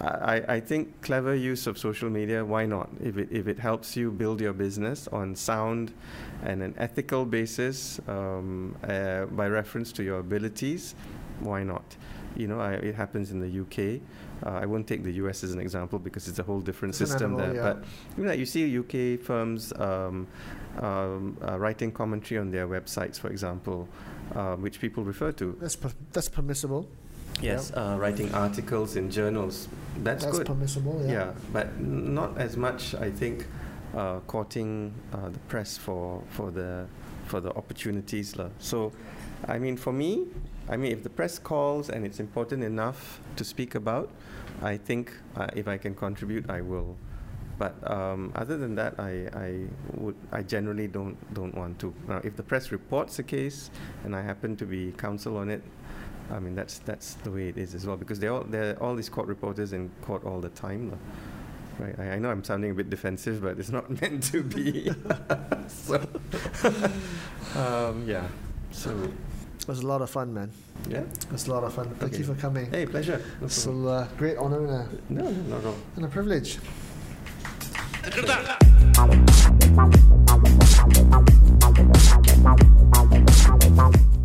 I, 0.02 0.44
I 0.56 0.60
think 0.60 1.02
clever 1.02 1.36
use 1.36 1.68
of 1.68 1.78
social 1.78 2.10
media, 2.10 2.44
why 2.44 2.65
not? 2.65 2.90
If 3.03 3.18
it, 3.18 3.30
if 3.32 3.48
it 3.48 3.60
helps 3.60 3.95
you 3.95 4.11
build 4.11 4.41
your 4.41 4.53
business 4.53 5.07
on 5.10 5.36
sound 5.36 5.94
and 6.44 6.64
an 6.64 6.73
ethical 6.78 7.26
basis 7.26 7.99
um, 8.07 8.76
uh, 8.84 9.26
by 9.26 9.48
reference 9.48 9.91
to 9.94 10.03
your 10.03 10.19
abilities, 10.19 10.95
why 11.40 11.64
not? 11.64 11.84
You 12.36 12.48
know, 12.48 12.60
I, 12.60 12.73
it 12.73 12.95
happens 12.95 13.32
in 13.32 13.40
the 13.40 13.61
UK. 13.61 14.02
Uh, 14.44 14.57
I 14.60 14.65
won't 14.65 14.88
take 14.88 15.03
the 15.03 15.11
US 15.14 15.44
as 15.44 15.53
an 15.53 15.60
example 15.60 15.99
because 15.99 16.28
it's 16.28 16.40
a 16.40 16.44
whole 16.44 16.61
different 16.61 16.94
It's 16.99 17.10
system 17.11 17.36
animal, 17.36 17.53
there. 17.53 17.56
yeah. 17.56 17.73
But 17.73 17.84
you 18.18 18.23
know, 18.23 18.32
you 18.32 18.45
see 18.45 18.80
UK 18.80 19.19
firms 19.23 19.72
um, 19.73 20.28
um, 20.80 21.38
uh, 21.48 21.60
writing 21.60 21.91
commentary 21.91 22.40
on 22.40 22.49
their 22.49 22.68
websites, 22.68 23.19
for 23.19 23.30
example, 23.30 23.88
uh, 24.34 24.56
which 24.56 24.80
people 24.80 25.03
refer 25.03 25.32
to. 25.34 25.56
That's 25.60 25.76
per- 25.76 25.91
that's 26.11 26.30
permissible. 26.30 26.88
Yes, 27.41 27.72
uh, 27.73 27.97
writing 27.99 28.34
articles 28.34 28.95
in 28.95 29.09
journals. 29.09 29.68
That's, 30.03 30.23
That's 30.23 30.38
good. 30.38 30.47
permissible. 30.47 31.01
Yeah. 31.03 31.11
Yeah, 31.11 31.31
but 31.51 31.80
not 31.80 32.38
as 32.38 32.55
much. 32.57 32.95
I 32.95 33.09
think 33.09 33.47
uh, 33.95 34.19
courting 34.27 34.93
uh, 35.13 35.30
the 35.30 35.39
press 35.47 35.77
for 35.77 36.22
for 36.30 36.51
the 36.51 36.88
for 37.26 37.39
the 37.39 37.53
opportunities, 37.55 38.35
lah. 38.35 38.49
So, 38.59 38.91
I 39.47 39.57
mean, 39.57 39.77
for 39.77 39.93
me, 39.93 40.27
I 40.69 40.76
mean, 40.77 40.91
if 40.91 41.03
the 41.03 41.09
press 41.09 41.39
calls 41.39 41.89
and 41.89 42.05
it's 42.05 42.19
important 42.19 42.63
enough 42.63 43.22
to 43.38 43.43
speak 43.43 43.76
about, 43.76 44.09
I 44.61 44.77
think 44.77 45.13
uh, 45.35 45.47
if 45.55 45.68
I 45.68 45.77
can 45.77 45.95
contribute, 45.95 46.49
I 46.49 46.61
will. 46.61 46.97
But 47.57 47.76
um, 47.89 48.34
other 48.35 48.57
than 48.57 48.76
that, 48.76 48.99
I, 48.99 49.30
I 49.38 49.49
would 49.93 50.15
I 50.31 50.41
generally 50.41 50.88
don't 50.88 51.15
don't 51.34 51.53
want 51.53 51.77
to. 51.80 51.93
Now, 52.07 52.19
if 52.23 52.35
the 52.35 52.43
press 52.43 52.72
reports 52.72 53.19
a 53.19 53.23
case 53.23 53.69
and 54.03 54.15
I 54.15 54.22
happen 54.22 54.57
to 54.57 54.65
be 54.65 54.91
counsel 54.97 55.38
on 55.38 55.49
it, 55.49 55.61
I 56.31 56.39
mean 56.39 56.55
that's 56.55 56.79
that's 56.79 57.15
the 57.23 57.31
way 57.31 57.49
it 57.49 57.57
is 57.57 57.75
as 57.75 57.85
well 57.85 57.97
because 57.97 58.19
they 58.19 58.27
all 58.27 58.43
they're 58.43 58.75
all 58.81 58.95
these 58.95 59.09
court 59.09 59.27
reporters 59.27 59.73
in 59.73 59.89
court 60.01 60.23
all 60.25 60.39
the 60.39 60.49
time, 60.49 60.91
lah. 60.91 60.97
right? 61.85 61.99
I, 61.99 62.03
I 62.15 62.19
know 62.19 62.29
I'm 62.31 62.43
sounding 62.43 62.71
a 62.71 62.73
bit 62.73 62.89
defensive, 62.89 63.41
but 63.41 63.59
it's 63.59 63.69
not 63.69 63.89
meant 64.01 64.23
to 64.31 64.41
be. 64.43 64.89
so, 65.67 65.95
um, 67.55 68.05
yeah. 68.07 68.27
So 68.71 68.91
It 69.59 69.67
was 69.67 69.81
a 69.83 69.87
lot 69.87 70.01
of 70.01 70.09
fun, 70.09 70.33
man. 70.33 70.49
yeah. 70.89 71.01
It 71.03 71.31
was 71.31 71.47
a 71.47 71.51
lot 71.53 71.63
of 71.63 71.73
fun. 71.73 71.89
Thank 71.99 72.17
you 72.17 72.23
for 72.25 72.35
coming. 72.35 72.71
Hey, 72.71 72.85
pleasure. 72.85 73.21
No, 73.41 73.47
So 73.47 73.87
uh, 73.87 74.07
great 74.17 74.37
honor 74.37 74.63
and 74.65 74.73
a, 74.73 74.87
no, 75.13 75.29
no, 75.29 75.41
not 75.51 75.59
at 75.59 75.65
all. 75.67 75.75
and 75.97 76.05
a 76.05 76.07
privilege. 76.07 76.57
Thank 78.03 78.15
you. 84.05 84.20